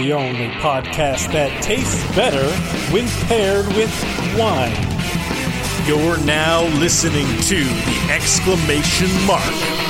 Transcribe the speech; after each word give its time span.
the 0.00 0.14
only 0.14 0.48
podcast 0.62 1.30
that 1.30 1.62
tastes 1.62 2.02
better 2.16 2.48
when 2.90 3.06
paired 3.28 3.66
with 3.76 3.92
wine. 4.38 4.72
You're 5.86 6.16
now 6.24 6.62
listening 6.78 7.26
to 7.42 7.56
the 7.64 8.08
exclamation 8.10 9.10
mark. 9.26 9.89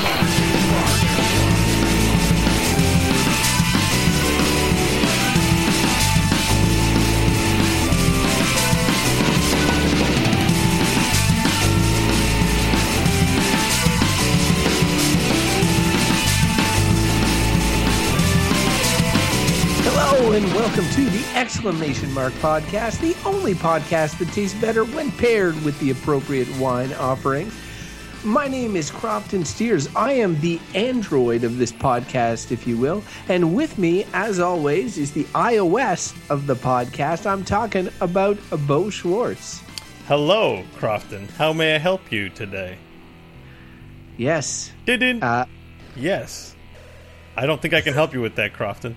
Welcome 20.71 20.95
to 20.95 21.11
the 21.11 21.37
exclamation 21.37 22.13
mark 22.15 22.33
podcast, 22.35 23.01
the 23.01 23.17
only 23.29 23.55
podcast 23.55 24.17
that 24.19 24.29
tastes 24.29 24.57
better 24.61 24.85
when 24.85 25.11
paired 25.11 25.61
with 25.65 25.77
the 25.81 25.91
appropriate 25.91 26.47
wine 26.61 26.93
offering. 26.93 27.51
My 28.23 28.47
name 28.47 28.77
is 28.77 28.89
Crofton 28.89 29.45
Steers. 29.45 29.89
I 29.97 30.13
am 30.13 30.39
the 30.39 30.61
android 30.77 31.43
of 31.43 31.59
this 31.59 31.73
podcast, 31.73 32.53
if 32.53 32.69
you 32.69 32.79
will. 32.79 33.03
And 33.29 33.53
with 33.53 33.79
me, 33.79 34.07
as 34.13 34.39
always, 34.39 34.97
is 34.97 35.11
the 35.11 35.25
iOS 35.35 36.15
of 36.31 36.47
the 36.47 36.55
podcast. 36.55 37.27
I'm 37.27 37.45
talking 37.45 37.89
about 38.01 38.39
Bo 38.69 38.91
Schwartz. 38.91 39.63
Hello, 40.07 40.63
Crofton. 40.77 41.29
How 41.31 41.53
may 41.53 41.75
I 41.75 41.79
help 41.79 42.13
you 42.13 42.29
today? 42.29 42.79
Yes. 44.17 44.71
Didn't. 44.87 45.25
Uh, 45.25 45.47
yes. 45.97 46.55
I 47.37 47.47
don't 47.47 47.61
think 47.61 47.75
I 47.75 47.81
can 47.81 47.93
help 47.93 48.15
you 48.15 48.21
with 48.21 48.37
that, 48.37 48.53
Crofton. 48.53 48.97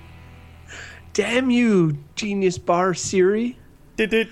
Damn 1.14 1.50
you, 1.50 1.98
Genius 2.16 2.58
Bar 2.58 2.94
Siri. 2.94 3.58
Did 3.96 4.14
it? 4.14 4.28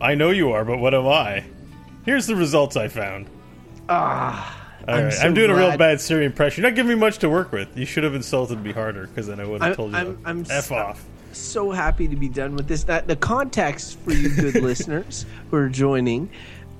I 0.00 0.14
know 0.14 0.30
you 0.30 0.50
are, 0.52 0.64
but 0.64 0.78
what 0.78 0.94
am 0.94 1.06
I? 1.06 1.44
Here's 2.04 2.26
the 2.26 2.34
results 2.36 2.76
I 2.76 2.88
found. 2.88 3.26
Ah. 3.88 4.58
All 4.88 4.94
I'm 4.94 5.04
right, 5.04 5.12
so 5.12 5.22
I'm 5.26 5.34
doing 5.34 5.50
a 5.50 5.54
real 5.54 5.76
bad 5.76 6.00
Siri 6.00 6.24
impression. 6.24 6.62
You're 6.62 6.70
not 6.70 6.74
giving 6.76 6.88
me 6.90 6.96
much 6.96 7.18
to 7.18 7.30
work 7.30 7.52
with. 7.52 7.76
You 7.78 7.86
should 7.86 8.02
have 8.02 8.16
insulted 8.16 8.62
me 8.64 8.72
harder, 8.72 9.06
because 9.06 9.28
then 9.28 9.38
I 9.38 9.44
would 9.44 9.62
have 9.62 9.76
told 9.76 9.92
you 9.92 9.96
I'm- 9.98 10.18
I'm 10.24 10.40
f 10.50 10.64
so- 10.66 10.74
off. 10.74 11.04
so 11.32 11.70
happy 11.70 12.08
to 12.08 12.16
be 12.16 12.28
done 12.28 12.56
with 12.56 12.66
this. 12.66 12.82
That 12.84 13.06
the 13.06 13.14
context 13.14 13.98
for 14.00 14.12
you 14.12 14.28
good 14.30 14.54
listeners 14.62 15.24
who 15.50 15.56
are 15.58 15.68
joining 15.68 16.28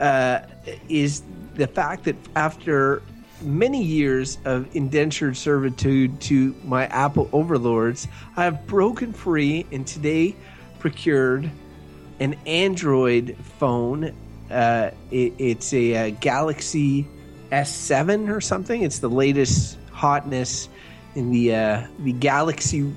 uh, 0.00 0.41
is 0.89 1.22
the 1.55 1.69
fact 1.69 2.02
that 2.05 2.17
after 2.34 3.02
many 3.43 3.83
years 3.83 4.39
of 4.45 4.75
indentured 4.75 5.37
servitude 5.37 6.21
to 6.23 6.55
my 6.65 6.87
Apple 6.87 7.29
overlords, 7.33 8.09
I 8.37 8.45
have 8.45 8.67
broken 8.67 9.12
free 9.12 9.67
and 9.73 9.87
today 9.87 10.35
procured 10.79 11.51
an 12.20 12.35
Android 12.47 13.37
phone. 13.59 14.13
Uh, 14.51 14.91
it, 15.11 15.33
it's 15.39 15.73
a, 15.73 16.09
uh 16.09 16.17
Galaxy 16.20 17.07
S7 17.51 18.29
or 18.35 18.41
something. 18.41 18.83
It's 18.83 18.98
the 19.01 19.11
latest 19.11 19.79
hotness 19.91 20.69
in 21.15 21.31
the 21.31 21.55
uh, 21.55 21.87
the 22.01 22.13
Galaxy 22.13 22.93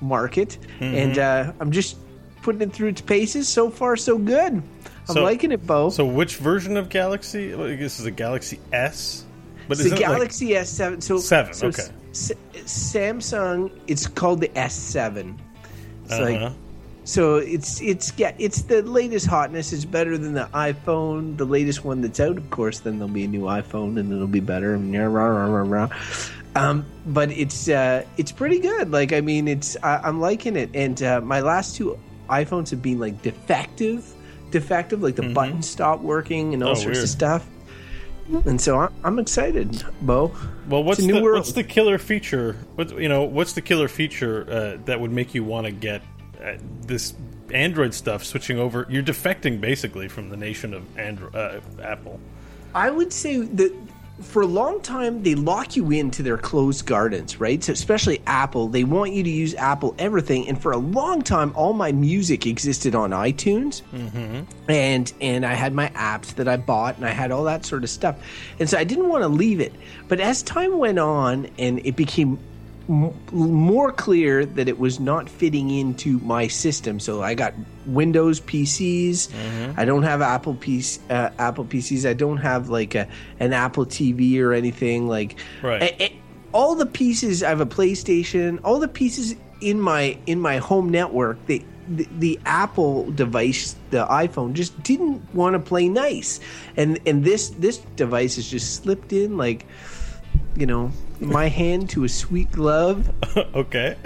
market, 0.00 0.56
and 0.80 1.18
uh, 1.18 1.52
I'm 1.60 1.72
just 1.72 1.96
putting 2.42 2.62
it 2.62 2.72
through 2.72 2.88
its 2.88 3.00
paces. 3.00 3.48
So 3.48 3.70
far, 3.70 3.96
so 3.96 4.16
good. 4.18 4.52
I'm 5.08 5.14
So- 5.14 5.22
liking 5.24 5.50
it, 5.52 5.66
Bo. 5.66 5.90
So, 5.90 6.04
which 6.06 6.36
version 6.36 6.76
of 6.76 6.88
Galaxy? 6.88 7.54
Well, 7.54 7.66
I 7.68 7.74
guess 7.74 7.98
it's 7.98 8.06
a 8.06 8.10
Galaxy 8.12 8.60
S. 8.72 9.24
But 9.70 9.78
it's 9.80 9.88
the 9.88 9.94
isn't 9.94 10.00
like- 10.08 10.16
Galaxy 10.18 10.48
S7. 10.50 11.02
So 11.02 11.18
Seven, 11.18 11.54
so 11.54 11.68
okay. 11.68 11.82
S- 12.10 12.32
Samsung. 12.54 13.70
It's 13.86 14.06
called 14.06 14.40
the 14.42 14.48
S7. 14.48 15.34
It's 16.04 16.12
Uh-huh. 16.12 16.22
like 16.24 16.52
so 17.04 17.36
it's 17.36 17.80
it's 17.80 18.12
yeah 18.18 18.32
it's 18.38 18.62
the 18.62 18.82
latest 18.82 19.26
hotness. 19.26 19.72
It's 19.72 19.84
better 19.86 20.18
than 20.18 20.34
the 20.34 20.48
iPhone, 20.52 21.36
the 21.38 21.46
latest 21.46 21.84
one 21.84 22.02
that's 22.02 22.20
out. 22.20 22.36
Of 22.36 22.50
course, 22.50 22.80
then 22.80 22.98
there'll 22.98 23.12
be 23.12 23.24
a 23.24 23.28
new 23.28 23.42
iPhone 23.42 23.98
and 23.98 24.12
it'll 24.12 24.26
be 24.28 24.40
better. 24.40 24.74
Um, 26.56 26.84
but 27.06 27.30
it's 27.30 27.68
uh, 27.68 28.04
it's 28.16 28.32
pretty 28.32 28.58
good. 28.58 28.90
Like 28.90 29.12
I 29.12 29.20
mean, 29.20 29.48
it's 29.48 29.76
I, 29.82 29.98
I'm 30.04 30.20
liking 30.20 30.56
it. 30.56 30.70
And 30.74 31.00
uh, 31.02 31.20
my 31.20 31.40
last 31.40 31.76
two 31.76 31.98
iPhones 32.28 32.70
have 32.70 32.82
been 32.82 32.98
like 32.98 33.22
defective, 33.22 34.04
defective. 34.50 35.02
Like 35.02 35.16
the 35.16 35.30
buttons 35.32 35.68
stopped 35.68 36.02
working 36.02 36.54
and 36.54 36.62
all 36.62 36.70
Mm-hmm. 36.74 36.80
Oh, 36.80 36.82
sorts 36.82 36.96
weird. 36.98 37.04
of 37.04 37.10
stuff. 37.10 37.46
And 38.44 38.60
so 38.60 38.78
I'm, 38.78 38.92
I'm 39.04 39.18
excited, 39.18 39.84
Bo. 40.02 40.34
Well, 40.68 40.84
what's 40.84 41.00
It's 41.00 41.04
a 41.06 41.08
new 41.08 41.18
the 41.18 41.22
world. 41.22 41.38
what's 41.38 41.52
the 41.52 41.64
killer 41.64 41.98
feature? 41.98 42.56
What 42.76 42.96
you 42.98 43.08
know? 43.08 43.24
What's 43.24 43.52
the 43.54 43.60
killer 43.62 43.88
feature 43.88 44.46
uh, 44.50 44.78
that 44.84 45.00
would 45.00 45.10
make 45.10 45.34
you 45.34 45.44
want 45.44 45.66
to 45.66 45.72
get 45.72 46.02
uh, 46.42 46.54
this 46.82 47.14
Android 47.52 47.92
stuff? 47.94 48.24
Switching 48.24 48.58
over, 48.58 48.86
you're 48.88 49.02
defecting 49.02 49.60
basically 49.60 50.08
from 50.08 50.30
the 50.30 50.36
nation 50.36 50.74
of 50.74 50.98
Android, 50.98 51.34
uh, 51.34 51.60
Apple. 51.82 52.20
I 52.74 52.90
would 52.90 53.12
say 53.12 53.38
that 53.38 53.74
for 54.20 54.42
a 54.42 54.46
long 54.46 54.80
time 54.80 55.22
they 55.22 55.34
lock 55.34 55.76
you 55.76 55.90
into 55.90 56.22
their 56.22 56.38
closed 56.38 56.86
gardens, 56.86 57.40
right? 57.40 57.62
So 57.62 57.72
especially 57.72 58.22
Apple, 58.26 58.68
they 58.68 58.84
want 58.84 59.12
you 59.12 59.22
to 59.22 59.30
use 59.30 59.54
Apple 59.54 59.94
everything. 59.98 60.48
And 60.48 60.60
for 60.60 60.72
a 60.72 60.76
long 60.76 61.22
time, 61.22 61.52
all 61.54 61.72
my 61.72 61.92
music 61.92 62.46
existed 62.46 62.94
on 62.94 63.10
iTunes, 63.10 63.82
mm-hmm. 63.92 64.42
and 64.70 65.12
and 65.20 65.44
I 65.44 65.54
had 65.54 65.72
my 65.72 65.88
apps 65.90 66.34
that 66.34 66.48
I 66.48 66.56
bought, 66.56 66.96
and 66.96 67.04
I 67.04 67.10
had 67.10 67.30
all 67.30 67.44
that 67.44 67.64
sort 67.64 67.84
of 67.84 67.90
stuff. 67.90 68.16
And 68.58 68.68
so 68.68 68.78
I 68.78 68.84
didn't 68.84 69.08
want 69.08 69.22
to 69.22 69.28
leave 69.28 69.60
it. 69.60 69.72
But 70.08 70.20
as 70.20 70.42
time 70.42 70.78
went 70.78 70.98
on, 70.98 71.48
and 71.58 71.80
it 71.84 71.96
became 71.96 72.38
m- 72.90 73.14
more 73.32 73.92
clear 73.92 74.44
that 74.44 74.68
it 74.68 74.78
was 74.78 74.98
not 74.98 75.28
fitting 75.28 75.70
into 75.70 76.18
my 76.18 76.48
system. 76.48 77.00
So 77.00 77.22
I 77.22 77.34
got 77.34 77.54
Windows 77.86 78.40
PCs. 78.40 79.28
I 79.78 79.84
don't 79.84 80.02
have 80.02 80.20
Apple 80.20 80.54
PC, 80.54 80.98
uh, 81.08 81.30
Apple 81.38 81.64
PCs. 81.64 82.08
I 82.08 82.12
don't 82.14 82.38
have 82.38 82.68
like 82.68 82.94
a, 82.94 83.08
an 83.38 83.52
Apple 83.52 83.86
TV 83.86 84.40
or 84.40 84.52
anything 84.52 85.08
like. 85.08 85.38
Right. 85.62 85.82
all 86.52 86.74
the 86.74 86.86
pieces. 86.86 87.42
I 87.42 87.48
have 87.48 87.60
a 87.60 87.66
PlayStation. 87.66 88.60
All 88.64 88.80
the 88.80 88.88
pieces 88.88 89.36
in 89.60 89.80
my 89.80 90.18
in 90.26 90.40
my 90.40 90.58
home 90.58 90.88
network. 90.90 91.44
They, 91.46 91.64
the, 91.88 92.06
the 92.18 92.40
Apple 92.46 93.10
device, 93.10 93.74
the 93.90 94.06
iPhone, 94.06 94.52
just 94.52 94.80
didn't 94.82 95.34
want 95.34 95.54
to 95.54 95.58
play 95.58 95.88
nice, 95.88 96.38
and 96.76 96.98
and 97.06 97.24
this 97.24 97.50
this 97.50 97.78
device 97.96 98.36
has 98.36 98.48
just 98.48 98.76
slipped 98.76 99.12
in 99.12 99.36
like 99.36 99.66
you 100.56 100.66
know, 100.66 100.92
my 101.20 101.48
hand 101.48 101.90
to 101.90 102.04
a 102.04 102.08
sweet 102.08 102.50
glove 102.52 103.10
okay. 103.54 103.96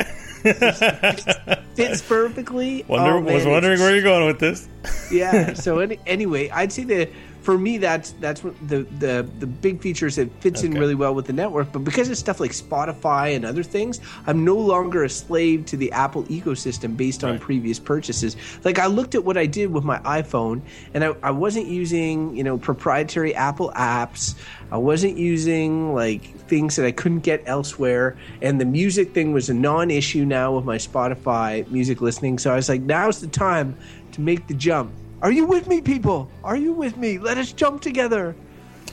fits 1.74 2.02
perfectly. 2.02 2.84
Wonder, 2.88 3.12
Oh, 3.12 3.20
man, 3.20 3.34
was 3.34 3.46
wondering 3.46 3.80
where 3.80 3.94
you're 3.94 4.02
going 4.02 4.26
with 4.26 4.38
this. 4.40 4.68
Yeah. 5.10 5.54
So 5.64 5.78
any, 5.78 5.98
anyway, 6.06 6.50
I'd 6.50 6.72
say 6.72 6.84
that 6.84 7.10
for 7.40 7.56
me, 7.58 7.76
that's 7.78 8.12
that's 8.20 8.40
the 8.40 8.82
the 8.98 9.26
the 9.38 9.46
big 9.46 9.80
features 9.82 10.16
that 10.16 10.30
fits 10.42 10.62
in 10.62 10.72
really 10.72 10.94
well 10.94 11.14
with 11.14 11.26
the 11.26 11.32
network. 11.32 11.72
But 11.72 11.80
because 11.84 12.08
of 12.10 12.16
stuff 12.16 12.40
like 12.40 12.52
Spotify 12.52 13.36
and 13.36 13.44
other 13.44 13.62
things, 13.62 14.00
I'm 14.26 14.44
no 14.44 14.56
longer 14.56 15.04
a 15.04 15.08
slave 15.10 15.66
to 15.66 15.76
the 15.76 15.92
Apple 15.92 16.24
ecosystem 16.24 16.96
based 16.96 17.22
on 17.22 17.32
Right. 17.32 17.40
previous 17.40 17.78
purchases. 17.78 18.36
Like 18.64 18.78
I 18.78 18.86
looked 18.86 19.14
at 19.14 19.24
what 19.24 19.36
I 19.36 19.44
did 19.46 19.70
with 19.70 19.84
my 19.84 19.98
iPhone, 20.00 20.62
and 20.94 21.04
I, 21.04 21.14
I 21.22 21.30
wasn't 21.32 21.66
using 21.66 22.34
you 22.36 22.44
know 22.44 22.56
proprietary 22.58 23.34
Apple 23.34 23.72
apps. 23.76 24.34
I 24.74 24.76
wasn't 24.78 25.16
using 25.16 25.94
like 25.94 26.36
things 26.48 26.74
that 26.74 26.84
I 26.84 26.90
couldn't 26.90 27.20
get 27.20 27.44
elsewhere, 27.46 28.16
and 28.42 28.60
the 28.60 28.64
music 28.64 29.14
thing 29.14 29.32
was 29.32 29.48
a 29.48 29.54
non-issue 29.54 30.24
now 30.24 30.56
with 30.56 30.64
my 30.64 30.78
Spotify 30.78 31.64
music 31.70 32.00
listening. 32.00 32.40
So 32.40 32.52
I 32.52 32.56
was 32.56 32.68
like, 32.68 32.80
now's 32.80 33.20
the 33.20 33.28
time 33.28 33.76
to 34.10 34.20
make 34.20 34.48
the 34.48 34.54
jump. 34.54 34.90
Are 35.22 35.30
you 35.30 35.46
with 35.46 35.68
me, 35.68 35.80
people? 35.80 36.28
Are 36.42 36.56
you 36.56 36.72
with 36.72 36.96
me? 36.96 37.18
Let 37.18 37.38
us 37.38 37.52
jump 37.52 37.82
together. 37.82 38.34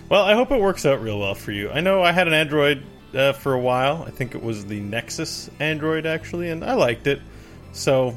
Well, 0.07 0.23
I 0.23 0.35
hope 0.35 0.51
it 0.51 0.61
works 0.61 0.85
out 0.85 1.01
real 1.01 1.19
well 1.19 1.33
for 1.33 1.51
you. 1.51 1.71
I 1.71 1.81
know 1.81 2.03
I 2.03 2.11
had 2.11 2.27
an 2.27 2.33
Android 2.35 2.83
uh, 3.15 3.33
for 3.33 3.53
a 3.53 3.59
while. 3.59 4.03
I 4.05 4.11
think 4.11 4.35
it 4.35 4.43
was 4.43 4.63
the 4.67 4.81
Nexus 4.81 5.49
Android 5.59 6.05
actually, 6.05 6.51
and 6.51 6.63
I 6.63 6.75
liked 6.75 7.07
it. 7.07 7.23
So 7.71 8.15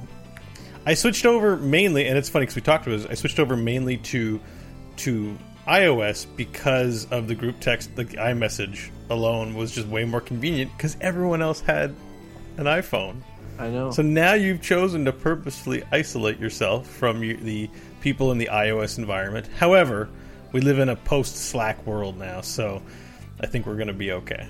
I 0.85 0.93
switched 0.93 1.25
over 1.25 1.57
mainly, 1.57 2.09
and 2.09 2.19
it's 2.19 2.29
funny 2.29 2.43
because 2.43 2.57
we 2.57 2.61
talked 2.61 2.87
about 2.87 2.99
this. 2.99 3.07
I 3.11 3.15
switched 3.15 3.39
over 3.39 3.57
mainly 3.57 3.97
to 3.97 4.39
to 4.97 5.39
iOS 5.67 6.27
because 6.37 7.07
of 7.11 7.29
the 7.29 7.35
group 7.35 7.61
text, 7.61 7.95
the 7.97 8.05
iMessage 8.05 8.91
alone 9.11 9.55
was 9.55 9.73
just 9.73 9.89
way 9.89 10.05
more 10.05 10.21
convenient 10.21 10.73
because 10.77 10.97
everyone 11.01 11.43
else 11.43 11.61
had 11.61 11.95
an 12.57 12.65
iPhone. 12.65 13.23
I 13.59 13.71
know. 13.71 13.91
So 13.91 14.03
now 14.03 14.35
you've 14.35 14.63
chosen 14.63 15.05
to 15.05 15.13
purposefully 15.13 15.85
isolate 15.93 16.39
yourself 16.39 16.89
from 16.89 17.23
you, 17.23 17.37
the 17.37 17.71
people 18.01 18.33
in 18.33 18.39
the 18.39 18.49
iOS 18.53 18.99
environment. 18.99 19.47
However, 19.57 20.09
we 20.53 20.61
live 20.61 20.79
in 20.79 20.89
a 20.89 20.97
post 20.97 21.37
Slack 21.37 21.85
world 21.87 22.19
now, 22.19 22.41
so 22.41 22.83
I 23.41 23.47
think 23.47 23.67
we're 23.67 23.77
going 23.77 23.89
to 23.89 23.93
be 23.93 24.13
okay. 24.13 24.49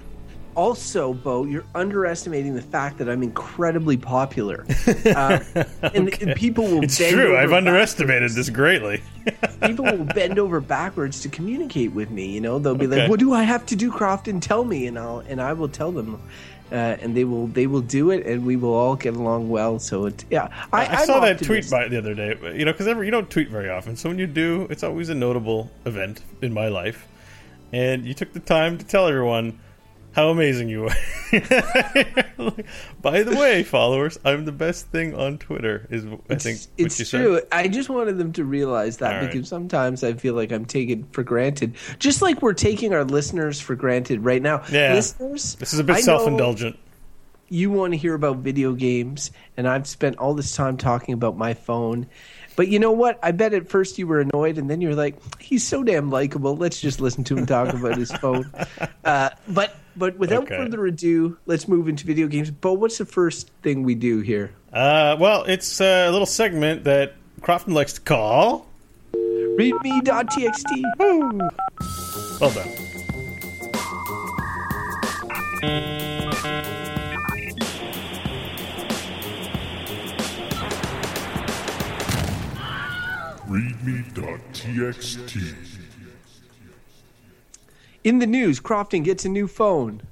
Also, 0.55 1.15
Bo, 1.15 1.45
you're 1.45 1.65
underestimating 1.75 2.55
the 2.55 2.63
fact 2.63 2.99
that 2.99 3.09
I'm 3.09 3.23
incredibly 3.23 3.97
popular, 3.97 4.65
uh, 5.07 5.41
and, 5.83 6.23
and 6.23 6.37
people 6.37 6.65
will. 6.65 6.85
It's 6.85 6.99
bend 6.99 7.15
true. 7.15 7.29
over 7.29 7.37
I've 7.37 7.53
underestimated 7.53 8.23
backwards. 8.23 8.35
this 8.35 8.51
greatly. 8.51 9.03
People 9.63 9.85
will 9.87 10.05
bend 10.05 10.39
over 10.39 10.61
backwards 10.61 11.21
to 11.23 11.29
communicate 11.29 11.93
with 11.93 12.11
me. 12.11 12.27
You 12.33 12.41
know, 12.41 12.59
they'll 12.59 12.75
be 12.75 12.87
Okay. 12.87 13.01
like, 13.03 13.11
"What 13.11 13.21
do 13.21 13.33
I 13.33 13.43
have 13.43 13.65
to 13.67 13.77
do, 13.77 13.91
Crofton? 13.91 14.41
Tell 14.41 14.65
me," 14.65 14.87
and 14.87 14.99
I'll 14.99 15.21
and 15.21 15.41
I 15.41 15.53
will 15.55 15.69
tell 15.69 15.93
them. 15.93 16.21
Uh, 16.73 16.97
and 17.03 17.15
they 17.17 17.25
will 17.25 17.47
they 17.49 17.67
will 17.67 17.83
do 17.83 18.11
it, 18.11 18.27
and 18.27 18.45
we 18.45 18.57
will 18.57 18.73
all 18.75 18.97
get 18.97 19.15
along 19.15 19.49
well. 19.49 19.79
So 19.79 20.07
it, 20.07 20.25
yeah, 20.31 20.49
I, 20.73 20.87
I, 20.87 20.89
I'm 21.01 21.07
saw 21.07 21.21
that 21.21 21.43
tweet 21.43 21.71
by 21.71 21.89
the 21.89 21.99
other 21.99 22.15
day. 22.15 22.37
You 22.57 22.65
know, 22.65 22.73
because 22.73 22.87
you 22.87 23.11
don't 23.11 23.31
tweet 23.31 23.49
very 23.49 23.69
often, 23.69 23.97
so 23.97 24.09
when 24.09 24.19
you 24.19 24.27
do, 24.27 24.67
it's 24.71 24.83
always 24.83 25.09
a 25.11 25.15
notable 25.15 25.71
event 25.85 26.23
in 26.43 26.53
my 26.55 26.69
life. 26.69 27.07
And 27.73 28.05
you 28.07 28.15
took 28.15 28.33
the 28.33 28.41
time 28.41 28.79
to 28.79 28.85
tell 28.85 29.07
everyone 29.09 29.59
how 30.15 30.29
amazing 30.31 30.69
you 30.69 30.83
were. 30.83 30.95
by 33.03 33.23
the 33.23 33.37
way, 33.39 33.63
followers, 33.63 34.19
I'm 34.25 34.45
the 34.45 34.53
best 34.53 34.89
thing 34.89 35.15
on 35.15 35.39
Twitter. 35.39 35.87
Is 35.91 36.05
I 36.05 36.37
think 36.37 36.59
It's, 36.59 36.67
what 36.67 36.87
it's 36.87 36.99
you 37.01 37.05
true. 37.07 37.35
said. 37.39 37.49
I 37.53 37.69
just 37.69 37.89
wanted 37.89 38.19
them 38.19 38.33
to 38.35 38.45
realize 38.45 38.99
that 38.99 39.15
All 39.15 39.21
right. 39.23 39.33
because 39.33 39.49
sometimes 39.49 40.05
I 40.05 40.15
feel 40.15 40.35
like 40.35 40.53
I'm 40.53 40.65
taken 40.65 41.05
for 41.13 41.23
granted, 41.23 41.75
just 41.99 42.23
like 42.23 42.43
we're 42.43 42.55
taking 42.55 42.93
our 42.95 43.05
listeners 43.05 43.61
for 43.61 43.75
granted 43.75 44.25
right 44.25 44.43
now. 44.43 44.63
Yeah. 44.71 44.95
listeners, 44.95 45.57
This 45.57 45.73
is 45.73 45.79
a 45.79 45.85
bit 45.85 45.99
self-indulgent. 46.05 46.79
You 47.55 47.71
want 47.71 47.93
to 47.93 47.97
hear 47.97 48.15
about 48.15 48.39
video 48.39 48.73
games, 48.73 49.31
and 49.57 49.69
I've 49.69 49.87
spent 49.87 50.19
all 50.19 50.35
this 50.35 50.57
time 50.57 50.77
talking 50.77 51.15
about 51.15 51.37
my 51.37 51.55
phone. 51.55 52.09
But 52.57 52.67
you 52.67 52.81
know 52.81 52.91
what? 52.91 53.17
I 53.23 53.31
bet 53.31 53.55
at 53.55 53.69
first 53.69 53.97
you 53.97 54.09
were 54.09 54.19
annoyed, 54.19 54.59
and 54.59 54.69
then 54.69 54.81
you're 54.81 54.97
like, 54.97 55.15
"He's 55.39 55.65
so 55.65 55.85
damn 55.85 56.11
likable. 56.11 56.57
Let's 56.57 56.81
just 56.81 57.01
listen 57.01 57.23
to 57.25 57.37
him 57.37 57.47
talk 57.47 57.73
about 57.73 57.97
his 57.97 58.11
phone." 58.11 58.51
Uh, 59.05 59.29
but 59.49 59.77
but 59.97 60.17
without 60.19 60.45
Okay. 60.45 60.57
further 60.57 60.87
ado, 60.87 61.37
let's 61.47 61.69
move 61.69 61.89
into 61.89 62.07
video 62.07 62.27
games. 62.27 62.51
But 62.51 62.75
what's 62.75 62.97
the 62.99 63.05
first 63.05 63.51
thing 63.63 63.83
we 63.85 63.95
do 63.95 64.21
here? 64.21 64.51
Uh, 64.73 65.15
well, 65.21 65.45
it's 65.45 65.79
a 65.81 66.09
little 66.11 66.25
segment 66.27 66.85
that 66.85 67.13
Crofton 67.43 67.75
likes 67.75 67.93
to 67.93 68.01
call. 68.01 68.67
Readme.txt. 69.13 70.83
Well 72.41 72.51
done. 72.51 72.71
readme.txt. 84.15 85.55
In 88.03 88.19
the 88.19 88.27
news, 88.27 88.61
Crofton 88.61 89.03
gets 89.03 89.25
a 89.25 89.29
new 89.29 89.49
phone. 89.49 90.03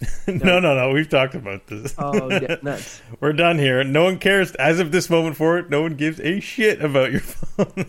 no, 0.26 0.60
no, 0.60 0.74
no. 0.74 0.90
We've 0.92 1.08
talked 1.08 1.34
about 1.34 1.66
this. 1.66 1.94
Oh, 1.98 2.30
yeah, 2.40 2.56
nuts. 2.62 3.02
We're 3.20 3.32
done 3.32 3.58
here. 3.58 3.82
No 3.84 4.04
one 4.04 4.18
cares 4.18 4.54
as 4.54 4.78
of 4.78 4.92
this 4.92 5.10
moment 5.10 5.36
forward. 5.36 5.70
No 5.70 5.82
one 5.82 5.94
gives 5.94 6.20
a 6.20 6.40
shit 6.40 6.82
about 6.82 7.12
your 7.12 7.20
phone. 7.20 7.86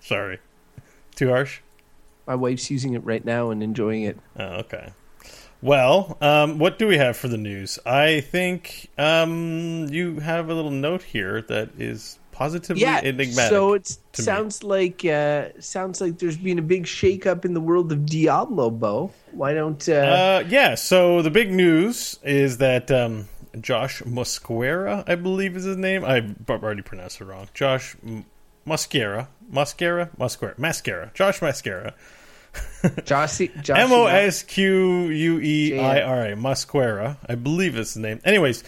Sorry. 0.00 0.38
Too 1.14 1.28
harsh? 1.28 1.60
My 2.26 2.34
wife's 2.34 2.70
using 2.70 2.94
it 2.94 3.04
right 3.04 3.24
now 3.24 3.50
and 3.50 3.62
enjoying 3.62 4.02
it. 4.04 4.18
Oh, 4.36 4.44
okay. 4.60 4.92
Well, 5.60 6.16
um, 6.20 6.58
what 6.58 6.78
do 6.78 6.88
we 6.88 6.98
have 6.98 7.16
for 7.16 7.28
the 7.28 7.36
news? 7.38 7.78
I 7.86 8.20
think 8.20 8.90
um, 8.98 9.88
you 9.90 10.18
have 10.20 10.50
a 10.50 10.54
little 10.54 10.72
note 10.72 11.02
here 11.02 11.42
that 11.42 11.70
is 11.78 12.18
positively 12.32 12.82
Yeah, 12.82 13.00
enigmatic. 13.04 13.50
so 13.50 13.74
it 13.74 13.84
to 14.14 14.22
me. 14.22 14.24
sounds 14.24 14.64
like 14.64 15.04
uh, 15.04 15.48
sounds 15.60 16.00
like 16.00 16.18
there's 16.18 16.36
been 16.36 16.58
a 16.58 16.62
big 16.62 16.84
shakeup 16.84 17.44
in 17.44 17.54
the 17.54 17.60
world 17.60 17.92
of 17.92 18.04
Diablo, 18.06 18.70
Bo. 18.70 19.12
Why 19.30 19.54
don't 19.54 19.86
uh, 19.88 19.92
Uh, 19.92 20.44
yeah, 20.48 20.74
so 20.74 21.22
the 21.22 21.30
big 21.30 21.52
news 21.52 22.18
is 22.24 22.58
that 22.58 22.90
um, 22.90 23.28
Josh 23.60 24.02
Mosqueira, 24.02 25.04
I 25.06 25.14
believe 25.14 25.56
is 25.56 25.64
his 25.64 25.76
name. 25.76 26.04
I 26.04 26.24
already 26.50 26.82
pronounced 26.82 27.20
it 27.20 27.24
wrong. 27.26 27.48
Josh 27.54 27.94
M- 28.04 28.24
Mosqueira. 28.66 29.28
Mosqueira? 29.52 30.08
Mosqueira. 30.18 30.58
Mascara. 30.58 31.10
Josh 31.14 31.40
Mascara. 31.42 31.94
Jossie 33.04 33.50
M 33.70 33.92
O 33.92 34.06
S 34.06 34.42
Q 34.42 35.08
U 35.08 35.40
E 35.40 35.78
I 35.78 36.02
R 36.02 36.26
A. 36.26 36.32
Mosqueira. 36.36 37.16
I 37.28 37.34
believe 37.34 37.76
is 37.76 37.94
his 37.94 37.96
name. 38.02 38.20
Anyways. 38.24 38.62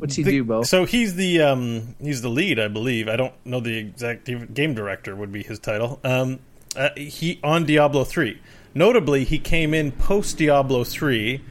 What's 0.00 0.16
he 0.16 0.22
the- 0.22 0.30
do, 0.30 0.44
Bo? 0.44 0.62
So 0.62 0.86
he's 0.86 1.14
the 1.14 1.42
um, 1.42 1.94
he's 2.00 2.22
the 2.22 2.30
lead, 2.30 2.58
I 2.58 2.68
believe. 2.68 3.08
I 3.08 3.16
don't 3.16 3.34
know 3.44 3.60
the 3.60 3.76
exact 3.76 4.24
game 4.54 4.74
director 4.74 5.14
would 5.14 5.30
be 5.30 5.42
his 5.42 5.58
title. 5.58 6.00
Um, 6.02 6.40
uh, 6.74 6.90
he 6.96 7.38
on 7.44 7.66
Diablo 7.66 8.04
three. 8.04 8.40
Notably, 8.74 9.24
he 9.24 9.38
came 9.38 9.74
in 9.74 9.92
post 9.92 10.38
Diablo 10.38 10.84
three 10.84 11.42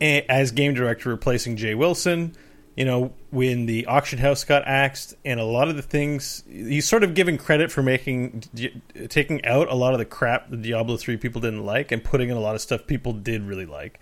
as 0.00 0.52
game 0.52 0.74
director, 0.74 1.10
replacing 1.10 1.56
Jay 1.56 1.74
Wilson. 1.74 2.36
You 2.76 2.84
know, 2.84 3.12
when 3.30 3.66
the 3.66 3.86
auction 3.86 4.20
house 4.20 4.44
got 4.44 4.62
axed, 4.64 5.16
and 5.24 5.40
a 5.40 5.44
lot 5.44 5.68
of 5.68 5.74
the 5.74 5.82
things 5.82 6.44
he's 6.48 6.86
sort 6.86 7.02
of 7.02 7.14
giving 7.14 7.36
credit 7.36 7.72
for 7.72 7.82
making 7.82 8.44
taking 9.08 9.44
out 9.44 9.68
a 9.68 9.74
lot 9.74 9.94
of 9.94 9.98
the 9.98 10.04
crap 10.04 10.50
the 10.50 10.56
Diablo 10.56 10.96
three 10.96 11.16
people 11.16 11.40
didn't 11.40 11.64
like, 11.64 11.90
and 11.90 12.04
putting 12.04 12.28
in 12.28 12.36
a 12.36 12.40
lot 12.40 12.54
of 12.54 12.60
stuff 12.60 12.86
people 12.86 13.12
did 13.12 13.42
really 13.42 13.66
like. 13.66 13.98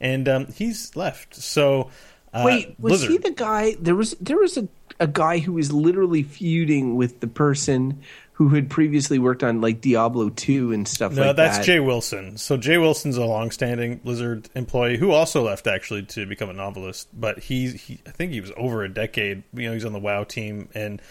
And 0.00 0.28
um, 0.28 0.46
he's 0.52 0.94
left. 0.94 1.34
So 1.34 1.90
Wait, 2.34 2.76
was 2.78 3.02
Blizzard. 3.02 3.10
he 3.10 3.18
the 3.18 3.32
guy? 3.32 3.76
There 3.80 3.96
was 3.96 4.12
there 4.20 4.36
was 4.36 4.56
a, 4.56 4.68
a 5.00 5.06
guy 5.06 5.38
who 5.38 5.54
was 5.54 5.72
literally 5.72 6.22
feuding 6.22 6.96
with 6.96 7.20
the 7.20 7.26
person 7.26 8.00
who 8.40 8.48
had 8.48 8.70
previously 8.70 9.18
worked 9.18 9.42
on 9.42 9.60
like 9.60 9.82
Diablo 9.82 10.30
two 10.30 10.72
and 10.72 10.88
stuff 10.88 11.12
No, 11.12 11.26
like 11.26 11.36
that's. 11.36 11.66
Jay 11.66 11.78
Wilson. 11.78 12.38
So 12.38 12.56
Jay 12.56 12.78
Wilson's 12.78 13.18
a 13.18 13.24
long-standing 13.26 13.96
Blizzard 13.98 14.48
employee 14.54 14.96
who 14.96 15.10
also 15.10 15.42
left 15.42 15.66
actually 15.66 16.04
to 16.04 16.24
become 16.24 16.48
a 16.48 16.54
novelist. 16.54 17.08
But 17.12 17.40
he, 17.40 17.72
he 17.72 18.00
I 18.06 18.10
think 18.10 18.32
he 18.32 18.40
was 18.40 18.50
over 18.56 18.82
a 18.82 18.88
decade. 18.88 19.42
You 19.52 19.68
know, 19.68 19.74
he's 19.74 19.84
on 19.84 19.92
the 19.92 19.98
WoW 19.98 20.24
team, 20.24 20.70
and 20.72 21.02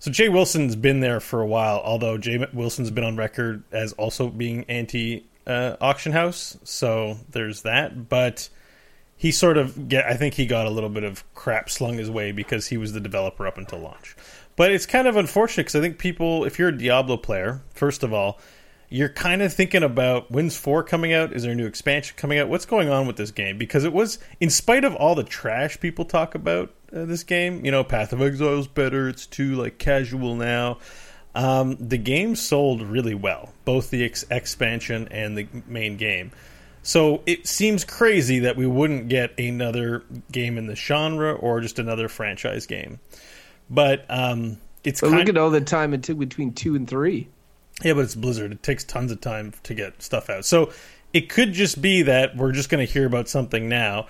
so 0.00 0.10
Jay 0.10 0.28
Wilson's 0.28 0.74
been 0.74 1.00
there 1.00 1.20
for 1.20 1.40
a 1.40 1.46
while. 1.46 1.80
Although 1.84 2.18
Jay 2.18 2.44
Wilson's 2.52 2.90
been 2.90 3.04
on 3.04 3.16
record 3.16 3.62
as 3.70 3.92
also 3.92 4.28
being 4.28 4.64
anti 4.64 5.26
uh, 5.46 5.76
auction 5.80 6.12
house. 6.12 6.58
So 6.64 7.18
there's 7.28 7.62
that. 7.62 8.08
But 8.08 8.48
he 9.24 9.32
sort 9.32 9.56
of 9.56 9.88
get. 9.88 10.04
I 10.04 10.18
think 10.18 10.34
he 10.34 10.44
got 10.44 10.66
a 10.66 10.70
little 10.70 10.90
bit 10.90 11.02
of 11.02 11.24
crap 11.34 11.70
slung 11.70 11.96
his 11.96 12.10
way 12.10 12.30
because 12.30 12.66
he 12.66 12.76
was 12.76 12.92
the 12.92 13.00
developer 13.00 13.46
up 13.46 13.56
until 13.56 13.78
launch. 13.78 14.14
But 14.54 14.70
it's 14.70 14.84
kind 14.84 15.08
of 15.08 15.16
unfortunate 15.16 15.62
because 15.62 15.76
I 15.76 15.80
think 15.80 15.96
people, 15.96 16.44
if 16.44 16.58
you're 16.58 16.68
a 16.68 16.76
Diablo 16.76 17.16
player, 17.16 17.62
first 17.72 18.02
of 18.02 18.12
all, 18.12 18.38
you're 18.90 19.08
kind 19.08 19.40
of 19.40 19.50
thinking 19.50 19.82
about 19.82 20.30
when's 20.30 20.58
four 20.58 20.82
coming 20.82 21.14
out? 21.14 21.32
Is 21.32 21.44
there 21.44 21.52
a 21.52 21.54
new 21.54 21.64
expansion 21.64 22.14
coming 22.18 22.38
out? 22.38 22.50
What's 22.50 22.66
going 22.66 22.90
on 22.90 23.06
with 23.06 23.16
this 23.16 23.30
game? 23.30 23.56
Because 23.56 23.84
it 23.84 23.94
was, 23.94 24.18
in 24.40 24.50
spite 24.50 24.84
of 24.84 24.94
all 24.94 25.14
the 25.14 25.24
trash 25.24 25.80
people 25.80 26.04
talk 26.04 26.34
about 26.34 26.74
uh, 26.94 27.06
this 27.06 27.24
game, 27.24 27.64
you 27.64 27.70
know, 27.70 27.82
Path 27.82 28.12
of 28.12 28.20
Exile 28.20 28.58
is 28.58 28.68
better. 28.68 29.08
It's 29.08 29.24
too 29.24 29.54
like 29.54 29.78
casual 29.78 30.36
now. 30.36 30.80
Um, 31.34 31.78
the 31.80 31.96
game 31.96 32.36
sold 32.36 32.82
really 32.82 33.14
well, 33.14 33.54
both 33.64 33.88
the 33.88 34.04
ex- 34.04 34.26
expansion 34.30 35.08
and 35.10 35.38
the 35.38 35.48
main 35.66 35.96
game. 35.96 36.30
So 36.84 37.22
it 37.24 37.46
seems 37.46 37.82
crazy 37.82 38.40
that 38.40 38.56
we 38.56 38.66
wouldn't 38.66 39.08
get 39.08 39.38
another 39.40 40.04
game 40.30 40.58
in 40.58 40.66
the 40.66 40.76
genre 40.76 41.32
or 41.32 41.60
just 41.60 41.78
another 41.78 42.08
franchise 42.08 42.66
game. 42.66 43.00
But 43.70 44.04
um, 44.10 44.58
it's 44.84 45.00
But 45.00 45.12
look 45.12 45.28
at 45.30 45.38
all 45.38 45.48
the 45.50 45.62
time 45.62 45.94
it 45.94 46.02
took 46.02 46.18
between 46.18 46.52
two 46.52 46.76
and 46.76 46.86
three. 46.86 47.28
yeah, 47.82 47.94
but 47.94 48.00
it's 48.00 48.14
Blizzard. 48.14 48.52
It 48.52 48.62
takes 48.62 48.84
tons 48.84 49.10
of 49.10 49.22
time 49.22 49.54
to 49.62 49.74
get 49.74 50.02
stuff 50.02 50.28
out. 50.28 50.44
So 50.44 50.72
it 51.14 51.30
could 51.30 51.54
just 51.54 51.80
be 51.80 52.02
that 52.02 52.36
we're 52.36 52.52
just 52.52 52.68
going 52.68 52.86
to 52.86 52.92
hear 52.92 53.06
about 53.06 53.28
something 53.30 53.66
now. 53.66 54.06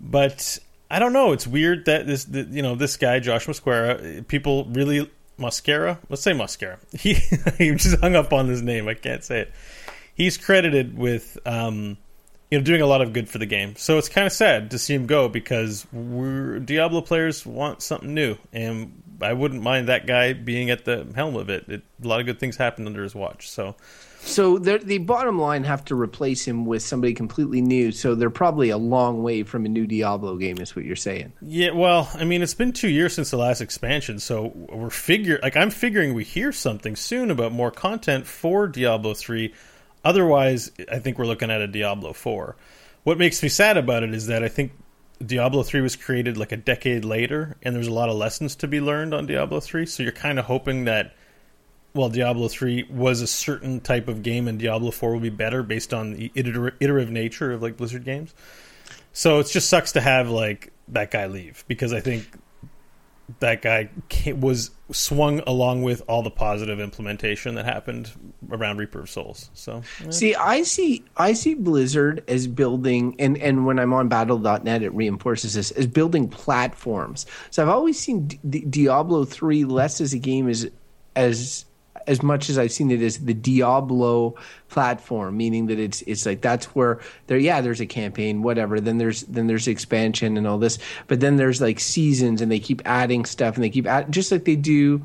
But 0.00 0.58
I 0.90 0.98
don't 0.98 1.12
know. 1.12 1.32
It's 1.32 1.46
weird 1.46 1.84
that 1.84 2.06
this, 2.06 2.24
that, 2.24 2.48
you 2.48 2.62
know, 2.62 2.74
this 2.76 2.96
guy 2.96 3.20
Josh 3.20 3.46
Mosqueira, 3.46 4.26
people 4.26 4.64
really 4.64 5.10
Mascara. 5.36 5.98
Let's 6.08 6.22
say 6.22 6.32
Mascara. 6.32 6.78
He 6.98 7.14
he 7.58 7.74
just 7.74 8.00
hung 8.00 8.16
up 8.16 8.32
on 8.32 8.48
his 8.48 8.62
name. 8.62 8.88
I 8.88 8.94
can't 8.94 9.22
say 9.22 9.40
it. 9.40 9.52
He's 10.14 10.38
credited 10.38 10.96
with 10.96 11.36
um, 11.44 11.98
you 12.50 12.58
know 12.58 12.64
doing 12.64 12.80
a 12.80 12.86
lot 12.86 13.02
of 13.02 13.12
good 13.12 13.28
for 13.28 13.38
the 13.38 13.46
game. 13.46 13.74
So 13.76 13.98
it's 13.98 14.08
kind 14.08 14.26
of 14.26 14.32
sad 14.32 14.70
to 14.70 14.78
see 14.78 14.94
him 14.94 15.06
go 15.06 15.28
because 15.28 15.86
we're 15.92 16.58
Diablo 16.58 17.00
players 17.00 17.44
want 17.44 17.82
something 17.82 18.14
new, 18.14 18.36
and 18.52 19.02
I 19.20 19.32
wouldn't 19.32 19.62
mind 19.62 19.88
that 19.88 20.06
guy 20.06 20.32
being 20.32 20.70
at 20.70 20.84
the 20.84 21.06
helm 21.14 21.36
of 21.36 21.48
it. 21.50 21.68
it 21.68 21.82
a 22.02 22.06
lot 22.06 22.20
of 22.20 22.26
good 22.26 22.38
things 22.38 22.56
happened 22.56 22.86
under 22.86 23.02
his 23.02 23.14
watch. 23.14 23.48
So 23.48 23.74
So 24.20 24.58
the 24.58 24.98
bottom 24.98 25.38
line 25.38 25.64
have 25.64 25.84
to 25.86 25.94
replace 25.94 26.46
him 26.46 26.66
with 26.66 26.82
somebody 26.82 27.14
completely 27.14 27.60
new. 27.60 27.92
So 27.92 28.14
they're 28.14 28.30
probably 28.30 28.70
a 28.70 28.76
long 28.78 29.22
way 29.22 29.42
from 29.42 29.64
a 29.64 29.68
new 29.68 29.86
Diablo 29.86 30.36
game, 30.36 30.58
is 30.58 30.76
what 30.76 30.84
you're 30.84 30.96
saying. 30.96 31.32
yeah, 31.40 31.70
well, 31.70 32.10
I 32.14 32.24
mean, 32.24 32.42
it's 32.42 32.54
been 32.54 32.72
two 32.72 32.88
years 32.88 33.14
since 33.14 33.30
the 33.30 33.38
last 33.38 33.60
expansion, 33.60 34.18
so 34.18 34.52
we're 34.54 34.90
figure 34.90 35.38
like 35.42 35.56
I'm 35.56 35.70
figuring 35.70 36.14
we 36.14 36.24
hear 36.24 36.52
something 36.52 36.96
soon 36.96 37.30
about 37.30 37.52
more 37.52 37.70
content 37.70 38.26
for 38.26 38.66
Diablo 38.68 39.14
three. 39.14 39.54
Otherwise, 40.06 40.70
I 40.90 41.00
think 41.00 41.18
we're 41.18 41.26
looking 41.26 41.50
at 41.50 41.60
a 41.60 41.66
Diablo 41.66 42.12
four. 42.12 42.54
What 43.02 43.18
makes 43.18 43.42
me 43.42 43.48
sad 43.48 43.76
about 43.76 44.04
it 44.04 44.14
is 44.14 44.28
that 44.28 44.44
I 44.44 44.48
think 44.48 44.70
Diablo 45.24 45.62
3 45.62 45.80
was 45.80 45.96
created 45.96 46.36
like 46.36 46.52
a 46.52 46.56
decade 46.56 47.04
later, 47.04 47.56
and 47.62 47.74
there's 47.74 47.88
a 47.88 47.92
lot 47.92 48.08
of 48.08 48.16
lessons 48.16 48.54
to 48.56 48.68
be 48.68 48.80
learned 48.80 49.14
on 49.14 49.26
Diablo 49.26 49.58
3. 49.60 49.84
So 49.86 50.02
you're 50.02 50.12
kind 50.12 50.38
of 50.38 50.44
hoping 50.44 50.84
that 50.84 51.14
well, 51.96 52.10
Diablo 52.10 52.48
three 52.48 52.84
was 52.90 53.22
a 53.22 53.26
certain 53.26 53.80
type 53.80 54.06
of 54.06 54.22
game, 54.22 54.46
and 54.46 54.58
Diablo 54.58 54.90
four 54.90 55.12
will 55.12 55.20
be 55.20 55.30
better 55.30 55.62
based 55.62 55.94
on 55.94 56.12
the 56.12 56.30
iterative 56.34 57.10
nature 57.10 57.52
of 57.52 57.62
like 57.62 57.78
Blizzard 57.78 58.04
games. 58.04 58.34
So 59.12 59.38
it 59.40 59.44
just 59.44 59.70
sucks 59.70 59.92
to 59.92 60.00
have 60.02 60.28
like 60.28 60.72
that 60.88 61.10
guy 61.10 61.26
leave 61.26 61.64
because 61.66 61.94
I 61.94 62.00
think 62.00 62.28
that 63.40 63.62
guy 63.62 63.88
was 64.36 64.70
swung 64.92 65.40
along 65.40 65.82
with 65.82 66.02
all 66.06 66.22
the 66.22 66.30
positive 66.30 66.78
implementation 66.78 67.56
that 67.56 67.64
happened 67.64 68.12
around 68.50 68.78
Reaper 68.78 69.00
of 69.00 69.10
Souls. 69.10 69.50
So 69.52 69.82
eh. 70.04 70.10
See, 70.10 70.34
I 70.34 70.62
see 70.62 71.04
I 71.16 71.32
see 71.32 71.54
Blizzard 71.54 72.22
as 72.28 72.46
building 72.46 73.16
and 73.18 73.36
and 73.38 73.66
when 73.66 73.78
I'm 73.78 73.92
on 73.92 74.08
battle.net 74.08 74.82
it 74.82 74.92
reinforces 74.94 75.54
this 75.54 75.72
as 75.72 75.86
building 75.86 76.28
platforms. 76.28 77.26
So 77.50 77.62
I've 77.62 77.68
always 77.68 77.98
seen 77.98 78.28
D- 78.48 78.64
Diablo 78.70 79.24
3 79.24 79.64
less 79.64 80.00
as 80.00 80.12
a 80.12 80.18
game 80.18 80.48
as 80.48 80.70
as 81.16 81.64
as 82.06 82.22
much 82.22 82.48
as 82.48 82.58
I've 82.58 82.72
seen 82.72 82.90
it 82.90 83.02
as 83.02 83.18
the 83.18 83.34
Diablo 83.34 84.34
platform, 84.68 85.36
meaning 85.36 85.66
that 85.66 85.78
it's 85.78 86.02
it's 86.02 86.26
like 86.26 86.40
that's 86.40 86.66
where 86.66 87.00
there 87.26 87.38
yeah 87.38 87.60
there's 87.60 87.80
a 87.80 87.86
campaign 87.86 88.42
whatever 88.42 88.80
then 88.80 88.98
there's 88.98 89.22
then 89.22 89.46
there's 89.46 89.68
expansion 89.68 90.36
and 90.36 90.46
all 90.46 90.58
this, 90.58 90.78
but 91.06 91.20
then 91.20 91.36
there's 91.36 91.60
like 91.60 91.80
seasons 91.80 92.40
and 92.40 92.50
they 92.50 92.60
keep 92.60 92.82
adding 92.84 93.24
stuff 93.24 93.54
and 93.54 93.64
they 93.64 93.70
keep 93.70 93.86
add, 93.86 94.10
just 94.12 94.30
like 94.30 94.44
they 94.44 94.56
do 94.56 95.02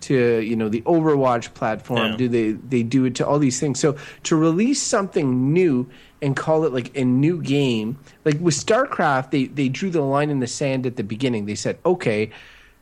to 0.00 0.40
you 0.40 0.56
know 0.56 0.68
the 0.68 0.80
Overwatch 0.82 1.54
platform. 1.54 2.12
Yeah. 2.12 2.16
Do 2.16 2.28
they 2.28 2.52
they 2.52 2.82
do 2.82 3.04
it 3.04 3.14
to 3.16 3.26
all 3.26 3.38
these 3.38 3.60
things? 3.60 3.78
So 3.78 3.96
to 4.24 4.36
release 4.36 4.80
something 4.80 5.52
new 5.52 5.88
and 6.22 6.36
call 6.36 6.64
it 6.64 6.72
like 6.72 6.96
a 6.96 7.04
new 7.04 7.40
game, 7.42 7.98
like 8.24 8.38
with 8.40 8.54
StarCraft, 8.54 9.30
they 9.30 9.46
they 9.46 9.68
drew 9.68 9.90
the 9.90 10.02
line 10.02 10.30
in 10.30 10.40
the 10.40 10.46
sand 10.46 10.86
at 10.86 10.96
the 10.96 11.04
beginning. 11.04 11.46
They 11.46 11.54
said, 11.54 11.78
okay, 11.84 12.30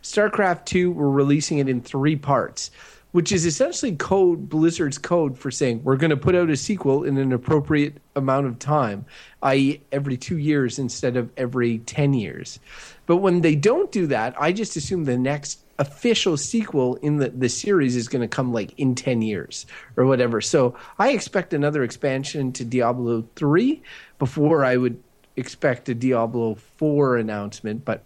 StarCraft 0.02 0.64
two, 0.64 0.90
we're 0.92 1.10
releasing 1.10 1.58
it 1.58 1.68
in 1.68 1.80
three 1.80 2.16
parts. 2.16 2.70
Which 3.18 3.32
is 3.32 3.44
essentially 3.44 3.96
code 3.96 4.48
Blizzard's 4.48 4.96
code 4.96 5.37
for 5.37 5.50
saying 5.50 5.82
we're 5.82 5.96
going 5.96 6.10
to 6.10 6.16
put 6.16 6.37
out 6.37 6.50
a 6.50 6.56
sequel 6.56 7.02
in 7.02 7.18
an 7.18 7.32
appropriate 7.32 7.96
amount 8.14 8.46
of 8.46 8.60
time, 8.60 9.06
i.e., 9.42 9.80
every 9.90 10.16
two 10.16 10.38
years 10.38 10.78
instead 10.78 11.16
of 11.16 11.28
every 11.37 11.78
ten 11.78 12.14
years. 12.14 12.60
But 13.06 13.16
when 13.16 13.40
they 13.40 13.56
don't 13.56 13.90
do 13.90 14.06
that, 14.06 14.40
I 14.40 14.52
just 14.52 14.76
assume 14.76 15.02
the 15.02 15.18
next 15.18 15.64
official 15.80 16.37
sequel 16.37 16.94
in 17.02 17.16
the, 17.16 17.30
the 17.30 17.48
series 17.48 17.96
is 17.96 18.06
going 18.06 18.22
to 18.22 18.28
come 18.28 18.52
like 18.52 18.72
in 18.78 18.94
10 18.94 19.20
years 19.22 19.66
or 19.96 20.06
whatever. 20.06 20.40
So 20.40 20.76
I 21.00 21.10
expect 21.10 21.52
another 21.52 21.82
expansion 21.82 22.52
to 22.52 22.64
Diablo 22.64 23.26
3 23.34 23.82
before 24.20 24.64
I 24.64 24.76
would 24.76 25.02
expect 25.34 25.88
a 25.88 25.94
Diablo 25.96 26.54
4 26.54 27.16
announcement, 27.16 27.84
but 27.84 28.04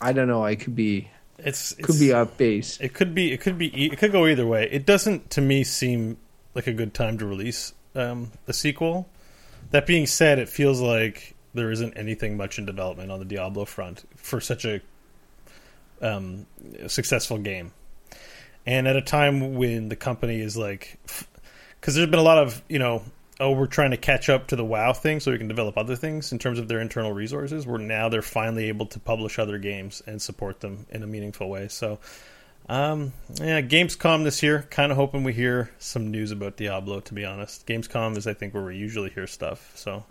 I 0.00 0.12
don't 0.12 0.26
know. 0.26 0.44
I 0.44 0.56
could 0.56 0.74
be 0.74 1.08
it's, 1.44 1.72
it's 1.72 1.86
could 1.86 1.98
be 1.98 2.12
off 2.12 2.36
base. 2.36 2.78
It 2.80 2.94
could 2.94 3.14
be. 3.14 3.32
It 3.32 3.40
could 3.40 3.58
be. 3.58 3.68
It 3.86 3.98
could 3.98 4.12
go 4.12 4.26
either 4.26 4.46
way. 4.46 4.68
It 4.70 4.86
doesn't, 4.86 5.30
to 5.30 5.40
me, 5.40 5.64
seem 5.64 6.16
like 6.54 6.66
a 6.66 6.72
good 6.72 6.94
time 6.94 7.18
to 7.18 7.26
release 7.26 7.72
um, 7.94 8.32
a 8.46 8.52
sequel. 8.52 9.08
That 9.70 9.86
being 9.86 10.06
said, 10.06 10.38
it 10.38 10.48
feels 10.48 10.80
like 10.80 11.34
there 11.54 11.70
isn't 11.70 11.94
anything 11.96 12.36
much 12.36 12.58
in 12.58 12.66
development 12.66 13.10
on 13.10 13.18
the 13.18 13.24
Diablo 13.24 13.64
front 13.64 14.04
for 14.16 14.40
such 14.40 14.64
a 14.64 14.80
um, 16.00 16.46
successful 16.86 17.38
game, 17.38 17.72
and 18.66 18.88
at 18.88 18.96
a 18.96 19.02
time 19.02 19.54
when 19.54 19.88
the 19.88 19.96
company 19.96 20.40
is 20.40 20.56
like, 20.56 20.98
because 21.80 21.94
there's 21.94 22.10
been 22.10 22.20
a 22.20 22.22
lot 22.22 22.38
of 22.38 22.62
you 22.68 22.78
know. 22.78 23.02
Oh, 23.40 23.52
we're 23.52 23.66
trying 23.66 23.92
to 23.92 23.96
catch 23.96 24.28
up 24.28 24.48
to 24.48 24.56
the 24.56 24.64
WoW 24.64 24.92
thing 24.92 25.18
so 25.18 25.32
we 25.32 25.38
can 25.38 25.48
develop 25.48 25.78
other 25.78 25.96
things 25.96 26.30
in 26.30 26.38
terms 26.38 26.58
of 26.58 26.68
their 26.68 26.78
internal 26.80 27.12
resources. 27.12 27.66
Where 27.66 27.78
now 27.78 28.10
they're 28.10 28.20
finally 28.20 28.68
able 28.68 28.84
to 28.86 29.00
publish 29.00 29.38
other 29.38 29.56
games 29.58 30.02
and 30.06 30.20
support 30.20 30.60
them 30.60 30.86
in 30.90 31.02
a 31.02 31.06
meaningful 31.06 31.48
way. 31.48 31.68
So, 31.68 31.98
um, 32.68 33.12
yeah, 33.36 33.62
Gamescom 33.62 34.24
this 34.24 34.42
year. 34.42 34.66
Kind 34.70 34.92
of 34.92 34.96
hoping 34.98 35.24
we 35.24 35.32
hear 35.32 35.70
some 35.78 36.10
news 36.10 36.30
about 36.32 36.56
Diablo. 36.58 37.00
To 37.00 37.14
be 37.14 37.24
honest, 37.24 37.66
Gamescom 37.66 38.16
is 38.18 38.26
I 38.26 38.34
think 38.34 38.52
where 38.52 38.62
we 38.64 38.76
usually 38.76 39.10
hear 39.10 39.26
stuff. 39.26 39.72
So 39.74 40.04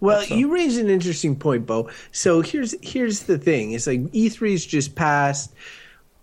Well, 0.00 0.22
so. 0.22 0.34
you 0.34 0.52
raise 0.52 0.76
an 0.76 0.90
interesting 0.90 1.36
point, 1.36 1.66
Bo. 1.66 1.88
So 2.10 2.40
here's 2.42 2.74
here's 2.82 3.22
the 3.24 3.38
thing: 3.38 3.72
it's 3.72 3.86
like 3.86 4.00
E3's 4.12 4.66
just 4.66 4.94
passed. 4.96 5.52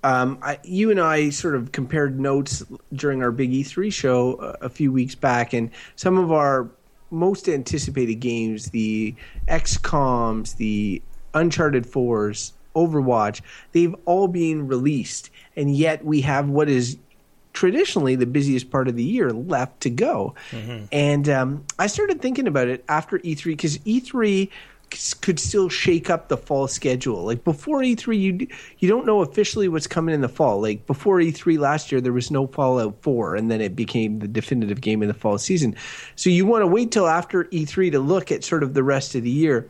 Um, 0.07 0.39
I, 0.41 0.59
you 0.63 0.89
and 0.91 0.99
I 1.01 1.29
sort 1.31 1.55
of 1.55 1.71
compared 1.73 2.19
notes 2.19 2.63
during 2.93 3.21
our 3.21 3.31
big 3.31 3.51
E3 3.51 3.91
show 3.91 4.39
a, 4.61 4.65
a 4.65 4.69
few 4.69 4.91
weeks 4.91 5.15
back, 5.15 5.53
and 5.53 5.69
some 5.95 6.17
of 6.17 6.31
our 6.31 6.69
most 7.11 7.47
anticipated 7.49 8.15
games, 8.15 8.69
the 8.71 9.15
XComs, 9.49 10.55
the 10.57 11.01
Uncharted 11.33 11.85
Fours, 11.85 12.53
Overwatch, 12.75 13.41
they've 13.71 13.95
all 14.05 14.27
been 14.27 14.67
released, 14.67 15.29
and 15.55 15.75
yet 15.75 16.05
we 16.05 16.21
have 16.21 16.47
what 16.47 16.69
is 16.69 16.97
traditionally 17.53 18.15
the 18.15 18.25
busiest 18.27 18.69
part 18.69 18.87
of 18.87 18.95
the 18.95 19.03
year 19.03 19.31
left 19.31 19.81
to 19.81 19.89
go. 19.89 20.35
And 20.91 21.27
um, 21.27 21.65
I 21.79 21.87
started 21.87 22.21
thinking 22.21 22.47
about 22.47 22.67
it 22.67 22.85
after 22.87 23.17
E3 23.19 23.43
because 23.45 23.79
E3 23.79 24.23
c- 24.23 24.51
could 25.21 25.39
still 25.39 25.69
shake 25.69 26.09
up 26.09 26.27
the 26.27 26.37
fall 26.37 26.67
schedule. 26.67 27.23
Like 27.23 27.43
before 27.43 27.79
E3, 27.81 28.19
you 28.19 28.47
you 28.79 28.89
don't 28.89 29.05
know 29.05 29.21
officially 29.21 29.67
what's 29.67 29.87
coming 29.87 30.15
in 30.15 30.21
the 30.21 30.29
fall. 30.29 30.61
Like 30.61 30.85
before 30.87 31.17
E3 31.17 31.57
last 31.59 31.91
year, 31.91 32.01
there 32.01 32.13
was 32.13 32.31
no 32.31 32.47
Fallout 32.47 33.01
4, 33.01 33.35
and 33.35 33.51
then 33.51 33.61
it 33.61 33.75
became 33.75 34.19
the 34.19 34.27
definitive 34.27 34.81
game 34.81 35.01
in 35.01 35.07
the 35.07 35.13
fall 35.13 35.37
season. 35.37 35.75
So 36.15 36.29
you 36.29 36.45
want 36.45 36.63
to 36.63 36.67
wait 36.67 36.91
till 36.91 37.07
after 37.07 37.45
E3 37.45 37.91
to 37.91 37.99
look 37.99 38.31
at 38.31 38.43
sort 38.43 38.63
of 38.63 38.73
the 38.73 38.83
rest 38.83 39.15
of 39.15 39.23
the 39.23 39.29
year. 39.29 39.67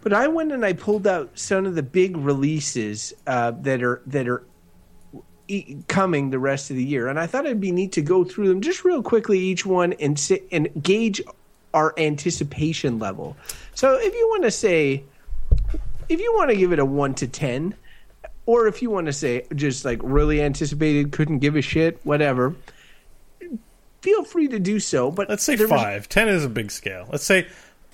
But 0.00 0.12
I 0.12 0.28
went 0.28 0.52
and 0.52 0.64
I 0.64 0.74
pulled 0.74 1.06
out 1.06 1.30
some 1.38 1.66
of 1.66 1.74
the 1.74 1.82
big 1.82 2.16
releases 2.16 3.12
uh, 3.26 3.52
that 3.62 3.82
are 3.82 4.02
that 4.06 4.28
are 4.28 4.44
e- 5.48 5.78
coming 5.88 6.30
the 6.30 6.38
rest 6.38 6.70
of 6.70 6.76
the 6.76 6.84
year, 6.84 7.08
and 7.08 7.18
I 7.18 7.26
thought 7.26 7.46
it'd 7.46 7.60
be 7.60 7.72
neat 7.72 7.92
to 7.92 8.02
go 8.02 8.24
through 8.24 8.48
them 8.48 8.60
just 8.60 8.84
real 8.84 9.02
quickly, 9.02 9.38
each 9.38 9.66
one, 9.66 9.94
and 9.94 10.18
sit 10.18 10.46
and 10.52 10.68
gauge 10.82 11.20
our 11.74 11.94
anticipation 11.98 12.98
level. 12.98 13.36
So, 13.74 13.98
if 14.00 14.14
you 14.14 14.28
want 14.30 14.44
to 14.44 14.50
say, 14.50 15.04
if 16.08 16.20
you 16.20 16.32
want 16.36 16.50
to 16.50 16.56
give 16.56 16.72
it 16.72 16.78
a 16.78 16.84
one 16.84 17.14
to 17.16 17.26
ten, 17.28 17.74
or 18.46 18.66
if 18.66 18.80
you 18.82 18.90
want 18.90 19.06
to 19.06 19.12
say 19.12 19.46
just 19.54 19.84
like 19.84 20.00
really 20.02 20.40
anticipated, 20.42 21.12
couldn't 21.12 21.40
give 21.40 21.56
a 21.56 21.62
shit, 21.62 22.00
whatever, 22.04 22.54
feel 24.00 24.24
free 24.24 24.48
to 24.48 24.58
do 24.58 24.80
so. 24.80 25.10
But 25.10 25.28
let's 25.28 25.42
say 25.42 25.54
there 25.56 25.68
was- 25.68 25.80
five. 25.80 26.08
Ten 26.08 26.28
is 26.28 26.44
a 26.44 26.48
big 26.48 26.70
scale. 26.70 27.06
Let's 27.10 27.24
say 27.24 27.46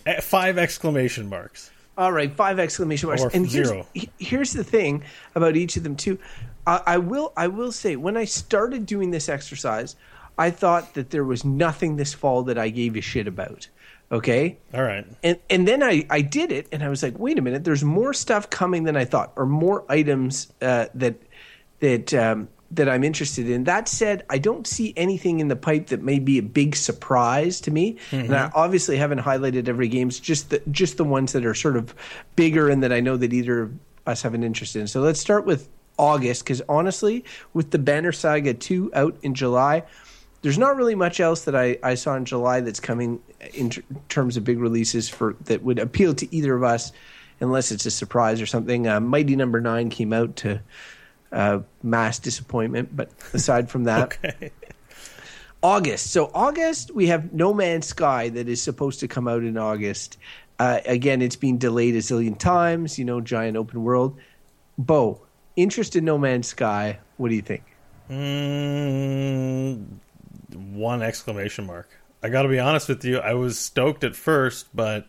eh, 0.07 0.21
five 0.21 0.59
exclamation 0.59 1.29
marks. 1.29 1.71
All 1.97 2.11
right, 2.13 2.33
five 2.35 2.59
exclamation 2.59 3.09
marks. 3.09 3.23
Or 3.23 3.31
and 3.33 3.47
here's, 3.47 3.69
zero. 3.69 3.87
he- 3.95 4.11
here's 4.19 4.53
the 4.53 4.65
thing 4.65 5.05
about 5.35 5.57
each 5.57 5.77
of 5.77 5.83
them 5.85 5.97
too. 5.97 6.19
I, 6.67 6.81
I 6.87 6.99
will 6.99 7.33
I 7.37 7.49
will 7.49 7.73
say 7.73 7.97
when 7.97 8.17
I 8.17 8.25
started 8.25 8.87
doing 8.87 9.11
this 9.11 9.29
exercise, 9.29 9.97
I 10.37 10.51
thought 10.51 10.95
that 10.95 11.11
there 11.11 11.25
was 11.25 11.45
nothing 11.45 11.97
this 11.97 12.13
fall 12.15 12.43
that 12.45 12.59
I 12.59 12.71
gave 12.71 12.97
a 12.97 13.01
shit 13.01 13.27
about. 13.29 13.69
Okay, 14.13 14.59
All 14.73 14.83
right. 14.83 15.07
and 15.23 15.39
and 15.49 15.67
then 15.67 15.83
I 15.83 16.07
I 16.11 16.21
did 16.21 16.53
it, 16.53 16.69
and 16.71 16.83
I 16.83 16.89
was 16.89 17.03
like, 17.03 17.19
wait 17.19 17.39
a 17.39 17.43
minute, 17.43 17.65
there's 17.65 17.83
more 17.83 18.13
stuff 18.13 18.51
coming 18.51 18.85
than 18.85 18.97
I 18.97 19.05
thought, 19.07 19.33
or 19.35 19.47
more 19.47 19.85
items 19.89 20.53
uh, 20.61 20.87
that 20.95 21.17
that 21.81 22.13
um, 22.15 22.49
that 22.73 22.89
I'm 22.89 23.03
interested 23.03 23.49
in. 23.49 23.65
That 23.65 23.89
said, 23.89 24.25
I 24.29 24.39
don't 24.39 24.67
see 24.67 24.93
anything 24.97 25.41
in 25.41 25.49
the 25.49 25.57
pipe 25.57 25.87
that 25.89 26.03
may 26.03 26.19
be 26.19 26.39
a 26.39 26.43
big 26.43 26.77
surprise 26.77 27.61
to 27.63 27.71
me, 27.71 27.97
and 28.13 28.35
I 28.37 28.51
obviously 28.55 28.99
haven't 28.99 29.21
highlighted 29.21 29.69
every 29.69 29.89
games, 29.89 30.21
just 30.21 30.51
the 30.51 30.63
just 30.71 30.97
the 30.99 31.05
ones 31.05 31.33
that 31.33 31.45
are 31.47 31.55
sort 31.55 31.77
of 31.77 31.95
bigger 32.37 32.69
and 32.69 32.83
that 32.83 32.93
I 32.93 33.01
know 33.01 33.17
that 33.17 33.33
either 33.33 33.63
of 33.63 33.73
us 34.07 34.23
have 34.23 34.35
an 34.35 34.45
interest 34.45 34.77
in. 34.77 34.87
So 34.87 35.01
let's 35.01 35.19
start 35.19 35.47
with 35.47 35.67
August, 35.97 36.45
because 36.45 36.63
honestly, 36.69 37.25
with 37.55 37.71
the 37.71 37.79
Banner 37.79 38.13
Saga 38.13 38.53
two 38.53 38.91
out 38.95 39.17
in 39.23 39.35
July 39.35 39.85
there's 40.45 40.59
not 40.59 40.77
really 40.77 40.95
much 40.95 41.21
else 41.21 41.47
that 41.47 41.57
I, 41.57 41.79
I 41.83 41.95
saw 41.95 42.15
in 42.17 42.27
July 42.27 42.61
that's 42.61 42.79
coming 42.79 43.19
in 43.55 43.71
ter- 43.71 43.83
terms 44.11 44.37
of 44.37 44.45
big 44.45 44.59
releases 44.59 45.09
for 45.09 45.37
that 45.47 45.63
would 45.63 45.79
appeal 45.79 46.13
to 46.17 46.37
either 46.37 46.55
of 46.55 46.63
us, 46.63 46.93
unless 47.41 47.73
it's 47.73 47.87
a 47.87 47.91
surprise 47.91 48.43
or 48.43 48.47
something. 48.47 48.87
Uh, 48.87 49.01
Mighty 49.01 49.37
Number 49.37 49.59
Nine 49.63 49.89
came 49.89 50.13
out 50.13 50.37
to 50.37 50.61
uh, 51.33 51.61
mass 51.83 52.19
disappointment, 52.19 52.95
but 52.95 53.11
aside 53.33 53.71
from 53.71 53.85
that, 53.85 54.19
Okay. 54.25 54.51
August. 55.63 56.13
So 56.13 56.31
August, 56.35 56.95
we 56.95 57.07
have 57.07 57.33
No 57.33 57.55
Man's 57.55 57.87
Sky 57.87 58.29
that 58.29 58.47
is 58.47 58.61
supposed 58.61 59.01
to 59.01 59.09
come 59.09 59.27
out 59.27 59.45
in 59.45 59.57
August. 59.57 60.19
Uh, 60.59 60.81
again, 60.85 61.23
it's 61.23 61.37
been 61.37 61.57
delayed 61.57 61.95
a 61.95 62.01
zillion 62.01 62.39
times. 62.39 62.99
You 62.99 63.07
know, 63.07 63.23
giant 63.23 63.57
open 63.57 63.83
world. 63.83 64.19
Bo, 64.77 65.23
interest 65.57 65.97
in 65.97 66.05
No 66.05 66.19
Man's 66.19 66.49
Sky. 66.49 66.99
What 67.17 67.31
do 67.31 67.35
you 67.35 67.41
think? 67.41 67.63
Mm, 68.11 69.87
one 70.55 71.03
exclamation 71.03 71.67
mark. 71.67 71.89
I 72.23 72.29
got 72.29 72.43
to 72.43 72.49
be 72.49 72.59
honest 72.59 72.89
with 72.89 73.05
you. 73.05 73.19
I 73.19 73.35
was 73.35 73.59
stoked 73.59 74.03
at 74.05 74.17
first, 74.17 74.69
but 74.75 75.07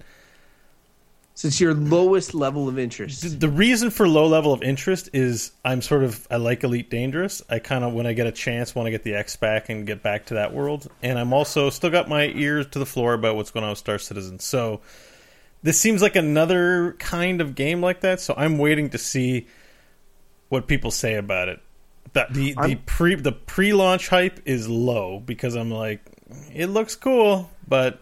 So 1.34 1.48
it's 1.48 1.62
your 1.62 1.74
lowest 1.74 2.34
level 2.34 2.68
of 2.68 2.78
interest. 2.78 3.22
th- 3.22 3.40
the 3.40 3.48
reason 3.50 3.90
for 3.90 4.08
low 4.08 4.28
level 4.28 4.52
of 4.52 4.62
interest 4.62 5.10
is 5.14 5.52
I'm 5.64 5.82
sort 5.82 6.04
of 6.04 6.28
I 6.30 6.36
like 6.38 6.64
Elite 6.64 6.90
Dangerous. 6.90 7.42
I 7.50 7.60
kind 7.60 7.84
of 7.84 7.94
when 7.94 8.06
I 8.06 8.14
get 8.14 8.28
a 8.28 8.32
chance 8.32 8.76
want 8.76 8.88
to 8.88 8.92
get 8.92 9.04
the 9.04 9.16
X 9.16 9.36
back 9.38 9.70
and 9.70 9.88
get 9.88 10.04
back 10.04 10.26
to 10.28 10.34
that 10.36 10.54
world. 10.54 10.90
And 11.02 11.18
I'm 11.18 11.32
also 11.32 11.70
still 11.70 11.90
got 11.90 12.10
my 12.10 12.28
ears 12.28 12.68
to 12.72 12.80
the 12.80 12.86
floor 12.86 13.14
about 13.14 13.36
what's 13.36 13.52
going 13.52 13.64
on 13.64 13.70
with 13.70 13.80
Star 13.80 13.98
Citizen. 13.98 14.40
So 14.40 14.82
this 15.64 15.80
seems 15.80 16.02
like 16.02 16.16
another 16.16 16.96
kind 17.00 17.42
of 17.42 17.56
game 17.56 17.82
like 17.82 18.02
that. 18.02 18.20
So 18.20 18.34
I'm 18.38 18.58
waiting 18.58 18.90
to 18.90 18.98
see 18.98 19.48
what 20.50 20.68
people 20.68 20.92
say 20.92 21.16
about 21.16 21.50
it. 21.50 21.62
That 22.14 22.34
the 22.34 22.54
the 22.54 22.60
I'm- 22.60 22.82
pre 22.86 23.16
the 23.16 23.32
pre 23.32 23.74
launch 23.74 24.08
hype 24.10 24.40
is 24.46 24.68
low 24.70 25.20
because 25.20 25.56
I'm 25.56 25.72
like, 25.72 26.02
it 26.54 26.68
looks 26.68 26.96
cool, 26.96 27.50
but 27.68 28.00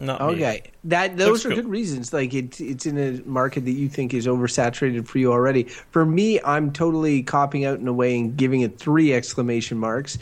not 0.00 0.20
me. 0.20 0.26
Okay, 0.34 0.62
that 0.84 1.16
those 1.18 1.28
Looks 1.28 1.46
are 1.46 1.48
good. 1.50 1.54
good 1.56 1.68
reasons. 1.68 2.12
Like 2.12 2.32
it, 2.32 2.60
it's 2.60 2.86
in 2.86 2.98
a 2.98 3.22
market 3.28 3.66
that 3.66 3.72
you 3.72 3.88
think 3.88 4.14
is 4.14 4.26
oversaturated 4.26 5.06
for 5.06 5.18
you 5.18 5.30
already. 5.30 5.64
For 5.64 6.06
me, 6.06 6.40
I'm 6.42 6.72
totally 6.72 7.22
copping 7.22 7.64
out 7.66 7.78
in 7.80 7.86
a 7.86 7.92
way 7.92 8.18
and 8.18 8.34
giving 8.36 8.62
it 8.62 8.78
three 8.78 9.12
exclamation 9.12 9.76
marks. 9.78 10.18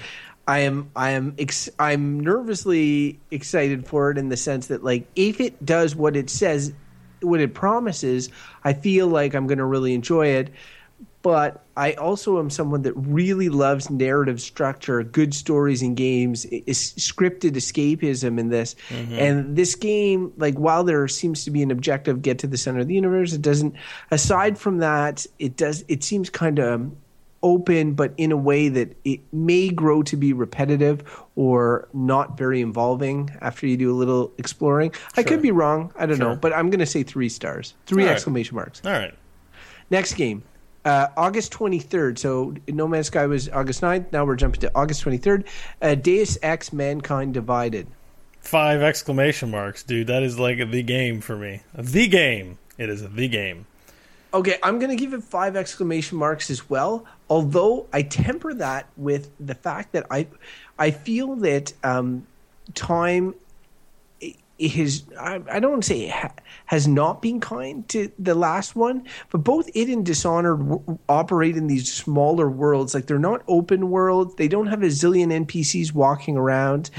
I 0.48 0.60
am, 0.60 0.90
I 0.96 1.10
am, 1.10 1.34
ex- 1.38 1.68
I'm 1.78 2.20
nervously 2.20 3.20
excited 3.30 3.86
for 3.86 4.10
it 4.10 4.16
in 4.16 4.30
the 4.30 4.36
sense 4.36 4.68
that, 4.68 4.82
like, 4.82 5.06
if 5.14 5.42
it 5.42 5.62
does 5.64 5.94
what 5.94 6.16
it 6.16 6.30
says, 6.30 6.72
what 7.20 7.38
it 7.40 7.52
promises, 7.52 8.30
I 8.64 8.72
feel 8.72 9.08
like 9.08 9.34
I'm 9.34 9.46
going 9.46 9.58
to 9.58 9.66
really 9.66 9.92
enjoy 9.92 10.28
it 10.28 10.48
but 11.22 11.64
I 11.76 11.92
also 11.94 12.38
am 12.38 12.48
someone 12.48 12.82
that 12.82 12.92
really 12.94 13.48
loves 13.48 13.90
narrative 13.90 14.40
structure, 14.40 15.02
good 15.02 15.34
stories 15.34 15.82
in 15.82 15.94
games, 15.94 16.44
is 16.44 16.92
scripted 16.92 17.52
escapism 17.52 18.38
in 18.38 18.50
this. 18.50 18.76
Mm-hmm. 18.88 19.14
And 19.14 19.56
this 19.56 19.74
game, 19.74 20.32
like 20.36 20.54
while 20.54 20.84
there 20.84 21.06
seems 21.08 21.44
to 21.44 21.50
be 21.50 21.62
an 21.62 21.70
objective 21.70 22.22
get 22.22 22.38
to 22.40 22.46
the 22.46 22.56
center 22.56 22.80
of 22.80 22.88
the 22.88 22.94
universe, 22.94 23.32
it 23.32 23.42
doesn't. 23.42 23.74
Aside 24.10 24.58
from 24.58 24.78
that, 24.78 25.26
it 25.38 25.56
does. 25.56 25.84
It 25.88 26.04
seems 26.04 26.30
kind 26.30 26.58
of 26.58 26.90
open, 27.42 27.94
but 27.94 28.12
in 28.16 28.32
a 28.32 28.36
way 28.36 28.68
that 28.68 28.96
it 29.04 29.20
may 29.32 29.68
grow 29.68 30.02
to 30.02 30.16
be 30.16 30.32
repetitive 30.32 31.02
or 31.36 31.88
not 31.92 32.36
very 32.36 32.60
involving 32.60 33.30
after 33.40 33.66
you 33.66 33.76
do 33.76 33.92
a 33.92 33.94
little 33.94 34.32
exploring. 34.38 34.92
I 35.16 35.22
could 35.22 35.42
be 35.42 35.50
wrong. 35.50 35.92
I 35.96 36.06
don't 36.06 36.18
know, 36.18 36.36
but 36.36 36.52
I'm 36.52 36.70
going 36.70 36.80
to 36.80 36.86
say 36.86 37.02
three 37.02 37.28
stars, 37.28 37.74
three 37.86 38.02
All 38.02 38.08
right. 38.08 38.14
exclamation 38.14 38.56
marks. 38.56 38.82
All 38.84 38.92
right. 38.92 39.14
Next 39.90 40.14
game, 40.14 40.42
uh, 40.88 41.08
August 41.18 41.52
23rd. 41.52 42.18
So 42.18 42.54
No 42.66 42.88
Man's 42.88 43.08
Sky 43.08 43.26
was 43.26 43.48
August 43.50 43.82
9th. 43.82 44.10
Now 44.10 44.24
we're 44.24 44.36
jumping 44.36 44.62
to 44.62 44.72
August 44.74 45.04
23rd. 45.04 45.44
Uh, 45.82 45.94
Deus 45.94 46.38
Ex 46.42 46.72
Mankind 46.72 47.34
Divided. 47.34 47.86
Five 48.40 48.80
exclamation 48.80 49.50
marks, 49.50 49.82
dude. 49.82 50.06
That 50.06 50.22
is 50.22 50.38
like 50.38 50.58
the 50.70 50.82
game 50.82 51.20
for 51.20 51.36
me. 51.36 51.60
The 51.74 52.08
game. 52.08 52.58
It 52.78 52.88
is 52.88 53.06
the 53.06 53.28
game. 53.28 53.66
Okay, 54.32 54.56
I'm 54.62 54.78
going 54.78 54.90
to 54.90 54.96
give 54.96 55.12
it 55.12 55.22
five 55.22 55.56
exclamation 55.56 56.16
marks 56.16 56.50
as 56.50 56.70
well. 56.70 57.04
Although 57.28 57.86
I 57.92 58.02
temper 58.02 58.54
that 58.54 58.86
with 58.96 59.30
the 59.38 59.54
fact 59.54 59.92
that 59.92 60.06
I, 60.10 60.26
I 60.78 60.90
feel 60.90 61.36
that 61.36 61.72
um, 61.84 62.26
time 62.74 63.34
i- 64.60 64.72
is 64.76 65.04
I, 65.18 65.40
I 65.50 65.60
don't 65.60 65.70
want 65.72 65.82
to 65.84 65.88
say 65.88 66.08
ha, 66.08 66.30
has 66.66 66.86
not 66.88 67.22
been 67.22 67.40
kind 67.40 67.88
to 67.88 68.10
the 68.18 68.34
last 68.34 68.74
one, 68.76 69.04
but 69.30 69.38
both 69.38 69.68
it 69.74 69.88
and 69.88 70.04
Dishonored 70.04 70.58
w- 70.58 70.98
operate 71.08 71.56
in 71.56 71.66
these 71.66 71.92
smaller 71.92 72.48
worlds. 72.50 72.94
Like 72.94 73.06
they're 73.06 73.18
not 73.18 73.42
open 73.48 73.90
worlds. 73.90 74.34
They 74.36 74.48
don't 74.48 74.66
have 74.66 74.82
a 74.82 74.86
zillion 74.86 75.32
NPCs 75.46 75.92
walking 75.92 76.36
around. 76.36 76.90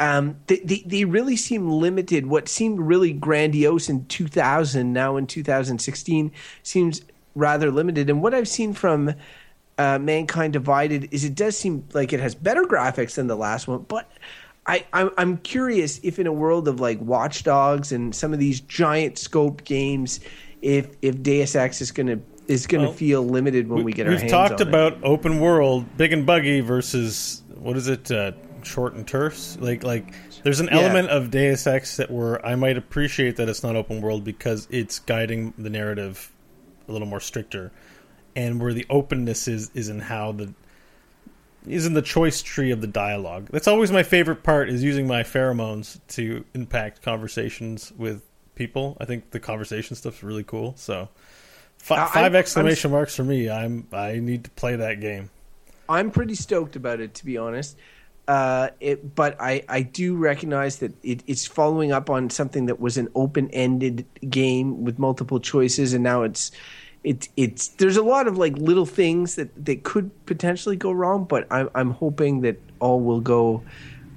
Um, 0.00 0.36
they, 0.48 0.58
they 0.58 0.82
they 0.84 1.04
really 1.04 1.36
seem 1.36 1.70
limited. 1.70 2.26
What 2.26 2.48
seemed 2.48 2.80
really 2.80 3.12
grandiose 3.12 3.88
in 3.88 4.06
2000, 4.06 4.92
now 4.92 5.16
in 5.16 5.26
2016, 5.28 6.32
seems 6.64 7.02
rather 7.36 7.70
limited. 7.70 8.10
And 8.10 8.20
what 8.20 8.34
I've 8.34 8.48
seen 8.48 8.72
from 8.74 9.14
uh, 9.78 9.98
Mankind 10.00 10.52
Divided 10.52 11.08
is 11.12 11.24
it 11.24 11.34
does 11.36 11.56
seem 11.56 11.86
like 11.94 12.12
it 12.12 12.18
has 12.20 12.34
better 12.34 12.64
graphics 12.64 13.14
than 13.14 13.28
the 13.28 13.36
last 13.36 13.68
one, 13.68 13.82
but 13.88 14.10
I, 14.66 14.86
I'm, 14.92 15.10
I'm 15.18 15.36
curious 15.38 16.00
if 16.02 16.18
in 16.18 16.26
a 16.26 16.32
world 16.32 16.68
of 16.68 16.80
like 16.80 17.00
Watch 17.00 17.42
Dogs 17.44 17.92
and 17.92 18.14
some 18.14 18.32
of 18.32 18.38
these 18.38 18.60
giant 18.60 19.18
scope 19.18 19.64
games, 19.64 20.20
if 20.62 20.88
if 21.02 21.22
Deus 21.22 21.54
Ex 21.54 21.80
is 21.82 21.92
gonna 21.92 22.18
is 22.48 22.66
gonna 22.66 22.84
Well, 22.84 22.92
feel 22.92 23.22
limited 23.26 23.68
when 23.68 23.84
we, 23.84 23.92
get 23.92 24.06
our 24.06 24.12
hands. 24.12 24.22
We've 24.22 24.30
talked 24.30 24.60
about 24.60 24.98
open 25.02 25.40
world, 25.40 25.84
big 25.96 26.12
and 26.12 26.24
buggy 26.24 26.60
versus 26.60 27.42
what 27.58 27.76
is 27.76 27.88
it, 27.88 28.10
uh, 28.10 28.32
short 28.62 28.94
and 28.94 29.06
terse? 29.06 29.58
Like, 29.60 29.82
like 29.84 30.14
there's 30.42 30.60
an 30.60 30.68
Yeah. 30.72 30.80
element 30.80 31.08
of 31.08 31.30
Deus 31.30 31.66
Ex 31.66 31.96
that 31.98 32.10
where 32.10 32.44
I 32.44 32.54
might 32.54 32.76
appreciate 32.78 33.36
that 33.36 33.48
it's 33.48 33.62
not 33.62 33.76
open 33.76 34.00
world 34.00 34.24
because 34.24 34.66
it's 34.70 34.98
guiding 34.98 35.52
the 35.58 35.70
narrative 35.70 36.30
a 36.88 36.92
little 36.92 37.08
more 37.08 37.20
stricter, 37.20 37.72
and 38.36 38.60
where 38.60 38.72
the 38.72 38.86
openness 38.90 39.46
is 39.48 39.70
is 39.74 39.88
in 39.90 40.00
how 40.00 40.32
the 40.32 40.52
is 41.66 41.86
in 41.86 41.94
the 41.94 42.02
choice 42.02 42.42
tree 42.42 42.70
of 42.70 42.80
the 42.80 42.86
dialogue. 42.86 43.48
That's 43.50 43.68
always 43.68 43.90
my 43.90 44.02
favorite 44.02 44.42
part 44.42 44.68
is 44.68 44.82
using 44.82 45.06
my 45.06 45.22
pheromones 45.22 45.98
to 46.08 46.44
impact 46.54 47.02
conversations 47.02 47.92
with 47.96 48.22
people. 48.54 48.96
I 49.00 49.04
think 49.04 49.30
the 49.30 49.40
conversation 49.40 49.96
stuff's 49.96 50.22
really 50.22 50.44
cool. 50.44 50.74
So 50.76 51.08
fi- 51.78 51.96
I- 51.96 52.00
I'm- 52.00 52.08
5 52.10 52.24
I'm 52.24 52.36
exclamation 52.36 52.90
marks 52.90 53.16
for 53.16 53.24
me. 53.24 53.48
I'm 53.50 53.86
I 53.92 54.18
need 54.18 54.44
to 54.44 54.50
play 54.50 54.76
that 54.76 55.00
game. 55.00 55.30
I'm 55.88 56.10
pretty 56.10 56.34
stoked 56.34 56.76
about 56.76 57.00
it, 57.00 57.14
to 57.14 57.24
be 57.26 57.36
honest. 57.36 57.76
Uh, 58.26 58.70
it, 58.80 59.14
but 59.14 59.38
I, 59.38 59.64
I 59.68 59.82
do 59.82 60.16
recognize 60.16 60.78
that 60.78 60.94
it, 61.04 61.22
it's 61.26 61.44
following 61.44 61.92
up 61.92 62.08
on 62.08 62.30
something 62.30 62.64
that 62.66 62.80
was 62.80 62.96
an 62.96 63.08
open-ended 63.14 64.06
game 64.30 64.82
with 64.82 64.98
multiple 64.98 65.40
choices, 65.40 65.92
and 65.92 66.02
now 66.02 66.22
it's 66.22 66.50
it, 67.04 67.28
it's 67.36 67.68
there's 67.68 67.98
a 67.98 68.02
lot 68.02 68.26
of 68.26 68.38
like 68.38 68.56
little 68.56 68.86
things 68.86 69.36
that, 69.36 69.64
that 69.66 69.84
could 69.84 70.10
potentially 70.26 70.76
go 70.76 70.90
wrong. 70.90 71.24
But 71.24 71.46
I'm 71.50 71.68
I'm 71.74 71.90
hoping 71.90 72.40
that 72.40 72.58
all 72.80 73.00
will 73.00 73.20
go 73.20 73.62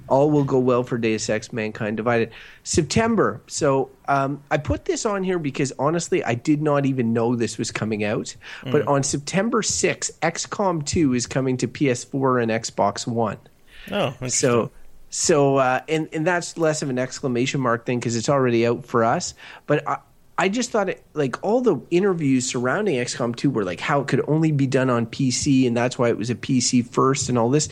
all 0.08 0.30
will 0.30 0.44
go 0.44 0.58
well 0.58 0.82
for 0.82 0.98
Deus 0.98 1.28
Ex 1.28 1.52
Mankind 1.52 1.96
Divided. 1.96 2.32
September. 2.62 3.40
So 3.46 3.90
um, 4.08 4.42
I 4.50 4.56
put 4.56 4.86
this 4.86 5.06
on 5.06 5.22
here 5.22 5.38
because 5.38 5.72
honestly, 5.78 6.24
I 6.24 6.34
did 6.34 6.62
not 6.62 6.86
even 6.86 7.12
know 7.12 7.36
this 7.36 7.58
was 7.58 7.70
coming 7.70 8.04
out. 8.04 8.34
But 8.64 8.86
on 8.88 9.02
September 9.02 9.62
6th, 9.62 10.10
XCOM 10.20 10.84
2 10.84 11.14
is 11.14 11.26
coming 11.26 11.56
to 11.58 11.68
PS4 11.68 12.42
and 12.42 12.50
Xbox 12.50 13.06
One. 13.06 13.38
Oh. 13.90 14.14
So, 14.28 14.70
so 15.10 15.56
uh, 15.56 15.80
and 15.88 16.08
and 16.12 16.26
that's 16.26 16.58
less 16.58 16.82
of 16.82 16.90
an 16.90 16.98
exclamation 16.98 17.60
mark 17.60 17.86
thing 17.86 17.98
because 17.98 18.16
it's 18.16 18.28
already 18.28 18.66
out 18.66 18.84
for 18.84 19.04
us. 19.04 19.34
But 19.66 19.86
I, 19.88 19.98
I 20.40 20.48
just 20.48 20.70
thought 20.70 20.88
it 20.88 21.04
like 21.14 21.44
all 21.44 21.60
the 21.60 21.80
interviews 21.90 22.46
surrounding 22.46 22.94
XCOM 22.94 23.34
2 23.34 23.50
were 23.50 23.64
like 23.64 23.80
how 23.80 24.00
it 24.00 24.06
could 24.06 24.22
only 24.28 24.52
be 24.52 24.68
done 24.68 24.88
on 24.88 25.04
PC 25.04 25.66
and 25.66 25.76
that's 25.76 25.98
why 25.98 26.08
it 26.08 26.16
was 26.16 26.30
a 26.30 26.36
PC 26.36 26.86
first 26.86 27.28
and 27.28 27.36
all 27.36 27.50
this. 27.50 27.68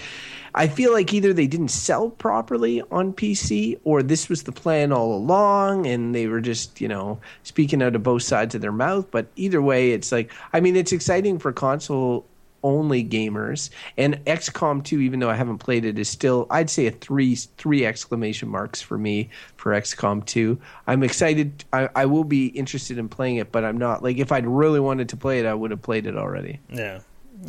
I 0.57 0.67
feel 0.67 0.93
like 0.93 1.13
either 1.15 1.33
they 1.33 1.47
didn't 1.47 1.69
sell 1.69 2.11
properly 2.11 2.83
on 2.91 3.13
PC 3.13 3.79
or 3.85 4.03
this 4.03 4.29
was 4.29 4.43
the 4.43 4.53
plan 4.53 4.91
all 4.91 5.15
along 5.15 5.87
and 5.87 6.13
they 6.13 6.27
were 6.27 6.41
just, 6.41 6.81
you 6.81 6.89
know, 6.89 7.21
speaking 7.45 7.83
out 7.83 7.95
of 7.95 8.03
both 8.03 8.23
sides 8.23 8.55
of 8.55 8.63
their 8.63 8.73
mouth. 8.73 9.07
But 9.11 9.27
either 9.37 9.63
way, 9.63 9.93
it's 9.93 10.11
like, 10.11 10.33
I 10.53 10.61
mean, 10.61 10.75
it's 10.75 10.93
exciting 10.93 11.39
for 11.39 11.53
console 11.53 12.25
only 12.67 13.05
gamers 13.05 13.71
and 13.97 14.17
XCOM 14.25 14.83
2 14.83 15.01
even 15.01 15.21
though 15.21 15.31
I 15.31 15.35
haven't 15.35 15.59
played 15.59 15.85
it 15.85 15.99
is 15.99 16.09
still 16.09 16.49
I'd 16.51 16.69
say 16.69 16.87
a 16.87 16.91
3 16.91 17.35
3 17.37 17.87
exclamation 17.87 18.49
marks 18.49 18.83
for 18.83 18.99
me 18.99 19.31
for 19.57 19.73
XCOM 19.73 20.27
2. 20.27 20.59
I'm 20.89 21.03
excited 21.05 21.65
I, 21.73 21.89
I 21.95 22.07
will 22.07 22.25
be 22.25 22.47
interested 22.49 22.99
in 22.99 23.09
playing 23.09 23.37
it 23.37 23.53
but 23.53 23.65
I'm 23.65 23.79
not 23.79 24.03
like 24.03 24.19
if 24.19 24.33
I'd 24.33 24.47
really 24.47 24.81
wanted 24.81 25.09
to 25.11 25.17
play 25.17 25.39
it 25.39 25.47
I 25.47 25.55
would 25.55 25.71
have 25.71 25.81
played 25.83 26.07
it 26.07 26.17
already. 26.17 26.59
yeah, 26.69 27.01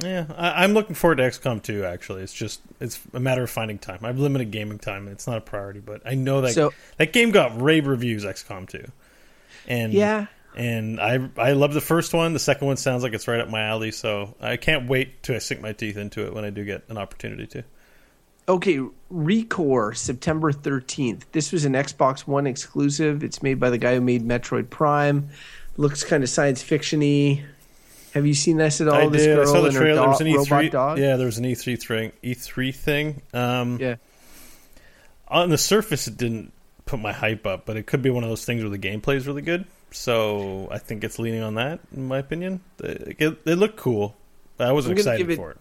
yeah. 0.03 0.25
I, 0.37 0.63
I'm 0.63 0.73
looking 0.73 0.93
forward 0.95 1.15
to 1.15 1.23
XCOM 1.23 1.63
2. 1.63 1.83
Actually, 1.85 2.21
it's 2.21 2.33
just 2.33 2.61
it's 2.79 2.99
a 3.13 3.19
matter 3.19 3.41
of 3.43 3.49
finding 3.49 3.79
time. 3.79 3.99
I've 4.03 4.19
limited 4.19 4.51
gaming 4.51 4.77
time, 4.79 5.07
it's 5.07 5.25
not 5.25 5.37
a 5.37 5.41
priority. 5.41 5.79
But 5.79 6.01
I 6.05 6.13
know 6.13 6.41
that 6.41 6.53
So- 6.53 6.73
that 6.97 7.11
game 7.13 7.31
got 7.31 7.59
rave 7.59 7.87
reviews. 7.87 8.23
XCOM 8.25 8.67
2, 8.69 8.85
and 9.67 9.93
Yeah. 9.93 10.27
And 10.57 10.99
I 10.99 11.29
I 11.37 11.51
love 11.53 11.73
the 11.73 11.79
first 11.81 12.13
one. 12.13 12.33
The 12.33 12.39
second 12.39 12.67
one 12.67 12.75
sounds 12.77 13.03
like 13.03 13.13
it's 13.13 13.27
right 13.27 13.39
up 13.39 13.49
my 13.49 13.61
alley. 13.61 13.91
So 13.91 14.35
I 14.41 14.57
can't 14.57 14.89
wait 14.89 15.23
to 15.23 15.39
sink 15.39 15.61
my 15.61 15.71
teeth 15.71 15.95
into 15.97 16.25
it 16.25 16.33
when 16.33 16.43
I 16.43 16.49
do 16.49 16.65
get 16.65 16.83
an 16.89 16.97
opportunity 16.97 17.47
to. 17.47 17.63
Okay, 18.49 18.79
Recore 19.11 19.95
September 19.95 20.51
13th. 20.53 21.23
This 21.33 21.51
was 21.51 21.65
an 21.65 21.73
Xbox 21.73 22.21
One 22.21 22.47
exclusive. 22.47 23.23
It's 23.23 23.43
made 23.43 23.59
by 23.59 23.69
the 23.69 23.77
guy 23.77 23.95
who 23.95 24.01
made 24.01 24.25
Metroid 24.25 24.69
Prime. 24.69 25.29
Looks 25.75 26.03
kind 26.03 26.23
of 26.23 26.29
science 26.29 26.63
fiction-y. 26.63 27.43
Have 28.13 28.25
you 28.25 28.33
seen 28.33 28.55
this 28.57 28.79
at 28.81 28.87
all? 28.87 28.95
I 28.95 29.07
this 29.09 29.23
did. 29.23 29.33
I 29.33 29.35
girl 29.43 29.45
saw 29.47 29.61
the 29.61 29.69
trailer. 29.71 29.95
There 29.99 30.07
was 30.07 30.17
dog- 30.19 30.27
an 30.27 30.33
robot 30.33 30.63
E3. 30.63 30.71
dog. 30.71 30.97
Yeah, 30.97 31.17
there 31.17 31.25
was 31.25 31.37
an 31.37 31.43
E3 31.45 31.75
thing. 31.85 32.11
E3 32.23 32.71
thing. 32.73 33.21
Um, 33.33 33.77
Yeah. 33.81 33.95
on 35.27 35.49
the 35.49 35.57
surface, 35.57 36.07
it 36.07 36.15
didn't 36.17 36.53
put 36.85 36.99
my 37.01 37.11
hype 37.11 37.45
up, 37.45 37.65
but 37.65 37.75
it 37.75 37.85
could 37.85 38.01
be 38.01 38.09
one 38.09 38.23
of 38.23 38.29
those 38.29 38.45
things 38.45 38.61
where 38.63 38.69
the 38.71 38.79
gameplay 38.79 39.15
is 39.17 39.27
really 39.27 39.41
good. 39.41 39.65
So 39.91 40.67
I 40.71 40.77
think 40.77 41.03
it's 41.03 41.19
leaning 41.19 41.41
on 41.41 41.55
that, 41.55 41.79
in 41.95 42.07
my 42.07 42.17
opinion. 42.17 42.61
It, 42.79 43.15
it, 43.19 43.37
it 43.45 43.55
looked 43.55 43.77
cool. 43.77 44.15
I 44.59 44.71
was 44.71 44.85
I'm 44.85 44.91
gonna 44.91 44.99
excited 45.01 45.19
give 45.19 45.29
it 45.31 45.35
for 45.37 45.51
it. 45.51 45.57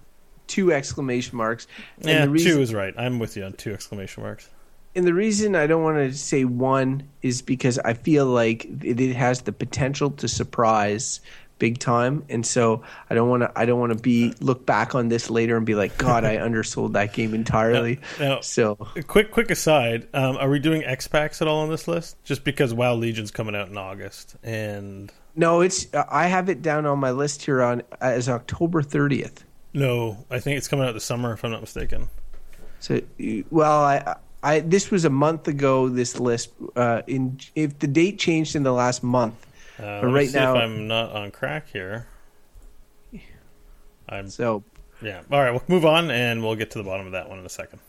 Two 0.46 0.72
exclamation 0.72 1.36
marks. 1.36 1.66
And 1.98 2.06
Yeah, 2.06 2.24
the 2.24 2.30
reason, 2.30 2.52
two 2.52 2.60
is 2.60 2.74
right. 2.74 2.94
I'm 2.96 3.18
with 3.18 3.36
you 3.36 3.44
on 3.44 3.52
two 3.54 3.72
exclamation 3.72 4.22
marks. 4.22 4.48
And 4.94 5.06
the 5.06 5.12
reason 5.12 5.54
I 5.54 5.66
don't 5.66 5.82
want 5.82 5.98
to 5.98 6.16
say 6.16 6.44
one 6.44 7.06
is 7.20 7.42
because 7.42 7.78
I 7.80 7.92
feel 7.92 8.26
like 8.26 8.64
it, 8.82 8.98
it 8.98 9.14
has 9.14 9.42
the 9.42 9.52
potential 9.52 10.10
to 10.12 10.26
surprise 10.28 11.20
big 11.58 11.78
time, 11.78 12.24
and 12.28 12.46
so 12.46 12.82
I 13.08 13.14
don't 13.14 13.28
want 13.28 13.42
to. 13.42 13.52
I 13.56 13.66
don't 13.66 13.80
want 13.80 13.92
to 13.92 13.98
be 13.98 14.34
look 14.40 14.66
back 14.66 14.94
on 14.94 15.08
this 15.08 15.30
later 15.30 15.56
and 15.56 15.64
be 15.64 15.74
like, 15.74 15.96
God, 15.98 16.24
I 16.24 16.38
undersold 16.38 16.94
that 16.94 17.12
game 17.12 17.34
entirely. 17.34 18.00
Now, 18.18 18.40
so 18.40 18.76
quick, 19.06 19.30
quick 19.30 19.50
aside: 19.50 20.08
um, 20.14 20.36
Are 20.36 20.48
we 20.48 20.58
doing 20.58 20.84
X 20.84 21.08
packs 21.08 21.40
at 21.42 21.48
all 21.48 21.60
on 21.60 21.70
this 21.70 21.88
list? 21.88 22.22
Just 22.24 22.44
because 22.44 22.74
WoW 22.74 22.94
Legion's 22.94 23.30
coming 23.30 23.56
out 23.56 23.68
in 23.68 23.76
August, 23.76 24.36
and 24.42 25.12
no, 25.34 25.60
it's 25.60 25.86
I 25.94 26.26
have 26.26 26.48
it 26.48 26.62
down 26.62 26.86
on 26.86 26.98
my 26.98 27.10
list 27.10 27.44
here 27.44 27.62
on 27.62 27.82
as 28.00 28.28
October 28.28 28.82
thirtieth. 28.82 29.44
No, 29.72 30.24
I 30.30 30.40
think 30.40 30.56
it's 30.56 30.68
coming 30.68 30.86
out 30.86 30.92
this 30.92 31.04
summer, 31.04 31.34
if 31.34 31.44
I'm 31.44 31.50
not 31.50 31.60
mistaken. 31.60 32.08
So, 32.80 33.00
well, 33.50 33.82
I, 33.82 34.16
I 34.42 34.60
this 34.60 34.90
was 34.90 35.04
a 35.04 35.10
month 35.10 35.48
ago. 35.48 35.88
This 35.88 36.18
list, 36.18 36.50
uh, 36.74 37.02
in 37.06 37.38
if 37.54 37.78
the 37.78 37.86
date 37.86 38.18
changed 38.18 38.56
in 38.56 38.62
the 38.62 38.72
last 38.72 39.02
month, 39.02 39.45
Uh, 39.78 40.00
but 40.00 40.08
right 40.08 40.28
see 40.28 40.38
now, 40.38 40.56
if 40.56 40.62
I'm 40.62 40.88
not 40.88 41.12
on 41.12 41.30
crack 41.30 41.68
here. 41.68 42.06
I'm 44.08 44.28
so 44.30 44.62
yeah. 45.02 45.22
All 45.30 45.40
right, 45.40 45.50
we'll 45.50 45.62
move 45.68 45.84
on, 45.84 46.10
and 46.10 46.42
we'll 46.42 46.54
get 46.54 46.70
to 46.72 46.78
the 46.78 46.84
bottom 46.84 47.06
of 47.06 47.12
that 47.12 47.28
one 47.28 47.38
in 47.38 47.46
a 47.46 47.50
second. 47.50 47.80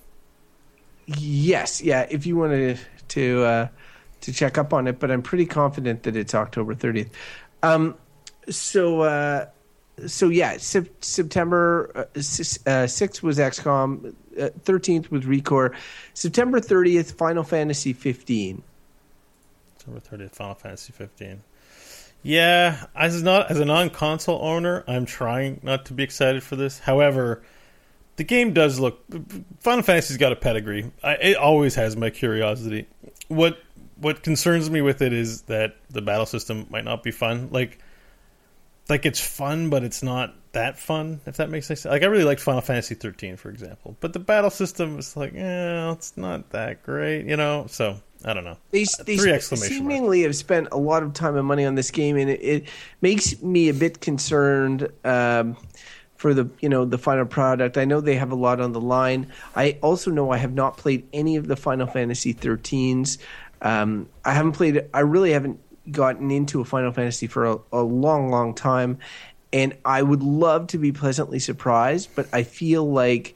yes, 1.05 1.81
yeah. 1.81 2.05
If 2.09 2.25
you 2.25 2.35
wanted 2.35 2.79
to 3.09 3.43
uh, 3.43 3.67
to 4.21 4.33
check 4.33 4.57
up 4.57 4.73
on 4.73 4.87
it, 4.87 4.99
but 4.99 5.11
I'm 5.11 5.21
pretty 5.21 5.45
confident 5.45 6.03
that 6.03 6.15
it's 6.15 6.35
October 6.35 6.75
30th. 6.75 7.09
Um, 7.63 7.95
so. 8.49 9.01
Uh, 9.01 9.47
so 10.05 10.29
yeah, 10.29 10.57
sep- 10.57 11.03
September 11.03 12.07
uh, 12.15 12.19
sixth 12.21 13.23
was 13.23 13.39
XCOM, 13.39 14.13
uh, 14.39 14.49
thirteenth 14.63 15.09
was 15.09 15.23
Recore, 15.23 15.73
September 16.13 16.59
thirtieth 16.59 17.13
Final 17.13 17.43
Fantasy 17.43 17.93
fifteen. 17.93 18.61
September 19.77 19.99
thirtieth, 19.99 20.35
Final 20.35 20.53
Fantasy 20.53 20.93
fifteen. 20.93 21.41
Yeah, 22.23 22.85
as 22.95 23.21
not 23.23 23.51
as 23.51 23.59
a 23.59 23.65
non-console 23.65 24.39
owner, 24.41 24.83
I'm 24.87 25.05
trying 25.05 25.59
not 25.63 25.85
to 25.85 25.93
be 25.93 26.03
excited 26.03 26.43
for 26.43 26.55
this. 26.55 26.79
However, 26.79 27.43
the 28.17 28.23
game 28.23 28.53
does 28.53 28.79
look. 28.79 29.03
Final 29.59 29.83
Fantasy's 29.83 30.17
got 30.17 30.31
a 30.31 30.35
pedigree. 30.35 30.91
I, 31.03 31.13
it 31.13 31.37
always 31.37 31.75
has 31.75 31.95
my 31.95 32.09
curiosity. 32.09 32.87
What 33.27 33.57
what 33.99 34.23
concerns 34.23 34.69
me 34.69 34.81
with 34.81 35.01
it 35.01 35.13
is 35.13 35.43
that 35.43 35.75
the 35.89 36.01
battle 36.01 36.25
system 36.25 36.67
might 36.69 36.83
not 36.83 37.03
be 37.03 37.11
fun. 37.11 37.49
Like 37.51 37.79
like 38.89 39.05
it's 39.05 39.19
fun, 39.19 39.69
but 39.69 39.83
it's 39.83 40.01
not 40.01 40.33
that 40.53 40.79
fun. 40.79 41.21
If 41.25 41.37
that 41.37 41.49
makes 41.49 41.67
sense. 41.67 41.85
Like 41.85 42.03
I 42.03 42.05
really 42.05 42.23
liked 42.23 42.41
Final 42.41 42.61
Fantasy 42.61 42.95
13, 42.95 43.37
for 43.37 43.49
example, 43.49 43.95
but 43.99 44.13
the 44.13 44.19
battle 44.19 44.49
system 44.49 44.97
is 44.97 45.15
like, 45.15 45.33
eh, 45.35 45.91
it's 45.91 46.15
not 46.17 46.49
that 46.51 46.83
great, 46.83 47.25
you 47.25 47.37
know. 47.37 47.67
So 47.69 48.01
I 48.25 48.33
don't 48.33 48.43
know. 48.43 48.57
They, 48.71 48.85
they 49.05 49.17
Three 49.17 49.31
exclamation 49.31 49.67
seemingly 49.67 50.23
have 50.23 50.35
spent 50.35 50.69
a 50.71 50.77
lot 50.77 51.03
of 51.03 51.13
time 51.13 51.37
and 51.37 51.45
money 51.45 51.65
on 51.65 51.75
this 51.75 51.91
game, 51.91 52.17
and 52.17 52.29
it, 52.29 52.41
it 52.41 52.69
makes 53.01 53.41
me 53.41 53.69
a 53.69 53.73
bit 53.73 54.01
concerned. 54.01 54.89
Um, 55.03 55.57
for 56.17 56.33
the 56.33 56.49
you 56.59 56.67
know 56.67 56.83
the 56.83 56.97
final 56.97 57.25
product. 57.25 57.77
I 57.77 57.85
know 57.85 58.01
they 58.01 58.15
have 58.15 58.31
a 58.31 58.35
lot 58.35 58.59
on 58.59 58.73
the 58.73 58.81
line. 58.81 59.31
I 59.55 59.77
also 59.81 60.11
know 60.11 60.31
I 60.31 60.37
have 60.37 60.53
not 60.53 60.77
played 60.77 61.07
any 61.13 61.35
of 61.35 61.47
the 61.47 61.55
Final 61.55 61.87
Fantasy 61.87 62.33
13s. 62.33 63.19
Um, 63.61 64.09
I 64.25 64.33
haven't 64.33 64.53
played. 64.53 64.89
I 64.93 65.01
really 65.01 65.31
haven't 65.31 65.59
gotten 65.91 66.31
into 66.31 66.59
a 66.59 66.65
Final 66.65 66.91
Fantasy 66.91 67.27
for 67.27 67.45
a, 67.45 67.59
a 67.71 67.81
long, 67.81 68.29
long 68.29 68.53
time, 68.53 68.97
and 69.53 69.77
I 69.85 70.01
would 70.01 70.23
love 70.23 70.67
to 70.67 70.77
be 70.77 70.91
pleasantly 70.91 71.39
surprised. 71.39 72.09
But 72.15 72.27
I 72.33 72.43
feel 72.43 72.89
like 72.89 73.35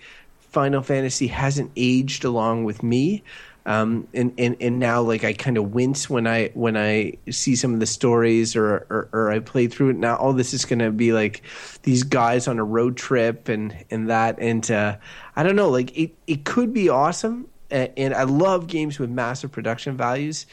Final 0.51 0.81
Fantasy 0.81 1.27
hasn't 1.27 1.71
aged 1.75 2.25
along 2.25 2.65
with 2.65 2.83
me. 2.83 3.23
Um, 3.65 4.07
and, 4.13 4.33
and, 4.39 4.57
and 4.59 4.79
now 4.79 5.01
like 5.01 5.23
I 5.23 5.33
kind 5.33 5.57
of 5.57 5.71
wince 5.71 6.09
when 6.09 6.25
I 6.25 6.49
when 6.55 6.75
I 6.75 7.13
see 7.29 7.55
some 7.55 7.73
of 7.75 7.79
the 7.79 7.85
stories 7.85 8.55
or, 8.55 8.87
or, 8.89 9.09
or 9.11 9.31
I 9.31 9.39
play 9.39 9.67
through 9.67 9.89
it. 9.89 9.97
Now 9.97 10.15
all 10.15 10.33
this 10.33 10.53
is 10.53 10.65
going 10.65 10.79
to 10.79 10.91
be 10.91 11.13
like 11.13 11.43
these 11.83 12.03
guys 12.03 12.47
on 12.47 12.57
a 12.57 12.63
road 12.63 12.97
trip 12.97 13.49
and 13.49 13.75
and 13.91 14.09
that. 14.09 14.39
And 14.39 14.69
uh, 14.71 14.97
I 15.35 15.43
don't 15.43 15.55
know 15.55 15.69
like 15.69 15.95
it 15.95 16.11
it 16.25 16.43
could 16.43 16.73
be 16.73 16.89
awesome. 16.89 17.47
And, 17.69 18.13
I 18.13 18.23
love 18.23 18.67
games 18.67 18.99
with 18.99 19.09
massive 19.09 19.49
production 19.49 19.95
values. 19.95 20.45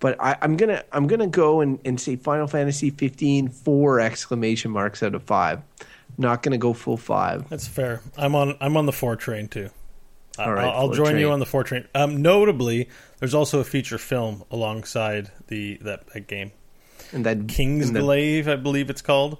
But 0.00 0.16
I, 0.18 0.38
am 0.40 0.56
gonna 0.56 0.82
I'm 0.92 1.06
gonna 1.06 1.26
go 1.26 1.60
and, 1.60 1.78
and 1.84 2.00
say 2.00 2.16
Final 2.16 2.46
Fantasy 2.46 2.90
15 2.90 3.48
four 3.50 4.00
exclamation 4.00 4.70
marks 4.70 5.02
out 5.02 5.14
of 5.14 5.22
five. 5.24 5.60
Not 6.16 6.42
gonna 6.42 6.58
go 6.58 6.72
full 6.72 6.96
five. 6.96 7.48
That's 7.48 7.68
fair. 7.68 8.00
I'm 8.16 8.34
on 8.34 8.56
I'm 8.60 8.76
on 8.76 8.86
the 8.86 8.92
four 8.92 9.16
train 9.16 9.48
too. 9.48 9.70
All 10.38 10.52
right, 10.52 10.64
I'll, 10.64 10.88
I'll 10.88 10.90
join 10.92 11.18
you 11.18 11.30
on 11.30 11.40
the 11.40 11.46
four 11.46 11.64
train. 11.64 11.86
Um, 11.94 12.22
notably, 12.22 12.88
there's 13.18 13.34
also 13.34 13.60
a 13.60 13.64
feature 13.64 13.98
film 13.98 14.44
alongside 14.50 15.30
the 15.48 15.76
that, 15.82 16.06
that 16.08 16.26
game, 16.26 16.52
and 17.12 17.26
that 17.26 17.48
King's 17.48 17.88
and 17.88 17.96
the- 17.96 18.00
Glaive, 18.00 18.48
I 18.48 18.56
believe 18.56 18.90
it's 18.90 19.02
called. 19.02 19.38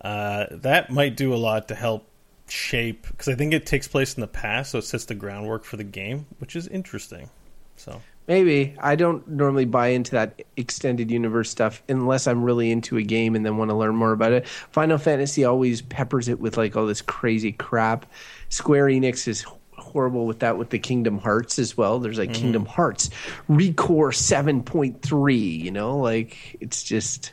Uh, 0.00 0.46
that 0.50 0.90
might 0.90 1.16
do 1.16 1.34
a 1.34 1.36
lot 1.36 1.68
to 1.68 1.74
help 1.74 2.08
shape 2.48 3.06
because 3.08 3.28
I 3.28 3.34
think 3.34 3.52
it 3.52 3.66
takes 3.66 3.88
place 3.88 4.14
in 4.14 4.20
the 4.20 4.28
past, 4.28 4.70
so 4.70 4.78
it 4.78 4.84
sets 4.84 5.06
the 5.06 5.14
groundwork 5.14 5.64
for 5.64 5.76
the 5.76 5.84
game, 5.84 6.26
which 6.38 6.54
is 6.54 6.68
interesting. 6.68 7.30
So 7.76 8.00
Maybe 8.28 8.76
I 8.78 8.94
don't 8.94 9.26
normally 9.26 9.64
buy 9.64 9.88
into 9.88 10.10
that 10.10 10.42
extended 10.58 11.10
universe 11.10 11.48
stuff 11.48 11.82
unless 11.88 12.26
I'm 12.26 12.44
really 12.44 12.70
into 12.70 12.98
a 12.98 13.02
game 13.02 13.34
and 13.34 13.44
then 13.44 13.56
want 13.56 13.70
to 13.70 13.74
learn 13.74 13.96
more 13.96 14.12
about 14.12 14.32
it. 14.32 14.46
Final 14.46 14.98
Fantasy 14.98 15.46
always 15.46 15.80
peppers 15.80 16.28
it 16.28 16.38
with 16.38 16.58
like 16.58 16.76
all 16.76 16.86
this 16.86 17.00
crazy 17.00 17.52
crap. 17.52 18.04
Square 18.50 18.88
Enix 18.88 19.26
is 19.26 19.46
horrible 19.88 20.26
with 20.26 20.40
that 20.40 20.58
with 20.58 20.70
the 20.70 20.78
Kingdom 20.78 21.18
Hearts 21.18 21.58
as 21.58 21.76
well. 21.76 21.98
There's 21.98 22.18
like 22.18 22.32
Kingdom 22.32 22.66
Hearts 22.66 23.10
Recore 23.48 24.12
7.3, 24.12 25.58
you 25.58 25.70
know, 25.70 25.98
like 25.98 26.56
it's 26.60 26.82
just 26.82 27.32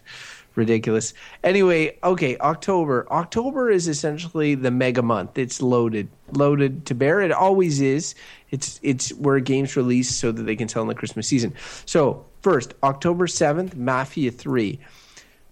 ridiculous. 0.56 1.14
Anyway, 1.44 1.98
okay, 2.04 2.38
October. 2.38 3.08
October 3.12 3.70
is 3.70 3.88
essentially 3.88 4.56
the 4.56 4.72
mega 4.72 5.02
month. 5.02 5.38
It's 5.38 5.62
loaded, 5.62 6.10
loaded 6.32 6.86
to 6.88 6.96
bear. 6.96 7.22
It 7.22 7.32
always 7.32 7.82
is. 7.82 8.16
It's 8.52 8.80
it's 8.82 9.10
where 9.14 9.40
games 9.40 9.76
release 9.76 10.14
so 10.16 10.32
that 10.32 10.44
they 10.44 10.56
can 10.56 10.68
sell 10.68 10.82
in 10.82 10.88
the 10.88 10.96
Christmas 10.96 11.28
season. 11.28 11.54
So 11.86 12.26
first, 12.42 12.74
October 12.84 13.28
seventh, 13.28 13.76
Mafia 13.76 14.32
three. 14.32 14.80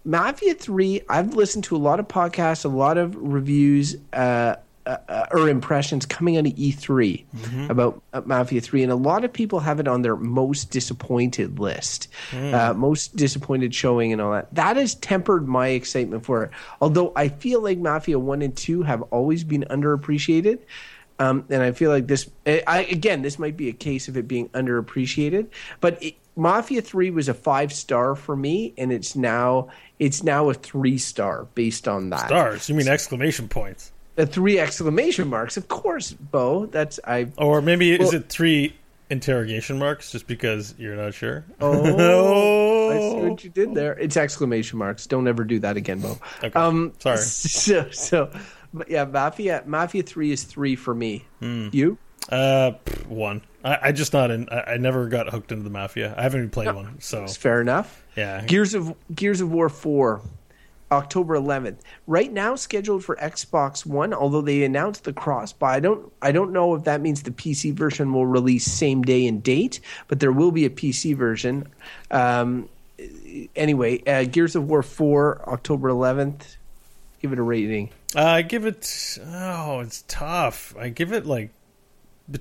Mafia 0.04 0.54
three. 0.54 1.02
I've 1.08 1.34
listened 1.34 1.64
to 1.64 1.76
a 1.76 1.78
lot 1.78 2.00
of 2.00 2.08
podcasts, 2.08 2.64
a 2.64 2.68
lot 2.68 2.98
of 2.98 3.14
reviews. 3.16 3.96
Uh, 4.12 4.56
uh, 4.86 5.26
or 5.30 5.48
impressions 5.48 6.04
coming 6.06 6.36
out 6.36 6.46
of 6.46 6.52
E3 6.54 7.24
about 7.70 8.02
uh, 8.12 8.20
Mafia 8.24 8.60
3, 8.60 8.82
and 8.82 8.92
a 8.92 8.96
lot 8.96 9.24
of 9.24 9.32
people 9.32 9.60
have 9.60 9.80
it 9.80 9.88
on 9.88 10.02
their 10.02 10.16
most 10.16 10.70
disappointed 10.70 11.58
list, 11.58 12.08
uh, 12.32 12.74
most 12.74 13.16
disappointed 13.16 13.74
showing, 13.74 14.12
and 14.12 14.20
all 14.20 14.32
that. 14.32 14.54
That 14.54 14.76
has 14.76 14.94
tempered 14.96 15.48
my 15.48 15.68
excitement 15.68 16.24
for 16.24 16.44
it. 16.44 16.50
Although 16.80 17.12
I 17.16 17.28
feel 17.28 17.62
like 17.62 17.78
Mafia 17.78 18.18
1 18.18 18.42
and 18.42 18.56
2 18.56 18.82
have 18.82 19.02
always 19.02 19.44
been 19.44 19.64
underappreciated. 19.70 20.60
Um, 21.18 21.44
and 21.48 21.62
I 21.62 21.70
feel 21.70 21.90
like 21.90 22.08
this, 22.08 22.28
I, 22.44 22.88
again, 22.90 23.22
this 23.22 23.38
might 23.38 23.56
be 23.56 23.68
a 23.68 23.72
case 23.72 24.08
of 24.08 24.16
it 24.16 24.26
being 24.26 24.48
underappreciated, 24.48 25.46
but 25.80 26.02
it, 26.02 26.16
Mafia 26.36 26.82
3 26.82 27.10
was 27.10 27.28
a 27.28 27.34
five 27.34 27.72
star 27.72 28.16
for 28.16 28.34
me, 28.34 28.74
and 28.76 28.92
it's 28.92 29.14
now 29.14 29.68
it's 29.98 30.22
now 30.22 30.50
a 30.50 30.54
three 30.54 30.98
star 30.98 31.46
based 31.54 31.86
on 31.86 32.10
that 32.10 32.26
stars, 32.26 32.68
you 32.68 32.74
mean 32.74 32.88
exclamation 32.88 33.48
points, 33.48 33.92
uh, 34.18 34.26
three 34.26 34.58
exclamation 34.58 35.28
marks. 35.28 35.56
Of 35.56 35.68
course, 35.68 36.12
Bo. 36.12 36.66
That's 36.66 37.00
I. 37.04 37.28
or 37.38 37.60
maybe 37.62 37.92
is 37.92 38.12
it 38.14 38.28
three 38.28 38.74
interrogation 39.10 39.78
marks 39.78 40.10
just 40.12 40.26
because 40.26 40.74
you're 40.78 40.96
not 40.96 41.14
sure? 41.14 41.44
Oh, 41.60 42.90
I 42.90 42.98
see 42.98 43.28
what 43.28 43.44
you 43.44 43.50
did 43.50 43.74
there. 43.74 43.92
It's 43.98 44.16
exclamation 44.16 44.78
marks. 44.78 45.06
Don't 45.06 45.26
ever 45.28 45.44
do 45.44 45.58
that 45.60 45.76
again, 45.76 46.00
Bo. 46.00 46.18
Okay. 46.42 46.58
Um, 46.58 46.92
Sorry. 46.98 47.18
So, 47.24 47.90
so, 47.90 48.30
but 48.72 48.88
yeah, 48.90 49.04
Mafia. 49.04 49.62
Mafia 49.66 50.02
three 50.02 50.32
is 50.32 50.44
three 50.44 50.76
for 50.76 50.94
me. 50.94 51.24
Hmm. 51.40 51.68
You? 51.72 51.98
Uh, 52.28 52.72
one. 53.08 53.42
I, 53.62 53.78
I 53.82 53.92
just 53.92 54.12
not 54.12 54.30
in. 54.30 54.48
I, 54.50 54.72
I 54.72 54.76
never 54.78 55.08
got 55.08 55.28
hooked 55.28 55.52
into 55.52 55.64
the 55.64 55.70
mafia. 55.70 56.14
I 56.16 56.22
haven't 56.22 56.40
even 56.40 56.50
played 56.50 56.74
one. 56.74 57.00
So 57.00 57.26
fair 57.26 57.60
enough. 57.60 58.02
yeah, 58.16 58.44
Gears 58.44 58.74
of 58.74 58.94
Gears 59.14 59.40
of 59.40 59.50
War 59.52 59.68
four, 59.68 60.20
October 60.92 61.34
11th. 61.36 61.78
Right 62.06 62.32
now 62.32 62.54
scheduled 62.56 63.04
for 63.04 63.16
Xbox 63.16 63.84
One. 63.86 64.12
Although 64.14 64.42
they 64.42 64.62
announced 64.64 65.04
the 65.04 65.12
cross 65.12 65.52
buy, 65.52 65.76
I 65.76 65.80
don't 65.80 66.12
I 66.22 66.32
don't 66.32 66.52
know 66.52 66.74
if 66.74 66.84
that 66.84 67.00
means 67.00 67.22
the 67.22 67.30
PC 67.30 67.72
version 67.72 68.12
will 68.12 68.26
release 68.26 68.64
same 68.64 69.02
day 69.02 69.26
and 69.26 69.42
date, 69.42 69.80
but 70.08 70.20
there 70.20 70.32
will 70.32 70.52
be 70.52 70.64
a 70.64 70.70
PC 70.70 71.16
version. 71.16 71.66
Um, 72.10 72.68
anyway, 73.56 74.02
uh, 74.06 74.24
Gears 74.24 74.54
of 74.56 74.68
War 74.68 74.82
four, 74.82 75.42
October 75.48 75.88
11th. 75.88 76.56
Give 77.20 77.32
it 77.32 77.38
a 77.38 77.42
rating. 77.42 77.90
uh, 78.14 78.20
I 78.22 78.42
give 78.42 78.66
it. 78.66 79.18
Oh, 79.26 79.80
it's 79.80 80.04
tough. 80.06 80.74
I 80.78 80.90
give 80.90 81.12
it 81.12 81.24
like 81.26 81.50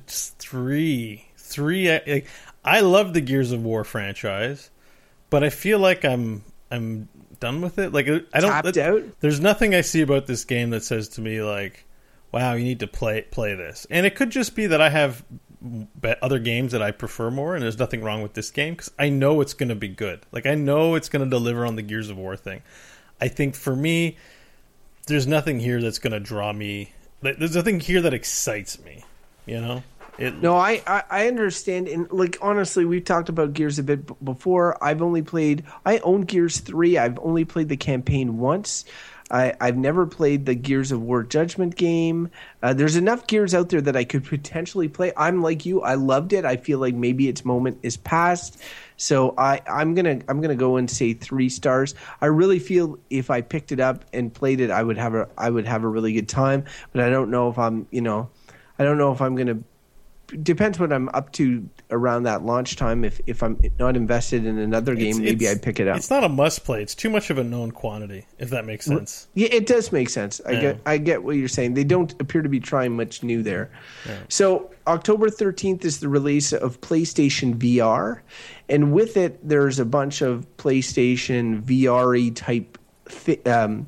three, 0.08 1.26
three. 1.38 2.24
I 2.66 2.80
love 2.82 3.14
the 3.14 3.22
Gears 3.22 3.52
of 3.52 3.64
War 3.64 3.84
franchise, 3.84 4.70
but 5.30 5.44
I 5.44 5.50
feel 5.50 5.80
like 5.80 6.04
I'm 6.06 6.44
I'm 6.70 7.08
done 7.44 7.60
with 7.60 7.78
it. 7.78 7.92
Like 7.92 8.08
I 8.34 8.40
don't. 8.40 8.78
Out. 8.78 9.20
There's 9.20 9.42
nothing 9.42 9.76
I 9.76 9.82
see 9.82 10.02
about 10.02 10.28
this 10.28 10.46
game 10.46 10.70
that 10.70 10.84
says 10.84 11.10
to 11.10 11.22
me 11.22 11.42
like, 11.42 11.86
"Wow, 12.32 12.54
you 12.54 12.64
need 12.64 12.80
to 12.80 12.88
play 12.88 13.22
play 13.22 13.54
this." 13.54 13.86
And 13.90 14.06
it 14.06 14.16
could 14.16 14.30
just 14.30 14.56
be 14.56 14.66
that 14.68 14.82
I 14.82 14.90
have 14.90 15.26
other 16.22 16.40
games 16.40 16.72
that 16.72 16.82
I 16.82 16.92
prefer 16.92 17.30
more, 17.30 17.54
and 17.54 17.62
there's 17.62 17.78
nothing 17.78 18.02
wrong 18.02 18.22
with 18.22 18.34
this 18.34 18.50
game 18.50 18.76
because 18.76 18.92
I 18.98 19.10
know 19.10 19.42
it's 19.42 19.54
going 19.54 19.70
to 19.70 19.76
be 19.76 19.90
good. 19.90 20.22
Like 20.32 20.46
I 20.46 20.56
know 20.56 20.96
it's 20.96 21.10
going 21.10 21.24
to 21.24 21.30
deliver 21.30 21.66
on 21.66 21.76
the 21.76 21.82
Gears 21.82 22.10
of 22.10 22.18
War 22.18 22.38
thing. 22.38 22.62
I 23.20 23.28
think 23.28 23.56
for 23.56 23.76
me, 23.76 24.18
there's 25.08 25.28
nothing 25.28 25.60
here 25.60 25.82
that's 25.82 26.00
going 26.00 26.14
to 26.14 26.20
draw 26.22 26.54
me. 26.54 26.94
There's 27.22 27.56
nothing 27.56 27.82
here 27.82 28.02
that 28.02 28.14
excites 28.14 28.80
me. 28.80 29.04
You 29.46 29.60
know, 29.60 29.84
it. 30.18 30.42
No, 30.42 30.56
I, 30.56 30.82
I, 30.86 31.04
I 31.10 31.28
understand. 31.28 31.88
And 31.88 32.12
like 32.12 32.38
honestly, 32.42 32.86
we've 32.86 33.06
talked 33.06 33.30
about 33.30 33.54
Gears 33.54 33.80
a 33.80 33.84
bit 33.84 34.08
b- 34.08 34.16
before. 34.24 34.82
I've 34.84 35.02
only 35.02 35.22
played. 35.22 35.64
I 35.86 36.00
own 36.00 36.22
Gears 36.22 36.60
three. 36.60 36.98
I've 36.98 37.20
only 37.20 37.46
played 37.46 37.70
the 37.70 37.78
campaign 37.78 38.38
once. 38.38 38.86
I, 39.32 39.54
I've 39.60 39.78
never 39.78 40.06
played 40.06 40.46
the 40.46 40.54
Gears 40.54 40.92
of 40.92 41.02
War 41.02 41.24
Judgment 41.24 41.76
game. 41.76 42.30
Uh, 42.62 42.74
there's 42.74 42.96
enough 42.96 43.26
Gears 43.26 43.56
out 43.56 43.70
there 43.70 43.82
that 43.82 43.96
I 43.96 44.04
could 44.04 44.26
potentially 44.26 44.88
play. 44.88 45.12
I'm 45.18 45.42
like 45.42 45.66
you. 45.66 45.82
I 45.82 45.96
loved 45.96 46.34
it. 46.34 46.46
I 46.46 46.58
feel 46.58 46.78
like 46.78 46.94
maybe 46.94 47.28
its 47.28 47.44
moment 47.44 47.80
is 47.82 47.98
past. 47.98 48.62
So 48.98 49.34
I, 49.38 49.62
I'm 49.66 49.96
gonna 49.96 50.20
I'm 50.28 50.40
gonna 50.42 50.56
go 50.56 50.78
and 50.78 50.90
say 50.90 51.14
three 51.14 51.50
stars. 51.50 51.96
I 52.22 52.28
really 52.28 52.60
feel 52.60 53.00
if 53.10 53.32
I 53.32 53.42
picked 53.42 53.72
it 53.72 53.80
up 53.80 54.06
and 54.14 54.32
played 54.32 54.62
it, 54.62 54.70
I 54.70 54.84
would 54.84 54.98
have 54.98 55.16
a 55.16 55.28
I 55.38 55.50
would 55.50 55.66
have 55.66 55.84
a 55.84 55.88
really 55.88 56.14
good 56.14 56.30
time. 56.30 56.66
But 56.92 57.02
I 57.02 57.10
don't 57.10 57.32
know 57.32 57.50
if 57.50 57.58
I'm 57.58 57.88
you 57.90 58.02
know 58.02 58.30
I 58.78 58.84
don't 58.84 58.98
know 58.98 59.12
if 59.12 59.22
I'm 59.22 59.36
gonna 59.36 59.60
depends 60.42 60.80
what 60.80 60.92
I'm 60.94 61.10
up 61.10 61.32
to 61.34 61.70
around 61.92 62.24
that 62.24 62.44
launch 62.44 62.76
time. 62.76 63.04
If 63.04 63.20
if 63.28 63.44
I'm 63.44 63.60
not 63.80 63.96
invested 63.96 64.46
in 64.46 64.58
another 64.58 64.96
game, 64.96 65.18
it's- 65.18 65.20
maybe 65.22 65.48
I'd 65.48 65.62
pick 65.62 65.80
it 65.80 65.88
up. 65.88 65.98
It's 65.98 66.10
not 66.10 66.24
a 66.24 66.30
must 66.30 66.64
play. 66.64 66.82
It's 66.82 66.96
too 66.96 67.10
much 67.10 67.30
of 67.30 67.38
a 67.38 67.44
known 67.44 67.72
quantity, 67.72 68.26
if 68.40 68.50
that 68.50 68.66
makes 68.66 68.86
sense. 68.86 69.28
Yeah, 69.34 69.50
it 69.52 69.68
does 69.68 69.92
make 69.92 70.10
sense. 70.10 70.42
I 70.46 70.52
Yeah. 70.52 70.62
get 70.62 70.78
I 70.86 70.98
get 70.98 71.24
what 71.24 71.36
you're 71.36 71.48
saying. 71.48 71.74
They 71.76 71.84
don't 71.84 72.12
appear 72.22 72.42
to 72.42 72.50
be 72.50 72.60
trying 72.60 72.96
much 72.96 73.22
new 73.24 73.44
there. 73.44 73.70
So 74.30 74.72
October 74.88 75.30
13th 75.30 75.86
is 75.86 76.00
the 76.00 76.10
release 76.10 76.52
of 76.54 76.82
PlayStation 76.82 77.56
VR, 77.56 78.22
and 78.70 78.92
with 78.94 79.18
it 79.18 79.40
there's 79.48 79.80
a 79.80 79.86
bunch 79.86 80.22
of 80.22 80.46
PlayStation 80.58 81.62
VR 81.62 82.32
type 82.36 82.78
um, 83.46 83.88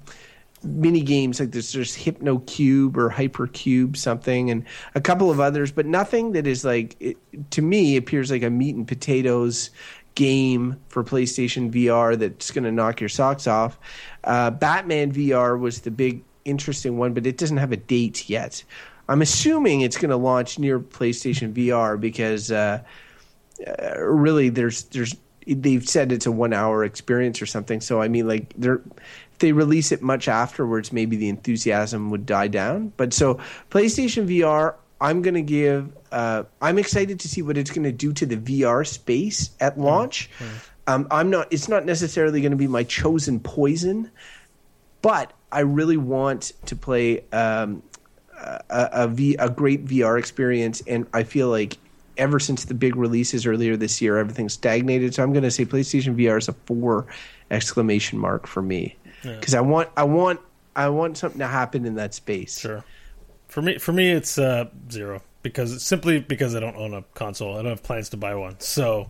mini 0.65 1.01
games 1.01 1.39
like 1.39 1.51
there's 1.51 1.71
there's 1.71 1.95
Hypno 1.95 2.39
Cube 2.39 2.97
or 2.97 3.09
Hypercube 3.09 3.95
something, 3.97 4.49
and 4.51 4.63
a 4.95 5.01
couple 5.01 5.31
of 5.31 5.39
others, 5.39 5.71
but 5.71 5.85
nothing 5.85 6.33
that 6.33 6.47
is 6.47 6.65
like 6.65 6.95
it, 6.99 7.17
to 7.51 7.61
me 7.61 7.97
appears 7.97 8.31
like 8.31 8.43
a 8.43 8.49
meat 8.49 8.75
and 8.75 8.87
potatoes 8.87 9.69
game 10.15 10.79
for 10.87 11.03
PlayStation 11.03 11.71
VR 11.71 12.17
that's 12.17 12.51
going 12.51 12.63
to 12.63 12.71
knock 12.71 12.99
your 12.99 13.09
socks 13.09 13.47
off. 13.47 13.77
Uh, 14.23 14.49
Batman 14.49 15.11
VR 15.11 15.59
was 15.59 15.81
the 15.81 15.91
big 15.91 16.23
interesting 16.45 16.97
one, 16.97 17.13
but 17.13 17.27
it 17.27 17.37
doesn't 17.37 17.57
have 17.57 17.71
a 17.71 17.77
date 17.77 18.29
yet. 18.29 18.63
I'm 19.07 19.21
assuming 19.21 19.81
it's 19.81 19.97
going 19.97 20.09
to 20.09 20.17
launch 20.17 20.57
near 20.57 20.79
PlayStation 20.79 21.53
VR 21.53 21.99
because 21.99 22.51
uh, 22.51 22.81
uh, 23.67 23.99
really 23.99 24.49
there's 24.49 24.85
there's 24.85 25.15
they've 25.47 25.87
said 25.87 26.11
it's 26.11 26.25
a 26.25 26.31
one 26.31 26.53
hour 26.53 26.83
experience 26.83 27.41
or 27.41 27.45
something. 27.45 27.81
So 27.81 28.01
I 28.01 28.07
mean, 28.07 28.27
like 28.27 28.53
they're 28.57 28.81
if 29.35 29.39
they 29.39 29.51
release 29.51 29.91
it 29.91 30.01
much 30.01 30.29
afterwards, 30.29 30.93
maybe 30.93 31.17
the 31.17 31.27
enthusiasm 31.27 32.09
would 32.09 32.25
die 32.25 32.47
down. 32.47 32.93
But 32.95 33.11
so 33.11 33.37
PlayStation 33.69 34.29
VR, 34.29 34.75
I'm 35.01 35.21
going 35.21 35.33
to 35.33 35.41
give. 35.41 35.91
Uh, 36.09 36.43
I'm 36.61 36.77
excited 36.77 37.19
to 37.19 37.27
see 37.27 37.41
what 37.41 37.57
it's 37.57 37.69
going 37.69 37.83
to 37.83 37.91
do 37.91 38.13
to 38.13 38.25
the 38.25 38.37
VR 38.37 38.87
space 38.87 39.49
at 39.59 39.77
launch. 39.77 40.29
Um, 40.87 41.05
I'm 41.11 41.29
not. 41.29 41.51
It's 41.51 41.67
not 41.67 41.85
necessarily 41.85 42.39
going 42.39 42.51
to 42.51 42.57
be 42.57 42.67
my 42.67 42.83
chosen 42.83 43.41
poison, 43.41 44.09
but 45.01 45.33
I 45.51 45.59
really 45.59 45.97
want 45.97 46.53
to 46.67 46.77
play 46.77 47.25
um, 47.33 47.83
a, 48.39 48.61
a, 48.69 49.07
v, 49.09 49.35
a 49.35 49.49
great 49.49 49.85
VR 49.85 50.17
experience, 50.17 50.81
and 50.87 51.07
I 51.13 51.23
feel 51.23 51.49
like 51.49 51.77
ever 52.17 52.39
since 52.39 52.63
the 52.63 52.73
big 52.73 52.95
releases 52.95 53.45
earlier 53.45 53.75
this 53.75 54.01
year, 54.01 54.17
everything's 54.17 54.53
stagnated. 54.53 55.13
So 55.13 55.23
I'm 55.23 55.33
going 55.33 55.43
to 55.43 55.51
say 55.51 55.65
PlayStation 55.65 56.15
VR 56.15 56.37
is 56.37 56.47
a 56.47 56.53
four 56.53 57.05
exclamation 57.51 58.17
mark 58.17 58.47
for 58.47 58.61
me 58.61 58.95
because 59.25 59.53
I 59.53 59.61
want 59.61 59.89
I 59.97 60.03
want 60.03 60.39
I 60.75 60.89
want 60.89 61.17
something 61.17 61.39
to 61.39 61.47
happen 61.47 61.85
in 61.85 61.95
that 61.95 62.13
space. 62.13 62.59
Sure. 62.59 62.83
For 63.47 63.61
me, 63.61 63.77
for 63.77 63.93
me, 63.93 64.11
it's 64.11 64.37
uh, 64.37 64.65
zero 64.91 65.21
because 65.41 65.83
simply 65.83 66.19
because 66.19 66.55
I 66.55 66.59
don't 66.59 66.75
own 66.75 66.93
a 66.93 67.03
console. 67.13 67.53
I 67.53 67.61
don't 67.61 67.71
have 67.71 67.83
plans 67.83 68.09
to 68.09 68.17
buy 68.17 68.35
one. 68.35 68.59
So 68.59 69.09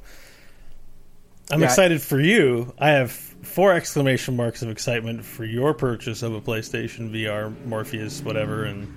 I'm 1.51 1.59
Yeah. 1.61 1.67
excited 1.67 2.01
for 2.01 2.19
you. 2.19 2.73
I 2.77 2.89
have 2.89 3.11
four 3.11 3.73
exclamation 3.73 4.35
marks 4.35 4.61
of 4.61 4.69
excitement 4.69 5.23
for 5.25 5.45
your 5.45 5.73
purchase 5.73 6.21
of 6.23 6.33
a 6.33 6.41
PlayStation 6.41 7.11
VR, 7.11 7.53
Morpheus, 7.65 8.21
whatever. 8.21 8.65
And 8.65 8.87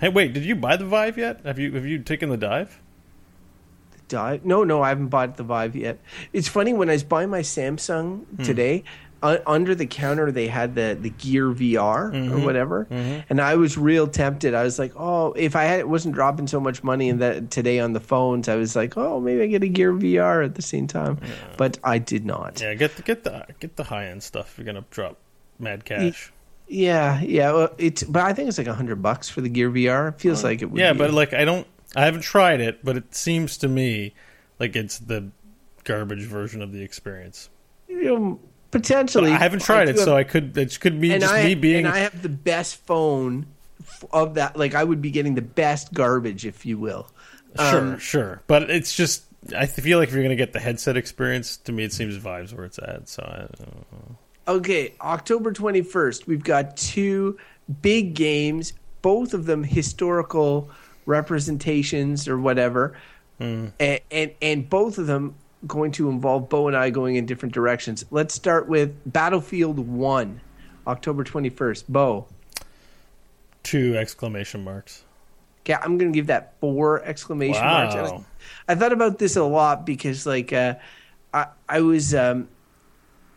hey, 0.00 0.08
wait, 0.08 0.32
did 0.32 0.44
you 0.44 0.56
buy 0.56 0.76
the 0.76 0.86
Vive 0.86 1.18
yet? 1.18 1.40
Have 1.44 1.58
you 1.58 1.72
have 1.72 1.86
you 1.86 1.98
taken 2.00 2.28
the 2.30 2.36
dive? 2.36 2.80
The 3.92 3.98
dive? 4.08 4.44
No, 4.44 4.64
no, 4.64 4.82
I 4.82 4.88
haven't 4.88 5.08
bought 5.08 5.36
the 5.36 5.44
Vive 5.44 5.76
yet. 5.76 6.00
It's 6.32 6.48
funny 6.48 6.72
when 6.72 6.88
I 6.88 6.92
was 6.94 7.04
buying 7.04 7.30
my 7.30 7.40
Samsung 7.40 8.24
Hmm. 8.26 8.42
today. 8.42 8.84
Uh, 9.26 9.38
under 9.46 9.74
the 9.74 9.86
counter, 9.86 10.30
they 10.30 10.46
had 10.46 10.74
the 10.74 10.96
the 11.00 11.10
Gear 11.10 11.46
VR 11.50 12.12
Mm-hmm. 12.12 12.32
or 12.32 12.44
whatever, 12.44 12.86
and 12.90 13.40
I 13.40 13.56
was 13.56 13.76
real 13.76 14.06
tempted. 14.06 14.54
I 14.54 14.62
was 14.62 14.78
like, 14.78 14.92
"Oh, 14.96 15.32
if 15.32 15.56
I 15.56 15.64
had 15.64 15.86
wasn't 15.86 16.14
dropping 16.14 16.46
so 16.46 16.60
much 16.60 16.84
money 16.84 17.08
in 17.08 17.18
that 17.18 17.50
today 17.50 17.80
on 17.80 17.92
the 17.92 18.00
phones, 18.00 18.48
I 18.48 18.56
was 18.56 18.76
like, 18.76 18.96
oh, 18.96 19.20
maybe 19.20 19.42
I 19.42 19.46
get 19.46 19.62
a 19.62 19.68
Gear 19.68 19.92
VR 19.92 20.44
at 20.44 20.54
the 20.54 20.62
same 20.62 20.86
time." 20.86 21.18
But 21.56 21.78
I 21.82 21.98
did 21.98 22.24
not. 22.24 22.60
Yeah, 22.60 22.74
get 22.74 22.96
the, 22.96 23.02
get 23.02 23.24
the 23.24 23.46
get 23.60 23.76
the 23.76 23.84
high 23.84 24.06
end 24.06 24.22
stuff. 24.22 24.54
You're 24.56 24.66
gonna 24.66 24.84
drop 24.90 25.16
mad 25.58 25.84
cash. 25.84 26.32
Yeah, 26.68 27.20
yeah. 27.22 27.52
Well, 27.52 27.74
it's 27.78 28.02
but 28.02 28.22
I 28.22 28.32
think 28.32 28.48
it's 28.48 28.58
like 28.58 28.66
a 28.66 28.74
hundred 28.74 29.02
bucks 29.02 29.28
for 29.28 29.40
the 29.40 29.48
Gear 29.48 29.70
VR. 29.70 30.08
It 30.10 30.20
feels 30.20 30.42
like 30.44 30.62
it 30.62 30.66
would. 30.70 30.80
Yeah, 30.80 30.92
be. 30.92 30.98
but 30.98 31.12
like 31.14 31.32
I 31.32 31.44
don't, 31.44 31.66
I 31.94 32.04
haven't 32.04 32.22
tried 32.22 32.60
it, 32.60 32.84
but 32.84 32.96
it 32.96 33.14
seems 33.14 33.56
to 33.58 33.68
me 33.68 34.14
like 34.58 34.74
it's 34.76 34.98
the 34.98 35.30
garbage 35.84 36.24
version 36.24 36.62
of 36.62 36.72
the 36.72 36.82
experience. 36.82 37.48
you 37.88 38.02
know, 38.04 38.40
potentially. 38.80 39.32
I 39.32 39.38
haven't 39.38 39.62
tried 39.62 39.86
do 39.86 39.90
it, 39.90 39.96
have- 39.96 40.04
so 40.04 40.16
I 40.16 40.24
could. 40.24 40.56
It 40.56 40.78
could 40.80 41.00
be 41.00 41.10
just 41.10 41.32
I, 41.32 41.44
me 41.44 41.54
being. 41.54 41.86
and 41.86 41.88
I 41.88 41.98
have 41.98 42.22
the 42.22 42.28
best 42.28 42.76
phone 42.86 43.46
of 44.12 44.34
that. 44.34 44.56
Like 44.56 44.74
I 44.74 44.84
would 44.84 45.00
be 45.02 45.10
getting 45.10 45.34
the 45.34 45.42
best 45.42 45.92
garbage, 45.92 46.46
if 46.46 46.66
you 46.66 46.78
will. 46.78 47.08
sure, 47.56 47.78
um, 47.78 47.98
sure, 47.98 48.42
but 48.46 48.70
it's 48.70 48.94
just. 48.94 49.24
I 49.56 49.66
feel 49.66 49.98
like 49.98 50.08
if 50.08 50.14
you're 50.14 50.24
gonna 50.24 50.34
get 50.34 50.52
the 50.52 50.60
headset 50.60 50.96
experience, 50.96 51.56
to 51.58 51.72
me 51.72 51.84
it 51.84 51.92
seems 51.92 52.16
Vive's 52.16 52.52
where 52.52 52.64
it's 52.64 52.78
at. 52.78 53.08
So 53.08 53.22
I 53.22 53.38
don't 53.38 53.92
know. 53.92 54.16
Okay, 54.48 54.94
October 55.00 55.52
21st, 55.52 56.26
we've 56.26 56.44
got 56.44 56.76
two 56.76 57.36
big 57.82 58.14
games, 58.14 58.72
both 59.02 59.34
of 59.34 59.46
them 59.46 59.64
historical 59.64 60.70
representations 61.04 62.28
or 62.28 62.38
whatever. 62.38 62.96
Hmm. 63.38 63.68
And, 63.78 64.00
and 64.10 64.30
and 64.40 64.70
both 64.70 64.98
of 64.98 65.06
them 65.06 65.34
going 65.66 65.92
to 65.92 66.10
involve 66.10 66.48
Bo 66.48 66.68
and 66.68 66.76
I 66.76 66.90
going 66.90 67.16
in 67.16 67.26
different 67.26 67.54
directions. 67.54 68.04
Let's 68.10 68.34
start 68.34 68.68
with 68.68 68.94
Battlefield 69.06 69.78
1, 69.78 70.40
October 70.86 71.24
21st. 71.24 71.84
Bo. 71.88 72.26
two 73.62 73.96
exclamation 73.96 74.62
marks. 74.64 75.04
Yeah, 75.66 75.80
I'm 75.82 75.98
going 75.98 76.12
to 76.12 76.16
give 76.16 76.28
that 76.28 76.54
four 76.60 77.02
exclamation 77.02 77.64
marks. 77.64 77.94
Wow. 77.94 78.24
I, 78.68 78.72
I 78.72 78.74
thought 78.76 78.92
about 78.92 79.18
this 79.18 79.34
a 79.34 79.42
lot 79.42 79.84
because, 79.84 80.24
like, 80.26 80.52
uh, 80.52 80.74
I 81.34 81.46
I 81.68 81.80
was 81.80 82.14
um, 82.14 82.48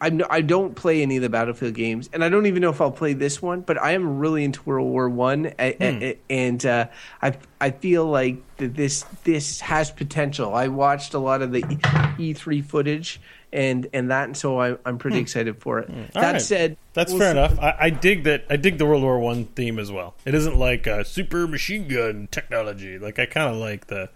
I'm, 0.02 0.22
I 0.30 0.42
don't 0.42 0.76
play 0.76 1.02
any 1.02 1.18
of 1.18 1.22
the 1.22 1.30
Battlefield 1.30 1.74
games, 1.74 2.10
and 2.14 2.24
I 2.24 2.30
don't 2.30 2.46
even 2.46 2.62
know 2.62 2.70
if 2.70 2.80
I'll 2.80 2.92
play 2.92 3.14
this 3.14 3.42
one. 3.42 3.62
But 3.62 3.82
I 3.82 3.92
am 3.92 4.20
really 4.20 4.44
into 4.44 4.62
World 4.64 4.88
War 4.88 5.10
One, 5.10 5.46
hmm. 5.60 6.12
and 6.30 6.66
uh, 6.66 6.88
I 7.22 7.38
I 7.60 7.72
feel 7.72 8.06
like 8.06 8.38
that 8.58 8.76
this 8.76 9.04
this 9.24 9.60
has 9.62 9.92
potential. 9.92 10.54
I 10.54 10.68
watched 10.68 11.14
a 11.14 11.20
lot 11.20 11.42
of 11.42 11.52
the 11.52 12.16
E 12.18 12.34
three 12.34 12.62
footage 12.62 13.20
and 13.52 13.88
and 13.94 14.12
that, 14.12 14.26
and 14.26 14.38
so 14.38 14.60
I, 14.60 14.78
I'm 14.86 14.98
pretty 14.98 15.18
hmm. 15.18 15.24
excited 15.24 15.62
for 15.62 15.80
it. 15.80 15.90
All 15.90 16.22
that 16.22 16.34
right. 16.34 16.42
said, 16.42 16.78
That's 16.94 17.12
we'll 17.12 17.20
fair 17.20 17.34
see- 17.34 17.40
enough. 17.40 17.60
I, 17.60 17.76
I 17.80 17.90
dig 17.90 18.24
that. 18.26 18.46
I 18.50 18.58
dig 18.58 18.78
the 18.78 18.86
World 18.86 19.04
War 19.04 19.20
One 19.20 19.46
theme 19.46 19.80
as 19.80 19.92
well. 19.92 20.16
It 20.26 20.36
isn't 20.36 20.58
like 20.58 20.88
a 20.88 21.04
super 21.04 21.48
machine 21.48 21.88
gun 21.88 22.28
technology. 22.32 23.00
Like 23.00 23.20
I 23.20 23.26
kind 23.26 23.50
of 23.50 23.58
like 23.58 23.88
the, 23.88 24.10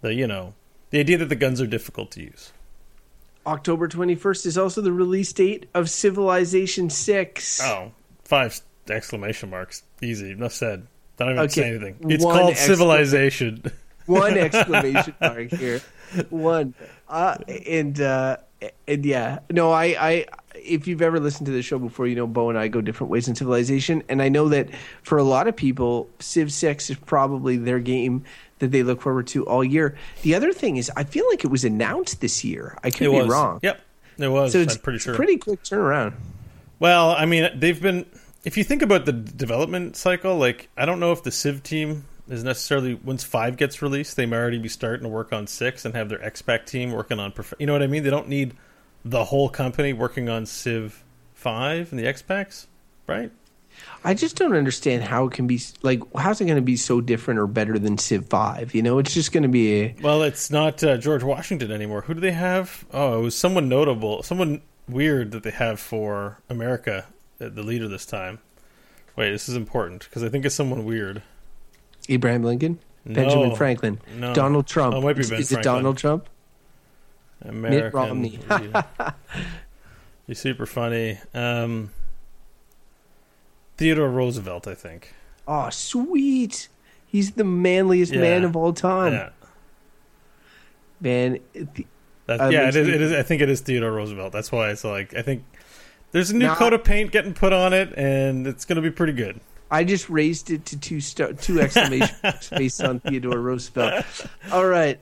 the 0.00 0.14
you 0.14 0.26
know, 0.26 0.54
the 0.90 1.00
idea 1.00 1.18
that 1.18 1.28
the 1.28 1.36
guns 1.36 1.60
are 1.60 1.66
difficult 1.66 2.10
to 2.12 2.22
use. 2.22 2.52
October 3.46 3.88
21st 3.88 4.46
is 4.46 4.58
also 4.58 4.80
the 4.80 4.92
release 4.92 5.32
date 5.32 5.68
of 5.74 5.90
Civilization 5.90 6.90
6. 6.90 7.60
Oh, 7.62 7.92
five 8.24 8.60
exclamation 8.88 9.50
marks. 9.50 9.82
Easy. 10.02 10.30
Enough 10.32 10.52
said. 10.52 10.86
Don't 11.16 11.30
even 11.32 11.48
say 11.48 11.68
anything. 11.70 11.96
It's 12.08 12.24
one 12.24 12.38
called 12.38 12.54
excla- 12.54 12.66
Civilization. 12.66 13.62
One 14.06 14.32
exclamation 14.38 15.14
mark 15.20 15.50
here. 15.52 15.80
One. 16.30 16.74
Uh, 17.08 17.36
and 17.66 18.00
uh, 18.00 18.38
and 18.88 19.04
yeah. 19.04 19.38
No, 19.50 19.70
I 19.70 19.84
I 19.84 20.26
if 20.54 20.86
you've 20.86 21.02
ever 21.02 21.20
listened 21.20 21.46
to 21.46 21.52
the 21.52 21.62
show 21.62 21.78
before, 21.78 22.06
you 22.06 22.16
know 22.16 22.26
Bo 22.26 22.48
and 22.48 22.58
I 22.58 22.68
go 22.68 22.80
different 22.80 23.10
ways 23.10 23.28
in 23.28 23.34
Civilization, 23.34 24.02
and 24.08 24.22
I 24.22 24.28
know 24.28 24.48
that 24.48 24.70
for 25.02 25.18
a 25.18 25.24
lot 25.24 25.46
of 25.46 25.54
people, 25.54 26.08
Civ 26.18 26.52
6 26.52 26.90
is 26.90 26.96
probably 26.96 27.56
their 27.56 27.80
game 27.80 28.24
that 28.64 28.72
they 28.72 28.82
look 28.82 29.00
forward 29.02 29.26
to 29.28 29.46
all 29.46 29.62
year. 29.62 29.96
The 30.22 30.34
other 30.34 30.52
thing 30.52 30.76
is 30.76 30.90
I 30.96 31.04
feel 31.04 31.28
like 31.30 31.44
it 31.44 31.48
was 31.48 31.64
announced 31.64 32.20
this 32.20 32.44
year. 32.44 32.78
I 32.82 32.90
could 32.90 33.06
it 33.06 33.10
be 33.10 33.16
was 33.16 33.28
wrong. 33.28 33.60
Yep, 33.62 33.80
it 34.18 34.28
was. 34.28 34.52
So 34.52 34.58
it's 34.58 34.74
I'm 34.74 34.80
pretty 34.80 34.98
sure. 34.98 35.14
pretty 35.14 35.36
quick 35.36 35.62
turnaround. 35.62 36.14
Well, 36.78 37.10
I 37.10 37.26
mean, 37.26 37.50
they've 37.54 37.80
been. 37.80 38.06
If 38.44 38.58
you 38.58 38.64
think 38.64 38.82
about 38.82 39.06
the 39.06 39.12
development 39.12 39.96
cycle, 39.96 40.36
like 40.36 40.68
I 40.76 40.84
don't 40.84 41.00
know 41.00 41.12
if 41.12 41.22
the 41.22 41.30
Civ 41.30 41.62
team 41.62 42.04
is 42.28 42.42
necessarily 42.42 42.94
once 42.94 43.24
five 43.24 43.56
gets 43.56 43.82
released, 43.82 44.16
they 44.16 44.26
may 44.26 44.36
already 44.36 44.58
be 44.58 44.68
starting 44.68 45.04
to 45.04 45.08
work 45.08 45.32
on 45.32 45.46
six 45.46 45.84
and 45.84 45.94
have 45.94 46.08
their 46.08 46.18
expat 46.18 46.66
team 46.66 46.92
working 46.92 47.20
on. 47.20 47.32
Perf- 47.32 47.54
you 47.58 47.66
know 47.66 47.72
what 47.72 47.82
I 47.82 47.86
mean? 47.86 48.02
They 48.02 48.10
don't 48.10 48.28
need 48.28 48.54
the 49.04 49.24
whole 49.24 49.48
company 49.48 49.92
working 49.92 50.28
on 50.28 50.46
Civ 50.46 51.04
five 51.34 51.90
and 51.92 51.98
the 51.98 52.06
X 52.06 52.22
packs, 52.22 52.66
right? 53.06 53.30
I 54.04 54.14
just 54.14 54.36
don't 54.36 54.54
understand 54.54 55.02
how 55.04 55.26
it 55.26 55.32
can 55.32 55.46
be 55.46 55.60
like. 55.82 56.00
How's 56.16 56.40
it 56.40 56.44
going 56.44 56.56
to 56.56 56.62
be 56.62 56.76
so 56.76 57.00
different 57.00 57.40
or 57.40 57.46
better 57.46 57.78
than 57.78 57.96
Civ 57.98 58.26
Five? 58.28 58.74
You 58.74 58.82
know, 58.82 58.98
it's 58.98 59.14
just 59.14 59.32
going 59.32 59.44
to 59.44 59.48
be 59.48 59.74
a 59.82 59.96
Well, 60.02 60.22
it's 60.22 60.50
not 60.50 60.82
uh, 60.84 60.96
George 60.98 61.22
Washington 61.22 61.70
anymore. 61.72 62.02
Who 62.02 62.14
do 62.14 62.20
they 62.20 62.32
have? 62.32 62.84
Oh, 62.92 63.20
it 63.20 63.22
was 63.22 63.36
someone 63.36 63.68
notable, 63.68 64.22
someone 64.22 64.60
weird 64.88 65.30
that 65.32 65.42
they 65.42 65.50
have 65.50 65.80
for 65.80 66.38
America, 66.50 67.06
uh, 67.40 67.48
the 67.48 67.62
leader 67.62 67.88
this 67.88 68.04
time. 68.04 68.40
Wait, 69.16 69.30
this 69.30 69.48
is 69.48 69.56
important 69.56 70.04
because 70.04 70.22
I 70.22 70.28
think 70.28 70.44
it's 70.44 70.54
someone 70.54 70.84
weird. 70.84 71.22
Abraham 72.08 72.42
Lincoln, 72.42 72.78
Benjamin 73.06 73.54
Franklin, 73.56 74.00
No. 74.16 74.34
Donald 74.34 74.66
Trump. 74.66 74.94
Oh, 74.94 74.98
it 74.98 75.04
might 75.04 75.14
be 75.16 75.20
is 75.22 75.30
Ben 75.30 75.40
is 75.40 75.52
it 75.52 75.62
Donald 75.62 75.96
Trump? 75.96 76.28
American. 77.42 77.92
Romney. 77.98 78.38
leader. 78.50 78.84
You're 80.26 80.34
super 80.34 80.66
funny. 80.66 81.18
Um, 81.32 81.90
Theodore 83.76 84.08
Roosevelt, 84.10 84.66
I 84.68 84.74
think. 84.74 85.12
Oh, 85.48 85.68
sweet. 85.70 86.68
He's 87.06 87.32
the 87.32 87.44
manliest 87.44 88.12
Yeah. 88.12 88.20
man 88.20 88.44
of 88.44 88.56
all 88.56 88.72
time. 88.72 89.12
yeah, 89.12 89.28
Man, 91.00 91.38
th- 91.52 91.86
that, 92.26 92.40
Uh, 92.40 92.48
yeah, 92.48 92.68
it 92.68 92.76
is, 92.76 92.88
it 92.88 93.00
is, 93.00 93.12
I 93.12 93.22
think 93.22 93.42
it 93.42 93.50
is 93.50 93.60
Theodore 93.60 93.92
Roosevelt. 93.92 94.32
That's 94.32 94.50
why 94.50 94.70
it's 94.70 94.84
like 94.84 95.14
I 95.14 95.22
think 95.22 95.44
there's 96.12 96.30
a 96.30 96.34
new 96.36 96.46
Now- 96.46 96.54
coat 96.54 96.72
of 96.72 96.82
paint 96.84 97.10
getting 97.12 97.34
put 97.34 97.52
on 97.52 97.72
it, 97.72 97.92
and 97.96 98.46
it's 98.46 98.64
going 98.64 98.76
to 98.76 98.82
be 98.82 98.90
pretty 98.90 99.12
good. 99.12 99.40
I 99.70 99.82
just 99.84 100.08
raised 100.08 100.50
it 100.50 100.64
to 100.66 100.78
two 100.78 101.00
star, 101.00 101.32
two 101.32 101.60
exclamation 101.60 102.14
based 102.56 102.82
on 102.82 103.00
Theodore 103.00 103.38
Roosevelt. 103.40 104.04
All 104.52 104.66
right, 104.66 104.98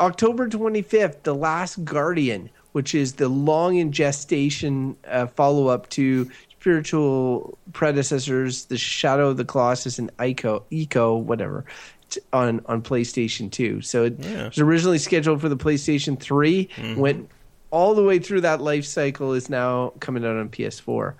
October 0.00 0.48
twenty 0.48 0.82
fifth, 0.82 1.22
The 1.24 1.34
Last 1.34 1.84
Guardian, 1.84 2.50
which 2.72 2.94
is 2.94 3.14
the 3.14 3.28
long 3.28 3.76
in 3.76 3.90
gestation 3.92 4.96
uh, 5.08 5.26
follow 5.26 5.66
up 5.68 5.88
to 5.90 6.30
spiritual 6.72 7.58
predecessors, 7.72 8.66
The 8.66 8.78
Shadow 8.78 9.30
of 9.30 9.36
the 9.36 9.44
Colossus 9.44 9.98
and 9.98 10.16
Ico, 10.18 10.62
Eco, 10.70 11.16
whatever, 11.16 11.64
t- 12.08 12.20
on 12.32 12.62
on 12.66 12.82
PlayStation 12.82 13.50
Two. 13.50 13.80
So 13.80 14.04
it 14.04 14.14
Yeah. 14.20 14.46
was 14.46 14.58
originally 14.60 14.98
scheduled 14.98 15.40
for 15.40 15.48
the 15.48 15.56
PlayStation 15.56 16.18
3 16.20 16.68
went 16.96 17.28
all 17.72 17.94
the 17.96 18.04
way 18.04 18.20
through 18.20 18.42
that 18.42 18.60
life 18.60 18.84
cycle. 18.84 19.32
Is 19.32 19.50
now 19.50 19.92
coming 19.98 20.24
out 20.24 20.36
on 20.36 20.50
PS4. 20.50 21.14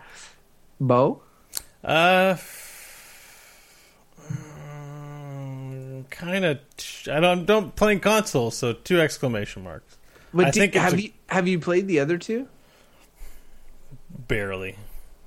Bo. 0.80 1.22
Uh, 1.82 2.36
kind 6.10 6.44
of. 6.44 6.58
I 7.10 7.18
don't 7.18 7.46
don't 7.46 7.74
playing 7.74 7.98
console, 7.98 8.52
so 8.52 8.72
two 8.74 9.00
exclamation 9.00 9.64
marks. 9.64 9.96
But 10.32 10.46
I 10.46 10.50
do- 10.52 10.60
think 10.60 10.74
have 10.74 10.94
a- 10.94 11.02
you 11.02 11.10
have 11.26 11.48
you 11.48 11.58
played 11.58 11.88
the 11.88 11.98
other 11.98 12.16
two? 12.16 12.46
Barely. 14.28 14.76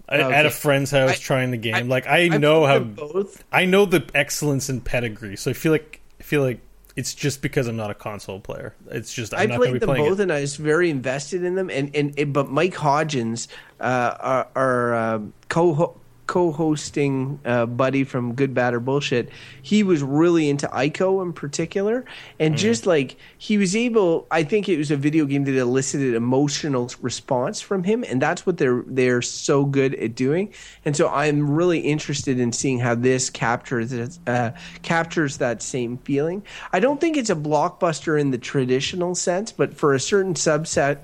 I, 0.08 0.18
Okay. 0.22 0.34
At 0.36 0.46
a 0.46 0.52
friend's 0.52 0.91
house 0.91 1.12
I- 1.12 1.15
trying 1.15 1.52
the 1.52 1.58
game, 1.58 1.76
I- 1.76 1.82
like 1.82 2.08
I, 2.08 2.28
know 2.28 2.65
how 2.65 2.80
both. 2.80 3.44
I 3.52 3.65
know 3.65 3.86
the 3.86 4.04
excellence 4.13 4.70
and 4.70 4.84
pedigree, 4.84 5.36
so 5.36 5.50
I 5.52 5.54
feel 5.54 5.72
like 5.72 6.00
I 6.20 6.24
feel 6.24 6.41
like 6.41 6.60
it's 6.96 7.13
just 7.13 7.41
because 7.41 7.68
I'm 7.68 7.76
not 7.76 7.91
a 7.91 7.94
console 7.96 8.39
player. 8.39 8.74
It's 8.89 9.13
just 9.13 9.34
I'm 9.34 9.39
I 9.41 9.46
not 9.48 9.58
played 9.58 9.74
be 9.74 9.80
them 9.80 9.88
playing 9.89 10.06
both, 10.10 10.20
it. 10.20 10.24
and 10.24 10.32
I 10.32 10.41
was 10.41 10.56
very 10.56 10.89
invested 10.89 11.44
in 11.44 11.56
them. 11.56 11.70
And 11.70 11.94
and, 11.96 12.18
and 12.18 12.32
but 12.34 12.50
Mike 12.50 12.76
Hodgins, 12.76 13.48
uh, 13.82 14.15
our, 14.20 14.48
our 14.56 14.96
um, 14.96 15.34
co 15.50 16.00
co-hosting 16.28 17.40
uh, 17.46 17.66
buddy 17.66 18.04
from 18.04 18.34
Good 18.34 18.54
Bad 18.54 18.74
or 18.74 18.80
Bullshit, 18.80 19.30
he 19.62 19.84
was 19.84 20.02
really 20.02 20.50
into 20.50 20.68
Ico 20.68 21.22
in 21.22 21.34
particular, 21.34 22.06
and 22.40 22.56
Mm. 22.56 22.58
just 22.58 22.86
like 22.86 23.18
he 23.38 23.58
was 23.58 23.76
able, 23.76 24.28
I 24.32 24.44
think 24.44 24.68
it 24.68 24.78
was 24.78 24.92
a 24.92 24.98
video 24.98 25.26
game 25.26 25.44
that 25.46 25.56
elicited 25.56 26.14
emotional 26.16 26.90
response 27.02 27.62
from 27.62 27.84
him, 27.84 28.04
and 28.04 28.22
that's 28.22 28.46
what 28.46 28.58
they're 28.58 28.84
they're 28.88 29.22
so 29.22 29.66
good 29.66 29.96
at 29.96 30.16
doing. 30.16 30.54
And 30.84 30.96
so 30.96 31.10
I'm 31.10 31.50
really 31.50 31.80
interested 31.80 32.40
in 32.40 32.52
seeing 32.52 32.80
how 32.80 32.96
this 32.96 33.30
captures 33.30 34.20
uh, 34.28 34.52
captures 34.82 35.38
that 35.38 35.62
same 35.62 35.98
feeling. 36.00 36.44
I 36.74 36.80
don't 36.80 37.00
think 37.00 37.18
it's 37.18 37.30
a 37.30 37.36
blockbuster 37.36 38.20
in 38.20 38.32
the 38.32 38.38
traditional 38.38 39.16
sense, 39.16 39.52
but 39.52 39.74
for 39.74 39.94
a 39.94 40.00
certain 40.00 40.34
subset 40.34 40.98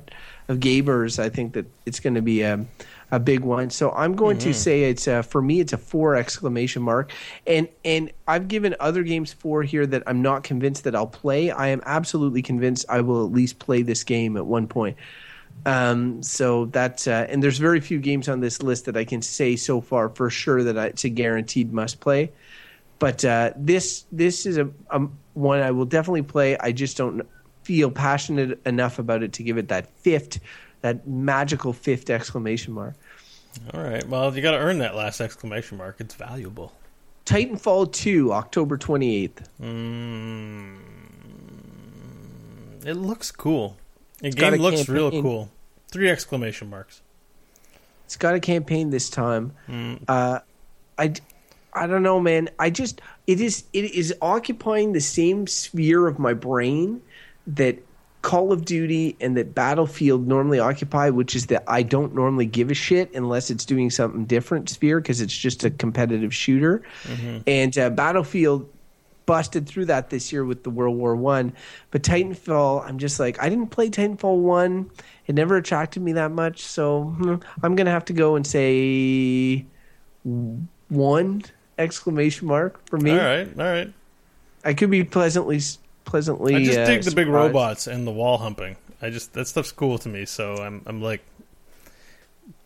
of 0.47 0.57
gamers, 0.59 1.19
I 1.19 1.29
think 1.29 1.53
that 1.53 1.65
it's 1.85 1.99
going 1.99 2.15
to 2.15 2.21
be 2.21 2.41
a, 2.41 2.65
a 3.11 3.19
big 3.19 3.41
one. 3.41 3.69
So 3.69 3.91
I'm 3.91 4.15
going 4.15 4.37
to 4.39 4.53
say 4.53 4.83
it's 4.83 5.07
a, 5.07 5.21
for 5.21 5.41
me, 5.41 5.59
it's 5.59 5.73
a 5.73 5.77
four 5.77 6.15
exclamation 6.15 6.81
mark. 6.81 7.11
And 7.45 7.67
and 7.83 8.11
I've 8.27 8.47
given 8.47 8.75
other 8.79 9.03
games 9.03 9.33
four 9.33 9.63
here 9.63 9.85
that 9.85 10.03
I'm 10.07 10.21
not 10.21 10.43
convinced 10.43 10.85
that 10.85 10.95
I'll 10.95 11.07
play. 11.07 11.51
I 11.51 11.67
am 11.67 11.81
absolutely 11.85 12.41
convinced 12.41 12.85
I 12.89 13.01
will 13.01 13.25
at 13.25 13.31
least 13.31 13.59
play 13.59 13.81
this 13.81 14.03
game 14.03 14.37
at 14.37 14.45
one 14.45 14.67
point. 14.67 14.97
Um, 15.65 16.23
so 16.23 16.65
that's 16.65 17.07
uh, 17.07 17.27
and 17.29 17.43
there's 17.43 17.57
very 17.57 17.81
few 17.81 17.99
games 17.99 18.29
on 18.29 18.39
this 18.39 18.63
list 18.63 18.85
that 18.85 18.97
I 18.97 19.05
can 19.05 19.21
say 19.21 19.55
so 19.55 19.81
far 19.81 20.09
for 20.09 20.29
sure 20.29 20.63
that 20.63 20.77
I, 20.77 20.87
it's 20.87 21.03
a 21.03 21.09
guaranteed 21.09 21.73
must 21.73 21.99
play. 21.99 22.31
But 22.97 23.25
uh, 23.25 23.51
this 23.55 24.05
this 24.11 24.45
is 24.45 24.57
a, 24.57 24.69
a 24.89 25.07
one 25.33 25.59
I 25.59 25.71
will 25.71 25.85
definitely 25.85 26.23
play. 26.23 26.57
I 26.57 26.71
just 26.71 26.97
don't 26.97 27.27
feel 27.63 27.91
passionate 27.91 28.59
enough 28.65 28.99
about 28.99 29.21
it 29.21 29.33
to 29.33 29.43
give 29.43 29.57
it 29.57 29.67
that 29.67 29.87
fifth, 29.97 30.39
that 30.81 31.07
magical 31.07 31.73
fifth 31.73 32.09
exclamation 32.09 32.73
mark. 32.73 32.95
All 33.73 33.81
right. 33.81 34.07
Well, 34.07 34.35
you 34.35 34.41
got 34.41 34.51
to 34.51 34.57
earn 34.57 34.79
that 34.79 34.95
last 34.95 35.21
exclamation 35.21 35.77
mark. 35.77 35.97
It's 35.99 36.15
valuable. 36.15 36.73
Titanfall 37.25 37.91
2, 37.91 38.33
October 38.33 38.77
28th. 38.77 39.45
Mm, 39.61 40.77
it 42.85 42.95
looks 42.95 43.31
cool. 43.31 43.77
The 44.19 44.31
got 44.31 44.53
game 44.53 44.61
looks 44.61 44.89
real 44.89 45.11
cool. 45.11 45.51
Three 45.89 46.09
exclamation 46.09 46.69
marks. 46.69 47.01
It's 48.05 48.15
got 48.17 48.35
a 48.35 48.39
campaign 48.39 48.89
this 48.89 49.09
time. 49.09 49.53
Mm. 49.69 50.03
Uh, 50.07 50.39
I, 50.97 51.13
I 51.73 51.87
don't 51.87 52.03
know, 52.03 52.19
man. 52.19 52.49
I 52.59 52.69
just 52.69 53.01
it 53.27 53.39
is 53.39 53.63
it 53.73 53.91
is 53.91 54.13
occupying 54.21 54.93
the 54.93 54.99
same 55.01 55.47
sphere 55.47 56.07
of 56.07 56.19
my 56.19 56.33
brain 56.33 57.01
that 57.47 57.79
Call 58.21 58.51
of 58.51 58.65
Duty 58.65 59.15
and 59.19 59.35
that 59.37 59.55
Battlefield 59.55 60.27
normally 60.27 60.59
occupy, 60.59 61.09
which 61.09 61.35
is 61.35 61.47
that 61.47 61.63
I 61.67 61.81
don't 61.83 62.13
normally 62.13 62.45
give 62.45 62.69
a 62.69 62.75
shit 62.75 63.13
unless 63.15 63.49
it's 63.49 63.65
doing 63.65 63.89
something 63.89 64.25
different 64.25 64.69
sphere 64.69 64.99
because 64.99 65.21
it's 65.21 65.35
just 65.35 65.63
a 65.63 65.71
competitive 65.71 66.33
shooter. 66.33 66.83
And 67.47 67.77
uh, 67.77 67.89
Battlefield 67.89 68.69
busted 69.25 69.67
through 69.67 69.85
that 69.85 70.09
this 70.09 70.31
year 70.31 70.43
with 70.43 70.63
the 70.63 70.69
World 70.69 70.97
War 70.97 71.15
One, 71.15 71.53
but 71.89 72.03
Titanfall, 72.03 72.85
I'm 72.87 72.97
just 72.99 73.19
like 73.19 73.41
I 73.41 73.49
didn't 73.49 73.67
play 73.67 73.89
Titanfall 73.89 74.37
one. 74.37 74.91
It 75.27 75.35
never 75.35 75.57
attracted 75.57 76.03
me 76.03 76.13
that 76.13 76.31
much, 76.31 76.61
so 76.61 77.03
hmm, 77.03 77.35
I'm 77.63 77.75
gonna 77.75 77.91
have 77.91 78.05
to 78.05 78.13
go 78.13 78.35
and 78.35 78.45
say 78.45 79.65
one 80.89 81.43
exclamation 81.79 82.47
mark 82.47 82.85
for 82.87 82.97
me. 82.97 83.11
All 83.11 83.17
right. 83.17 83.47
All 83.57 83.65
right. 83.65 83.93
I 84.63 84.73
could 84.73 84.91
be 84.91 85.03
pleasantly 85.03 85.59
pleasantly. 86.11 86.55
I 86.55 86.63
just 86.63 86.77
uh, 86.77 86.85
dig 86.85 87.03
the 87.03 87.11
big 87.11 87.27
surprised. 87.27 87.53
robots 87.53 87.87
and 87.87 88.05
the 88.05 88.11
wall 88.11 88.37
humping. 88.37 88.75
I 89.01 89.09
just 89.09 89.33
that 89.33 89.47
stuff's 89.47 89.71
cool 89.71 89.97
to 89.99 90.09
me. 90.09 90.25
So 90.25 90.55
I'm 90.55 90.83
I'm 90.85 91.01
like 91.01 91.21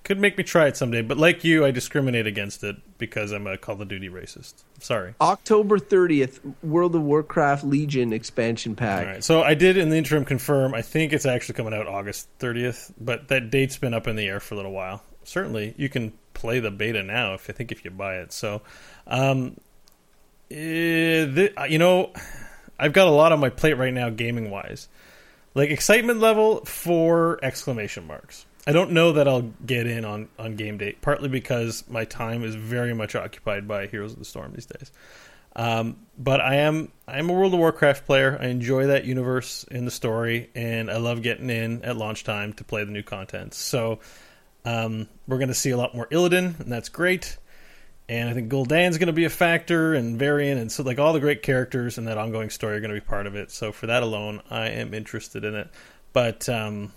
could 0.05 0.19
make 0.19 0.37
me 0.37 0.43
try 0.43 0.67
it 0.67 0.77
someday. 0.77 1.01
But 1.01 1.17
like 1.17 1.43
you, 1.43 1.65
I 1.65 1.71
discriminate 1.71 2.27
against 2.27 2.63
it 2.63 2.77
because 2.97 3.31
I'm 3.31 3.47
a 3.47 3.57
Call 3.57 3.81
of 3.81 3.87
Duty 3.87 4.07
racist. 4.07 4.63
Sorry. 4.79 5.15
October 5.19 5.79
30th, 5.79 6.39
World 6.63 6.95
of 6.95 7.01
Warcraft 7.01 7.63
Legion 7.63 8.13
expansion 8.13 8.75
pack. 8.75 9.07
All 9.07 9.13
right. 9.13 9.23
So 9.23 9.41
I 9.41 9.55
did 9.55 9.77
in 9.77 9.89
the 9.89 9.97
interim 9.97 10.23
confirm. 10.23 10.75
I 10.75 10.83
think 10.83 11.11
it's 11.11 11.25
actually 11.25 11.55
coming 11.55 11.73
out 11.73 11.87
August 11.87 12.29
30th, 12.39 12.93
but 13.01 13.27
that 13.29 13.49
date's 13.49 13.77
been 13.77 13.95
up 13.95 14.07
in 14.07 14.15
the 14.15 14.27
air 14.27 14.39
for 14.39 14.53
a 14.53 14.57
little 14.57 14.71
while. 14.71 15.03
Certainly, 15.23 15.73
you 15.75 15.89
can 15.89 16.13
play 16.35 16.59
the 16.59 16.69
beta 16.69 17.01
now 17.01 17.33
if 17.33 17.49
I 17.49 17.53
think 17.53 17.71
if 17.71 17.83
you 17.83 17.89
buy 17.89 18.17
it. 18.17 18.31
So, 18.31 18.61
um, 19.07 19.57
eh, 20.51 21.47
you 21.67 21.79
know, 21.79 22.13
I've 22.77 22.93
got 22.93 23.07
a 23.07 23.11
lot 23.11 23.31
on 23.31 23.39
my 23.39 23.49
plate 23.49 23.77
right 23.77 23.93
now, 23.93 24.09
gaming 24.09 24.49
wise. 24.51 24.87
Like 25.53 25.69
excitement 25.69 26.19
level 26.19 26.65
four 26.65 27.39
exclamation 27.41 28.07
marks. 28.07 28.45
I 28.67 28.71
don't 28.71 28.91
know 28.91 29.13
that 29.13 29.27
I'll 29.27 29.53
get 29.65 29.87
in 29.87 30.03
on 30.05 30.27
on 30.39 30.55
game 30.55 30.77
date, 30.77 31.01
partly 31.01 31.29
because 31.29 31.83
my 31.87 32.05
time 32.05 32.43
is 32.43 32.55
very 32.55 32.93
much 32.93 33.15
occupied 33.15 33.67
by 33.67 33.87
Heroes 33.87 34.13
of 34.13 34.19
the 34.19 34.25
Storm 34.25 34.53
these 34.53 34.65
days. 34.65 34.91
Um, 35.55 35.97
but 36.17 36.41
I 36.41 36.55
am 36.55 36.91
I 37.07 37.19
am 37.19 37.29
a 37.29 37.33
World 37.33 37.53
of 37.53 37.59
Warcraft 37.59 38.05
player. 38.05 38.37
I 38.39 38.47
enjoy 38.47 38.87
that 38.87 39.05
universe 39.05 39.63
in 39.71 39.85
the 39.85 39.91
story, 39.91 40.49
and 40.55 40.91
I 40.91 40.97
love 40.97 41.21
getting 41.21 41.49
in 41.49 41.83
at 41.83 41.95
launch 41.95 42.23
time 42.23 42.53
to 42.53 42.63
play 42.63 42.83
the 42.83 42.91
new 42.91 43.03
content. 43.03 43.53
So 43.53 43.99
um, 44.65 45.07
we're 45.27 45.37
going 45.37 45.49
to 45.49 45.53
see 45.53 45.69
a 45.69 45.77
lot 45.77 45.95
more 45.95 46.07
Illidan, 46.07 46.59
and 46.59 46.71
that's 46.71 46.89
great. 46.89 47.37
And 48.07 48.29
I 48.29 48.33
think 48.33 48.51
Gul'dan's 48.51 48.99
going 48.99 49.07
to 49.07 49.13
be 49.13 49.25
a 49.25 49.31
factor, 49.31 49.95
and 49.95 50.19
Varian, 50.19 50.59
and 50.59 50.71
so 50.71 50.83
like 50.83 50.99
all 50.99 51.13
the 51.13 51.19
great 51.19 51.41
characters 51.41 51.97
in 51.97 52.05
that 52.05 52.19
ongoing 52.19 52.51
story 52.51 52.75
are 52.75 52.79
going 52.79 52.93
to 52.93 53.01
be 53.01 53.05
part 53.05 53.25
of 53.25 53.35
it. 53.35 53.49
So 53.49 53.71
for 53.71 53.87
that 53.87 54.03
alone, 54.03 54.41
I 54.49 54.69
am 54.69 54.93
interested 54.93 55.43
in 55.43 55.55
it. 55.55 55.69
But 56.13 56.47
um, 56.47 56.93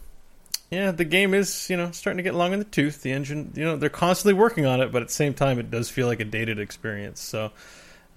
yeah, 0.71 0.91
the 0.91 1.07
game 1.07 1.33
is 1.33 1.71
you 1.71 1.79
know 1.79 1.91
starting 1.93 2.19
to 2.19 2.23
get 2.23 2.35
long 2.35 2.53
in 2.53 2.59
the 2.59 2.65
tooth. 2.67 3.03
The 3.03 3.13
engine, 3.13 3.53
you 3.57 3.65
know, 3.65 3.77
they're 3.77 3.89
constantly 3.89 4.35
working 4.35 4.67
on 4.67 4.83
it, 4.83 4.93
but 4.93 5.01
at 5.01 5.09
the 5.09 5.15
same 5.15 5.33
time, 5.33 5.59
it 5.59 5.71
does 5.71 5.89
feel 5.89 6.07
like 6.07 6.21
a 6.21 6.27
dated 6.27 6.59
experience. 6.59 7.21
So, 7.21 7.53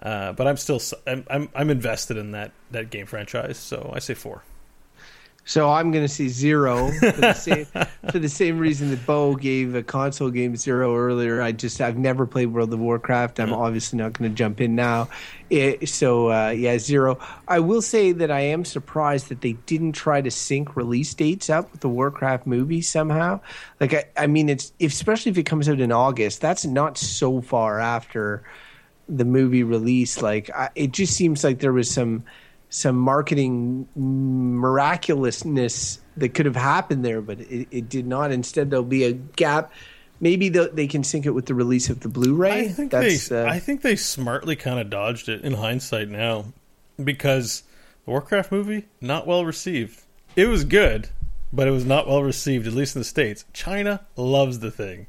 uh, 0.01 0.33
but 0.33 0.47
I'm 0.47 0.57
still 0.57 0.81
I'm, 1.07 1.25
I'm 1.29 1.49
I'm 1.55 1.69
invested 1.69 2.17
in 2.17 2.31
that 2.31 2.51
that 2.71 2.89
game 2.89 3.05
franchise. 3.05 3.57
So 3.57 3.91
I 3.95 3.99
say 3.99 4.15
four. 4.15 4.43
So 5.43 5.69
I'm 5.69 5.91
going 5.91 6.03
to 6.03 6.07
say 6.07 6.27
zero 6.27 6.91
for 6.99 7.11
the 7.11 7.33
same 7.33 7.65
for 8.11 8.19
the 8.19 8.29
same 8.29 8.59
reason 8.59 8.91
that 8.91 9.05
Bo 9.05 9.35
gave 9.35 9.73
a 9.73 9.81
console 9.81 10.29
game 10.29 10.55
zero 10.55 10.95
earlier. 10.95 11.41
I 11.41 11.51
just 11.51 11.81
I've 11.81 11.97
never 11.97 12.27
played 12.27 12.47
World 12.47 12.71
of 12.71 12.79
Warcraft. 12.79 13.39
I'm 13.39 13.51
obviously 13.51 13.97
not 13.97 14.13
going 14.13 14.29
to 14.29 14.35
jump 14.35 14.61
in 14.61 14.75
now. 14.75 15.09
It, 15.49 15.89
so 15.89 16.31
uh, 16.31 16.49
yeah, 16.51 16.77
zero. 16.77 17.17
I 17.47 17.59
will 17.59 17.81
say 17.81 18.11
that 18.11 18.29
I 18.29 18.41
am 18.41 18.63
surprised 18.63 19.29
that 19.29 19.41
they 19.41 19.53
didn't 19.65 19.93
try 19.93 20.21
to 20.21 20.29
sync 20.29 20.75
release 20.75 21.13
dates 21.13 21.49
up 21.49 21.71
with 21.71 21.81
the 21.81 21.89
Warcraft 21.89 22.45
movie 22.45 22.81
somehow. 22.81 23.39
Like 23.79 23.93
I, 23.93 24.05
I 24.15 24.27
mean, 24.27 24.47
it's 24.47 24.71
especially 24.79 25.31
if 25.31 25.37
it 25.39 25.43
comes 25.43 25.67
out 25.67 25.79
in 25.79 25.91
August. 25.91 26.39
That's 26.39 26.65
not 26.65 26.99
so 26.99 27.41
far 27.41 27.79
after 27.79 28.43
the 29.09 29.25
movie 29.25 29.63
release. 29.63 30.21
Like 30.21 30.51
I, 30.51 30.69
it 30.75 30.91
just 30.91 31.15
seems 31.15 31.43
like 31.43 31.59
there 31.59 31.73
was 31.73 31.89
some 31.89 32.23
some 32.71 32.95
marketing 32.95 33.87
miraculousness 33.95 35.99
that 36.17 36.33
could 36.33 36.45
have 36.45 36.55
happened 36.55 37.05
there, 37.05 37.21
but 37.21 37.41
it, 37.41 37.67
it 37.69 37.89
did 37.89 38.07
not. 38.07 38.31
Instead, 38.31 38.71
there'll 38.71 38.83
be 38.83 39.03
a 39.03 39.11
gap. 39.11 39.71
Maybe 40.21 40.49
they 40.49 40.87
can 40.87 41.03
sync 41.03 41.25
it 41.25 41.31
with 41.31 41.47
the 41.47 41.53
release 41.53 41.89
of 41.89 41.99
the 41.99 42.07
Blu-ray. 42.07 42.65
I 42.65 42.67
think 42.69 42.91
That's, 42.91 43.27
they, 43.27 43.43
uh, 43.43 43.51
I 43.51 43.59
think 43.59 43.81
they 43.81 43.97
smartly 43.97 44.55
kind 44.55 44.79
of 44.79 44.89
dodged 44.89 45.27
it 45.27 45.43
in 45.43 45.53
hindsight 45.53 46.09
now, 46.09 46.45
because 47.03 47.63
the 48.05 48.11
Warcraft 48.11 48.51
movie 48.51 48.85
not 49.01 49.27
well 49.27 49.43
received. 49.43 50.01
It 50.37 50.47
was 50.47 50.63
good, 50.63 51.09
but 51.51 51.67
it 51.67 51.71
was 51.71 51.85
not 51.85 52.07
well 52.07 52.23
received, 52.23 52.67
at 52.67 52.73
least 52.73 52.95
in 52.95 53.01
the 53.01 53.05
states. 53.05 53.43
China 53.51 54.05
loves 54.15 54.59
the 54.59 54.71
thing. 54.71 55.07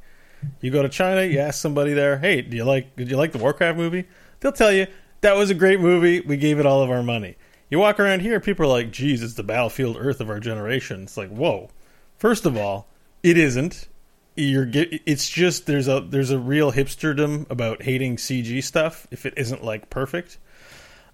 You 0.59 0.69
go 0.69 0.81
to 0.81 0.89
China, 0.89 1.23
you 1.23 1.39
ask 1.39 1.61
somebody 1.61 1.93
there, 1.93 2.17
"Hey, 2.17 2.41
do 2.41 2.57
you 2.57 2.65
like 2.65 2.93
did 2.97 3.09
you 3.09 3.15
like 3.15 3.31
the 3.31 3.37
Warcraft 3.37 3.77
movie?" 3.77 4.05
They'll 4.41 4.51
tell 4.51 4.73
you 4.73 4.87
that 5.21 5.37
was 5.37 5.49
a 5.49 5.53
great 5.53 5.79
movie. 5.79 6.19
We 6.19 6.35
gave 6.35 6.59
it 6.59 6.65
all 6.65 6.81
of 6.81 6.91
our 6.91 7.01
money. 7.01 7.37
You 7.73 7.79
walk 7.79 7.99
around 7.99 8.19
here, 8.19 8.39
people 8.39 8.65
are 8.65 8.69
like, 8.69 8.91
"Geez, 8.91 9.23
it's 9.23 9.33
the 9.33 9.41
Battlefield 9.41 9.97
Earth 9.99 10.21
of 10.21 10.29
our 10.29 10.39
generation." 10.39 11.01
It's 11.01 11.17
like, 11.17 11.31
whoa. 11.31 11.71
First 12.19 12.45
of 12.45 12.55
all, 12.55 12.87
it 13.23 13.35
isn't. 13.35 13.87
You're 14.35 14.67
get, 14.67 15.01
it's 15.07 15.27
just 15.27 15.65
there's 15.65 15.87
a 15.87 15.99
there's 15.99 16.29
a 16.29 16.37
real 16.37 16.71
hipsterdom 16.71 17.49
about 17.49 17.81
hating 17.81 18.17
CG 18.17 18.63
stuff 18.63 19.07
if 19.09 19.25
it 19.25 19.33
isn't 19.37 19.63
like 19.63 19.89
perfect. 19.89 20.37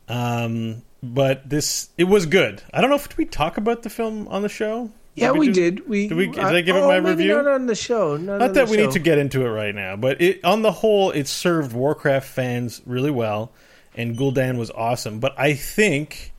Um, 0.10 0.82
but 1.01 1.49
this 1.49 1.91
it 1.97 2.03
was 2.03 2.26
good. 2.26 2.62
I 2.74 2.82
don't 2.82 2.89
know 2.89 2.97
if 2.97 3.07
did 3.07 3.18
we 3.18 3.24
talk 3.24 3.55
about 3.55 3.84
the 3.84 3.89
film 3.89 4.28
on 4.28 4.41
the 4.41 4.49
show. 4.49 4.91
yeah, 5.16 5.32
we 5.32 5.45
do- 5.47 5.53
did. 5.53 5.88
We 5.88 6.10
did 6.10 6.18
we- 6.18 6.28
did 6.28 6.39
I 6.43 6.60
give 6.60 6.76
it 6.76 6.80
oh, 6.80 6.88
my 6.89 6.99
maybe 6.99 7.22
review? 7.24 7.36
Not 7.36 7.47
on 7.47 7.68
the 7.68 7.76
show. 7.76 8.18
Not, 8.18 8.39
Not 8.39 8.53
that 8.55 8.68
we 8.68 8.76
show. 8.76 8.84
need 8.84 8.91
to 8.91 8.99
get 8.99 9.18
into 9.18 9.45
it 9.45 9.49
right 9.49 9.74
now, 9.74 9.95
but 9.95 10.20
it 10.20 10.43
on 10.43 10.62
the 10.62 10.74
whole, 10.74 11.12
it 11.12 11.30
served 11.30 11.72
Warcraft 11.72 12.28
fans 12.28 12.82
really 12.86 13.12
well, 13.12 13.53
and 13.95 14.18
Gul'dan 14.18 14.57
was 14.57 14.70
awesome. 14.72 15.22
But 15.22 15.39
I 15.39 15.53
think, 15.53 16.34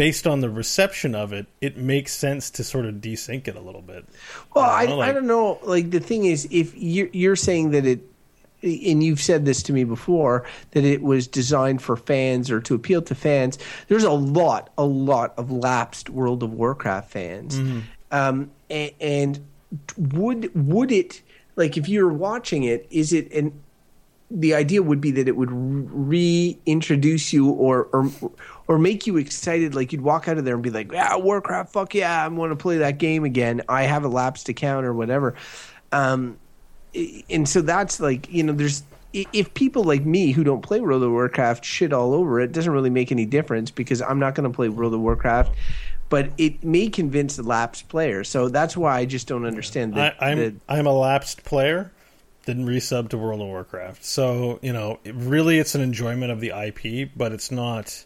based 0.00 0.26
on 0.26 0.40
the 0.40 0.48
reception 0.48 1.14
of 1.14 1.32
it, 1.34 1.46
it 1.60 1.76
makes 1.76 2.12
sense 2.16 2.48
to 2.50 2.64
sort 2.64 2.86
of 2.86 2.94
desync 2.96 3.46
it 3.46 3.54
a 3.54 3.60
little 3.60 3.82
bit. 3.82 4.06
Well, 4.54 4.64
I 4.64 4.82
I, 4.82 4.86
don't 4.86 4.96
know, 4.96 5.02
I 5.02 5.06
like- 5.06 5.14
don't 5.14 5.26
know. 5.26 5.58
Like 5.62 5.90
the 5.90 6.00
thing 6.00 6.24
is, 6.24 6.48
if 6.50 6.74
you're, 6.74 7.08
you're 7.12 7.36
saying 7.36 7.72
that 7.72 7.84
it, 7.84 8.00
and 8.62 9.02
you've 9.04 9.20
said 9.20 9.44
this 9.44 9.62
to 9.64 9.72
me 9.74 9.84
before, 9.84 10.46
that 10.72 10.84
it 10.84 11.02
was 11.02 11.26
designed 11.26 11.82
for 11.82 11.96
fans 11.96 12.50
or 12.50 12.60
to 12.62 12.74
appeal 12.74 13.02
to 13.02 13.14
fans. 13.14 13.58
There's 13.88 14.04
a 14.04 14.10
lot, 14.12 14.70
a 14.78 14.84
lot 14.84 15.34
of 15.36 15.50
lapsed 15.50 16.08
World 16.10 16.42
of 16.42 16.52
Warcraft 16.54 17.10
fans, 17.10 17.58
Mm-hmm. 17.58 17.78
um, 18.10 18.50
and, 18.70 18.90
and 19.00 19.40
would 19.96 20.50
would 20.54 20.92
it 20.92 21.20
like 21.56 21.76
if 21.76 21.88
you're 21.88 22.12
watching 22.12 22.64
it? 22.64 22.86
Is 22.90 23.12
it 23.12 23.30
an 23.32 23.52
the 24.30 24.54
idea 24.54 24.82
would 24.82 25.00
be 25.00 25.10
that 25.12 25.26
it 25.26 25.36
would 25.36 25.50
reintroduce 25.50 27.32
you 27.32 27.48
or, 27.50 27.88
or 27.92 28.10
or 28.68 28.78
make 28.78 29.06
you 29.06 29.16
excited. 29.16 29.74
Like 29.74 29.92
you'd 29.92 30.02
walk 30.02 30.28
out 30.28 30.38
of 30.38 30.44
there 30.44 30.54
and 30.54 30.62
be 30.62 30.70
like 30.70 30.92
yeah 30.92 31.16
warcraft 31.16 31.72
fuck 31.72 31.94
yeah 31.94 32.24
i 32.24 32.28
want 32.28 32.52
to 32.52 32.56
play 32.56 32.78
that 32.78 32.98
game 32.98 33.24
again. 33.24 33.62
I 33.68 33.82
have 33.82 34.04
a 34.04 34.08
lapsed 34.08 34.48
account 34.48 34.86
or 34.86 34.94
whatever. 34.94 35.34
Um 35.92 36.38
and 37.28 37.48
so 37.48 37.60
that's 37.60 38.00
like 38.00 38.32
you 38.32 38.42
know 38.42 38.52
there's 38.52 38.82
if 39.12 39.52
people 39.54 39.82
like 39.82 40.04
me 40.04 40.30
who 40.30 40.44
don't 40.44 40.62
play 40.62 40.80
world 40.80 41.02
of 41.02 41.10
warcraft 41.10 41.64
shit 41.64 41.92
all 41.92 42.14
over 42.14 42.40
it, 42.40 42.52
doesn't 42.52 42.72
really 42.72 42.90
make 42.90 43.10
any 43.10 43.26
difference 43.26 43.72
because 43.72 44.00
i'm 44.02 44.20
not 44.20 44.36
going 44.36 44.48
to 44.48 44.54
play 44.54 44.68
world 44.68 44.94
of 44.94 45.00
warcraft 45.00 45.52
but 46.10 46.30
it 46.36 46.62
may 46.62 46.88
convince 46.88 47.36
the 47.36 47.42
lapsed 47.44 47.88
player. 47.88 48.24
So 48.24 48.48
that's 48.48 48.76
why 48.76 48.98
i 48.98 49.04
just 49.06 49.26
don't 49.26 49.46
understand 49.46 49.94
that 49.94 50.16
I'm 50.20 50.60
I'm 50.68 50.86
a 50.86 50.92
lapsed 50.92 51.44
player. 51.44 51.90
Didn't 52.46 52.66
resub 52.66 53.10
to 53.10 53.18
World 53.18 53.40
of 53.40 53.48
Warcraft, 53.48 54.04
so 54.04 54.58
you 54.62 54.72
know, 54.72 54.98
it, 55.04 55.14
really, 55.14 55.58
it's 55.58 55.74
an 55.74 55.80
enjoyment 55.80 56.32
of 56.32 56.40
the 56.40 56.50
IP, 56.50 57.10
but 57.16 57.32
it's 57.32 57.50
not. 57.50 58.04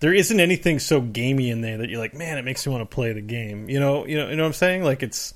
There 0.00 0.14
isn't 0.14 0.38
anything 0.38 0.78
so 0.78 1.00
gamey 1.00 1.50
in 1.50 1.60
there 1.60 1.78
that 1.78 1.88
you're 1.88 1.98
like, 1.98 2.14
man, 2.14 2.38
it 2.38 2.44
makes 2.44 2.64
me 2.66 2.72
want 2.72 2.88
to 2.88 2.94
play 2.94 3.12
the 3.12 3.20
game. 3.20 3.68
You 3.68 3.80
know, 3.80 4.06
you 4.06 4.16
know, 4.16 4.28
you 4.28 4.36
know 4.36 4.42
what 4.42 4.48
I'm 4.48 4.52
saying? 4.54 4.84
Like 4.84 5.02
it's 5.02 5.34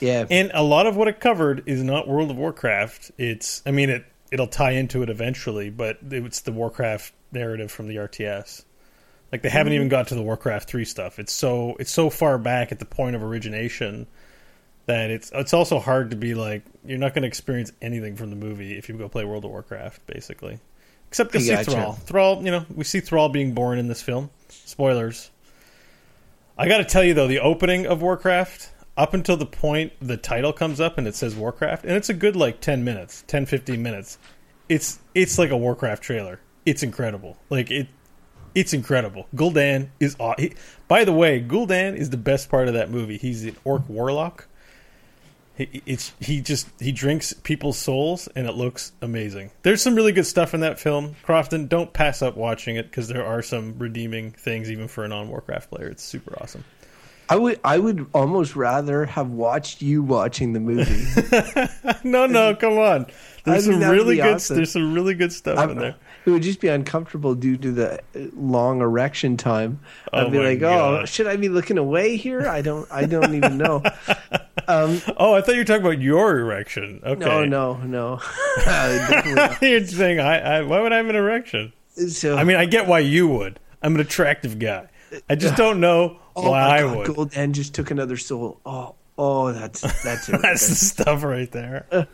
yeah 0.00 0.24
and 0.30 0.50
a 0.54 0.62
lot 0.62 0.86
of 0.86 0.96
what 0.96 1.08
it 1.08 1.20
covered 1.20 1.64
is 1.66 1.82
not 1.82 2.08
World 2.08 2.30
of 2.30 2.36
Warcraft. 2.36 3.12
It's, 3.18 3.62
I 3.66 3.70
mean, 3.70 3.90
it 3.90 4.04
it'll 4.30 4.46
tie 4.46 4.72
into 4.72 5.02
it 5.02 5.10
eventually, 5.10 5.70
but 5.70 5.98
it's 6.10 6.40
the 6.40 6.52
Warcraft 6.52 7.12
narrative 7.32 7.70
from 7.70 7.88
the 7.88 7.96
RTS. 7.96 8.64
Like 9.32 9.42
they 9.42 9.48
haven't 9.48 9.72
mm-hmm. 9.72 9.76
even 9.76 9.88
got 9.88 10.08
to 10.08 10.14
the 10.14 10.22
Warcraft 10.22 10.68
three 10.68 10.84
stuff. 10.84 11.18
It's 11.18 11.32
so 11.32 11.76
it's 11.78 11.92
so 11.92 12.10
far 12.10 12.38
back 12.38 12.72
at 12.72 12.78
the 12.78 12.84
point 12.84 13.16
of 13.16 13.22
origination 13.22 14.06
that 14.90 15.10
it's 15.10 15.30
it's 15.32 15.54
also 15.54 15.78
hard 15.78 16.10
to 16.10 16.16
be 16.16 16.34
like 16.34 16.64
you're 16.84 16.98
not 16.98 17.14
going 17.14 17.22
to 17.22 17.28
experience 17.28 17.70
anything 17.80 18.16
from 18.16 18.30
the 18.30 18.36
movie 18.36 18.76
if 18.76 18.88
you 18.88 18.96
go 18.96 19.08
play 19.08 19.24
World 19.24 19.44
of 19.44 19.52
Warcraft, 19.52 20.04
basically. 20.06 20.58
Except 21.08 21.32
to 21.32 21.38
I 21.38 21.42
see 21.42 21.50
gotcha. 21.50 21.70
Thrall. 21.70 21.92
Thrall, 21.92 22.44
you 22.44 22.50
know, 22.50 22.66
we 22.74 22.82
see 22.82 22.98
Thrall 22.98 23.28
being 23.28 23.52
born 23.52 23.78
in 23.78 23.86
this 23.86 24.02
film. 24.02 24.30
Spoilers. 24.48 25.30
I 26.58 26.66
got 26.68 26.78
to 26.78 26.84
tell 26.84 27.04
you 27.04 27.14
though, 27.14 27.28
the 27.28 27.38
opening 27.38 27.86
of 27.86 28.02
Warcraft 28.02 28.70
up 28.96 29.14
until 29.14 29.36
the 29.36 29.46
point 29.46 29.92
the 30.00 30.16
title 30.16 30.52
comes 30.52 30.80
up 30.80 30.98
and 30.98 31.06
it 31.06 31.14
says 31.14 31.36
Warcraft, 31.36 31.84
and 31.84 31.92
it's 31.92 32.08
a 32.08 32.14
good 32.14 32.34
like 32.34 32.60
10 32.60 32.82
minutes, 32.82 33.22
10 33.28 33.46
15 33.46 33.80
minutes. 33.80 34.18
It's 34.68 34.98
it's 35.14 35.38
like 35.38 35.50
a 35.50 35.56
Warcraft 35.56 36.02
trailer. 36.02 36.40
It's 36.66 36.82
incredible. 36.82 37.36
Like 37.48 37.70
it 37.70 37.86
it's 38.56 38.72
incredible. 38.72 39.28
Gul'dan 39.36 39.90
is 40.00 40.16
aw- 40.18 40.34
he, 40.36 40.54
by 40.88 41.04
the 41.04 41.12
way, 41.12 41.40
Gul'dan 41.40 41.96
is 41.96 42.10
the 42.10 42.16
best 42.16 42.48
part 42.48 42.66
of 42.66 42.74
that 42.74 42.90
movie. 42.90 43.16
He's 43.18 43.44
an 43.44 43.56
orc 43.64 43.88
warlock. 43.88 44.48
He, 45.60 45.82
it's 45.84 46.12
he 46.20 46.40
just 46.40 46.68
he 46.80 46.90
drinks 46.90 47.34
people's 47.34 47.76
souls 47.76 48.28
and 48.34 48.46
it 48.46 48.54
looks 48.54 48.92
amazing. 49.02 49.50
There's 49.62 49.82
some 49.82 49.94
really 49.94 50.12
good 50.12 50.26
stuff 50.26 50.54
in 50.54 50.60
that 50.60 50.80
film. 50.80 51.16
Crofton, 51.22 51.66
don't 51.66 51.92
pass 51.92 52.22
up 52.22 52.34
watching 52.34 52.76
it 52.76 52.84
because 52.84 53.08
there 53.08 53.26
are 53.26 53.42
some 53.42 53.78
redeeming 53.78 54.30
things 54.30 54.70
even 54.70 54.88
for 54.88 55.04
a 55.04 55.08
non-Warcraft 55.08 55.68
player. 55.70 55.88
It's 55.88 56.02
super 56.02 56.34
awesome. 56.40 56.64
I 57.28 57.36
would 57.36 57.60
I 57.62 57.78
would 57.78 58.06
almost 58.14 58.56
rather 58.56 59.04
have 59.04 59.30
watched 59.30 59.82
you 59.82 60.02
watching 60.02 60.54
the 60.54 60.60
movie. 60.60 61.06
No, 62.04 62.26
no, 62.26 62.54
come 62.56 62.78
on. 62.78 63.06
There's 63.44 63.64
some 63.64 63.74
think 63.74 63.82
that 63.82 63.90
would 63.90 63.96
really 63.96 64.16
good. 64.16 64.36
awesome. 64.36 64.56
There's 64.56 64.72
some 64.72 64.94
really 64.94 65.14
good 65.14 65.32
stuff 65.32 65.70
in 65.70 65.76
there. 65.78 65.96
It 66.26 66.30
would 66.30 66.42
just 66.42 66.60
be 66.60 66.68
uncomfortable 66.68 67.34
due 67.34 67.56
to 67.56 67.72
the 67.72 67.94
uh, 67.94 67.98
long 68.34 68.80
erection 68.80 69.36
time. 69.36 69.80
I'd 70.12 70.26
Oh 70.26 70.30
be 70.30 70.38
like, 70.38 70.62
"Oh, 70.62 71.04
should 71.06 71.26
I 71.26 71.36
be 71.36 71.48
looking 71.48 71.78
away 71.78 72.16
here? 72.16 72.46
I 72.46 72.60
don't 72.62 72.90
I 72.90 73.06
don't 73.06 73.34
even 73.34 73.56
know." 73.58 73.82
Oh, 74.68 75.34
I 75.34 75.40
thought 75.40 75.54
you 75.54 75.58
were 75.58 75.64
talking 75.64 75.84
about 75.84 76.00
your 76.00 76.38
erection. 76.38 77.00
Okay. 77.04 77.18
No, 77.18 77.44
no, 77.44 77.76
no. 77.84 78.20
You're 79.60 79.84
saying 79.84 80.20
I, 80.20 80.58
I. 80.58 80.62
Why 80.62 80.80
would 80.80 80.92
I 80.92 80.98
have 80.98 81.08
an 81.08 81.16
erection? 81.16 81.72
so, 82.08 82.36
I 82.36 82.44
mean, 82.44 82.56
I 82.56 82.66
get 82.66 82.86
why 82.86 83.00
you 83.00 83.26
would. 83.26 83.58
I'm 83.82 83.96
an 83.96 84.00
attractive 84.00 84.60
guy. 84.60 84.88
I 85.28 85.34
just 85.34 85.56
don't 85.56 85.80
know 85.80 86.20
oh 86.36 86.50
why 86.50 86.60
my 86.60 86.78
I 86.78 86.84
would. 86.84 87.08
Gul'dan 87.08 87.50
just 87.50 87.74
took 87.74 87.90
another 87.90 88.16
soul. 88.16 88.60
Oh, 88.64 88.94
oh, 89.18 89.52
that's 89.52 89.80
that's 90.04 90.28
it. 90.28 90.40
That's 90.40 90.68
the 90.68 90.74
stuff 90.76 91.24
right 91.24 91.50
there. 91.50 92.06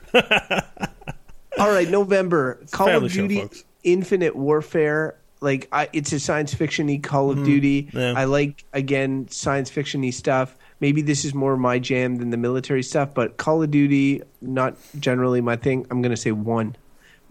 All 1.58 1.70
right, 1.70 1.88
November. 1.88 2.64
Call 2.70 2.88
of 2.88 3.12
show, 3.12 3.22
Duty 3.22 3.40
folks. 3.40 3.64
Infinite 3.86 4.36
Warfare. 4.36 5.16
Like 5.40 5.68
I, 5.70 5.88
it's 5.92 6.12
a 6.12 6.20
science 6.20 6.52
fiction-y 6.52 7.00
Call 7.02 7.30
of 7.30 7.44
Duty. 7.44 7.84
Mm-hmm. 7.84 7.98
yeah. 7.98 8.12
I 8.16 8.24
like 8.24 8.64
again 8.72 9.28
science 9.28 9.70
fiction-y 9.70 10.10
stuff. 10.10 10.56
Maybe 10.80 11.00
this 11.00 11.24
is 11.24 11.32
more 11.32 11.56
my 11.56 11.78
jam 11.78 12.16
than 12.16 12.30
the 12.30 12.36
military 12.36 12.82
stuff, 12.82 13.14
but 13.14 13.36
Call 13.36 13.62
of 13.62 13.70
Duty 13.70 14.22
not 14.42 14.76
generally 14.98 15.40
my 15.40 15.56
thing. 15.56 15.86
I'm 15.90 16.02
gonna 16.02 16.16
say 16.16 16.32
one, 16.32 16.76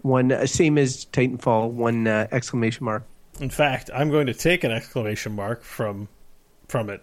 one 0.02 0.32
uh, 0.32 0.46
same 0.46 0.78
as 0.78 1.04
Titanfall. 1.06 1.70
One 1.70 2.08
uh, 2.08 2.26
exclamation 2.32 2.84
mark. 2.84 3.04
In 3.40 3.50
fact, 3.50 3.90
I'm 3.92 4.10
going 4.10 4.28
to 4.28 4.34
take 4.34 4.64
an 4.64 4.72
exclamation 4.72 5.34
mark 5.34 5.62
from 5.62 6.08
from 6.68 6.90
it 6.90 7.02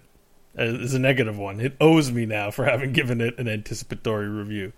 as 0.56 0.94
a 0.94 1.00
negative 1.00 1.38
one. 1.38 1.60
It 1.60 1.76
owes 1.80 2.12
me 2.12 2.26
now 2.26 2.50
for 2.52 2.66
having 2.66 2.94
given 2.94 3.22
it 3.22 3.38
an 3.38 3.48
anticipatory 3.48 4.28
review. 4.28 4.74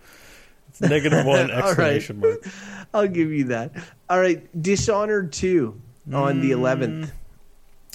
It's 0.80 0.82
negative 0.90 1.26
one 1.26 1.52
All 1.52 1.58
right. 1.58 1.66
exclamation 1.98 2.20
mark. 2.20 2.46
I'll 2.94 3.08
give 3.08 3.32
you 3.32 3.46
that. 3.46 3.72
All 4.10 4.20
right, 4.20 4.48
Dishonored 4.62 5.32
two 5.34 5.82
on 6.14 6.36
Mm. 6.38 6.42
the 6.42 6.52
11th. 6.52 7.12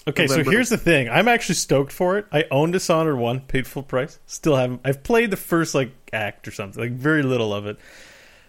Okay, 0.08 0.26
so 0.26 0.42
here's 0.42 0.70
the 0.70 0.78
thing. 0.78 1.08
I'm 1.10 1.28
actually 1.28 1.54
stoked 1.56 1.92
for 1.92 2.16
it. 2.18 2.26
I 2.32 2.44
own 2.50 2.70
Dishonored 2.70 3.18
one, 3.18 3.40
paid 3.40 3.66
full 3.66 3.82
price. 3.82 4.18
Still 4.26 4.56
haven't. 4.56 4.80
I've 4.84 5.02
played 5.02 5.30
the 5.30 5.36
first 5.36 5.74
like 5.74 5.92
act 6.12 6.48
or 6.48 6.50
something, 6.50 6.82
like 6.82 6.92
very 6.92 7.22
little 7.22 7.52
of 7.54 7.66
it. 7.66 7.78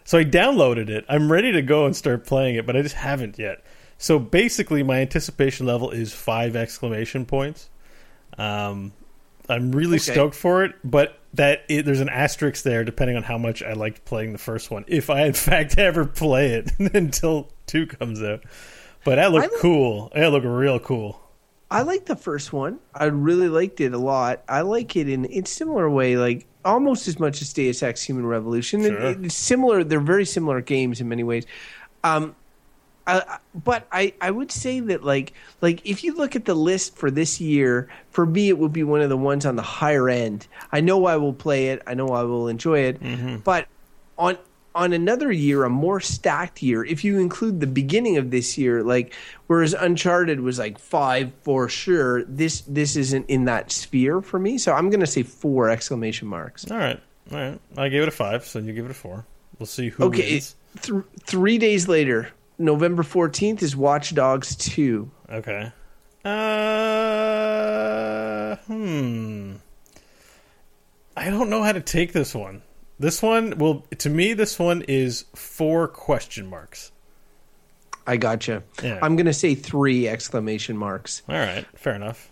So 0.06 0.18
I 0.18 0.24
downloaded 0.26 0.90
it. 0.90 1.06
I'm 1.10 1.32
ready 1.32 1.52
to 1.52 1.62
go 1.62 1.86
and 1.86 1.96
start 1.96 2.26
playing 2.26 2.56
it, 2.56 2.66
but 2.66 2.76
I 2.76 2.82
just 2.82 2.96
haven't 2.96 3.38
yet. 3.38 3.64
So 3.98 4.18
basically, 4.18 4.82
my 4.82 5.02
anticipation 5.02 5.66
level 5.68 5.92
is 5.92 6.12
five 6.14 6.56
exclamation 6.56 7.26
points. 7.26 7.70
Um, 8.38 8.94
I'm 9.50 9.72
really 9.72 9.96
Okay. 9.98 10.12
stoked 10.14 10.36
for 10.36 10.64
it, 10.64 10.76
but 10.84 11.18
that 11.34 11.64
it, 11.70 11.86
there's 11.86 12.00
an 12.02 12.10
asterisk 12.10 12.64
there 12.64 12.84
depending 12.84 13.16
on 13.18 13.24
how 13.24 13.38
much 13.38 13.64
I 13.64 13.74
liked 13.74 14.04
playing 14.06 14.32
the 14.34 14.38
first 14.38 14.70
one. 14.72 14.84
If 14.88 15.10
I 15.10 15.26
in 15.26 15.34
fact 15.50 15.78
ever 15.78 16.06
play 16.06 16.52
it 16.52 16.72
until 16.94 17.52
two 17.68 17.88
comes 17.88 18.22
out, 18.22 18.44
but 19.06 19.16
that 19.16 19.32
looked 19.32 19.56
cool. 19.60 20.12
That 20.16 20.32
looked 20.32 20.46
real 20.46 20.80
cool. 20.80 21.20
I 21.70 21.84
like 21.84 22.06
the 22.06 22.18
first 22.18 22.52
one. 22.52 22.80
I 22.94 23.06
really 23.06 23.48
liked 23.48 23.80
it 23.80 23.94
a 23.94 23.98
lot. 23.98 24.44
I 24.50 24.62
like 24.62 24.96
it 24.98 25.08
in 25.08 25.24
in 25.26 25.46
similar 25.46 25.90
way, 25.90 26.18
like 26.18 26.46
almost 26.66 27.08
as 27.08 27.18
much 27.20 27.42
as 27.42 27.54
Deus 27.54 27.82
Ex: 27.82 28.04
Human 28.04 28.26
Revolution. 28.26 28.82
It- 28.82 28.94
it's 29.26 29.36
similar. 29.36 29.84
They're 29.86 30.02
very 30.02 30.26
similar 30.26 30.60
games 30.62 31.00
in 31.02 31.08
many 31.08 31.24
ways. 31.24 31.46
Um, 32.04 32.36
But 33.06 33.88
I, 33.92 34.14
I 34.22 34.32
would 34.32 34.52
say 34.52 34.80
that 34.80 35.04
like 35.04 35.34
like 35.62 35.82
if 35.86 36.04
you 36.04 36.16
look 36.16 36.36
at 36.36 36.46
the 36.46 36.54
list 36.54 36.96
for 36.96 37.12
this 37.12 37.42
year, 37.42 37.90
for 38.12 38.26
me 38.26 38.50
it 38.50 38.58
would 38.58 38.74
be 38.74 38.84
one 38.84 39.02
of 39.02 39.10
the 39.10 39.18
ones 39.18 39.46
on 39.46 39.56
the 39.56 39.62
higher 39.62 40.10
end. 40.10 40.48
I 40.72 40.82
know 40.82 41.06
I 41.06 41.18
will 41.18 41.34
play 41.34 41.70
it. 41.70 41.82
I 41.88 41.94
know 41.94 42.10
I 42.10 42.24
will 42.24 42.48
enjoy 42.48 42.80
it. 42.80 43.02
Mm-hmm. 43.02 43.38
But 43.38 43.68
on 44.18 44.38
on 44.74 44.94
another 44.94 45.32
year, 45.32 45.64
a 45.64 45.70
more 45.70 46.00
stacked 46.00 46.62
year, 46.64 46.84
if 46.86 47.04
you 47.04 47.20
include 47.20 47.60
the 47.60 47.68
beginning 47.68 48.18
of 48.18 48.32
this 48.32 48.58
year, 48.58 48.84
like 48.84 49.14
whereas 49.48 49.74
Uncharted 49.74 50.40
was 50.40 50.60
like 50.60 50.80
five 50.80 51.32
for 51.44 51.68
sure, 51.68 52.24
this 52.24 52.62
this 52.62 52.96
isn't 52.96 53.30
in 53.30 53.46
that 53.46 53.72
sphere 53.72 54.22
for 54.22 54.40
me. 54.40 54.58
So 54.58 54.74
I'm 54.74 54.90
gonna 54.90 55.08
say 55.08 55.24
four 55.24 55.70
exclamation 55.70 56.28
marks. 56.28 56.70
All 56.70 56.78
right, 56.78 57.00
all 57.32 57.38
right. 57.38 57.60
I 57.78 57.90
gave 57.90 58.04
it 58.04 58.08
a 58.08 58.12
five, 58.12 58.46
so 58.46 58.60
you 58.60 58.74
give 58.74 58.86
it 58.86 58.92
a 58.92 58.96
four. 58.96 59.26
We'll 59.60 59.68
see 59.68 59.90
who 59.90 60.06
Okay, 60.06 60.42
th- 60.82 61.04
three 61.24 61.58
days 61.58 61.88
later, 61.88 62.30
November 62.62 63.04
fourteenth 63.04 63.62
is 63.64 63.76
Watch 63.76 64.14
Dogs 64.16 64.56
two. 64.56 65.12
Okay. 65.30 65.72
Uh, 66.92 68.56
hmm. 68.68 69.54
I 71.16 71.30
don't 71.30 71.50
know 71.50 71.64
how 71.64 71.72
to 71.72 71.82
take 71.82 72.14
this 72.14 72.34
one. 72.34 72.62
This 73.00 73.22
one, 73.22 73.58
well, 73.58 73.86
to 74.00 74.10
me, 74.10 74.34
this 74.34 74.58
one 74.60 74.84
is 74.84 75.26
four 75.36 75.88
question 75.88 76.48
marks. 76.48 76.92
I 78.06 78.18
gotcha. 78.18 78.64
Yeah. 78.84 79.00
I'm 79.02 79.16
gonna 79.16 79.34
say 79.34 79.56
three 79.56 80.08
exclamation 80.08 80.78
marks. 80.78 81.22
All 81.28 81.36
right, 81.36 81.66
fair 81.76 81.96
enough. 81.96 82.30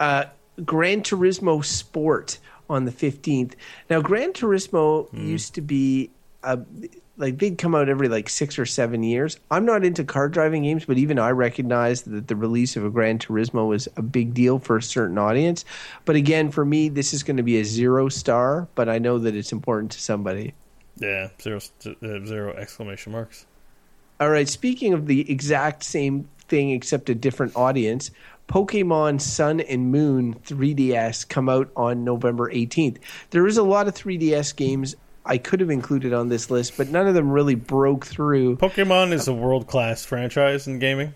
uh, 0.00 0.24
Gran 0.64 1.02
Turismo 1.02 1.64
Sport 1.64 2.38
on 2.68 2.84
the 2.84 2.90
15th. 2.90 3.54
Now, 3.88 4.00
Gran 4.00 4.32
Turismo 4.32 5.08
used 5.12 5.54
to 5.54 5.60
be 5.60 6.10
a, 6.42 6.58
like 7.18 7.38
they'd 7.38 7.58
come 7.58 7.74
out 7.74 7.88
every 7.88 8.08
like 8.08 8.28
six 8.28 8.58
or 8.58 8.64
seven 8.64 9.02
years. 9.02 9.38
I'm 9.50 9.64
not 9.64 9.84
into 9.84 10.04
car 10.04 10.28
driving 10.28 10.62
games, 10.62 10.84
but 10.84 10.96
even 10.96 11.18
I 11.18 11.30
recognize 11.30 12.02
that 12.02 12.28
the 12.28 12.36
release 12.36 12.76
of 12.76 12.84
a 12.84 12.90
Gran 12.90 13.18
Turismo 13.18 13.68
was 13.68 13.88
a 13.96 14.02
big 14.02 14.32
deal 14.32 14.58
for 14.58 14.76
a 14.76 14.82
certain 14.82 15.18
audience. 15.18 15.64
But 16.04 16.16
again, 16.16 16.50
for 16.50 16.64
me, 16.64 16.88
this 16.88 17.12
is 17.12 17.22
going 17.22 17.36
to 17.36 17.42
be 17.42 17.58
a 17.58 17.64
zero 17.64 18.08
star, 18.08 18.68
but 18.74 18.88
I 18.88 18.98
know 18.98 19.18
that 19.18 19.34
it's 19.34 19.52
important 19.52 19.92
to 19.92 20.00
somebody. 20.00 20.54
Yeah, 20.96 21.28
zero, 21.42 21.60
zero 22.02 22.54
exclamation 22.54 23.12
marks. 23.12 23.46
All 24.20 24.30
right, 24.30 24.48
speaking 24.48 24.94
of 24.94 25.06
the 25.06 25.30
exact 25.30 25.84
same 25.84 26.28
thing 26.48 26.70
except 26.70 27.08
a 27.10 27.14
different 27.14 27.54
audience, 27.54 28.10
Pokemon 28.48 29.20
Sun 29.20 29.60
and 29.60 29.92
Moon 29.92 30.34
3DS 30.46 31.28
come 31.28 31.48
out 31.48 31.70
on 31.76 32.02
November 32.02 32.50
18th. 32.50 32.98
There 33.30 33.46
is 33.46 33.58
a 33.58 33.62
lot 33.62 33.86
of 33.86 33.94
3DS 33.94 34.56
games 34.56 34.96
I 35.28 35.38
could 35.38 35.60
have 35.60 35.70
included 35.70 36.12
on 36.12 36.28
this 36.28 36.50
list, 36.50 36.76
but 36.76 36.88
none 36.88 37.06
of 37.06 37.14
them 37.14 37.30
really 37.30 37.54
broke 37.54 38.06
through. 38.06 38.56
Pokemon 38.56 39.12
is 39.12 39.28
a 39.28 39.34
world 39.34 39.66
class 39.66 40.04
franchise 40.04 40.66
in 40.66 40.78
gaming. 40.78 41.14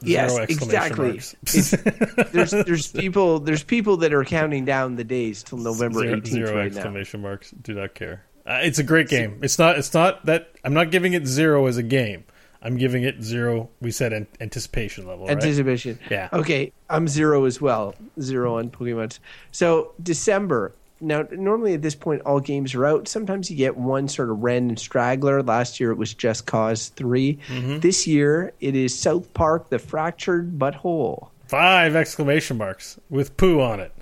Yes, 0.00 0.30
Zero 0.30 0.42
exclamation 0.44 0.76
exactly. 0.76 1.08
marks. 1.08 2.30
There's 2.32 2.50
there's 2.52 2.86
people 2.92 3.40
there's 3.40 3.64
people 3.64 3.96
that 3.98 4.14
are 4.14 4.24
counting 4.24 4.64
down 4.64 4.94
the 4.94 5.02
days 5.02 5.42
till 5.42 5.58
November 5.58 6.00
Zero- 6.00 6.16
18th 6.20 6.26
zero 6.28 6.54
right 6.56 6.72
now. 6.72 6.78
exclamation 6.78 7.20
marks. 7.20 7.50
Do 7.50 7.74
not 7.74 7.94
care. 7.94 8.24
Uh, 8.46 8.60
it's 8.62 8.78
a 8.78 8.84
great 8.84 9.08
game. 9.08 9.40
It's 9.42 9.58
not. 9.58 9.76
It's 9.76 9.92
not 9.92 10.24
that. 10.26 10.52
I'm 10.64 10.72
not 10.72 10.90
giving 10.90 11.12
it 11.14 11.26
zero 11.26 11.66
as 11.66 11.76
a 11.76 11.82
game. 11.82 12.24
I'm 12.62 12.76
giving 12.76 13.02
it 13.02 13.22
zero. 13.22 13.70
We 13.80 13.90
said 13.90 14.12
an 14.12 14.26
anticipation 14.40 15.06
level. 15.06 15.26
Right? 15.26 15.32
Anticipation. 15.32 15.98
Yeah. 16.10 16.28
Okay, 16.32 16.72
I'm 16.88 17.08
zero 17.08 17.44
as 17.44 17.60
well. 17.60 17.94
Zero 18.20 18.58
on 18.58 18.70
Pokemon. 18.70 19.18
So 19.50 19.92
December. 20.02 20.74
Now, 21.00 21.26
normally 21.30 21.74
at 21.74 21.82
this 21.82 21.94
point, 21.94 22.22
all 22.22 22.40
games 22.40 22.74
are 22.74 22.84
out. 22.84 23.08
Sometimes 23.08 23.50
you 23.50 23.56
get 23.56 23.76
one 23.76 24.08
sort 24.08 24.30
of 24.30 24.42
random 24.42 24.76
straggler. 24.76 25.42
Last 25.42 25.78
year 25.78 25.90
it 25.92 25.96
was 25.96 26.12
Just 26.12 26.46
Cause 26.46 26.88
3. 26.88 27.38
Mm-hmm. 27.48 27.80
This 27.80 28.06
year 28.06 28.52
it 28.60 28.74
is 28.74 28.98
South 28.98 29.32
Park: 29.34 29.70
The 29.70 29.78
Fractured 29.78 30.58
Butthole. 30.58 31.28
Five 31.46 31.94
exclamation 31.96 32.58
marks 32.58 32.98
with 33.10 33.36
poo 33.36 33.60
on 33.60 33.80
it. 33.80 33.92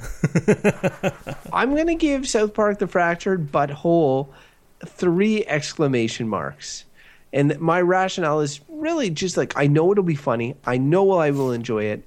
I'm 1.52 1.74
going 1.74 1.88
to 1.88 1.96
give 1.96 2.28
South 2.28 2.54
Park: 2.54 2.78
The 2.78 2.86
Fractured 2.86 3.50
Butthole 3.50 4.28
three 4.84 5.44
exclamation 5.46 6.28
marks. 6.28 6.84
And 7.32 7.58
my 7.60 7.80
rationale 7.80 8.40
is 8.40 8.60
really 8.68 9.10
just 9.10 9.36
like 9.36 9.54
I 9.56 9.66
know 9.66 9.92
it'll 9.92 10.04
be 10.04 10.14
funny. 10.14 10.56
I 10.64 10.78
know 10.78 11.12
I 11.12 11.30
will 11.30 11.52
enjoy 11.52 11.84
it. 11.84 12.06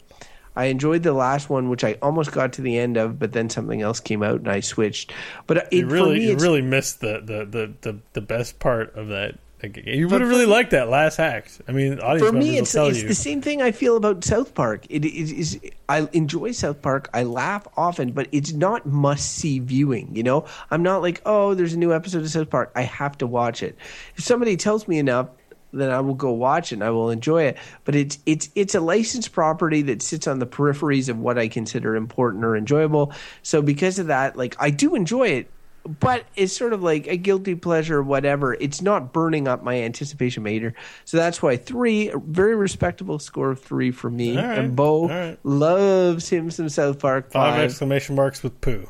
I 0.56 0.66
enjoyed 0.66 1.04
the 1.04 1.14
last 1.14 1.50
one, 1.50 1.70
which 1.70 1.84
I 1.84 1.98
almost 2.02 2.32
got 2.32 2.54
to 2.54 2.62
the 2.62 2.78
end 2.78 2.98
of, 2.98 3.20
but 3.20 3.34
then 3.34 3.50
something 3.50 3.82
else 3.82 4.00
came 4.00 4.22
out 4.24 4.40
and 4.40 4.50
I 4.50 4.60
switched. 4.60 5.14
But 5.48 5.58
uh, 5.58 5.62
it, 5.72 5.78
You 5.78 5.88
for 5.88 5.94
really, 5.94 6.20
me, 6.20 6.30
you 6.30 6.38
really 6.38 6.62
missed 6.62 7.02
the, 7.02 7.22
the, 7.24 7.46
the, 7.46 7.74
the, 7.82 8.00
the 8.14 8.22
best 8.22 8.60
part 8.60 8.96
of 8.96 9.08
that. 9.10 9.38
You 9.64 10.08
would 10.08 10.22
have 10.22 10.30
really 10.30 10.48
liked 10.48 10.72
that 10.72 10.90
last 10.90 11.20
act. 11.20 11.62
I 11.68 11.72
mean, 11.72 12.00
audience 12.00 12.28
for 12.28 12.36
me, 12.36 12.58
it's 12.58 12.74
it's 12.74 13.04
the 13.04 13.14
same 13.14 13.44
thing 13.44 13.62
I 13.62 13.72
feel 13.72 13.96
about 13.96 14.24
South 14.24 14.56
Park. 14.56 14.88
It 14.90 15.06
is 15.06 15.60
I 15.88 16.10
enjoy 16.14 16.52
South 16.54 16.82
Park. 16.82 17.12
I 17.14 17.22
laugh 17.22 17.68
often, 17.78 18.12
but 18.12 18.28
it's 18.32 18.54
not 18.54 18.88
must 18.88 19.34
see 19.34 19.60
viewing. 19.60 20.16
You 20.16 20.24
know, 20.24 20.46
I'm 20.72 20.82
not 20.82 21.04
like, 21.04 21.22
oh, 21.28 21.54
there's 21.54 21.74
a 21.74 21.78
new 21.78 21.94
episode 21.94 22.24
of 22.24 22.32
South 22.32 22.50
Park. 22.50 22.72
I 22.76 22.82
have 22.82 23.20
to 23.20 23.28
watch 23.28 23.62
it. 23.62 23.78
If 24.16 24.24
somebody 24.24 24.58
tells 24.58 24.88
me 24.88 24.98
enough, 24.98 25.30
then 25.74 25.90
I 25.92 26.00
will 26.02 26.14
go 26.14 26.32
watch 26.32 26.72
it 26.72 26.76
and 26.76 26.84
I 26.84 26.90
will 26.90 27.10
enjoy 27.10 27.44
it. 27.44 27.58
But 27.86 27.96
it's 27.96 28.20
it's 28.26 28.50
it's 28.56 28.76
a 28.76 28.80
licensed 28.82 29.32
property 29.32 29.82
that 29.84 30.02
sits 30.02 30.28
on 30.28 30.40
the 30.40 30.48
peripheries 30.48 31.10
of 31.10 31.18
what 31.20 31.38
I 31.38 31.48
consider 31.48 31.96
important 31.96 32.44
or 32.44 32.56
enjoyable. 32.56 33.14
So 33.44 33.62
because 33.62 34.00
of 34.00 34.08
that, 34.08 34.36
like 34.36 34.56
I 34.60 34.70
do 34.70 34.96
enjoy 34.96 35.30
it. 35.30 35.52
But 36.00 36.26
it's 36.36 36.56
sort 36.56 36.74
of 36.74 36.84
like 36.84 37.08
a 37.08 37.18
guilty 37.18 37.56
pleasure, 37.56 37.98
or 37.98 38.04
whatever. 38.04 38.54
It's 38.54 38.84
not 38.84 39.12
burning 39.12 39.48
up 39.48 39.64
my 39.64 39.82
anticipation 39.82 40.44
meter. 40.44 40.76
So 41.06 41.18
that's 41.18 41.42
why 41.42 41.58
three, 41.58 42.10
a 42.10 42.20
very 42.20 42.56
respectable 42.56 43.18
score 43.18 43.50
of 43.50 43.60
three 43.60 43.90
for 43.90 44.08
me. 44.12 44.38
Right, 44.38 44.60
And 44.60 44.76
Bo 44.76 45.08
right. 45.08 45.40
loves 45.44 46.30
him 46.30 46.52
some 46.52 46.70
South 46.70 47.00
Park 47.00 47.32
Five 47.32 47.56
five. 47.56 47.64
exclamation 47.64 48.14
marks 48.14 48.44
with 48.44 48.62
poo. 48.62 48.88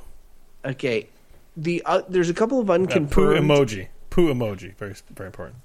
Okay, 0.65 1.07
the 1.55 1.81
uh, 1.85 2.01
there's 2.09 2.29
a 2.29 2.33
couple 2.33 2.59
of 2.59 2.67
That 2.67 3.09
poo 3.09 3.35
emoji. 3.35 3.87
Poo 4.09 4.33
emoji. 4.33 4.75
Very 4.75 4.93
very 5.15 5.27
important. 5.27 5.55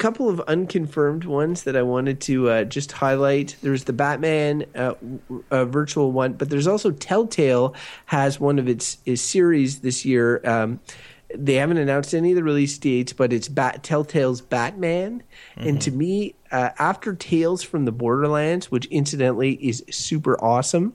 Couple 0.00 0.28
of 0.30 0.40
unconfirmed 0.48 1.24
ones 1.24 1.64
that 1.64 1.76
I 1.76 1.82
wanted 1.82 2.20
to 2.22 2.48
uh, 2.48 2.64
just 2.64 2.90
highlight. 2.92 3.56
There's 3.62 3.84
the 3.84 3.92
Batman 3.92 4.64
uh, 4.74 4.94
uh, 5.50 5.66
virtual 5.66 6.10
one, 6.10 6.32
but 6.32 6.48
there's 6.48 6.66
also 6.66 6.90
Telltale 6.90 7.74
has 8.06 8.40
one 8.40 8.58
of 8.58 8.66
its, 8.66 8.96
its 9.04 9.20
series 9.20 9.80
this 9.80 10.04
year. 10.06 10.40
Um, 10.44 10.80
they 11.32 11.54
haven't 11.54 11.76
announced 11.76 12.14
any 12.14 12.30
of 12.30 12.36
the 12.36 12.42
release 12.42 12.76
dates, 12.78 13.12
but 13.12 13.32
it's 13.32 13.46
Bat- 13.48 13.82
Telltale's 13.82 14.40
Batman. 14.40 15.22
And 15.56 15.80
to 15.82 15.90
me, 15.92 16.34
uh, 16.50 16.70
after 16.78 17.14
Tales 17.14 17.62
from 17.62 17.84
the 17.84 17.92
Borderlands, 17.92 18.70
which 18.70 18.86
incidentally 18.86 19.52
is 19.52 19.84
super 19.90 20.42
awesome, 20.42 20.94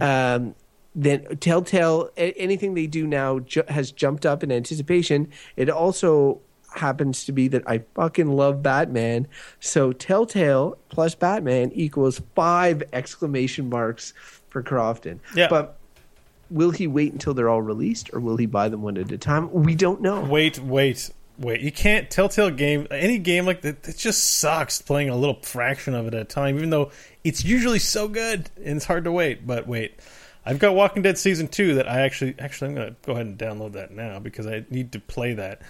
um, 0.00 0.54
then 0.94 1.26
Telltale, 1.40 2.10
a- 2.16 2.32
anything 2.38 2.74
they 2.74 2.86
do 2.86 3.06
now 3.06 3.40
ju- 3.40 3.64
has 3.68 3.90
jumped 3.92 4.24
up 4.24 4.42
in 4.44 4.50
anticipation. 4.52 5.28
It 5.56 5.68
also 5.68 6.40
happens 6.76 7.24
to 7.24 7.32
be 7.32 7.48
that 7.48 7.68
I 7.68 7.82
fucking 7.94 8.28
love 8.28 8.62
Batman. 8.62 9.26
So 9.60 9.92
Telltale 9.92 10.78
plus 10.88 11.14
Batman 11.14 11.72
equals 11.72 12.20
five 12.34 12.82
exclamation 12.92 13.68
marks 13.68 14.12
for 14.48 14.62
Crofton. 14.62 15.20
Yeah. 15.34 15.48
But 15.48 15.78
will 16.50 16.70
he 16.70 16.86
wait 16.86 17.12
until 17.12 17.34
they're 17.34 17.48
all 17.48 17.62
released 17.62 18.10
or 18.12 18.20
will 18.20 18.36
he 18.36 18.46
buy 18.46 18.68
them 18.68 18.82
one 18.82 18.96
at 18.96 19.10
a 19.12 19.18
time? 19.18 19.52
We 19.52 19.74
don't 19.74 20.00
know. 20.00 20.20
Wait, 20.20 20.58
wait, 20.58 21.10
wait. 21.38 21.60
You 21.60 21.72
can't 21.72 22.10
Telltale 22.10 22.50
game 22.50 22.86
any 22.90 23.18
game 23.18 23.46
like 23.46 23.62
that. 23.62 23.86
It 23.88 23.96
just 23.96 24.38
sucks 24.38 24.80
playing 24.80 25.08
a 25.08 25.16
little 25.16 25.40
fraction 25.42 25.94
of 25.94 26.06
it 26.06 26.14
at 26.14 26.20
a 26.20 26.24
time, 26.24 26.56
even 26.56 26.70
though 26.70 26.90
it's 27.24 27.44
usually 27.44 27.78
so 27.78 28.08
good 28.08 28.50
and 28.56 28.76
it's 28.76 28.86
hard 28.86 29.04
to 29.04 29.12
wait. 29.12 29.46
But 29.46 29.66
wait, 29.66 30.00
I've 30.44 30.58
got 30.58 30.74
Walking 30.74 31.02
Dead 31.02 31.18
season 31.18 31.48
two 31.48 31.74
that 31.74 31.88
I 31.88 32.02
actually 32.02 32.36
actually 32.38 32.68
I'm 32.68 32.74
gonna 32.76 32.96
go 33.02 33.12
ahead 33.12 33.26
and 33.26 33.38
download 33.38 33.72
that 33.72 33.90
now 33.90 34.20
because 34.20 34.46
I 34.46 34.64
need 34.70 34.92
to 34.92 35.00
play 35.00 35.34
that. 35.34 35.62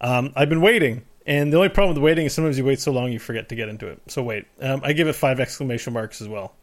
Um, 0.00 0.32
I've 0.36 0.48
been 0.48 0.60
waiting, 0.60 1.02
and 1.26 1.52
the 1.52 1.56
only 1.56 1.68
problem 1.68 1.94
with 1.94 2.02
waiting 2.02 2.26
is 2.26 2.34
sometimes 2.34 2.58
you 2.58 2.64
wait 2.64 2.80
so 2.80 2.92
long 2.92 3.12
you 3.12 3.18
forget 3.18 3.48
to 3.48 3.54
get 3.54 3.68
into 3.68 3.88
it. 3.88 4.00
So 4.08 4.22
wait, 4.22 4.46
um, 4.60 4.80
I 4.84 4.92
give 4.92 5.08
it 5.08 5.14
five 5.14 5.40
exclamation 5.40 5.92
marks 5.92 6.20
as 6.20 6.28
well. 6.28 6.54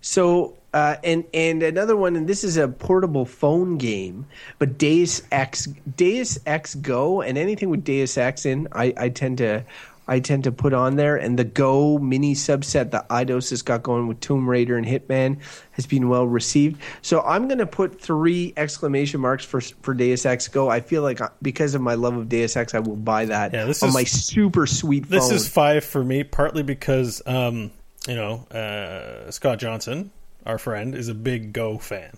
So 0.00 0.56
uh, 0.74 0.96
and 1.02 1.24
and 1.32 1.62
another 1.62 1.96
one, 1.96 2.16
and 2.16 2.28
this 2.28 2.44
is 2.44 2.56
a 2.56 2.68
portable 2.68 3.24
phone 3.24 3.78
game, 3.78 4.26
but 4.58 4.76
Deus 4.76 5.22
Ex 5.32 5.66
Deus 5.96 6.38
Ex 6.46 6.74
Go 6.74 7.22
and 7.22 7.38
anything 7.38 7.70
with 7.70 7.84
Deus 7.84 8.18
Ex 8.18 8.44
in, 8.44 8.68
I, 8.72 8.92
I 8.96 9.08
tend 9.08 9.38
to 9.38 9.64
I 10.06 10.20
tend 10.20 10.44
to 10.44 10.52
put 10.52 10.72
on 10.74 10.96
there, 10.96 11.16
and 11.16 11.38
the 11.38 11.44
Go 11.44 11.98
mini 11.98 12.34
subset 12.34 12.90
that 12.90 13.08
Eidos 13.08 13.50
has 13.50 13.62
got 13.62 13.82
going 13.82 14.06
with 14.06 14.20
Tomb 14.20 14.48
Raider 14.48 14.76
and 14.76 14.86
Hitman 14.86 15.38
has 15.72 15.86
been 15.86 16.08
well 16.08 16.26
received. 16.26 16.80
So 17.02 17.22
I'm 17.22 17.48
going 17.48 17.58
to 17.58 17.66
put 17.66 18.00
three 18.00 18.52
exclamation 18.56 19.20
marks 19.20 19.44
for 19.44 19.60
for 19.60 19.94
Deus 19.94 20.26
Ex 20.26 20.48
Go. 20.48 20.68
I 20.68 20.80
feel 20.80 21.02
like 21.02 21.20
uh, 21.20 21.30
because 21.40 21.74
of 21.74 21.80
my 21.80 21.94
love 21.94 22.16
of 22.16 22.28
Deus 22.28 22.56
Ex, 22.56 22.74
I 22.74 22.80
will 22.80 22.96
buy 22.96 23.24
that 23.26 23.52
Yeah, 23.54 23.64
this 23.64 23.82
on 23.82 23.88
is- 23.90 23.94
my 23.94 24.04
super 24.04 24.66
sweet 24.66 25.06
phone. 25.06 25.18
This 25.18 25.30
is 25.30 25.48
five 25.48 25.84
for 25.84 26.04
me, 26.04 26.22
partly 26.24 26.62
because 26.62 27.22
um, 27.26 27.70
you 28.06 28.14
know 28.14 28.46
uh, 28.50 29.30
Scott 29.30 29.58
Johnson, 29.58 30.10
our 30.44 30.58
friend, 30.58 30.94
is 30.94 31.08
a 31.08 31.14
big 31.14 31.52
Go 31.52 31.78
fan. 31.78 32.16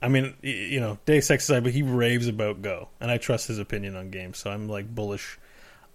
I 0.00 0.08
mean, 0.08 0.34
you 0.42 0.78
know, 0.80 0.98
Deus 1.06 1.30
Ex 1.30 1.48
but 1.48 1.66
he 1.66 1.82
raves 1.82 2.28
about 2.28 2.62
Go, 2.62 2.88
and 3.00 3.10
I 3.10 3.18
trust 3.18 3.48
his 3.48 3.58
opinion 3.58 3.96
on 3.96 4.10
games. 4.10 4.38
So 4.38 4.50
I'm 4.50 4.68
like 4.68 4.92
bullish 4.94 5.38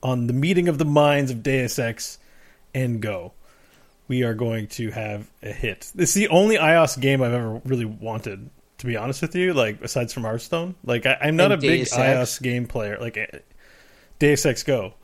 on 0.04 0.28
the 0.28 0.34
meeting 0.34 0.68
of 0.68 0.78
the 0.78 0.86
minds 0.86 1.32
of 1.32 1.42
Deus 1.42 1.80
Ex 1.80 2.20
and 2.76 3.02
Go. 3.02 3.34
We 4.08 4.22
are 4.24 4.34
going 4.36 4.68
to 4.68 4.92
have 4.92 5.32
a 5.42 5.52
hit. 5.52 5.90
This 5.96 6.10
is 6.10 6.16
the 6.16 6.28
only 6.28 6.58
iOS 6.58 7.00
game 7.00 7.24
I've 7.24 7.34
ever 7.34 7.62
really 7.66 7.86
wanted. 7.86 8.50
To 8.80 8.86
be 8.88 8.98
honest 8.98 9.22
with 9.22 9.34
you, 9.34 9.54
like 9.54 9.82
aside 9.82 10.12
from 10.12 10.24
Hearthstone, 10.24 10.76
like 10.84 11.06
I, 11.06 11.18
I'm 11.22 11.38
not 11.38 11.46
And 11.46 11.54
a 11.54 11.58
big 11.58 11.80
Deus 11.80 11.94
Ex? 11.98 11.98
iOS 12.38 12.42
game 12.44 12.68
player. 12.68 12.98
Like 13.00 13.16
eh, 13.16 13.28
Deus 14.20 14.46
Ex 14.46 14.62
Go. 14.64 14.96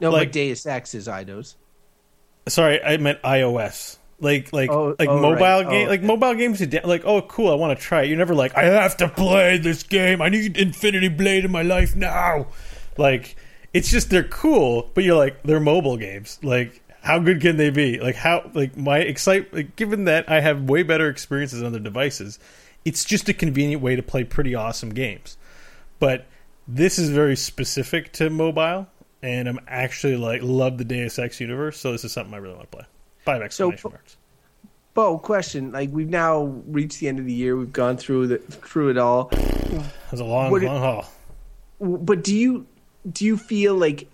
no, 0.00 0.10
like- 0.10 0.28
but 0.28 0.32
Deus 0.32 0.64
Ex 0.64 0.94
is 0.94 1.06
Eidos. 1.06 1.54
Sorry, 2.48 2.82
I 2.82 2.96
meant 2.96 3.20
iOS. 3.22 3.98
Like 4.20 4.52
like 4.54 4.70
Oh, 4.70 4.96
like 4.98 5.08
oh, 5.10 5.20
mobile 5.20 5.38
right. 5.40 5.68
game 5.68 5.86
Oh, 5.86 5.90
like 5.90 6.00
okay. 6.00 6.06
mobile 6.06 6.34
games 6.34 6.60
like 6.84 7.04
oh 7.04 7.20
cool 7.22 7.50
I 7.50 7.54
want 7.56 7.78
to 7.78 7.84
try 7.84 8.02
it. 8.04 8.08
You're 8.08 8.16
never 8.18 8.34
like 8.34 8.56
I 8.56 8.64
have 8.64 8.96
to 8.98 9.08
play 9.08 9.58
this 9.58 9.82
game. 9.82 10.22
I 10.22 10.30
need 10.30 10.56
Infinity 10.56 11.08
Blade 11.08 11.44
in 11.44 11.50
my 11.52 11.62
life 11.62 11.94
now. 11.94 12.46
Like 12.96 13.36
it's 13.72 13.90
just 13.90 14.10
they're 14.10 14.24
cool, 14.24 14.90
but 14.94 15.04
you're 15.04 15.16
like 15.16 15.42
they're 15.42 15.60
mobile 15.60 15.96
games. 15.96 16.38
Like 16.42 16.82
how 17.02 17.18
good 17.18 17.40
can 17.40 17.56
they 17.56 17.70
be? 17.70 17.98
Like 18.00 18.16
how 18.16 18.50
like 18.54 18.76
my 18.76 18.98
excite 18.98 19.52
like 19.52 19.76
given 19.76 20.04
that 20.04 20.28
I 20.30 20.40
have 20.40 20.62
way 20.68 20.82
better 20.82 21.08
experiences 21.08 21.60
on 21.62 21.66
other 21.68 21.78
devices, 21.78 22.38
it's 22.84 23.04
just 23.04 23.28
a 23.28 23.34
convenient 23.34 23.82
way 23.82 23.96
to 23.96 24.02
play 24.02 24.24
pretty 24.24 24.54
awesome 24.54 24.90
games. 24.90 25.36
But 25.98 26.26
this 26.66 26.98
is 26.98 27.10
very 27.10 27.36
specific 27.36 28.12
to 28.14 28.30
mobile 28.30 28.86
and 29.22 29.48
I'm 29.48 29.60
actually 29.68 30.16
like 30.16 30.40
love 30.42 30.78
the 30.78 30.84
Deus 30.84 31.18
Ex 31.18 31.40
universe, 31.40 31.78
so 31.78 31.92
this 31.92 32.04
is 32.04 32.12
something 32.12 32.34
I 32.34 32.38
really 32.38 32.54
want 32.54 32.70
to 32.70 32.76
play. 32.76 32.86
Five 33.24 33.42
exclamation 33.42 33.90
marks. 33.90 34.16
Bo, 34.94 35.18
question: 35.18 35.72
Like 35.72 35.90
we've 35.92 36.08
now 36.08 36.44
reached 36.66 37.00
the 37.00 37.08
end 37.08 37.18
of 37.18 37.26
the 37.26 37.32
year, 37.32 37.56
we've 37.56 37.72
gone 37.72 37.96
through 37.96 38.28
the 38.28 38.38
through 38.38 38.90
it 38.90 38.98
all. 38.98 39.28
It 39.30 39.82
was 40.10 40.20
a 40.20 40.24
long, 40.24 40.50
What 40.50 40.62
long 40.62 40.80
haul. 40.80 41.06
but 41.80 42.24
do 42.24 42.34
you 42.34 42.66
do 43.10 43.24
you 43.24 43.36
feel 43.36 43.74
like 43.74 44.08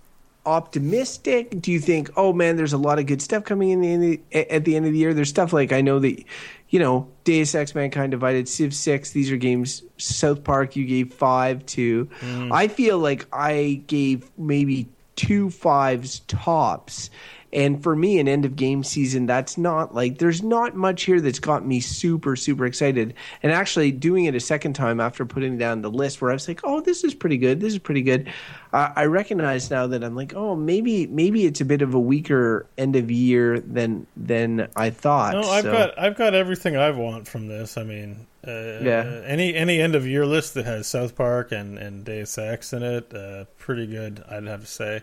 optimistic? 0.45 1.61
Do 1.61 1.73
you 1.73 1.81
think, 1.81 2.11
oh 2.17 2.33
man, 2.33 2.57
there's 2.57 2.73
a 2.73 2.79
lot 2.79 2.99
of 2.99 3.07
good 3.07 3.21
stuff 3.21 3.45
coming 3.45 3.85
in 3.85 4.01
the, 4.01 4.21
at 4.33 4.65
the 4.65 4.77
end 4.77 4.87
of 4.87 4.93
the 4.93 4.99
year? 4.99 5.13
There's 5.13 5.29
stuff 5.29 5.53
like 5.53 5.73
I 5.73 5.81
know 5.81 5.99
that 5.99 6.25
you 6.71 6.79
know 6.79 7.09
Deus 7.25 7.55
Ex, 7.55 7.75
Mankind 7.75 8.13
Divided, 8.13 8.49
Civ 8.49 8.75
Six. 8.75 9.11
These 9.11 9.31
are 9.31 9.37
games. 9.37 9.83
South 9.99 10.45
Park, 10.45 10.77
you 10.77 10.85
gave 10.85 11.13
five 11.13 11.65
to. 11.67 12.07
Mm. 12.21 12.53
I 12.53 12.69
feel 12.69 12.99
like 12.99 13.27
I 13.33 13.83
gave 13.87 14.31
maybe 14.39 14.89
two 15.17 15.51
fives 15.51 16.21
tops. 16.21 17.11
And 17.53 17.83
for 17.83 17.95
me, 17.97 18.19
an 18.19 18.29
end 18.29 18.45
of 18.45 18.57
game 18.57 18.83
season, 18.85 19.27
that's 19.27 19.57
not 19.57 19.95
like 19.95 20.19
there's 20.19 20.43
not 20.43 20.75
much 20.75 21.05
here 21.05 21.21
that's 21.21 21.39
got 21.39 21.65
me 21.67 21.81
super, 21.81 22.37
super 22.37 22.67
excited. 22.67 23.15
And 23.43 23.53
actually, 23.53 23.93
doing 23.93 24.25
it 24.25 24.35
a 24.35 24.41
second 24.41 24.73
time 24.75 25.01
after 25.01 25.25
putting 25.25 25.57
down 25.57 25.83
the 25.83 25.91
list, 25.91 26.21
where 26.21 26.31
I 26.31 26.35
was 26.35 26.49
like, 26.49 26.61
"Oh, 26.65 26.81
this 26.81 27.05
is 27.05 27.15
pretty 27.15 27.37
good. 27.39 27.61
This 27.61 27.73
is 27.73 27.79
pretty 27.79 28.03
good." 28.03 28.29
Uh, 28.73 28.91
I 28.97 29.05
recognize 29.07 29.71
now 29.71 29.87
that 29.87 30.03
I'm 30.05 30.17
like, 30.17 30.35
"Oh, 30.35 30.57
maybe, 30.57 31.07
maybe 31.07 31.47
it's 31.47 31.61
a 31.61 31.65
bit 31.65 31.83
of 31.83 31.95
a 31.95 32.01
weaker 32.01 32.67
end 32.77 32.97
of 32.97 33.11
year 33.11 33.61
than 33.61 34.07
than 34.17 34.69
I 34.77 34.91
thought." 34.91 35.35
No, 35.35 35.49
I've 35.49 35.65
So- 35.65 35.73
got 35.73 35.99
I've 35.99 36.17
got 36.17 36.35
everything 36.35 36.77
I 36.77 36.91
want 36.91 37.29
from 37.29 37.47
this. 37.49 37.79
I 37.79 37.85
mean, 37.85 38.27
uh, 38.47 38.51
Yeah. 38.83 39.23
any 39.25 39.55
any 39.55 39.81
end 39.81 39.95
of 39.95 40.07
year 40.07 40.27
list 40.27 40.55
that 40.55 40.67
has 40.67 40.87
South 40.89 41.15
Park 41.17 41.53
and 41.53 41.79
and 41.79 42.05
Deus 42.05 42.37
Ex 42.39 42.73
in 42.73 42.83
it, 42.83 43.15
uh, 43.15 43.45
pretty 43.59 43.87
good. 43.87 44.23
I'd 44.29 44.45
have 44.47 44.61
to 44.63 44.67
say. 44.67 45.03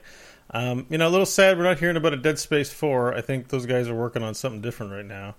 Um, 0.54 0.86
you 0.90 0.98
know, 1.00 1.08
a 1.08 1.10
little 1.10 1.26
sad 1.26 1.58
we're 1.58 1.64
not 1.64 1.80
hearing 1.80 1.98
about 1.98 2.14
a 2.14 2.18
Dead 2.18 2.38
Space 2.38 2.72
Four. 2.72 3.16
I 3.16 3.22
think 3.22 3.48
those 3.48 3.66
guys 3.66 3.88
are 3.88 3.96
working 3.96 4.22
on 4.24 4.34
something 4.36 4.62
different 4.62 4.92
right 4.92 5.06
now. 5.06 5.36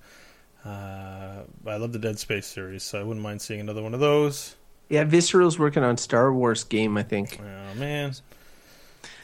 Uh, 0.65 1.43
I 1.67 1.77
love 1.77 1.93
the 1.93 1.99
Dead 1.99 2.19
Space 2.19 2.47
series, 2.47 2.83
so 2.83 2.99
I 2.99 3.03
wouldn't 3.03 3.23
mind 3.23 3.41
seeing 3.43 3.61
another 3.61 3.83
one 3.83 3.95
of 3.95 4.01
those. 4.01 4.57
yeah. 4.89 5.05
Visceral's 5.05 5.59
working 5.59 5.83
on 5.85 5.97
Star 5.99 6.33
Wars 6.33 6.65
game, 6.65 6.97
I 6.97 7.03
think. 7.03 7.39
Oh 7.41 7.79
man, 7.79 8.15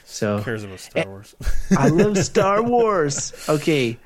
So 0.04 0.38
who 0.38 0.44
cares 0.44 0.64
about 0.64 0.80
Star 0.80 1.06
Wars? 1.06 1.34
I 1.78 1.88
love 1.88 2.18
Star 2.18 2.62
Wars. 2.74 3.32
Okay, 3.48 3.98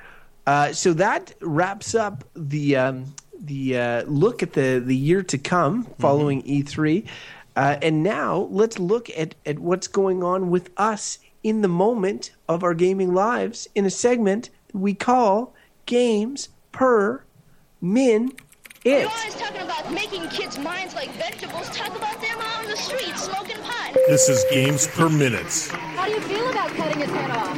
uh, 0.47 0.72
so 0.72 0.93
that 0.95 1.35
wraps 1.41 1.95
up 1.95 2.24
the 2.35 2.76
um, 2.76 3.14
the 3.39 3.78
uh, 3.78 4.03
look 4.05 4.43
at 4.43 4.53
the 4.55 4.80
the 4.85 4.97
year 4.97 5.22
to 5.24 5.37
come 5.37 5.85
following 5.99 6.43
E3, 6.45 7.07
uh, 7.57 7.76
and 7.82 8.03
now 8.03 8.49
let's 8.51 8.78
look 8.78 9.11
at 9.18 9.35
at 9.45 9.59
what's 9.59 9.89
going 9.89 10.22
on 10.22 10.51
with 10.51 10.70
us 10.78 11.18
in 11.45 11.61
the 11.61 11.68
moment 11.68 12.32
of 12.49 12.64
our 12.64 12.74
gaming 12.74 13.14
lives 13.14 13.68
in 13.76 13.84
a 13.84 13.90
segment 13.90 14.51
we 14.72 14.95
call 14.95 15.55
Games 15.86 16.49
Per 16.72 17.22
Min 17.80 18.32
You're 18.84 19.09
always 19.09 19.34
talking 19.36 19.61
about 19.61 19.92
making 19.92 20.26
kids' 20.30 20.59
minds 20.59 20.95
like 20.95 21.11
vegetables. 21.12 21.68
Talk 21.68 21.95
about 21.95 22.20
them 22.20 22.38
out 22.40 22.64
on 22.64 22.70
the 22.70 22.76
street 22.76 23.16
smoking 23.16 23.62
pot. 23.62 23.92
This 24.09 24.28
is 24.28 24.45
Games 24.51 24.88
Per 24.88 25.09
Minute. 25.09 25.68
How 25.70 26.07
do 26.07 26.12
you 26.12 26.20
feel 26.22 26.51
about 26.51 26.70
cutting 26.70 27.01
his 27.01 27.11
head 27.11 27.30
off? 27.30 27.55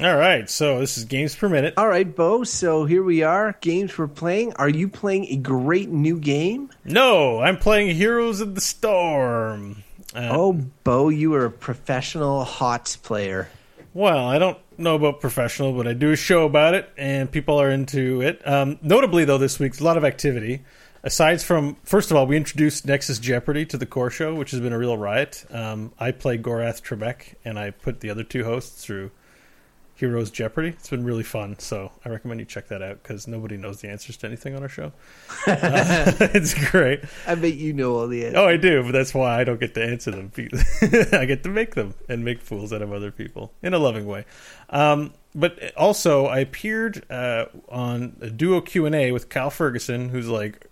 All 0.00 0.16
right, 0.16 0.50
so 0.50 0.80
this 0.80 0.98
is 0.98 1.04
games 1.04 1.36
per 1.36 1.48
minute. 1.48 1.74
All 1.76 1.86
right, 1.86 2.16
Bo. 2.16 2.42
So 2.42 2.84
here 2.84 3.04
we 3.04 3.22
are. 3.22 3.56
Games 3.60 3.96
we're 3.96 4.08
playing. 4.08 4.52
Are 4.54 4.68
you 4.68 4.88
playing 4.88 5.26
a 5.26 5.36
great 5.36 5.88
new 5.88 6.18
game? 6.18 6.68
No, 6.84 7.38
I'm 7.38 7.56
playing 7.56 7.94
Heroes 7.94 8.40
of 8.40 8.56
the 8.56 8.60
Storm. 8.60 9.83
Uh, 10.14 10.28
Oh, 10.30 10.52
Bo, 10.52 11.08
you 11.08 11.34
are 11.34 11.46
a 11.46 11.50
professional 11.50 12.44
HOTS 12.44 12.96
player. 12.96 13.48
Well, 13.92 14.26
I 14.26 14.38
don't 14.38 14.58
know 14.76 14.96
about 14.96 15.20
professional, 15.20 15.72
but 15.72 15.86
I 15.86 15.92
do 15.92 16.10
a 16.12 16.16
show 16.16 16.44
about 16.46 16.74
it, 16.74 16.90
and 16.96 17.30
people 17.30 17.60
are 17.60 17.70
into 17.70 18.20
it. 18.22 18.46
Um, 18.46 18.78
notably, 18.82 19.24
though, 19.24 19.38
this 19.38 19.58
week, 19.58 19.78
a 19.80 19.84
lot 19.84 19.96
of 19.96 20.04
activity. 20.04 20.64
Aside 21.02 21.42
from, 21.42 21.76
first 21.84 22.10
of 22.10 22.16
all, 22.16 22.26
we 22.26 22.36
introduced 22.36 22.86
Nexus 22.86 23.18
Jeopardy 23.18 23.66
to 23.66 23.76
the 23.76 23.86
core 23.86 24.10
show, 24.10 24.34
which 24.34 24.52
has 24.52 24.60
been 24.60 24.72
a 24.72 24.78
real 24.78 24.96
riot. 24.96 25.44
Um, 25.50 25.92
I 25.98 26.12
play 26.12 26.38
Gorath 26.38 26.82
Trebek, 26.82 27.34
and 27.44 27.58
I 27.58 27.70
put 27.70 28.00
the 28.00 28.10
other 28.10 28.24
two 28.24 28.44
hosts 28.44 28.82
through 28.84 29.10
Heroes 29.96 30.30
Jeopardy. 30.30 30.68
It's 30.70 30.90
been 30.90 31.04
really 31.04 31.22
fun, 31.22 31.56
so 31.58 31.92
I 32.04 32.08
recommend 32.08 32.40
you 32.40 32.46
check 32.46 32.68
that 32.68 32.82
out 32.82 33.02
because 33.02 33.28
nobody 33.28 33.56
knows 33.56 33.80
the 33.80 33.88
answers 33.88 34.16
to 34.18 34.26
anything 34.26 34.56
on 34.56 34.62
our 34.62 34.68
show. 34.68 34.92
Uh, 35.46 36.10
it's 36.34 36.54
great. 36.70 37.00
I 37.26 37.34
bet 37.34 37.54
you 37.54 37.74
know 37.74 37.96
all 37.96 38.08
the 38.08 38.24
answers. 38.24 38.38
Oh, 38.38 38.46
I 38.46 38.56
do, 38.56 38.82
but 38.82 38.92
that's 38.92 39.12
why 39.12 39.38
I 39.38 39.44
don't 39.44 39.60
get 39.60 39.74
to 39.74 39.84
answer 39.84 40.10
them. 40.10 40.32
I 41.12 41.26
get 41.26 41.42
to 41.42 41.50
make 41.50 41.74
them 41.74 41.94
and 42.08 42.24
make 42.24 42.40
fools 42.40 42.72
out 42.72 42.80
of 42.80 42.92
other 42.92 43.10
people 43.10 43.52
in 43.62 43.74
a 43.74 43.78
loving 43.78 44.06
way. 44.06 44.24
Um, 44.70 45.12
but 45.34 45.74
also, 45.76 46.26
I 46.26 46.38
appeared 46.38 47.04
uh, 47.10 47.46
on 47.68 48.16
a 48.20 48.30
duo 48.30 48.62
Q 48.62 48.86
and 48.86 48.94
A 48.94 49.12
with 49.12 49.28
Cal 49.28 49.50
Ferguson, 49.50 50.08
who's 50.08 50.28
like 50.28 50.66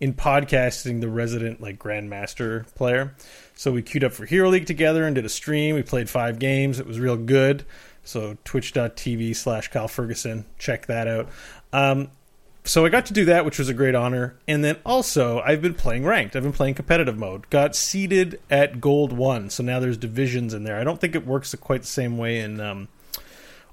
in 0.00 0.14
podcasting 0.14 1.00
the 1.00 1.08
resident 1.08 1.60
like 1.60 1.78
grandmaster 1.78 2.72
player. 2.74 3.14
So 3.54 3.70
we 3.70 3.82
queued 3.82 4.02
up 4.02 4.12
for 4.12 4.24
Hero 4.24 4.48
League 4.48 4.66
together 4.66 5.04
and 5.06 5.14
did 5.14 5.26
a 5.26 5.30
stream. 5.30 5.74
We 5.74 5.82
played 5.82 6.08
five 6.08 6.38
games. 6.38 6.80
It 6.80 6.86
was 6.86 6.98
real 6.98 7.16
good. 7.16 7.64
So 8.02 8.36
twitch.tv 8.44 9.36
slash 9.36 9.68
Kyle 9.68 9.88
Ferguson. 9.88 10.46
Check 10.58 10.86
that 10.86 11.06
out. 11.06 11.28
Um, 11.72 12.10
so 12.64 12.84
I 12.84 12.88
got 12.88 13.06
to 13.06 13.12
do 13.12 13.24
that, 13.24 13.44
which 13.44 13.58
was 13.58 13.68
a 13.68 13.74
great 13.74 13.94
honor. 13.94 14.36
And 14.46 14.62
then 14.62 14.76
also, 14.84 15.40
I've 15.40 15.62
been 15.62 15.74
playing 15.74 16.04
ranked. 16.04 16.36
I've 16.36 16.42
been 16.42 16.52
playing 16.52 16.74
competitive 16.74 17.16
mode. 17.16 17.48
Got 17.50 17.74
seeded 17.74 18.40
at 18.50 18.80
gold 18.80 19.12
one, 19.12 19.48
so 19.50 19.62
now 19.62 19.80
there's 19.80 19.96
divisions 19.96 20.52
in 20.52 20.64
there. 20.64 20.78
I 20.78 20.84
don't 20.84 21.00
think 21.00 21.14
it 21.14 21.26
works 21.26 21.54
quite 21.54 21.82
the 21.82 21.86
same 21.86 22.18
way 22.18 22.40
in 22.40 22.60
um, 22.60 22.88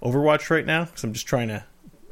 Overwatch 0.01 0.49
right 0.49 0.65
now, 0.65 0.86
because 0.86 1.03
I'm 1.03 1.13
just 1.13 1.28
trying 1.28 1.49
to 1.49 1.63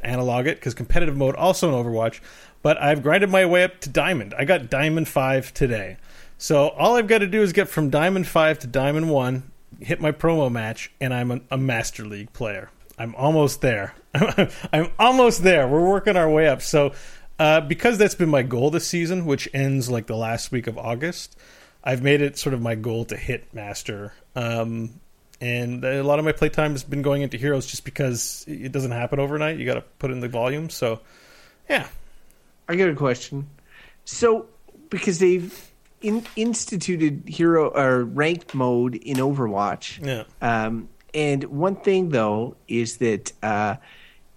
analog 0.03 0.47
it. 0.47 0.57
Because 0.57 0.73
competitive 0.73 1.15
mode 1.15 1.35
also 1.35 1.69
in 1.69 1.75
Overwatch, 1.75 2.19
but 2.61 2.81
I've 2.81 3.01
grinded 3.01 3.29
my 3.29 3.45
way 3.45 3.63
up 3.63 3.79
to 3.81 3.89
diamond. 3.89 4.33
I 4.37 4.43
got 4.43 4.69
diamond 4.69 5.07
five 5.07 5.53
today. 5.53 5.97
So 6.37 6.69
all 6.69 6.97
I've 6.97 7.07
got 7.07 7.19
to 7.19 7.27
do 7.27 7.41
is 7.41 7.53
get 7.53 7.69
from 7.69 7.89
diamond 7.89 8.27
five 8.27 8.59
to 8.59 8.67
diamond 8.67 9.09
one, 9.09 9.51
hit 9.79 10.01
my 10.01 10.11
promo 10.11 10.51
match, 10.51 10.91
and 10.99 11.13
I'm 11.13 11.31
a, 11.31 11.41
a 11.51 11.57
master 11.57 12.05
league 12.05 12.33
player. 12.33 12.69
I'm 12.97 13.15
almost 13.15 13.61
there. 13.61 13.93
I'm 14.13 14.91
almost 14.97 15.43
there. 15.43 15.67
We're 15.67 15.87
working 15.87 16.15
our 16.15 16.29
way 16.29 16.47
up. 16.47 16.61
So, 16.61 16.93
uh, 17.37 17.61
because 17.61 17.97
that's 17.97 18.15
been 18.15 18.29
my 18.29 18.43
goal 18.43 18.71
this 18.71 18.87
season, 18.87 19.25
which 19.25 19.49
ends 19.53 19.89
like 19.89 20.07
the 20.07 20.15
last 20.15 20.51
week 20.51 20.67
of 20.67 20.77
August, 20.77 21.37
I've 21.83 22.01
made 22.01 22.21
it 22.21 22.37
sort 22.37 22.53
of 22.53 22.61
my 22.61 22.75
goal 22.75 23.05
to 23.05 23.17
hit 23.17 23.53
master. 23.53 24.13
Um, 24.35 25.01
and 25.41 25.83
a 25.83 26.01
lot 26.03 26.19
of 26.19 26.25
my 26.25 26.31
playtime 26.31 26.71
has 26.71 26.83
been 26.83 27.01
going 27.01 27.21
into 27.21 27.37
heroes 27.37 27.65
just 27.65 27.83
because 27.83 28.45
it 28.47 28.71
doesn't 28.71 28.91
happen 28.91 29.19
overnight. 29.19 29.57
You 29.57 29.65
got 29.65 29.75
to 29.75 29.83
put 29.99 30.11
in 30.11 30.21
the 30.21 30.29
volume. 30.29 30.69
So, 30.69 31.01
yeah, 31.69 31.87
I 32.69 32.75
got 32.75 32.89
a 32.89 32.95
question. 32.95 33.49
So, 34.05 34.47
because 34.89 35.19
they've 35.19 35.71
in, 36.05 36.23
instituted 36.35 37.23
hero 37.27 37.69
or 37.69 38.03
ranked 38.03 38.53
mode 38.53 38.95
in 38.95 39.17
Overwatch. 39.17 40.05
Yeah. 40.05 40.23
Um, 40.41 40.89
and 41.13 41.43
one 41.45 41.75
thing 41.75 42.09
though 42.09 42.57
is 42.67 42.97
that 42.97 43.31
uh, 43.41 43.77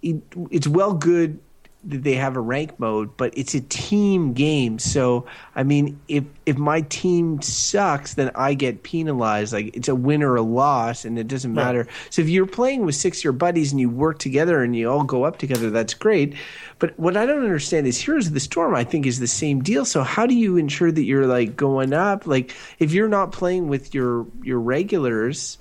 it, 0.01 0.21
it's 0.49 0.67
well 0.67 0.93
good 0.93 1.39
they 1.81 2.15
have 2.15 2.35
a 2.35 2.41
rank 2.41 2.77
mode, 2.77 3.15
but 3.15 3.37
it's 3.37 3.55
a 3.55 3.61
team 3.61 4.33
game. 4.33 4.79
So 4.79 5.25
I 5.55 5.63
mean, 5.63 5.99
if 6.09 6.25
if 6.45 6.57
my 6.57 6.81
team 6.81 7.41
sucks, 7.41 8.15
then 8.15 8.31
I 8.35 8.53
get 8.53 8.83
penalized. 8.83 9.53
Like 9.53 9.75
it's 9.75 9.87
a 9.87 9.95
win 9.95 10.21
or 10.21 10.35
a 10.35 10.41
loss, 10.41 11.05
and 11.05 11.17
it 11.17 11.27
doesn't 11.27 11.53
matter. 11.53 11.87
So 12.09 12.21
if 12.21 12.27
you're 12.27 12.45
playing 12.45 12.85
with 12.85 12.95
six 12.95 13.19
of 13.19 13.23
your 13.23 13.33
buddies 13.33 13.71
and 13.71 13.79
you 13.79 13.89
work 13.89 14.19
together 14.19 14.61
and 14.61 14.75
you 14.75 14.91
all 14.91 15.03
go 15.03 15.23
up 15.23 15.39
together, 15.39 15.69
that's 15.69 15.93
great. 15.93 16.35
But 16.79 16.99
what 16.99 17.15
I 17.15 17.25
don't 17.25 17.43
understand 17.43 17.87
is 17.87 17.97
Heroes 17.99 18.27
of 18.27 18.33
the 18.33 18.39
Storm. 18.41 18.75
I 18.75 18.83
think 18.83 19.05
is 19.05 19.19
the 19.19 19.27
same 19.27 19.61
deal. 19.61 19.85
So 19.85 20.03
how 20.03 20.25
do 20.25 20.35
you 20.35 20.57
ensure 20.57 20.91
that 20.91 21.03
you're 21.03 21.27
like 21.27 21.55
going 21.55 21.93
up? 21.93 22.27
Like 22.27 22.55
if 22.79 22.91
you're 22.91 23.09
not 23.09 23.31
playing 23.31 23.69
with 23.69 23.93
your 23.93 24.25
your 24.43 24.59
regulars, 24.59 25.57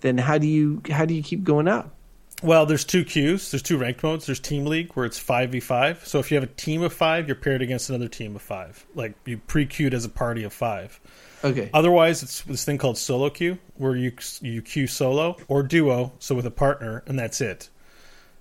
then 0.00 0.16
how 0.16 0.38
do 0.38 0.46
you 0.46 0.80
how 0.90 1.04
do 1.04 1.12
you 1.12 1.22
keep 1.22 1.44
going 1.44 1.68
up? 1.68 1.94
Well, 2.42 2.64
there's 2.64 2.84
two 2.84 3.04
queues. 3.04 3.50
There's 3.50 3.62
two 3.62 3.76
ranked 3.76 4.02
modes. 4.02 4.26
There's 4.26 4.40
Team 4.40 4.64
League 4.64 4.92
where 4.92 5.04
it's 5.04 5.18
five 5.18 5.50
v 5.50 5.60
five. 5.60 6.06
So 6.06 6.18
if 6.18 6.30
you 6.30 6.36
have 6.36 6.44
a 6.44 6.52
team 6.52 6.82
of 6.82 6.92
five, 6.92 7.26
you're 7.26 7.36
paired 7.36 7.60
against 7.60 7.90
another 7.90 8.08
team 8.08 8.34
of 8.34 8.42
five. 8.42 8.86
Like 8.94 9.14
you 9.26 9.38
pre-queued 9.38 9.92
as 9.92 10.04
a 10.04 10.08
party 10.08 10.44
of 10.44 10.52
five. 10.52 10.98
Okay. 11.44 11.70
Otherwise, 11.72 12.22
it's 12.22 12.42
this 12.42 12.64
thing 12.64 12.78
called 12.78 12.98
solo 12.98 13.30
queue 13.30 13.58
where 13.76 13.94
you 13.94 14.12
you 14.40 14.62
queue 14.62 14.86
solo 14.86 15.36
or 15.48 15.62
duo, 15.62 16.12
so 16.18 16.34
with 16.34 16.46
a 16.46 16.50
partner, 16.50 17.02
and 17.06 17.18
that's 17.18 17.40
it. 17.40 17.68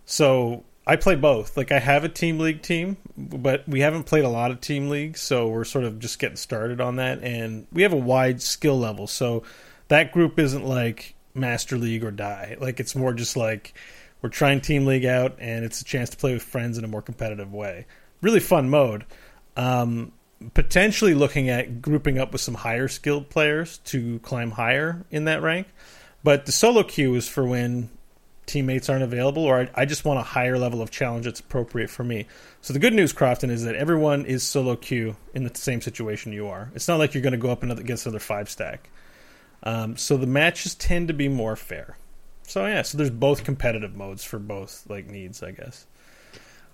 So 0.06 0.64
I 0.88 0.95
play 0.95 1.16
both. 1.16 1.56
Like 1.58 1.72
I 1.72 1.80
have 1.80 2.04
a 2.04 2.10
team 2.10 2.39
league 2.39 2.62
team, 2.62 2.97
but 3.18 3.68
we 3.68 3.82
haven't 3.82 4.04
played 4.04 4.26
a 4.26 4.30
lot 4.30 4.52
of 4.52 4.62
team 4.62 4.89
leagues, 4.89 5.22
so 5.22 5.47
we're 5.47 5.66
sort 5.66 5.84
of 5.84 6.00
just 6.00 6.20
getting 6.20 6.38
started 6.38 6.82
on 6.82 6.95
that. 6.97 7.22
And 7.22 7.68
we 7.72 7.84
have 7.84 7.93
a 7.93 7.97
wide 7.97 8.41
skill 8.41 8.80
level, 8.80 9.08
so 9.08 9.43
that 9.89 10.12
group 10.12 10.39
isn't 10.39 10.66
like 10.66 11.16
master 11.34 11.77
league 11.77 12.03
or 12.03 12.11
die. 12.11 12.57
Like 12.59 12.80
it's 12.80 12.95
more 12.95 13.13
just 13.13 13.38
like 13.38 13.73
we're 14.21 14.30
trying 14.30 14.61
team 14.61 14.86
league 14.86 15.05
out, 15.05 15.38
and 15.39 15.63
it's 15.63 15.82
a 15.82 15.86
chance 15.86 16.09
to 16.09 16.17
play 16.17 16.34
with 16.34 16.43
friends 16.43 16.77
in 16.77 16.84
a 16.84 16.88
more 16.88 17.01
competitive 17.01 17.53
way. 17.53 17.86
Really 18.21 18.39
fun 18.41 18.69
mode. 18.69 19.05
Um, 19.55 20.11
potentially 20.53 21.13
looking 21.13 21.49
at 21.49 21.82
grouping 21.82 22.17
up 22.17 22.32
with 22.32 22.41
some 22.41 22.53
higher 22.53 22.88
skilled 22.88 23.30
players 23.30 23.80
to 23.80 24.19
climb 24.19 24.51
higher 24.51 25.05
in 25.11 25.25
that 25.25 25.41
rank. 25.41 25.67
But 26.23 26.45
the 26.45 26.51
solo 26.51 26.84
queue 26.84 27.15
is 27.15 27.27
for 27.27 27.45
when 27.45 27.89
teammates 28.45 28.89
aren't 28.89 29.03
available 29.03 29.43
or 29.43 29.61
I, 29.61 29.69
I 29.75 29.86
just 29.86 30.05
want 30.05 30.19
a 30.19 30.23
higher 30.23 30.57
level 30.57 30.82
of 30.82 30.89
challenge 30.89 31.25
that's 31.25 31.39
appropriate 31.39 31.89
for 31.89 32.03
me. 32.03 32.25
So 32.61 32.73
the 32.73 32.80
good 32.80 32.93
news, 32.93 33.13
Crofton, 33.13 33.49
is 33.49 33.63
that 33.63 33.75
everyone 33.75 34.25
is 34.25 34.43
solo 34.43 34.75
queue 34.75 35.15
in 35.34 35.43
the 35.43 35.51
same 35.53 35.82
situation 35.82 36.34
you 36.34 36.47
are. 36.47 36.71
It's 36.73 36.88
not 36.88 36.99
like 36.99 37.13
you're 37.13 37.23
going 37.23 37.32
to 37.32 37.38
go 37.38 37.51
up 37.51 37.63
another, 37.63 37.82
against 37.82 38.05
another 38.05 38.19
five 38.19 38.49
stack. 38.49 38.89
Um, 39.64 39.97
so 39.97 40.18
the 40.18 40.28
matches 40.28 40.76
tend 40.76 41.07
to 41.10 41.14
be 41.14 41.28
more 41.28 41.55
fair. 41.55 41.97
So 42.43 42.66
yeah, 42.66 42.82
so 42.82 42.97
there's 42.97 43.12
both 43.12 43.43
competitive 43.43 43.95
modes 43.95 44.24
for 44.24 44.39
both 44.39 44.86
like 44.89 45.07
needs, 45.07 45.43
I 45.43 45.51
guess. 45.51 45.86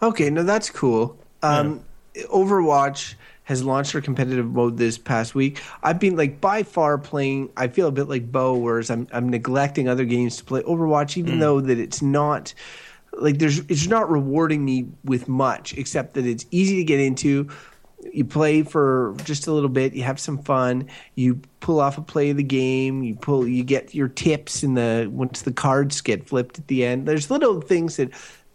Okay, 0.01 0.29
no, 0.29 0.43
that's 0.43 0.69
cool. 0.69 1.17
Um, 1.43 1.83
Overwatch 2.15 3.15
has 3.43 3.63
launched 3.63 3.93
their 3.93 4.01
competitive 4.01 4.51
mode 4.51 4.77
this 4.77 4.97
past 4.97 5.36
week. 5.36 5.61
I've 5.83 5.99
been 5.99 6.15
like 6.15 6.41
by 6.41 6.63
far 6.63 6.97
playing. 6.97 7.49
I 7.57 7.67
feel 7.67 7.88
a 7.88 7.91
bit 7.91 8.07
like 8.07 8.31
Bo, 8.31 8.55
whereas 8.55 8.89
I'm 8.89 9.07
I'm 9.11 9.29
neglecting 9.29 9.88
other 9.88 10.05
games 10.05 10.38
to 10.38 10.43
play 10.43 10.61
Overwatch, 10.61 11.17
even 11.17 11.39
though 11.39 11.61
that 11.61 11.77
it's 11.77 12.01
not 12.01 12.53
like 13.13 13.38
there's 13.39 13.59
it's 13.59 13.88
not 13.88 14.09
rewarding 14.09 14.63
me 14.63 14.88
with 15.03 15.27
much, 15.27 15.77
except 15.77 16.15
that 16.15 16.25
it's 16.25 16.45
easy 16.51 16.77
to 16.77 16.83
get 16.83 16.99
into. 16.99 17.49
You 18.13 18.25
play 18.25 18.63
for 18.63 19.15
just 19.23 19.47
a 19.47 19.51
little 19.51 19.69
bit, 19.69 19.93
you 19.93 20.03
have 20.03 20.19
some 20.19 20.37
fun, 20.37 20.89
you 21.15 21.41
pull 21.59 21.79
off 21.79 21.97
a 21.97 22.01
play 22.01 22.29
of 22.29 22.37
the 22.37 22.43
game, 22.43 23.03
you 23.03 23.15
pull 23.15 23.47
you 23.47 23.63
get 23.63 23.95
your 23.95 24.07
tips 24.07 24.63
in 24.63 24.75
the 24.75 25.09
once 25.11 25.41
the 25.41 25.51
cards 25.51 26.01
get 26.01 26.27
flipped 26.27 26.59
at 26.59 26.67
the 26.67 26.85
end. 26.85 27.07
There's 27.07 27.29
little 27.29 27.61
things 27.61 27.97
that 27.97 28.11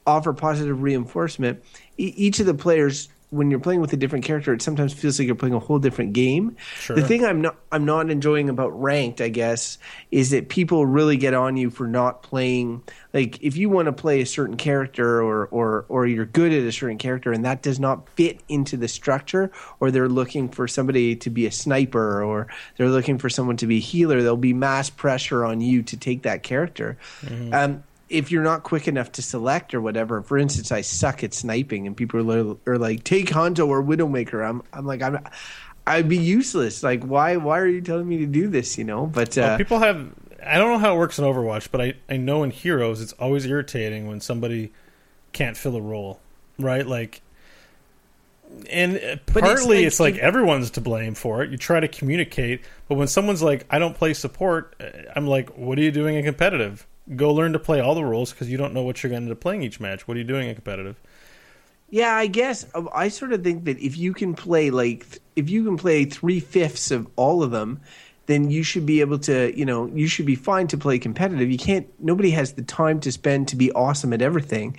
offer 0.07 0.33
positive 0.33 0.83
reinforcement. 0.83 1.63
E- 1.99 2.15
each 2.17 2.41
of 2.41 2.47
the 2.47 2.55
players 2.55 3.09
when 3.31 3.51
you're 3.51 3.61
playing 3.61 3.81
with 3.81 3.93
a 3.93 3.97
different 3.97 4.25
character, 4.25 4.53
it 4.53 4.61
sometimes 4.61 4.93
feels 4.93 5.19
like 5.19 5.27
you're 5.27 5.37
playing 5.37 5.55
a 5.55 5.61
whole 5.61 5.79
different 5.79 6.13
game. 6.13 6.57
Sure. 6.81 6.97
The 6.97 7.03
thing 7.03 7.25
I'm 7.25 7.41
not 7.41 7.57
I'm 7.71 7.85
not 7.85 8.11
enjoying 8.11 8.49
about 8.49 8.71
ranked, 8.81 9.21
I 9.21 9.29
guess, 9.29 9.79
is 10.11 10.31
that 10.31 10.49
people 10.49 10.85
really 10.85 11.17
get 11.17 11.33
on 11.33 11.57
you 11.57 11.71
for 11.71 11.87
not 11.87 12.23
playing. 12.23 12.83
Like 13.15 13.41
if 13.43 13.57
you 13.57 13.71
want 13.71 13.87
to 13.87 13.93
play 13.93 14.21
a 14.21 14.27
certain 14.27 14.57
character, 14.57 15.23
or 15.23 15.47
or 15.47 15.87
or 15.89 16.07
you're 16.07 16.27
good 16.27 16.53
at 16.53 16.65
a 16.65 16.73
certain 16.73 16.99
character, 16.99 17.33
and 17.33 17.45
that 17.45 17.63
does 17.63 17.79
not 17.79 18.09
fit 18.11 18.41
into 18.49 18.77
the 18.77 18.89
structure, 18.89 19.53
or 19.79 19.91
they're 19.91 20.09
looking 20.09 20.49
for 20.49 20.67
somebody 20.67 21.15
to 21.17 21.31
be 21.31 21.47
a 21.47 21.53
sniper, 21.53 22.25
or 22.25 22.49
they're 22.77 22.91
looking 22.91 23.19
for 23.19 23.31
someone 23.31 23.57
to 23.59 23.67
be 23.67 23.77
a 23.77 23.81
healer, 23.81 24.21
there'll 24.23 24.37
be 24.37 24.53
mass 24.53 24.91
pressure 24.91 25.45
on 25.45 25.61
you 25.61 25.83
to 25.85 25.97
take 25.97 26.23
that 26.23 26.43
character. 26.43 26.99
Um, 27.53 27.85
if 28.11 28.33
you're 28.33 28.43
not 28.43 28.65
quick 28.65 28.89
enough 28.89 29.13
to 29.13 29.23
select 29.23 29.73
or 29.73 29.81
whatever, 29.81 30.21
for 30.21 30.37
instance, 30.37 30.73
I 30.73 30.81
suck 30.81 31.23
at 31.23 31.33
sniping, 31.33 31.87
and 31.87 31.97
people 31.97 32.31
are, 32.31 32.57
are 32.67 32.79
like, 32.79 33.05
"Take 33.05 33.29
Hanzo 33.29 33.69
or 33.69 33.83
Widowmaker." 33.83 34.47
I'm, 34.47 34.63
I'm 34.73 34.85
like, 34.85 35.01
I'm, 35.01 35.19
I'd 35.87 36.09
be 36.09 36.19
useless. 36.19 36.83
Like, 36.83 37.05
why, 37.05 37.37
why 37.37 37.61
are 37.61 37.69
you 37.69 37.81
telling 37.81 38.09
me 38.09 38.19
to 38.19 38.27
do 38.27 38.49
this? 38.49 38.77
You 38.77 38.85
know, 38.85 39.07
but 39.07 39.39
uh, 39.39 39.43
Well, 39.43 39.59
people 39.59 39.79
have. 39.79 40.13
I 40.45 40.59
don't 40.59 40.73
know 40.73 40.79
how 40.79 40.97
it 40.97 40.99
works 40.99 41.19
in 41.19 41.25
Overwatch, 41.25 41.69
but 41.71 41.81
I, 41.81 41.95
I 42.09 42.17
know 42.17 42.43
in 42.43 42.51
Heroes 42.51 43.01
it's 43.01 43.13
always 43.15 43.47
irritating 43.47 44.09
when 44.09 44.21
somebody 44.21 44.73
can't 45.33 45.57
fill 45.57 45.77
a 45.77 45.81
role, 45.81 46.19
right? 46.59 46.87
Like, 46.87 47.21
and 48.71 48.95
it's 48.95 49.23
partly 49.27 49.77
like 49.77 49.87
it's 49.87 50.01
like, 50.01 50.17
everyone's 50.17 50.71
to 50.73 50.81
blame 50.81 51.15
for 51.15 51.43
it. 51.43 51.51
You 51.51 51.59
try 51.59 51.79
to 51.79 51.89
communicate, 51.89 52.63
but 52.89 52.97
when 52.97 53.07
someone's 53.07 53.43
like, 53.43 53.67
"I 53.71 53.79
don't 53.79 53.95
play 53.95 54.15
support," 54.15 54.75
uh, 54.81 54.89
I'm 55.15 55.27
like, 55.27 55.51
"What 55.57 55.79
are 55.79 55.83
you 55.83 55.93
doing 55.93 56.17
in 56.17 56.25
competitive? 56.25 56.87
Go 57.17 57.33
learn 57.35 57.53
to 57.53 57.59
play 57.59 57.81
all 57.81 57.95
the 57.95 58.05
roles 58.05 58.33
because 58.33 58.51
you 58.51 58.57
don't 58.57 58.73
know 58.73 58.83
what 58.83 59.03
you're 59.03 59.11
going 59.11 59.23
to 59.23 59.27
end 59.27 59.33
up 59.33 59.41
playing 59.41 59.63
each 59.63 59.81
match. 59.81 60.07
What 60.07 60.17
are 60.17 60.21
you 60.21 60.27
doing 60.27 60.49
in 60.49 60.55
competitive?" 60.55 61.01
Yeah, 61.91 62.15
I 62.15 62.29
guess 62.29 62.67
um, 62.75 62.89
I 62.95 63.09
sort 63.09 63.33
of 63.33 63.43
think 63.43 63.65
that 63.65 63.79
if 63.81 63.97
you 63.97 64.15
can 64.15 64.35
play 64.35 64.71
like 64.71 65.21
if 65.35 65.51
you 65.51 65.65
can 65.65 65.77
play 65.77 66.05
three 66.05 66.41
fifths 66.41 66.91
of 66.91 67.09
all 67.17 67.43
of 67.43 67.51
them, 67.51 67.81
then 68.27 68.49
you 68.49 68.63
should 68.63 68.87
be 68.87 69.01
able 69.01 69.19
to, 69.19 69.53
you 69.59 69.65
know, 69.65 69.87
you 69.87 70.07
should 70.07 70.25
be 70.25 70.37
fine 70.37 70.69
to 70.69 70.79
play 70.79 71.01
competitive. 71.01 71.51
You 71.51 71.59
can't. 71.59 71.89
Nobody 71.99 72.31
has 72.31 72.53
the 72.53 72.63
time 72.63 73.01
to 73.01 73.11
spend 73.11 73.49
to 73.49 73.57
be 73.57 73.73
awesome 73.73 74.13
at 74.13 74.23
everything. 74.23 74.77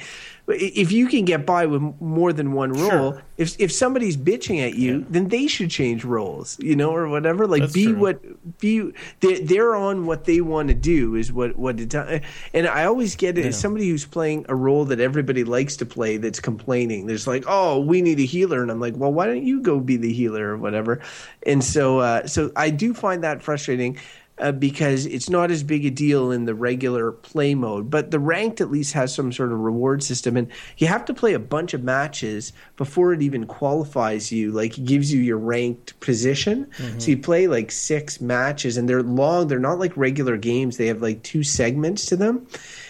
If 0.47 0.91
you 0.91 1.07
can 1.07 1.23
get 1.25 1.45
by 1.45 1.65
with 1.65 1.81
more 2.01 2.33
than 2.33 2.51
one 2.53 2.73
role, 2.73 2.89
Sure. 3.13 3.23
if 3.37 3.55
if 3.59 3.71
somebody's 3.71 4.17
bitching 4.17 4.59
at 4.65 4.73
you, 4.75 5.05
then 5.09 5.29
they 5.29 5.47
should 5.47 5.69
change 5.69 6.03
roles, 6.03 6.57
you 6.59 6.75
know, 6.75 6.93
or 6.93 7.07
whatever. 7.07 7.47
Like 7.47 7.61
That's 7.61 7.73
be 7.73 7.85
true. 7.85 7.95
what 7.95 8.59
be 8.59 8.91
they're, 9.21 9.39
they're 9.39 9.75
on 9.75 10.05
what 10.05 10.25
they 10.25 10.41
want 10.41 10.67
to 10.69 10.73
do 10.73 11.15
is 11.15 11.31
what 11.31 11.57
what 11.57 11.79
it 11.79 11.89
does. 11.89 12.21
And 12.53 12.67
I 12.67 12.85
always 12.85 13.15
get 13.15 13.37
it 13.37 13.45
as 13.45 13.57
somebody 13.57 13.87
who's 13.89 14.05
playing 14.05 14.45
a 14.49 14.55
role 14.55 14.83
that 14.85 14.99
everybody 14.99 15.43
likes 15.43 15.77
to 15.77 15.85
play 15.85 16.17
that's 16.17 16.39
complaining. 16.39 17.05
There's 17.05 17.27
like, 17.27 17.43
oh, 17.47 17.79
we 17.79 18.01
need 18.01 18.19
a 18.19 18.25
healer, 18.25 18.61
and 18.61 18.71
I'm 18.71 18.79
like, 18.79 18.95
well, 18.97 19.13
why 19.13 19.27
don't 19.27 19.43
you 19.43 19.61
go 19.61 19.79
be 19.79 19.95
the 19.95 20.11
healer 20.11 20.49
or 20.49 20.57
whatever? 20.57 20.99
And 21.45 21.63
so 21.63 21.99
uh, 21.99 22.27
so 22.27 22.51
I 22.55 22.71
do 22.71 22.93
find 22.93 23.23
that 23.23 23.41
frustrating. 23.41 23.97
Uh, 24.41 24.51
because 24.51 25.05
it's 25.05 25.29
not 25.29 25.51
as 25.51 25.61
big 25.61 25.85
a 25.85 25.91
deal 25.91 26.31
in 26.31 26.45
the 26.45 26.55
regular 26.55 27.11
play 27.11 27.53
mode, 27.53 27.91
but 27.91 28.09
the 28.09 28.19
ranked 28.19 28.59
at 28.59 28.71
least 28.71 28.91
has 28.91 29.13
some 29.13 29.31
sort 29.31 29.51
of 29.51 29.59
reward 29.59 30.01
system, 30.01 30.35
and 30.35 30.47
you 30.77 30.87
have 30.87 31.05
to 31.05 31.13
play 31.13 31.35
a 31.35 31.39
bunch 31.39 31.75
of 31.75 31.83
matches 31.83 32.51
before 32.75 33.13
it 33.13 33.21
even 33.21 33.45
qualifies 33.45 34.31
you. 34.31 34.51
Like 34.51 34.79
it 34.79 34.85
gives 34.85 35.13
you 35.13 35.21
your 35.21 35.37
ranked 35.37 35.99
position, 35.99 36.67
so 36.99 37.11
you 37.11 37.19
play 37.19 37.45
like 37.45 37.71
six 37.71 38.19
matches, 38.19 38.77
and 38.77 38.89
they're 38.89 39.03
long. 39.03 39.47
They're 39.47 39.59
not 39.59 39.77
like 39.77 39.95
regular 39.95 40.37
games. 40.37 40.77
They 40.77 40.87
have 40.87 41.03
like 41.03 41.21
two 41.21 41.43
segments 41.43 42.07
to 42.07 42.15
them, 42.15 42.47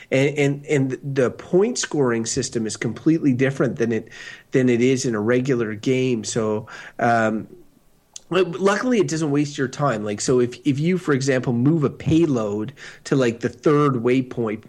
and 0.09 0.37
and 0.37 0.65
and 0.67 1.15
the 1.15 1.31
point 1.31 1.77
scoring 1.77 2.25
system 2.25 2.65
is 2.65 2.77
completely 2.77 3.33
different 3.33 3.75
than 3.75 3.91
it 3.91 4.07
than 4.51 4.69
it 4.69 4.79
is 4.79 5.05
in 5.05 5.15
a 5.15 5.21
regular 5.21 5.75
game. 5.75 6.23
So. 6.23 6.67
Um, 6.97 7.47
luckily 8.31 8.99
it 8.99 9.07
doesn't 9.07 9.31
waste 9.31 9.57
your 9.57 9.67
time 9.67 10.03
like 10.03 10.21
so 10.21 10.39
if 10.39 10.57
if 10.65 10.79
you 10.79 10.97
for 10.97 11.13
example 11.13 11.53
move 11.53 11.83
a 11.83 11.89
payload 11.89 12.73
to 13.03 13.15
like 13.15 13.41
the 13.41 13.49
third 13.49 13.93
waypoint 13.95 14.63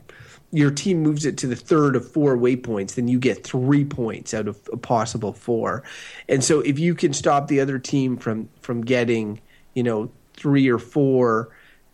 your 0.54 0.70
team 0.70 1.02
moves 1.02 1.24
it 1.24 1.38
to 1.38 1.46
the 1.46 1.56
third 1.56 1.96
of 1.96 2.10
four 2.10 2.36
waypoints 2.36 2.94
then 2.96 3.08
you 3.08 3.18
get 3.18 3.44
three 3.44 3.84
points 3.84 4.34
out 4.34 4.48
of 4.48 4.60
a 4.72 4.76
possible 4.76 5.32
four 5.32 5.82
and 6.28 6.42
so 6.42 6.60
if 6.60 6.78
you 6.78 6.94
can 6.94 7.12
stop 7.12 7.48
the 7.48 7.60
other 7.60 7.78
team 7.78 8.16
from 8.16 8.48
from 8.60 8.82
getting 8.82 9.40
you 9.74 9.82
know 9.82 10.10
three 10.34 10.68
or 10.68 10.78
four 10.78 11.50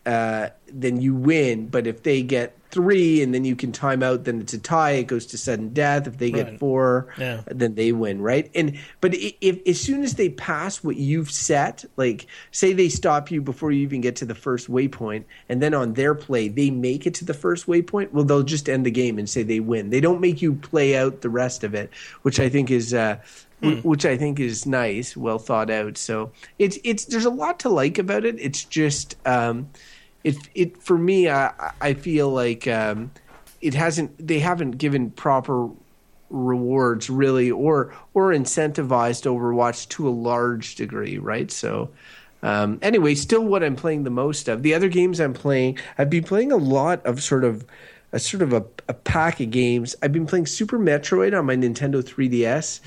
uh, 0.08 0.48
then 0.66 1.00
you 1.00 1.14
win. 1.14 1.66
But 1.66 1.86
if 1.86 2.02
they 2.02 2.22
get 2.22 2.57
three 2.70 3.22
and 3.22 3.32
then 3.34 3.44
you 3.44 3.56
can 3.56 3.72
time 3.72 4.02
out, 4.02 4.24
then 4.24 4.40
it's 4.40 4.52
a 4.52 4.58
tie. 4.58 4.90
It 4.92 5.06
goes 5.06 5.24
to 5.26 5.38
sudden 5.38 5.70
death. 5.70 6.06
If 6.06 6.18
they 6.18 6.30
get 6.30 6.46
Right. 6.48 6.58
four, 6.58 7.06
Yeah. 7.18 7.40
then 7.46 7.74
they 7.76 7.92
win, 7.92 8.20
right? 8.20 8.50
And 8.54 8.74
but 9.00 9.14
i- 9.14 9.34
if 9.40 9.58
as 9.66 9.80
soon 9.80 10.02
as 10.02 10.14
they 10.14 10.28
pass 10.28 10.84
what 10.84 10.96
you've 10.96 11.30
set, 11.30 11.84
like 11.96 12.26
say 12.50 12.72
they 12.72 12.88
stop 12.88 13.30
you 13.30 13.40
before 13.40 13.72
you 13.72 13.80
even 13.82 14.00
get 14.00 14.16
to 14.16 14.24
the 14.26 14.34
first 14.34 14.70
waypoint, 14.70 15.24
and 15.48 15.62
then 15.62 15.72
on 15.74 15.94
their 15.94 16.14
play 16.14 16.48
they 16.48 16.70
make 16.70 17.06
it 17.06 17.14
to 17.14 17.24
the 17.24 17.34
first 17.34 17.66
waypoint, 17.66 18.12
well 18.12 18.24
they'll 18.24 18.42
just 18.42 18.68
end 18.68 18.84
the 18.84 18.90
game 18.90 19.18
and 19.18 19.28
say 19.30 19.42
they 19.42 19.60
win. 19.60 19.90
They 19.90 20.00
don't 20.00 20.20
make 20.20 20.42
you 20.42 20.52
play 20.54 20.96
out 20.96 21.22
the 21.22 21.30
rest 21.30 21.64
of 21.64 21.74
it, 21.74 21.90
which 22.22 22.38
I 22.38 22.48
think 22.48 22.70
is 22.70 22.92
uh, 22.92 23.16
wh- 23.62 23.84
which 23.84 24.04
I 24.04 24.16
think 24.16 24.38
is 24.38 24.66
nice, 24.66 25.16
well 25.16 25.38
thought 25.38 25.70
out. 25.70 25.96
So 25.96 26.32
it's 26.58 26.78
it's 26.84 27.06
there's 27.06 27.24
a 27.24 27.30
lot 27.30 27.58
to 27.60 27.68
like 27.70 27.98
about 27.98 28.24
it. 28.26 28.36
It's 28.38 28.62
just 28.64 29.16
um, 29.26 29.68
it 30.24 30.36
it 30.54 30.82
for 30.82 30.98
me, 30.98 31.28
I 31.28 31.72
I 31.80 31.94
feel 31.94 32.30
like 32.30 32.66
um, 32.68 33.10
it 33.60 33.74
hasn't 33.74 34.26
they 34.26 34.38
haven't 34.38 34.72
given 34.72 35.10
proper 35.10 35.68
rewards 36.30 37.08
really 37.08 37.50
or 37.50 37.94
or 38.14 38.32
incentivized 38.32 39.24
Overwatch 39.24 39.88
to 39.90 40.08
a 40.08 40.10
large 40.10 40.74
degree, 40.74 41.18
right? 41.18 41.50
So 41.50 41.90
um, 42.42 42.78
anyway, 42.82 43.14
still 43.14 43.44
what 43.44 43.64
I'm 43.64 43.76
playing 43.76 44.04
the 44.04 44.10
most 44.10 44.48
of. 44.48 44.62
The 44.62 44.74
other 44.74 44.88
games 44.88 45.20
I'm 45.20 45.34
playing, 45.34 45.78
I've 45.96 46.10
been 46.10 46.24
playing 46.24 46.52
a 46.52 46.56
lot 46.56 47.04
of 47.04 47.22
sort 47.22 47.44
of 47.44 47.64
a 48.12 48.18
sort 48.18 48.42
of 48.42 48.52
a, 48.52 48.64
a 48.88 48.94
pack 48.94 49.40
of 49.40 49.50
games. 49.50 49.94
I've 50.02 50.12
been 50.12 50.26
playing 50.26 50.46
Super 50.46 50.78
Metroid 50.78 51.38
on 51.38 51.44
my 51.46 51.56
Nintendo 51.56 52.02
3DS, 52.02 52.80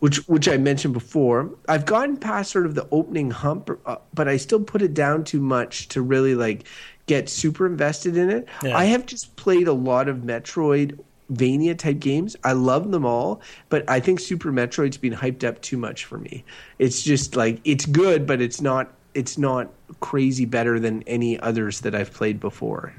which 0.00 0.26
which 0.28 0.48
I 0.48 0.56
mentioned 0.56 0.94
before. 0.94 1.50
I've 1.68 1.84
gotten 1.84 2.16
past 2.16 2.50
sort 2.52 2.66
of 2.66 2.74
the 2.74 2.88
opening 2.90 3.30
hump, 3.30 3.70
uh, 3.86 3.96
but 4.14 4.28
I 4.28 4.36
still 4.36 4.60
put 4.60 4.82
it 4.82 4.94
down 4.94 5.24
too 5.24 5.40
much 5.40 5.88
to 5.88 6.00
really 6.00 6.34
like 6.34 6.66
get 7.06 7.28
super 7.28 7.66
invested 7.66 8.16
in 8.16 8.30
it. 8.30 8.48
Yeah. 8.62 8.76
I 8.76 8.84
have 8.84 9.06
just 9.06 9.34
played 9.36 9.68
a 9.68 9.72
lot 9.72 10.08
of 10.08 10.18
Metroid 10.18 10.98
Vania 11.30 11.74
type 11.74 11.98
games. 11.98 12.36
I 12.44 12.52
love 12.52 12.90
them 12.90 13.04
all, 13.04 13.40
but 13.68 13.88
I 13.88 14.00
think 14.00 14.20
Super 14.20 14.52
Metroid's 14.52 14.96
been 14.96 15.14
hyped 15.14 15.44
up 15.46 15.60
too 15.62 15.76
much 15.76 16.04
for 16.04 16.18
me. 16.18 16.44
It's 16.78 17.02
just 17.02 17.36
like 17.36 17.60
it's 17.64 17.86
good, 17.86 18.26
but 18.26 18.40
it's 18.40 18.60
not 18.60 18.92
it's 19.14 19.36
not 19.36 19.70
crazy 20.00 20.44
better 20.44 20.80
than 20.80 21.02
any 21.02 21.38
others 21.40 21.80
that 21.80 21.94
I've 21.94 22.12
played 22.12 22.40
before. 22.40 22.94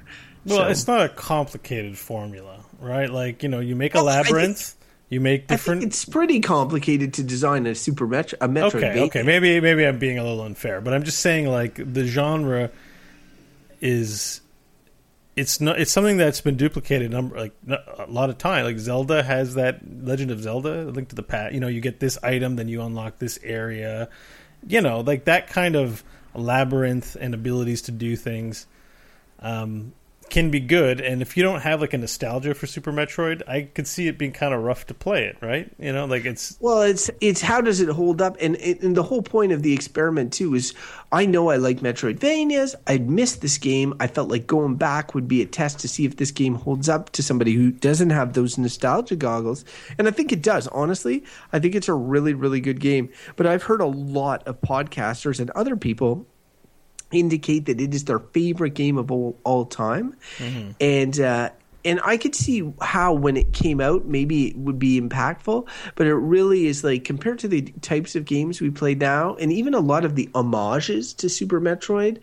Well, 0.46 0.58
So- 0.60 0.68
it's 0.68 0.88
not 0.88 1.06
a 1.06 1.10
complicated 1.10 1.98
formula, 1.98 2.60
right? 2.80 3.10
Like 3.10 3.44
you 3.44 3.50
know, 3.50 3.60
you 3.60 3.76
make 3.76 3.96
a 3.96 4.00
Well, 4.04 4.10
I 4.10 4.24
think- 4.24 4.36
labyrinth, 4.36 4.76
you 5.10 5.20
make 5.22 5.44
I 5.44 5.46
think 5.46 5.50
different. 5.60 5.84
it's 5.84 6.06
pretty 6.06 6.40
complicated 6.40 7.14
to 7.16 7.24
design 7.24 7.66
a 7.68 7.76
Super 7.76 8.08
Metro 8.08 8.38
a 8.42 8.48
Metroid. 8.50 8.76
Okay, 8.76 9.00
okay, 9.04 9.24
maybe 9.24 9.60
maybe 9.62 9.86
I'm 9.86 10.00
being 10.00 10.18
a 10.18 10.24
little 10.24 10.42
unfair, 10.44 10.82
but 10.82 10.94
I'm 10.94 11.04
just 11.04 11.20
saying 11.20 11.48
like 11.48 11.76
the 11.76 12.06
genre 12.06 12.72
is 13.82 14.42
it's 15.36 15.60
not 15.60 15.80
it's 15.80 15.92
something 15.92 16.18
that's 16.18 16.42
been 16.42 16.56
duplicated 16.58 17.10
number 17.12 17.38
like 17.38 17.54
n- 17.68 17.78
a 17.98 18.06
lot 18.10 18.30
of 18.30 18.38
time. 18.38 18.66
Like 18.66 18.78
Zelda 18.78 19.24
has 19.24 19.56
that 19.56 19.80
Legend 20.04 20.30
of 20.32 20.42
Zelda, 20.42 20.84
Link 20.86 21.10
to 21.10 21.16
the 21.16 21.24
Past. 21.24 21.54
You 21.54 21.60
know, 21.60 21.68
you 21.68 21.82
get 21.82 22.00
this 22.00 22.18
item, 22.24 22.56
then 22.56 22.68
you 22.68 22.82
unlock 22.82 23.20
this 23.20 23.40
area. 23.44 24.10
You 24.68 24.82
know, 24.82 25.00
like 25.02 25.26
that 25.26 25.48
kind 25.48 25.76
of 25.76 26.04
labyrinth 26.36 27.16
and 27.20 27.34
abilities 27.34 27.82
to 27.84 27.92
do 27.92 28.16
things. 28.16 28.66
Um, 29.40 29.94
can 30.34 30.50
be 30.50 30.60
good, 30.60 31.00
and 31.00 31.22
if 31.22 31.38
you 31.38 31.44
don't 31.44 31.62
have 31.62 31.80
like 31.80 31.94
a 31.94 31.98
nostalgia 32.00 32.56
for 32.56 32.66
Super 32.66 32.92
Metroid, 32.92 33.48
I 33.48 33.70
could 33.72 33.86
see 33.86 34.08
it 34.08 34.18
being 34.18 34.32
kind 34.32 34.52
of 34.52 34.64
rough 34.64 34.88
to 34.88 34.96
play 34.96 35.26
it, 35.26 35.38
right? 35.44 35.72
You 35.78 35.94
know, 35.94 36.06
like 36.06 36.26
it's 36.26 36.58
Well, 36.60 36.82
it's 36.82 37.12
it's 37.22 37.40
how 37.40 37.62
does 37.62 37.82
it 37.82 37.90
hold 37.90 38.20
up, 38.20 38.36
and 38.42 38.56
and 38.56 38.98
the 38.98 39.04
whole 39.04 39.22
point 39.22 39.52
of 39.52 39.62
the 39.62 39.72
experiment 39.74 40.34
too 40.34 40.56
is 40.56 40.74
I 41.12 41.28
know 41.28 41.52
I 41.52 41.58
like 41.58 41.82
Metroidvanias. 41.82 42.74
I'd 42.88 43.08
missed 43.08 43.42
this 43.42 43.60
game. 43.60 43.94
I 44.00 44.08
felt 44.08 44.28
like 44.28 44.48
going 44.48 44.74
back 44.74 45.14
would 45.14 45.28
be 45.28 45.44
a 45.44 45.46
test 45.46 45.78
to 45.82 45.88
see 45.88 46.04
if 46.04 46.18
this 46.18 46.32
game 46.32 46.56
holds 46.56 46.90
up 46.90 47.12
to 47.12 47.22
somebody 47.22 47.54
who 47.54 47.70
doesn't 47.70 48.10
have 48.10 48.34
those 48.34 48.58
nostalgia 48.58 49.16
goggles, 49.16 49.64
and 50.00 50.08
I 50.08 50.12
think 50.12 50.32
it 50.32 50.42
does. 50.42 50.68
Honestly, 50.70 51.24
I 51.52 51.60
think 51.60 51.76
it's 51.76 51.90
a 51.90 51.94
really 51.94 52.34
really 52.34 52.60
good 52.60 52.80
game. 52.80 53.10
But 53.36 53.46
I've 53.46 53.62
heard 53.62 53.82
a 53.82 53.86
lot 53.86 54.42
of 54.48 54.60
podcasters 54.62 55.40
and 55.40 55.52
other 55.52 55.76
people 55.76 56.26
indicate 57.14 57.66
that 57.66 57.80
it 57.80 57.94
is 57.94 58.06
their 58.06 58.20
favorite 58.20 58.74
game 58.74 58.98
of 58.98 59.12
all, 59.12 59.40
all 59.44 59.66
time, 59.66 60.16
and 60.80 61.20
uh, 61.20 61.50
and 61.86 62.00
I 62.04 62.18
could 62.18 62.36
see 62.36 62.72
how 62.82 63.14
when 63.14 63.36
it 63.38 63.54
came 63.54 63.82
out, 63.82 64.06
maybe 64.06 64.48
it 64.48 64.58
would 64.58 64.80
be 64.80 65.00
impactful, 65.00 65.68
but 65.96 66.08
it 66.08 66.16
really 66.16 66.68
is 66.68 66.84
like 66.84 67.04
compared 67.04 67.40
to 67.40 67.48
the 67.48 67.62
types 67.82 68.16
of 68.16 68.26
games 68.26 68.62
we 68.62 68.70
play 68.70 68.96
now, 68.96 69.36
and 69.36 69.52
even 69.52 69.74
a 69.74 69.80
lot 69.80 70.06
of 70.06 70.16
the 70.16 70.30
homages 70.34 71.14
to 71.16 71.30
Super 71.30 71.60
Metroid 71.60 72.20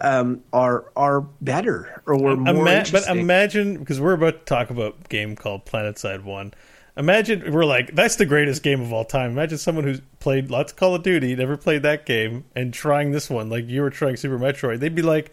um, 0.00 0.42
are 0.52 0.90
are 0.96 1.20
better 1.40 2.02
or 2.06 2.18
were 2.18 2.36
more 2.36 2.66
Ima- 2.66 2.84
but 2.90 3.06
imagine 3.08 3.78
because 3.78 4.00
we're 4.00 4.14
about 4.14 4.40
to 4.40 4.44
talk 4.44 4.70
about 4.70 4.96
a 5.04 5.08
game 5.08 5.36
called 5.36 5.64
PlanetSide 5.64 6.24
One. 6.24 6.54
Imagine 6.96 7.52
we're 7.52 7.64
like 7.64 7.94
that's 7.94 8.16
the 8.16 8.26
greatest 8.26 8.62
game 8.62 8.80
of 8.82 8.92
all 8.92 9.04
time. 9.04 9.30
Imagine 9.30 9.56
someone 9.58 9.84
who's 9.84 10.00
played 10.20 10.50
lots 10.50 10.72
of 10.72 10.76
Call 10.78 10.94
of 10.94 11.02
Duty, 11.02 11.34
never 11.34 11.56
played 11.56 11.82
that 11.84 12.04
game, 12.04 12.44
and 12.54 12.72
trying 12.74 13.12
this 13.12 13.30
one 13.30 13.48
like 13.48 13.66
you 13.68 13.80
were 13.82 13.90
trying 13.90 14.16
Super 14.16 14.38
Metroid. 14.38 14.80
They'd 14.80 14.94
be 14.94 15.00
like, 15.00 15.32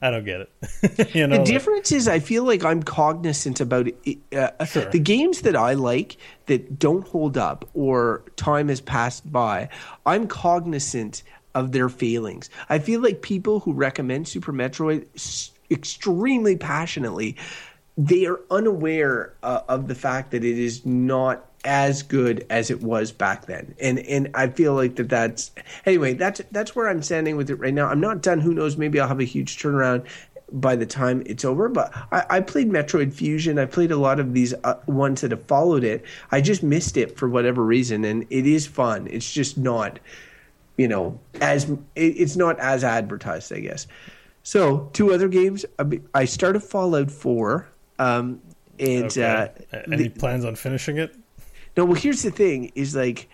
I 0.00 0.10
don't 0.12 0.24
get 0.24 0.42
it. 0.42 1.14
you 1.14 1.26
know, 1.26 1.34
The 1.34 1.40
like- 1.40 1.48
difference 1.48 1.90
is, 1.90 2.06
I 2.06 2.20
feel 2.20 2.44
like 2.44 2.64
I'm 2.64 2.82
cognizant 2.82 3.60
about 3.60 3.88
it. 4.04 4.18
Uh, 4.32 4.64
Sure. 4.64 4.84
The 4.86 5.00
games 5.00 5.42
that 5.42 5.56
I 5.56 5.72
like 5.74 6.16
that 6.46 6.78
don't 6.78 7.06
hold 7.08 7.36
up 7.36 7.68
or 7.74 8.22
time 8.36 8.68
has 8.68 8.80
passed 8.80 9.30
by, 9.30 9.68
I'm 10.06 10.28
cognizant 10.28 11.22
of 11.56 11.72
their 11.72 11.88
failings. 11.88 12.48
I 12.68 12.78
feel 12.78 13.00
like 13.02 13.20
people 13.20 13.58
who 13.58 13.72
recommend 13.72 14.28
Super 14.28 14.52
Metroid 14.52 15.06
s- 15.16 15.50
extremely 15.72 16.56
passionately, 16.56 17.36
they 18.06 18.24
are 18.24 18.40
unaware 18.50 19.34
uh, 19.42 19.60
of 19.68 19.86
the 19.86 19.94
fact 19.94 20.30
that 20.30 20.42
it 20.42 20.58
is 20.58 20.86
not 20.86 21.46
as 21.64 22.02
good 22.02 22.46
as 22.48 22.70
it 22.70 22.82
was 22.82 23.12
back 23.12 23.44
then. 23.44 23.74
And 23.78 23.98
and 23.98 24.30
i 24.34 24.48
feel 24.48 24.74
like 24.74 24.96
that 24.96 25.10
that's 25.10 25.50
anyway 25.84 26.14
that's 26.14 26.40
that's 26.50 26.74
where 26.74 26.88
i'm 26.88 27.02
standing 27.02 27.36
with 27.36 27.50
it 27.50 27.56
right 27.56 27.74
now. 27.74 27.88
I'm 27.88 28.00
not 28.00 28.22
done. 28.22 28.40
Who 28.40 28.54
knows? 28.54 28.78
Maybe 28.78 28.98
i'll 28.98 29.08
have 29.08 29.20
a 29.20 29.24
huge 29.24 29.58
turnaround 29.58 30.06
by 30.50 30.76
the 30.76 30.86
time 30.86 31.22
it's 31.26 31.44
over. 31.44 31.68
But 31.68 31.94
i, 32.10 32.24
I 32.30 32.40
played 32.40 32.70
metroid 32.70 33.12
fusion. 33.12 33.58
I 33.58 33.66
played 33.66 33.92
a 33.92 33.98
lot 33.98 34.18
of 34.18 34.32
these 34.32 34.54
uh, 34.64 34.76
ones 34.86 35.20
that 35.20 35.32
have 35.32 35.44
followed 35.44 35.84
it. 35.84 36.02
I 36.32 36.40
just 36.40 36.62
missed 36.62 36.96
it 36.96 37.18
for 37.18 37.28
whatever 37.28 37.62
reason 37.62 38.06
and 38.06 38.24
it 38.30 38.46
is 38.46 38.66
fun. 38.66 39.08
It's 39.10 39.30
just 39.30 39.58
not 39.58 39.98
you 40.78 40.88
know 40.88 41.20
as 41.42 41.68
it, 41.68 41.78
it's 41.96 42.36
not 42.36 42.58
as 42.60 42.82
advertised 42.82 43.52
i 43.52 43.60
guess. 43.60 43.86
So 44.42 44.88
two 44.94 45.12
other 45.12 45.28
games. 45.28 45.66
I 45.78 46.00
i 46.14 46.24
started 46.24 46.60
fallout 46.60 47.10
4 47.10 47.69
um 48.00 48.40
and 48.80 49.16
Okay. 49.18 49.18
uh, 49.18 49.48
Any 49.92 50.08
plans 50.08 50.44
on 50.44 50.56
finishing 50.56 50.98
it? 50.98 51.14
no, 51.76 51.84
well, 51.84 51.94
here's 51.94 52.22
the 52.22 52.30
thing: 52.30 52.72
is 52.74 52.96
like, 52.96 53.28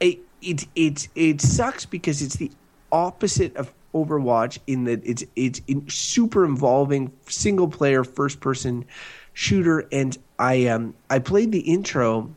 it 0.00 0.20
it 0.40 0.66
it 0.74 1.08
it 1.14 1.40
sucks 1.40 1.86
because 1.86 2.22
it's 2.22 2.36
the 2.36 2.52
opposite 2.92 3.56
of 3.56 3.72
Overwatch 3.94 4.58
in 4.66 4.84
that 4.84 5.00
it's 5.04 5.24
it's 5.36 5.60
in 5.66 5.88
super 5.88 6.44
involving 6.44 7.12
single 7.28 7.68
player 7.68 8.04
first 8.04 8.40
person 8.40 8.84
shooter, 9.32 9.88
and 9.92 10.18
I 10.38 10.66
um 10.66 10.94
I 11.10 11.18
played 11.20 11.52
the 11.52 11.60
intro. 11.60 12.36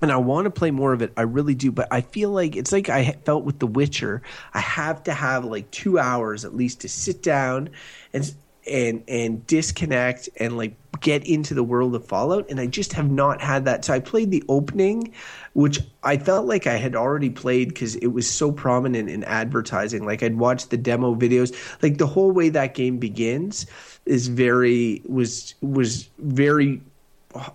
And 0.00 0.12
I 0.12 0.16
want 0.18 0.44
to 0.44 0.50
play 0.52 0.70
more 0.70 0.92
of 0.92 1.02
it. 1.02 1.12
I 1.16 1.22
really 1.22 1.56
do, 1.56 1.72
but 1.72 1.88
I 1.90 2.02
feel 2.02 2.30
like 2.30 2.54
it's 2.54 2.70
like 2.70 2.88
I 2.88 3.12
felt 3.24 3.44
with 3.44 3.58
The 3.58 3.66
Witcher. 3.66 4.22
I 4.54 4.60
have 4.60 5.02
to 5.04 5.12
have 5.12 5.44
like 5.44 5.72
two 5.72 5.98
hours 5.98 6.44
at 6.44 6.54
least 6.54 6.82
to 6.82 6.88
sit 6.88 7.22
down 7.22 7.70
and 8.12 8.32
and 8.68 9.02
and 9.08 9.46
disconnect 9.46 10.28
and 10.38 10.56
like 10.56 10.74
get 11.00 11.26
into 11.26 11.54
the 11.54 11.62
world 11.62 11.94
of 11.94 12.04
Fallout 12.04 12.48
and 12.50 12.58
I 12.58 12.66
just 12.66 12.92
have 12.92 13.10
not 13.10 13.40
had 13.40 13.64
that. 13.66 13.84
So 13.84 13.94
I 13.94 14.00
played 14.00 14.30
the 14.30 14.42
opening 14.48 15.12
which 15.52 15.80
I 16.02 16.16
felt 16.16 16.46
like 16.46 16.66
I 16.66 16.76
had 16.76 16.94
already 16.94 17.30
played 17.30 17.74
cuz 17.74 17.96
it 17.96 18.08
was 18.08 18.28
so 18.28 18.50
prominent 18.52 19.08
in 19.08 19.24
advertising. 19.24 20.04
Like 20.04 20.22
I'd 20.22 20.38
watched 20.38 20.70
the 20.70 20.76
demo 20.76 21.14
videos. 21.14 21.54
Like 21.82 21.98
the 21.98 22.06
whole 22.06 22.30
way 22.32 22.48
that 22.50 22.74
game 22.74 22.98
begins 22.98 23.66
is 24.06 24.28
very 24.28 25.02
was 25.06 25.54
was 25.60 26.08
very 26.18 26.82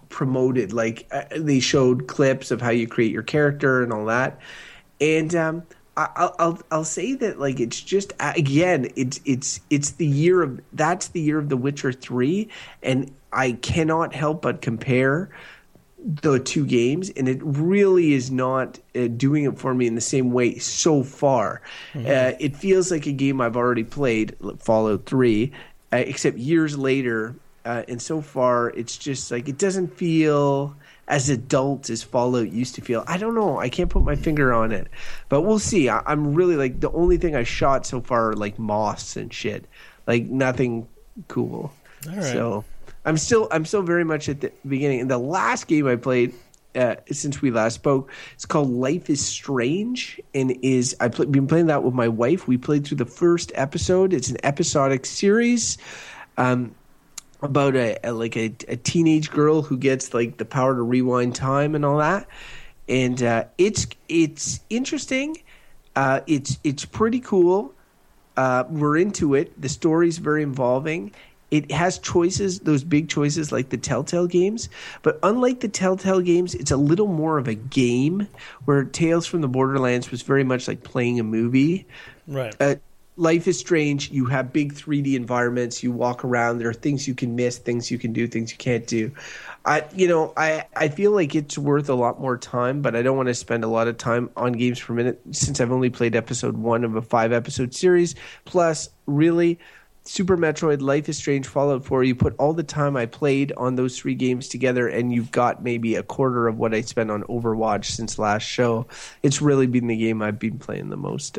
promoted 0.09 0.71
like 0.71 1.07
uh, 1.11 1.23
they 1.35 1.59
showed 1.59 2.07
clips 2.07 2.51
of 2.51 2.61
how 2.61 2.69
you 2.69 2.87
create 2.87 3.11
your 3.11 3.23
character 3.23 3.81
and 3.81 3.91
all 3.91 4.05
that 4.05 4.39
and 5.01 5.35
um 5.35 5.63
I'll, 5.95 6.35
I'll 6.39 6.59
I'll 6.71 6.83
say 6.83 7.13
that 7.15 7.39
like 7.39 7.59
it's 7.59 7.79
just 7.79 8.13
again 8.19 8.89
it's 8.95 9.19
it's 9.25 9.59
it's 9.69 9.91
the 9.91 10.07
year 10.07 10.41
of 10.41 10.59
that's 10.73 11.09
the 11.09 11.21
year 11.21 11.37
of 11.37 11.49
The 11.49 11.57
Witcher 11.57 11.91
three 11.91 12.49
and 12.81 13.13
I 13.31 13.53
cannot 13.53 14.13
help 14.13 14.41
but 14.41 14.61
compare 14.61 15.29
the 16.03 16.39
two 16.39 16.65
games 16.65 17.09
and 17.11 17.29
it 17.29 17.39
really 17.43 18.13
is 18.13 18.29
not 18.29 18.79
uh, 18.95 19.07
doing 19.07 19.45
it 19.45 19.57
for 19.57 19.73
me 19.73 19.87
in 19.87 19.95
the 19.95 20.01
same 20.01 20.31
way 20.31 20.57
so 20.57 21.01
far. 21.03 21.61
Uh, 21.95 22.33
it 22.39 22.57
feels 22.57 22.91
like 22.91 23.05
a 23.05 23.11
game 23.11 23.39
i've 23.39 23.55
already 23.55 23.83
played 23.83 24.35
fallout 24.59 25.05
3 25.05 25.51
uh, 25.93 25.97
except 25.97 26.37
years 26.37 26.77
later 26.77 27.35
uh, 27.65 27.83
and 27.87 28.01
so 28.01 28.19
far 28.19 28.69
it's 28.71 28.97
just 28.97 29.31
like 29.31 29.47
it 29.47 29.57
doesn't 29.57 29.95
feel 29.95 30.75
as 31.07 31.29
adults 31.29 31.89
as 31.89 32.01
fallout 32.01 32.51
used 32.51 32.75
to 32.75 32.81
feel 32.81 33.03
i 33.07 33.17
don't 33.17 33.35
know 33.35 33.59
i 33.59 33.69
can't 33.69 33.89
put 33.89 34.03
my 34.03 34.15
finger 34.15 34.53
on 34.53 34.71
it 34.71 34.87
but 35.29 35.41
we'll 35.41 35.59
see 35.59 35.89
I, 35.89 36.01
i'm 36.05 36.33
really 36.33 36.55
like 36.55 36.79
the 36.79 36.91
only 36.91 37.17
thing 37.17 37.35
i 37.35 37.43
shot 37.43 37.85
so 37.85 37.99
far 38.01 38.29
are 38.29 38.35
like 38.35 38.57
moss 38.57 39.17
and 39.17 39.33
shit 39.33 39.65
like 40.07 40.23
nothing 40.25 40.87
cool 41.27 41.73
All 42.09 42.15
right. 42.15 42.23
so 42.23 42.65
I'm 43.05 43.17
still 43.17 43.47
I'm 43.51 43.65
still 43.65 43.81
very 43.81 44.03
much 44.03 44.29
at 44.29 44.41
the 44.41 44.51
beginning. 44.67 45.01
And 45.01 45.11
the 45.11 45.17
last 45.17 45.67
game 45.67 45.87
I 45.87 45.95
played 45.95 46.33
uh, 46.75 46.95
since 47.11 47.41
we 47.41 47.51
last 47.51 47.75
spoke, 47.75 48.11
it's 48.33 48.45
called 48.45 48.69
Life 48.69 49.09
is 49.09 49.23
Strange, 49.23 50.19
and 50.33 50.57
is 50.61 50.95
I've 50.99 51.11
pl- 51.11 51.25
been 51.25 51.47
playing 51.47 51.67
that 51.67 51.83
with 51.83 51.93
my 51.93 52.07
wife. 52.07 52.47
We 52.47 52.57
played 52.57 52.87
through 52.87 52.97
the 52.97 53.05
first 53.05 53.51
episode. 53.55 54.13
It's 54.13 54.29
an 54.29 54.37
episodic 54.43 55.05
series. 55.05 55.77
Um, 56.37 56.73
about 57.43 57.75
a, 57.75 57.97
a 58.03 58.11
like 58.11 58.35
a, 58.35 58.53
a 58.67 58.77
teenage 58.77 59.31
girl 59.31 59.61
who 59.61 59.77
gets 59.77 60.13
like 60.13 60.37
the 60.37 60.45
power 60.45 60.75
to 60.75 60.81
rewind 60.81 61.35
time 61.35 61.75
and 61.75 61.85
all 61.85 61.97
that 61.97 62.27
and 62.87 63.21
uh, 63.23 63.45
it's 63.57 63.87
it's 64.09 64.59
interesting. 64.69 65.37
Uh, 65.95 66.21
it's 66.27 66.59
it's 66.63 66.85
pretty 66.85 67.19
cool. 67.19 67.73
Uh, 68.35 68.63
we're 68.69 68.97
into 68.97 69.35
it. 69.35 69.59
The 69.61 69.69
story's 69.69 70.17
very 70.17 70.43
involving. 70.43 71.13
It 71.51 71.71
has 71.71 71.99
choices, 71.99 72.61
those 72.61 72.83
big 72.83 73.09
choices 73.09 73.51
like 73.51 73.69
the 73.69 73.77
Telltale 73.77 74.25
games. 74.25 74.69
But 75.03 75.19
unlike 75.21 75.59
the 75.59 75.67
Telltale 75.67 76.21
games, 76.21 76.55
it's 76.55 76.71
a 76.71 76.77
little 76.77 77.05
more 77.05 77.37
of 77.37 77.47
a 77.47 77.53
game. 77.53 78.27
Where 78.65 78.83
Tales 78.83 79.27
from 79.27 79.41
the 79.41 79.47
Borderlands 79.47 80.09
was 80.09 80.23
very 80.23 80.43
much 80.43 80.67
like 80.67 80.83
playing 80.83 81.19
a 81.19 81.23
movie. 81.23 81.85
Right. 82.27 82.55
Life 83.15 83.47
is 83.47 83.59
Strange. 83.59 84.09
You 84.09 84.25
have 84.25 84.51
big 84.51 84.73
3D 84.73 85.15
environments. 85.15 85.83
You 85.83 85.91
walk 85.91 86.25
around. 86.25 86.57
There 86.57 86.69
are 86.69 86.73
things 86.73 87.07
you 87.07 87.13
can 87.13 87.35
miss, 87.35 87.59
things 87.59 87.91
you 87.91 87.99
can 87.99 88.11
do, 88.11 88.27
things 88.27 88.51
you 88.51 88.57
can't 88.57 88.87
do. 88.87 89.11
I, 89.65 89.85
you 89.95 90.07
know, 90.07 90.33
I, 90.35 90.65
I 90.75 90.87
feel 90.87 91.11
like 91.11 91.35
it's 91.35 91.57
worth 91.57 91.89
a 91.89 91.93
lot 91.93 92.19
more 92.19 92.37
time, 92.37 92.81
but 92.81 92.95
I 92.95 93.01
don't 93.01 93.15
want 93.15 93.27
to 93.27 93.35
spend 93.35 93.63
a 93.63 93.67
lot 93.67 93.87
of 93.87 93.97
time 93.97 94.29
on 94.35 94.53
games 94.53 94.81
per 94.81 94.93
minute 94.93 95.21
since 95.31 95.61
I've 95.61 95.71
only 95.71 95.89
played 95.91 96.15
episode 96.15 96.57
one 96.57 96.83
of 96.83 96.95
a 96.95 97.01
five 97.01 97.31
episode 97.31 97.75
series. 97.75 98.15
Plus, 98.45 98.89
really, 99.05 99.59
Super 100.05 100.35
Metroid, 100.35 100.81
Life 100.81 101.07
is 101.07 101.17
Strange, 101.17 101.47
Fallout 101.47 101.85
4, 101.85 102.03
you 102.03 102.13
put 102.13 102.35
all 102.37 102.53
the 102.53 102.61
time 102.61 102.97
I 102.97 103.05
played 103.05 103.53
on 103.55 103.75
those 103.75 103.97
three 103.97 104.15
games 104.15 104.49
together, 104.49 104.89
and 104.89 105.13
you've 105.13 105.31
got 105.31 105.63
maybe 105.63 105.95
a 105.95 106.03
quarter 106.03 106.49
of 106.49 106.59
what 106.59 106.73
I 106.73 106.81
spent 106.81 107.09
on 107.09 107.23
Overwatch 107.23 107.85
since 107.85 108.19
last 108.19 108.43
show. 108.43 108.85
It's 109.21 109.41
really 109.41 109.65
been 109.65 109.87
the 109.87 109.95
game 109.95 110.21
I've 110.21 110.39
been 110.39 110.59
playing 110.59 110.89
the 110.89 110.97
most. 110.97 111.37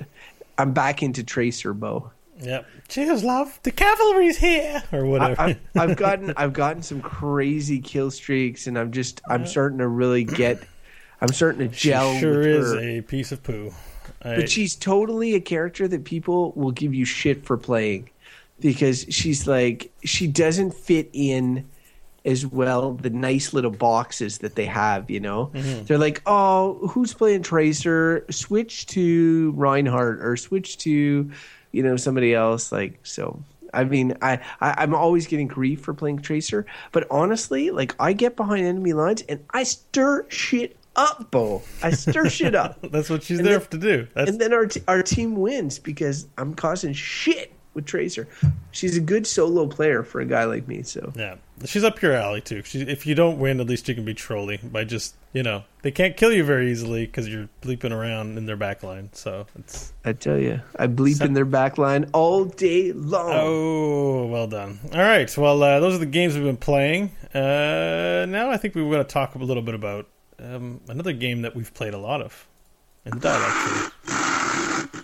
I'm 0.59 0.73
back 0.73 1.03
into 1.03 1.25
Tracer, 1.25 1.75
Bo. 1.75 2.11
Yep. 2.41 2.67
Cheers, 2.89 3.25
love. 3.25 3.61
The 3.63 3.71
cavalry's 3.71 4.37
here, 4.37 4.83
or 4.93 5.07
whatever. 5.07 5.41
I, 5.41 5.59
I've 5.77 5.97
gotten 6.07 6.35
I've 6.37 6.53
gotten 6.53 6.83
some 6.83 7.01
crazy 7.01 7.81
kill 7.81 8.11
streaks, 8.11 8.67
and 8.67 8.79
I'm 8.79 8.93
just 8.93 9.21
I'm 9.29 9.47
starting 9.47 9.79
to 9.79 9.89
really 9.89 10.25
get. 10.25 10.63
I'm 11.21 11.29
starting 11.29 11.61
to 11.61 11.75
gel. 11.75 12.13
she 12.15 12.21
sure 12.21 12.43
is 12.43 12.73
her. 12.73 12.81
a 12.81 13.01
piece 13.01 13.33
of 13.33 13.43
poo. 13.43 13.73
I, 14.23 14.37
But 14.37 14.51
she's 14.51 14.75
totally 14.75 15.35
a 15.35 15.41
character 15.41 15.87
that 15.89 16.05
people 16.05 16.53
will 16.53 16.73
give 16.73 16.93
you 16.93 17.05
shit 17.05 17.47
for 17.47 17.57
playing 17.57 18.11
because 18.61 19.07
she's 19.09 19.47
like 19.47 19.93
she 20.05 20.27
doesn't 20.27 20.75
fit 20.75 21.09
in 21.13 21.69
as 22.25 22.47
well 22.47 22.93
the 22.95 23.11
nice 23.11 23.53
little 23.53 23.71
boxes 23.71 24.39
that 24.39 24.55
they 24.55 24.65
have, 24.67 25.11
you 25.11 25.21
know. 25.21 25.51
Mm-hmm. 25.55 25.85
They're 25.85 25.99
like, 25.99 26.23
"Oh, 26.27 26.89
who's 26.89 27.13
playing 27.15 27.43
Tracer? 27.43 28.25
Switch 28.31 28.87
to 28.89 29.53
Reinhardt 29.57 30.21
or 30.25 30.37
switch 30.37 30.79
to, 30.79 31.31
you 31.73 31.83
know, 31.83 31.97
somebody 31.97 32.35
else." 32.35 32.73
Like 32.73 32.99
so. 33.03 33.43
I 33.73 33.83
mean, 33.85 34.17
I, 34.23 34.35
I 34.61 34.75
I'm 34.79 34.95
always 34.95 35.27
getting 35.27 35.49
grief 35.49 35.81
for 35.81 35.95
playing 35.95 36.21
Tracer, 36.21 36.65
but 36.93 37.07
honestly, 37.11 37.71
like 37.71 37.95
I 38.01 38.13
get 38.13 38.37
behind 38.37 38.65
enemy 38.67 38.93
lines 38.93 39.23
and 39.29 39.45
I 39.51 39.65
stir 39.65 40.27
shit 40.29 40.77
up, 40.97 41.31
Bo. 41.33 41.63
I 41.83 41.91
stir 41.91 42.29
shit 42.31 42.55
up. 42.55 42.79
that's 42.93 43.11
what 43.11 43.25
she's 43.25 43.39
and 43.41 43.49
there 43.49 43.59
then- 43.59 43.69
to 43.71 43.79
do. 43.79 44.09
That's 44.15 44.31
and 44.31 44.41
then 44.41 44.53
our 44.53 44.67
t- 44.67 44.83
our 44.87 45.03
team 45.03 45.35
wins 45.37 45.79
because 45.81 46.27
I'm 46.39 46.55
causing 46.55 46.93
shit 46.93 47.53
with 47.75 47.85
Tracer. 47.85 48.29
She's 48.71 48.97
a 48.97 49.01
good 49.01 49.27
solo 49.27 49.67
player 49.67 50.03
for 50.03 50.21
a 50.21 50.25
guy 50.25 50.45
like 50.45 50.67
me. 50.69 50.83
So 50.83 51.13
yeah. 51.17 51.37
She's 51.65 51.85
up 51.85 52.03
your 52.03 52.15
alley 52.15 52.41
too. 52.41 52.63
She, 52.65 52.81
if 52.81 53.07
you 53.07 53.15
don't 53.15 53.39
win, 53.39 53.61
at 53.61 53.67
least 53.67 53.89
you 53.89 53.95
can 53.95 54.05
be 54.05 54.15
trolly 54.15 54.59
by 54.63 54.85
just 54.85 55.15
you 55.33 55.43
know 55.43 55.65
they 55.83 55.91
can't 55.91 56.17
kill 56.17 56.33
you 56.33 56.45
very 56.45 56.71
easily 56.71 57.07
because 57.07 57.29
you're 57.29 57.49
bleeping 57.63 57.93
around 57.93 58.39
in 58.39 58.47
their 58.47 58.57
back 58.57 58.83
line. 58.83 59.11
So 59.13 59.47
it's 59.59 59.93
I 60.05 60.15
tell 60.15 60.39
you, 60.39 60.61
I 60.77 60.87
bleep 60.87 61.21
in 61.21 61.35
their 61.35 61.45
back 61.45 61.79
line 61.79 62.11
all 62.13 62.45
day 62.45 62.93
long. 62.93 63.31
Oh, 63.33 64.27
well 64.27 64.47
done. 64.47 64.81
All 64.93 65.01
right. 65.01 65.37
Well, 65.37 65.63
uh, 65.63 65.81
those 65.81 65.95
are 65.95 65.99
the 65.99 66.07
games 66.07 66.35
we've 66.35 66.45
been 66.45 66.57
playing. 66.57 67.13
Uh, 67.33 68.27
now 68.29 68.51
I 68.51 68.57
think 68.57 68.75
we 68.75 68.83
want 68.83 69.07
to 69.07 69.13
talk 69.13 69.35
a 69.35 69.39
little 69.39 69.63
bit 69.63 69.75
about 69.75 70.09
um, 70.39 70.81
another 70.89 71.13
game 71.13 71.43
that 71.43 71.55
we've 71.55 71.73
played 71.73 71.95
a 71.95 71.99
lot 71.99 72.21
of 72.21 72.49
and 73.05 73.21
that 73.21 73.23
dialogue 73.23 73.53
tree. 73.53 75.01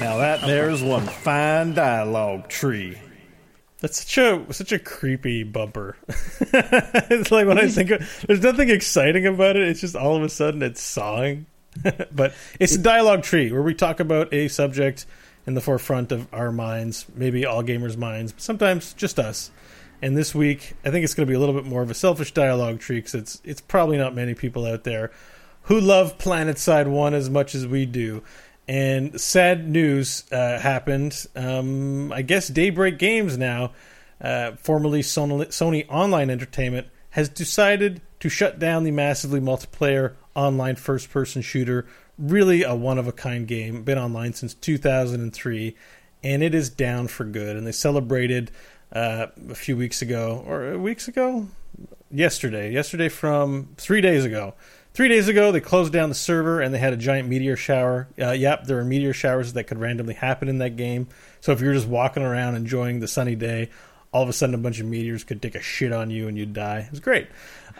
Now 0.00 0.16
that 0.40 0.46
there's 0.46 0.82
one 0.82 1.06
fine 1.06 1.74
dialogue 1.74 2.48
tree. 2.48 2.98
That's 3.80 4.04
such 4.04 4.18
a 4.18 4.52
such 4.52 4.72
a 4.72 4.78
creepy 4.78 5.44
bumper. 5.44 5.96
it's 6.40 7.30
like 7.30 7.46
when 7.46 7.58
I 7.58 7.68
think 7.68 7.90
of, 7.90 8.24
there's 8.26 8.42
nothing 8.42 8.70
exciting 8.70 9.26
about 9.26 9.56
it. 9.56 9.68
It's 9.68 9.80
just 9.80 9.94
all 9.96 10.16
of 10.16 10.22
a 10.22 10.28
sudden 10.28 10.62
it's 10.62 10.80
sawing. 10.80 11.46
but 12.12 12.34
it's 12.58 12.74
a 12.74 12.78
dialogue 12.78 13.22
tree 13.22 13.52
where 13.52 13.62
we 13.62 13.74
talk 13.74 14.00
about 14.00 14.32
a 14.32 14.48
subject 14.48 15.06
in 15.46 15.54
the 15.54 15.60
forefront 15.60 16.10
of 16.12 16.26
our 16.32 16.50
minds, 16.50 17.06
maybe 17.14 17.46
all 17.46 17.62
gamers' 17.62 17.96
minds, 17.96 18.32
but 18.32 18.42
sometimes 18.42 18.94
just 18.94 19.18
us. 19.18 19.50
And 20.02 20.16
this 20.16 20.34
week, 20.34 20.74
I 20.84 20.90
think 20.90 21.04
it's 21.04 21.14
going 21.14 21.26
to 21.26 21.30
be 21.30 21.36
a 21.36 21.38
little 21.38 21.54
bit 21.54 21.64
more 21.64 21.82
of 21.82 21.90
a 21.90 21.94
selfish 21.94 22.32
dialogue 22.32 22.80
tree 22.80 22.98
because 22.98 23.14
it's 23.14 23.42
it's 23.44 23.60
probably 23.60 23.98
not 23.98 24.14
many 24.14 24.34
people 24.34 24.64
out 24.66 24.84
there 24.84 25.10
who 25.62 25.80
love 25.80 26.18
Planet 26.18 26.58
Side 26.58 26.88
One 26.88 27.14
as 27.14 27.28
much 27.28 27.54
as 27.54 27.66
we 27.66 27.84
do. 27.86 28.22
And 28.68 29.18
sad 29.18 29.66
news 29.66 30.24
uh, 30.30 30.58
happened. 30.58 31.26
Um, 31.34 32.12
I 32.12 32.20
guess 32.20 32.48
Daybreak 32.48 32.98
Games 32.98 33.38
now, 33.38 33.72
uh, 34.20 34.52
formerly 34.56 35.00
Sony, 35.00 35.46
Sony 35.46 35.86
Online 35.88 36.28
Entertainment, 36.28 36.88
has 37.10 37.30
decided 37.30 38.02
to 38.20 38.28
shut 38.28 38.58
down 38.58 38.84
the 38.84 38.90
massively 38.90 39.40
multiplayer 39.40 40.14
online 40.34 40.76
first-person 40.76 41.40
shooter. 41.40 41.86
Really 42.18 42.62
a 42.62 42.74
one-of-a-kind 42.74 43.46
game. 43.46 43.84
Been 43.84 43.96
online 43.96 44.34
since 44.34 44.52
2003, 44.52 45.74
and 46.22 46.42
it 46.42 46.54
is 46.54 46.68
down 46.68 47.08
for 47.08 47.24
good. 47.24 47.56
And 47.56 47.66
they 47.66 47.72
celebrated 47.72 48.50
uh, 48.92 49.28
a 49.48 49.54
few 49.54 49.78
weeks 49.78 50.02
ago, 50.02 50.44
or 50.46 50.76
weeks 50.76 51.08
ago, 51.08 51.48
yesterday. 52.10 52.70
Yesterday 52.70 53.08
from 53.08 53.70
three 53.78 54.02
days 54.02 54.26
ago. 54.26 54.54
Three 54.94 55.08
days 55.08 55.28
ago, 55.28 55.52
they 55.52 55.60
closed 55.60 55.92
down 55.92 56.08
the 56.08 56.14
server 56.14 56.60
and 56.60 56.74
they 56.74 56.78
had 56.78 56.92
a 56.92 56.96
giant 56.96 57.28
meteor 57.28 57.56
shower. 57.56 58.08
Uh, 58.20 58.32
yep, 58.32 58.64
there 58.64 58.78
are 58.78 58.84
meteor 58.84 59.12
showers 59.12 59.52
that 59.52 59.64
could 59.64 59.78
randomly 59.78 60.14
happen 60.14 60.48
in 60.48 60.58
that 60.58 60.76
game. 60.76 61.06
So 61.40 61.52
if 61.52 61.60
you're 61.60 61.74
just 61.74 61.86
walking 61.86 62.24
around 62.24 62.56
enjoying 62.56 62.98
the 62.98 63.06
sunny 63.06 63.36
day, 63.36 63.70
all 64.12 64.22
of 64.24 64.28
a 64.28 64.32
sudden 64.32 64.54
a 64.54 64.58
bunch 64.58 64.80
of 64.80 64.86
meteors 64.86 65.22
could 65.22 65.40
take 65.40 65.54
a 65.54 65.60
shit 65.62 65.92
on 65.92 66.10
you 66.10 66.26
and 66.26 66.36
you'd 66.36 66.52
die. 66.52 66.80
It 66.80 66.90
was 66.90 67.00
great. 67.00 67.28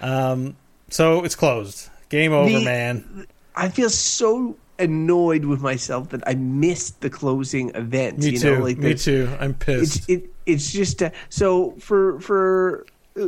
Um, 0.00 0.56
so 0.90 1.24
it's 1.24 1.34
closed. 1.34 1.88
Game 2.08 2.32
over, 2.32 2.50
The- 2.58 2.64
man. 2.64 3.26
I 3.56 3.68
feel 3.68 3.90
so 3.90 4.56
annoyed 4.78 5.44
with 5.44 5.60
myself 5.60 6.10
that 6.10 6.22
I 6.24 6.34
missed 6.36 7.00
the 7.00 7.10
closing 7.10 7.70
event. 7.74 8.18
Me 8.18 8.30
you 8.30 8.38
too. 8.38 8.56
Know? 8.58 8.62
Like 8.62 8.78
Me 8.78 8.92
the- 8.92 8.98
too. 8.98 9.28
I'm 9.40 9.54
pissed. 9.54 9.96
It's 9.96 10.08
it. 10.08 10.30
It's 10.46 10.70
just 10.70 11.02
uh, 11.02 11.10
so 11.28 11.72
for 11.80 12.20
for 12.20 12.86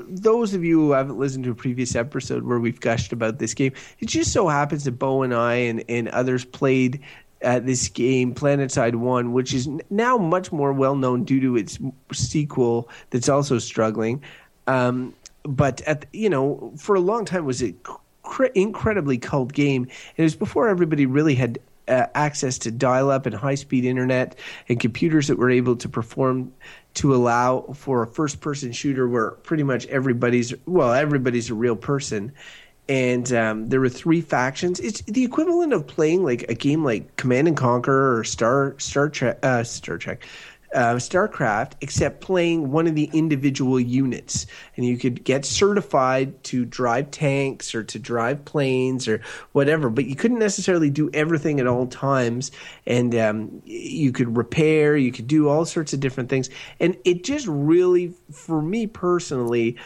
those 0.08 0.54
of 0.54 0.64
you 0.64 0.80
who 0.80 0.92
haven't 0.92 1.18
listened 1.18 1.44
to 1.44 1.50
a 1.50 1.54
previous 1.54 1.94
episode 1.94 2.44
where 2.44 2.60
we've 2.60 2.80
gushed 2.80 3.12
about 3.12 3.38
this 3.38 3.54
game, 3.54 3.72
it 3.98 4.06
just 4.06 4.32
so 4.32 4.48
happens 4.48 4.84
that 4.84 4.92
Bo 4.92 5.22
and 5.22 5.34
I 5.34 5.54
and, 5.54 5.84
and 5.88 6.08
others 6.08 6.44
played 6.44 7.00
uh, 7.44 7.60
this 7.60 7.88
game, 7.88 8.34
Planetside 8.34 8.94
One, 8.94 9.32
which 9.32 9.54
is 9.54 9.68
now 9.88 10.16
much 10.16 10.52
more 10.52 10.72
well 10.72 10.94
known 10.94 11.24
due 11.24 11.40
to 11.40 11.56
its 11.56 11.78
sequel 12.12 12.88
that's 13.10 13.28
also 13.28 13.58
struggling. 13.58 14.22
Um, 14.66 15.14
but 15.42 15.80
at 15.82 16.06
you 16.12 16.28
know, 16.28 16.72
for 16.76 16.94
a 16.94 17.00
long 17.00 17.24
time 17.24 17.44
was 17.46 17.62
a 17.62 17.74
cr- 18.22 18.44
incredibly 18.54 19.18
cult 19.18 19.52
game. 19.52 19.88
It 20.16 20.22
was 20.22 20.36
before 20.36 20.68
everybody 20.68 21.06
really 21.06 21.34
had 21.34 21.58
uh, 21.88 22.06
access 22.14 22.58
to 22.58 22.70
dial-up 22.70 23.26
and 23.26 23.34
high-speed 23.34 23.84
internet 23.84 24.38
and 24.68 24.78
computers 24.78 25.26
that 25.28 25.38
were 25.38 25.50
able 25.50 25.76
to 25.76 25.88
perform 25.88 26.52
to 26.94 27.14
allow 27.14 27.62
for 27.74 28.02
a 28.02 28.06
first-person 28.06 28.72
shooter 28.72 29.08
where 29.08 29.32
pretty 29.32 29.62
much 29.62 29.86
everybody's 29.86 30.54
well, 30.66 30.92
everybody's 30.92 31.50
a 31.50 31.54
real 31.54 31.76
person. 31.76 32.32
And 32.88 33.32
um, 33.32 33.68
there 33.68 33.78
were 33.78 33.88
three 33.88 34.20
factions. 34.20 34.80
It's 34.80 35.00
the 35.02 35.22
equivalent 35.22 35.72
of 35.72 35.86
playing 35.86 36.24
like 36.24 36.42
a 36.48 36.54
game 36.54 36.84
like 36.84 37.14
Command 37.14 37.46
and 37.46 37.56
Conquer 37.56 38.18
or 38.18 38.24
Star 38.24 38.74
Star 38.78 39.08
Trek, 39.08 39.38
uh, 39.44 39.62
Star 39.62 39.96
Trek, 39.96 40.26
uh, 40.74 40.94
StarCraft, 40.94 41.72
except 41.80 42.20
playing 42.20 42.70
one 42.70 42.86
of 42.86 42.94
the 42.94 43.10
individual 43.12 43.80
units, 43.80 44.46
and 44.76 44.86
you 44.86 44.96
could 44.96 45.24
get 45.24 45.44
certified 45.44 46.42
to 46.44 46.64
drive 46.64 47.10
tanks 47.10 47.74
or 47.74 47.82
to 47.84 47.98
drive 47.98 48.44
planes 48.44 49.08
or 49.08 49.20
whatever. 49.52 49.90
But 49.90 50.04
you 50.06 50.14
couldn't 50.14 50.38
necessarily 50.38 50.90
do 50.90 51.10
everything 51.12 51.60
at 51.60 51.66
all 51.66 51.86
times, 51.86 52.52
and 52.86 53.14
um, 53.16 53.62
you 53.64 54.12
could 54.12 54.36
repair, 54.36 54.96
you 54.96 55.12
could 55.12 55.26
do 55.26 55.48
all 55.48 55.64
sorts 55.64 55.92
of 55.92 56.00
different 56.00 56.28
things, 56.28 56.50
and 56.78 56.96
it 57.04 57.24
just 57.24 57.46
really, 57.48 58.14
for 58.30 58.62
me 58.62 58.86
personally. 58.86 59.76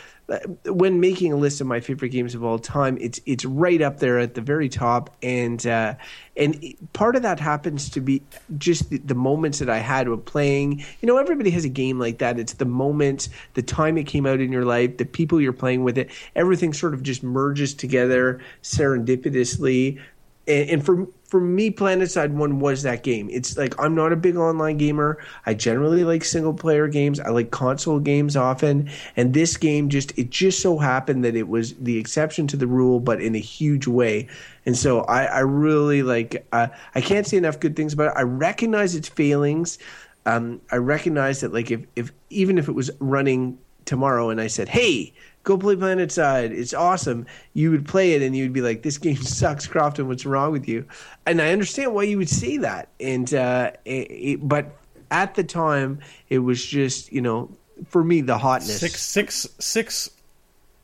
When 0.65 1.01
making 1.01 1.33
a 1.33 1.37
list 1.37 1.61
of 1.61 1.67
my 1.67 1.81
favorite 1.81 2.09
games 2.09 2.35
of 2.35 2.43
all 2.43 2.59
time, 2.59 2.97
it's 3.01 3.21
it's 3.27 3.45
right 3.45 3.83
up 3.83 3.99
there 3.99 4.19
at 4.19 4.35
the 4.35 4.41
very 4.41 4.71
top, 4.71 5.15
and 5.23 5.67
uh, 5.67 5.95
and 6.37 6.75
part 6.95 7.15
of 7.15 7.23
that 7.23 7.39
happens 7.39 7.91
to 7.91 8.01
be 8.01 8.23
just 8.57 8.89
the, 8.89 8.99
the 8.99 9.15
moments 9.15 9.59
that 9.59 9.69
I 9.69 9.79
had 9.79 10.09
with 10.09 10.25
playing. 10.25 10.83
You 11.01 11.07
know, 11.07 11.19
everybody 11.19 11.51
has 11.51 11.65
a 11.67 11.69
game 11.69 11.99
like 11.99 12.19
that. 12.19 12.39
It's 12.39 12.55
the 12.55 12.65
moments, 12.65 13.29
the 13.53 13.63
time 13.63 13.99
it 13.99 14.05
came 14.05 14.25
out 14.25 14.41
in 14.41 14.51
your 14.51 14.65
life, 14.65 14.97
the 14.97 15.05
people 15.05 15.41
you're 15.41 15.53
playing 15.53 15.85
with 15.85 15.99
it. 15.99 16.11
Everything 16.35 16.73
sort 16.73 16.95
of 16.95 17.03
just 17.03 17.23
merges 17.23 17.75
together 17.75 18.41
serendipitously. 18.63 20.01
And, 20.47 20.71
and 20.71 20.85
for 20.85 21.07
for 21.25 21.41
me, 21.41 21.71
PlanetSide 21.71 22.31
One 22.31 22.61
was 22.61 22.83
that 22.83 23.03
game. 23.03 23.29
It's 23.31 23.57
like 23.57 23.75
I'm 23.81 23.95
not 23.95 24.13
a 24.13 24.17
big 24.17 24.37
online 24.37 24.77
gamer. 24.77 25.19
I 25.47 25.55
generally 25.55 26.05
like 26.05 26.25
single 26.25 26.55
player 26.55 26.87
games. 26.87 27.19
I 27.19 27.31
like 27.31 27.51
console 27.51 27.99
games 27.99 28.37
often, 28.37 28.91
and 29.17 29.35
this 29.35 29.57
game 29.57 29.89
just 29.89 30.17
it 30.19 30.31
just 30.31 30.61
so 30.61 30.79
happened 30.79 31.25
that 31.25 31.35
it 31.35 31.49
was 31.49 31.75
the 31.75 31.99
exception 31.99 32.47
to 32.49 32.57
the 32.57 32.67
rule, 32.67 33.01
but 33.01 33.21
in 33.21 33.35
a 33.35 33.41
huge 33.41 33.87
way. 33.87 34.29
And 34.67 34.77
so 34.77 35.01
I, 35.03 35.25
I 35.25 35.41
really 35.41 36.03
like. 36.03 36.47
Uh, 36.53 36.69
I 36.95 37.01
can't 37.01 37.27
say 37.27 37.37
enough 37.37 37.59
good 37.59 37.75
things 37.75 37.93
about 37.93 38.09
it. 38.09 38.19
I 38.19 38.23
recognize 38.23 38.95
its 38.95 39.09
failings. 39.09 39.79
Um, 40.27 40.61
I 40.71 40.77
recognize 40.77 41.41
that 41.41 41.53
like 41.53 41.71
if 41.71 41.81
if 41.97 42.13
even 42.31 42.59
if 42.59 42.69
it 42.69 42.73
was 42.73 42.91
running 43.01 43.59
tomorrow 43.87 44.31
and 44.31 44.41
I 44.41 44.47
said, 44.47 44.69
hey 44.69 45.13
go 45.45 45.57
play 45.57 45.77
Planet 45.77 46.11
Side. 46.11 46.53
It's 46.53 46.75
awesome. 46.75 47.27
You 47.53 47.71
would 47.71 47.87
play 47.87 48.15
it 48.15 48.23
and 48.23 48.35
you'd 48.37 48.53
be 48.53 48.63
like, 48.63 48.83
this 48.83 48.99
game 48.99 49.17
sucks, 49.23 49.67
Crofton. 49.67 50.09
What's 50.09 50.27
wrong 50.27 50.51
with 50.51 50.67
you? 50.67 50.87
And 51.27 51.41
I 51.41 51.53
understand 51.53 51.95
why 51.95 52.03
you 52.03 52.19
would 52.19 52.29
say 52.29 52.57
that. 52.59 52.89
And 52.99 53.33
uh, 53.33 53.73
it, 53.85 54.11
it, 54.11 54.49
but 54.49 54.77
at 55.11 55.35
the 55.35 55.45
time, 55.45 56.01
it 56.29 56.41
was 56.41 56.65
just 56.65 57.13
you 57.13 57.21
know 57.21 57.51
for 57.87 58.03
me 58.03 58.21
the 58.21 58.39
hotness. 58.39 58.81
Six, 58.81 59.01
six, 59.01 59.47
six, 59.59 60.11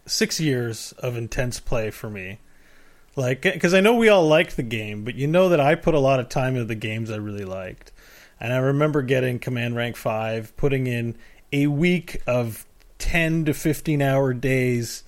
six 0.06 0.40
years 0.40 0.92
of 0.98 1.16
intense 1.16 1.61
play 1.61 1.90
for 1.90 2.08
me. 2.08 2.38
Like, 3.16 3.42
because 3.42 3.74
I 3.74 3.80
know 3.80 3.96
we 3.96 4.08
all 4.08 4.26
liked 4.26 4.56
the 4.56 4.62
game, 4.62 5.04
but 5.04 5.14
you 5.14 5.26
know 5.26 5.48
that 5.48 5.61
I 5.61 5.74
put 5.74 5.94
a 5.94 5.98
lot 5.98 6.20
of 6.20 6.28
time 6.28 6.54
into 6.54 6.64
the 6.64 6.76
games 6.76 7.11
I 7.11 7.16
really 7.16 7.44
liked. 7.44 7.92
And 8.38 8.52
I 8.52 8.58
remember 8.58 9.02
getting 9.02 9.38
Command 9.38 9.76
Rank 9.76 9.96
5, 9.96 10.56
putting 10.56 10.86
in 10.86 11.16
a 11.52 11.66
week 11.66 12.22
of 12.26 12.64
10 13.01 13.46
to 13.46 13.55
15 13.55 14.01
hour 14.01 14.32
days 14.32 15.03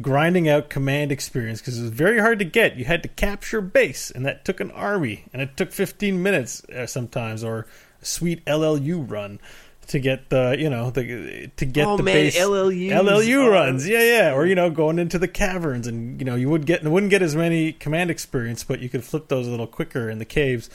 grinding 0.00 0.48
out 0.48 0.70
command 0.70 1.12
experience 1.12 1.60
because 1.60 1.78
it 1.78 1.82
was 1.82 1.90
very 1.90 2.20
hard 2.20 2.38
to 2.38 2.44
get. 2.44 2.76
You 2.76 2.84
had 2.84 3.02
to 3.02 3.08
capture 3.08 3.60
base, 3.60 4.10
and 4.10 4.24
that 4.24 4.44
took 4.44 4.60
an 4.60 4.70
army, 4.70 5.26
and 5.32 5.42
it 5.42 5.56
took 5.56 5.72
15 5.72 6.22
minutes 6.22 6.64
uh, 6.64 6.86
sometimes, 6.86 7.44
or 7.44 7.66
a 8.00 8.04
sweet 8.04 8.44
LLU 8.46 9.08
run 9.08 9.40
to 9.88 9.98
get 9.98 10.28
the 10.28 10.54
you 10.58 10.68
know 10.68 10.90
the 10.90 11.50
to 11.56 11.64
get 11.64 11.86
oh, 11.86 11.96
the 11.96 12.02
man, 12.02 12.14
base 12.14 12.38
LLUs 12.38 12.90
LLU 12.90 13.50
runs. 13.50 13.88
Yeah, 13.88 14.02
yeah, 14.02 14.34
or 14.34 14.46
you 14.46 14.54
know 14.54 14.70
going 14.70 14.98
into 14.98 15.18
the 15.18 15.28
caverns, 15.28 15.86
and 15.86 16.20
you 16.20 16.24
know 16.24 16.36
you 16.36 16.48
would 16.48 16.66
get 16.66 16.84
wouldn't 16.84 17.10
get 17.10 17.22
as 17.22 17.34
many 17.34 17.72
command 17.72 18.10
experience, 18.10 18.64
but 18.64 18.80
you 18.80 18.88
could 18.88 19.04
flip 19.04 19.28
those 19.28 19.46
a 19.46 19.50
little 19.50 19.66
quicker 19.66 20.08
in 20.08 20.18
the 20.18 20.24
caves. 20.24 20.70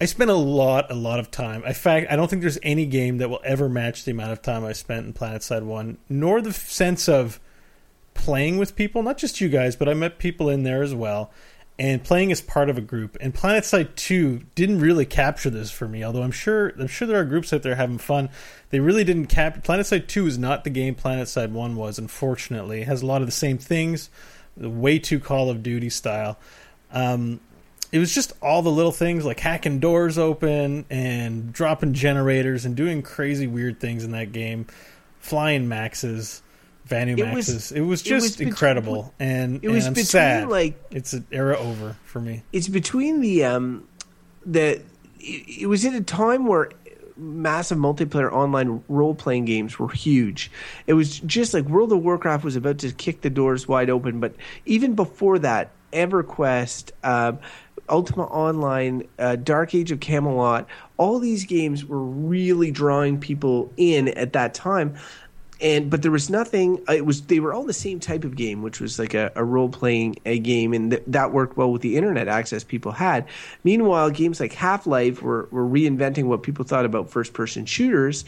I 0.00 0.06
spent 0.06 0.30
a 0.30 0.34
lot, 0.34 0.90
a 0.90 0.94
lot 0.94 1.20
of 1.20 1.30
time. 1.30 1.62
In 1.64 1.74
fact, 1.74 2.06
I 2.10 2.16
don't 2.16 2.28
think 2.28 2.40
there's 2.40 2.58
any 2.62 2.86
game 2.86 3.18
that 3.18 3.28
will 3.28 3.42
ever 3.44 3.68
match 3.68 4.04
the 4.04 4.12
amount 4.12 4.32
of 4.32 4.40
time 4.40 4.64
I 4.64 4.72
spent 4.72 5.06
in 5.06 5.12
PlanetSide 5.12 5.62
One, 5.62 5.98
nor 6.08 6.40
the 6.40 6.54
sense 6.54 7.06
of 7.06 7.38
playing 8.14 8.56
with 8.56 8.76
people. 8.76 9.02
Not 9.02 9.18
just 9.18 9.42
you 9.42 9.50
guys, 9.50 9.76
but 9.76 9.88
I 9.90 9.94
met 9.94 10.18
people 10.18 10.48
in 10.48 10.62
there 10.62 10.82
as 10.82 10.94
well, 10.94 11.30
and 11.78 12.02
playing 12.02 12.32
as 12.32 12.40
part 12.40 12.70
of 12.70 12.78
a 12.78 12.80
group. 12.80 13.18
And 13.20 13.34
PlanetSide 13.34 13.94
Two 13.94 14.40
didn't 14.54 14.80
really 14.80 15.04
capture 15.04 15.50
this 15.50 15.70
for 15.70 15.86
me. 15.86 16.02
Although 16.02 16.22
I'm 16.22 16.30
sure, 16.30 16.68
I'm 16.78 16.86
sure 16.86 17.06
there 17.06 17.20
are 17.20 17.24
groups 17.24 17.52
out 17.52 17.62
there 17.62 17.74
having 17.74 17.98
fun. 17.98 18.30
They 18.70 18.80
really 18.80 19.04
didn't 19.04 19.26
cap. 19.26 19.62
PlanetSide 19.62 20.08
Two 20.08 20.26
is 20.26 20.38
not 20.38 20.64
the 20.64 20.70
game 20.70 20.94
PlanetSide 20.94 21.50
One 21.50 21.76
was. 21.76 21.98
Unfortunately, 21.98 22.80
it 22.80 22.86
has 22.86 23.02
a 23.02 23.06
lot 23.06 23.20
of 23.20 23.28
the 23.28 23.32
same 23.32 23.58
things—the 23.58 24.70
way 24.70 24.98
too 24.98 25.20
Call 25.20 25.50
of 25.50 25.62
Duty 25.62 25.90
style. 25.90 26.38
Um, 26.90 27.40
it 27.92 27.98
was 27.98 28.14
just 28.14 28.32
all 28.40 28.62
the 28.62 28.70
little 28.70 28.92
things 28.92 29.24
like 29.24 29.40
hacking 29.40 29.80
doors 29.80 30.16
open 30.18 30.84
and 30.90 31.52
dropping 31.52 31.92
generators 31.94 32.64
and 32.64 32.76
doing 32.76 33.02
crazy 33.02 33.46
weird 33.46 33.80
things 33.80 34.04
in 34.04 34.12
that 34.12 34.32
game, 34.32 34.66
flying 35.18 35.68
maxes, 35.68 36.42
Vanu 36.88 37.18
It 37.18 37.24
was- 37.24 37.34
maxes. 37.48 37.72
It 37.72 37.80
was 37.80 38.02
it 38.06 38.12
was 38.14 38.22
just 38.22 38.38
between- 38.38 38.48
incredible, 38.48 39.14
and, 39.20 39.60
it 39.62 39.68
was 39.68 39.84
and 39.84 39.88
I'm 39.88 39.92
between, 39.94 40.06
sad. 40.06 40.48
like- 40.48 40.80
it's 40.90 41.12
an 41.12 41.26
era 41.30 41.56
over 41.58 41.96
for 42.04 42.20
me. 42.20 42.42
it's 42.52 42.68
between 42.68 43.20
the 43.20 43.44
um 43.44 43.84
the 44.46 44.80
it, 45.20 45.62
it 45.62 45.66
was 45.68 45.84
at 45.84 45.94
a 45.94 46.00
time 46.00 46.46
where 46.46 46.70
massive 47.16 47.76
multiplayer 47.76 48.32
online 48.32 48.82
role 48.88 49.14
playing 49.14 49.44
games 49.44 49.78
were 49.78 49.90
huge. 49.90 50.50
It 50.86 50.94
was 50.94 51.20
just 51.20 51.52
like 51.52 51.66
World 51.66 51.92
of 51.92 52.02
Warcraft 52.02 52.42
was 52.44 52.56
about 52.56 52.78
to 52.78 52.92
kick 52.92 53.20
the 53.20 53.28
doors 53.28 53.68
wide 53.68 53.90
open, 53.90 54.20
but 54.20 54.34
even 54.64 54.94
before 54.94 55.38
that, 55.40 55.70
EverQuest, 55.92 56.92
um, 57.04 57.38
Ultima 57.90 58.24
Online, 58.24 59.06
uh, 59.18 59.36
Dark 59.36 59.74
Age 59.74 59.90
of 59.90 60.00
Camelot, 60.00 60.66
all 60.96 61.18
these 61.18 61.44
games 61.44 61.84
were 61.84 62.02
really 62.02 62.70
drawing 62.70 63.18
people 63.20 63.72
in 63.76 64.08
at 64.08 64.32
that 64.32 64.54
time 64.54 64.96
and 65.62 65.90
but 65.90 66.00
there 66.00 66.10
was 66.10 66.30
nothing 66.30 66.82
it 66.88 67.04
was 67.04 67.20
they 67.22 67.38
were 67.38 67.52
all 67.52 67.64
the 67.64 67.72
same 67.74 68.00
type 68.00 68.24
of 68.24 68.34
game 68.34 68.62
which 68.62 68.80
was 68.80 68.98
like 68.98 69.12
a, 69.12 69.30
a 69.34 69.44
role-playing 69.44 70.16
a 70.24 70.38
game 70.38 70.72
and 70.72 70.92
th- 70.92 71.02
that 71.06 71.32
worked 71.32 71.56
well 71.58 71.70
with 71.70 71.82
the 71.82 71.96
internet 71.96 72.28
access 72.28 72.64
people 72.64 72.92
had 72.92 73.26
meanwhile 73.62 74.08
games 74.08 74.40
like 74.40 74.54
half-life 74.54 75.20
were, 75.20 75.48
were 75.50 75.66
reinventing 75.66 76.24
what 76.24 76.42
people 76.42 76.64
thought 76.64 76.86
about 76.86 77.10
first-person 77.10 77.66
shooters 77.66 78.24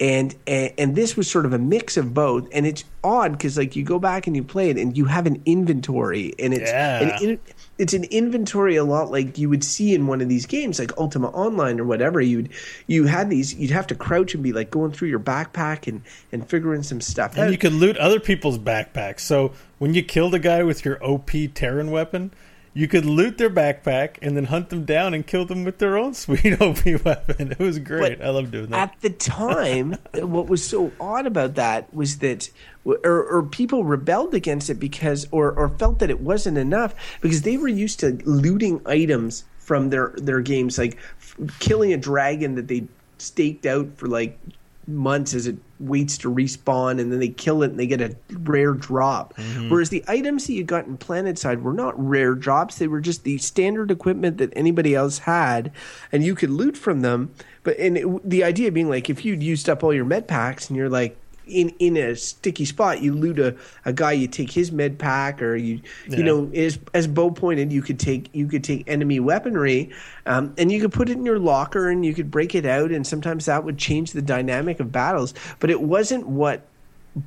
and, 0.00 0.34
and 0.48 0.72
and 0.76 0.96
this 0.96 1.16
was 1.16 1.30
sort 1.30 1.46
of 1.46 1.52
a 1.52 1.58
mix 1.58 1.96
of 1.96 2.12
both 2.12 2.48
and 2.52 2.66
it's 2.66 2.82
odd 3.04 3.30
because 3.32 3.56
like 3.56 3.76
you 3.76 3.84
go 3.84 4.00
back 4.00 4.26
and 4.26 4.34
you 4.34 4.42
play 4.42 4.68
it 4.70 4.76
and 4.76 4.96
you 4.98 5.04
have 5.04 5.26
an 5.26 5.40
inventory 5.46 6.34
and 6.40 6.52
it's 6.52 6.70
Yeah. 6.72 7.00
an 7.20 7.22
in, 7.30 7.38
it's 7.78 7.92
an 7.92 8.04
inventory 8.04 8.76
a 8.76 8.84
lot 8.84 9.10
like 9.10 9.36
you 9.38 9.48
would 9.48 9.64
see 9.64 9.94
in 9.94 10.06
one 10.06 10.20
of 10.20 10.28
these 10.28 10.46
games 10.46 10.78
like 10.78 10.96
Ultima 10.96 11.28
Online 11.28 11.80
or 11.80 11.84
whatever 11.84 12.20
you'd 12.20 12.50
you 12.86 13.06
had 13.06 13.30
these 13.30 13.54
you'd 13.54 13.70
have 13.70 13.86
to 13.88 13.94
crouch 13.94 14.34
and 14.34 14.42
be 14.42 14.52
like 14.52 14.70
going 14.70 14.92
through 14.92 15.08
your 15.08 15.20
backpack 15.20 15.86
and 15.86 16.02
and 16.32 16.48
figuring 16.48 16.82
some 16.82 17.00
stuff 17.00 17.32
And 17.32 17.46
out 17.46 17.50
you 17.50 17.58
could 17.58 17.72
loot 17.72 17.96
other 17.96 18.20
people's 18.20 18.58
backpacks. 18.58 19.20
So 19.20 19.52
when 19.78 19.94
you 19.94 20.02
killed 20.02 20.34
a 20.34 20.38
guy 20.38 20.62
with 20.62 20.84
your 20.84 21.04
OP 21.04 21.30
Terran 21.54 21.90
weapon, 21.90 22.32
you 22.74 22.88
could 22.88 23.06
loot 23.06 23.38
their 23.38 23.48
backpack 23.48 24.16
and 24.20 24.36
then 24.36 24.46
hunt 24.46 24.68
them 24.68 24.84
down 24.84 25.14
and 25.14 25.24
kill 25.24 25.44
them 25.46 25.62
with 25.62 25.78
their 25.78 25.96
own 25.96 26.12
sweet 26.14 26.60
OP 26.60 26.84
weapon. 27.04 27.52
It 27.52 27.58
was 27.58 27.78
great. 27.78 28.18
But 28.18 28.26
I 28.26 28.30
love 28.30 28.50
doing 28.50 28.70
that. 28.70 28.90
At 28.90 29.00
the 29.00 29.10
time, 29.10 29.92
what 30.14 30.48
was 30.48 30.62
so 30.62 30.92
odd 31.00 31.26
about 31.26 31.54
that 31.54 31.92
was 31.94 32.18
that, 32.18 32.50
or, 32.84 33.22
or 33.24 33.42
people 33.44 33.84
rebelled 33.84 34.34
against 34.34 34.68
it 34.68 34.74
because, 34.74 35.28
or, 35.30 35.52
or 35.52 35.68
felt 35.68 36.00
that 36.00 36.10
it 36.10 36.20
wasn't 36.20 36.58
enough 36.58 36.94
because 37.20 37.42
they 37.42 37.56
were 37.56 37.68
used 37.68 38.00
to 38.00 38.18
looting 38.24 38.82
items 38.84 39.44
from 39.58 39.88
their 39.88 40.12
their 40.18 40.42
games, 40.42 40.76
like 40.76 40.98
f- 41.18 41.36
killing 41.58 41.92
a 41.94 41.96
dragon 41.96 42.54
that 42.56 42.68
they 42.68 42.86
staked 43.16 43.64
out 43.64 43.88
for 43.96 44.08
like 44.08 44.38
months 44.86 45.32
as 45.32 45.46
it 45.46 45.56
waits 45.84 46.18
to 46.18 46.32
respawn 46.32 47.00
and 47.00 47.12
then 47.12 47.18
they 47.18 47.28
kill 47.28 47.62
it 47.62 47.70
and 47.70 47.78
they 47.78 47.86
get 47.86 48.00
a 48.00 48.16
rare 48.40 48.72
drop. 48.72 49.34
Mm-hmm. 49.34 49.70
Whereas 49.70 49.90
the 49.90 50.04
items 50.08 50.46
that 50.46 50.54
you 50.54 50.64
got 50.64 50.86
in 50.86 50.98
Planetside 50.98 51.62
were 51.62 51.72
not 51.72 51.94
rare 51.96 52.34
drops, 52.34 52.78
they 52.78 52.88
were 52.88 53.00
just 53.00 53.24
the 53.24 53.38
standard 53.38 53.90
equipment 53.90 54.38
that 54.38 54.52
anybody 54.56 54.94
else 54.94 55.18
had 55.18 55.72
and 56.12 56.24
you 56.24 56.34
could 56.34 56.50
loot 56.50 56.76
from 56.76 57.00
them. 57.00 57.34
But 57.62 57.78
and 57.78 57.96
it, 57.96 58.28
the 58.28 58.44
idea 58.44 58.70
being 58.72 58.88
like 58.88 59.08
if 59.08 59.24
you'd 59.24 59.42
used 59.42 59.68
up 59.68 59.82
all 59.82 59.94
your 59.94 60.04
med 60.04 60.28
packs 60.28 60.68
and 60.68 60.76
you're 60.76 60.90
like 60.90 61.16
in 61.46 61.70
in 61.78 61.96
a 61.96 62.16
sticky 62.16 62.64
spot, 62.64 63.02
you 63.02 63.12
loot 63.14 63.38
a, 63.38 63.56
a 63.84 63.92
guy, 63.92 64.12
you 64.12 64.28
take 64.28 64.50
his 64.50 64.72
med 64.72 64.98
pack, 64.98 65.42
or 65.42 65.56
you 65.56 65.80
Yeah. 66.08 66.18
you 66.18 66.22
know 66.22 66.50
as 66.54 66.78
as 66.92 67.06
Bo 67.06 67.30
pointed, 67.30 67.72
you 67.72 67.82
could 67.82 67.98
take 67.98 68.30
you 68.32 68.46
could 68.46 68.64
take 68.64 68.88
enemy 68.88 69.20
weaponry, 69.20 69.90
um, 70.26 70.54
and 70.58 70.70
you 70.72 70.80
could 70.80 70.92
put 70.92 71.08
it 71.08 71.12
in 71.12 71.24
your 71.26 71.38
locker, 71.38 71.88
and 71.90 72.04
you 72.04 72.14
could 72.14 72.30
break 72.30 72.54
it 72.54 72.66
out, 72.66 72.90
and 72.90 73.06
sometimes 73.06 73.46
that 73.46 73.64
would 73.64 73.78
change 73.78 74.12
the 74.12 74.22
dynamic 74.22 74.80
of 74.80 74.90
battles. 74.92 75.34
But 75.60 75.70
it 75.70 75.80
wasn't 75.80 76.26
what 76.26 76.66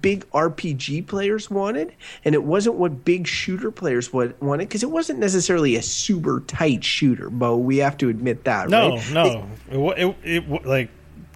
big 0.02 0.30
RPG 0.32 1.08
players 1.08 1.50
wanted, 1.50 1.94
and 2.26 2.36
it 2.36 2.44
wasn't 2.44 2.76
what 2.76 3.06
big 3.06 3.26
shooter 3.26 3.72
players 3.72 4.12
wa- 4.12 4.28
wanted 4.42 4.68
because 4.68 4.84
it 4.84 4.92
wasn't 4.92 5.20
necessarily 5.20 5.76
a 5.76 5.82
super 5.82 6.42
tight 6.48 6.84
shooter. 6.84 7.30
Bo, 7.30 7.56
we 7.56 7.78
have 7.78 7.98
to 8.00 8.10
admit 8.10 8.44
that. 8.44 8.70
No, 8.70 8.98
right? 8.98 9.12
no. 9.14 9.48
It, 9.70 10.18
it, 10.24 10.44
it, 10.50 10.66
like 10.66 10.90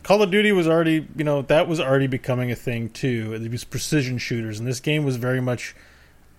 Call 0.04 0.24
of 0.24 0.32
Duty 0.32 0.52
was 0.52 0.68
already, 0.68 1.08
you 1.16 1.24
know, 1.24 1.43
that 1.43 1.68
was 1.68 1.80
already 1.80 2.08
becoming 2.08 2.52
a 2.52 2.56
thing 2.56 2.89
too. 2.89 3.34
It 3.34 3.52
was 3.52 3.64
precision 3.64 4.18
shooters, 4.18 4.60
and 4.60 4.68
this 4.68 4.80
game 4.80 5.06
was 5.06 5.18
very 5.18 5.41
much, 5.41 5.76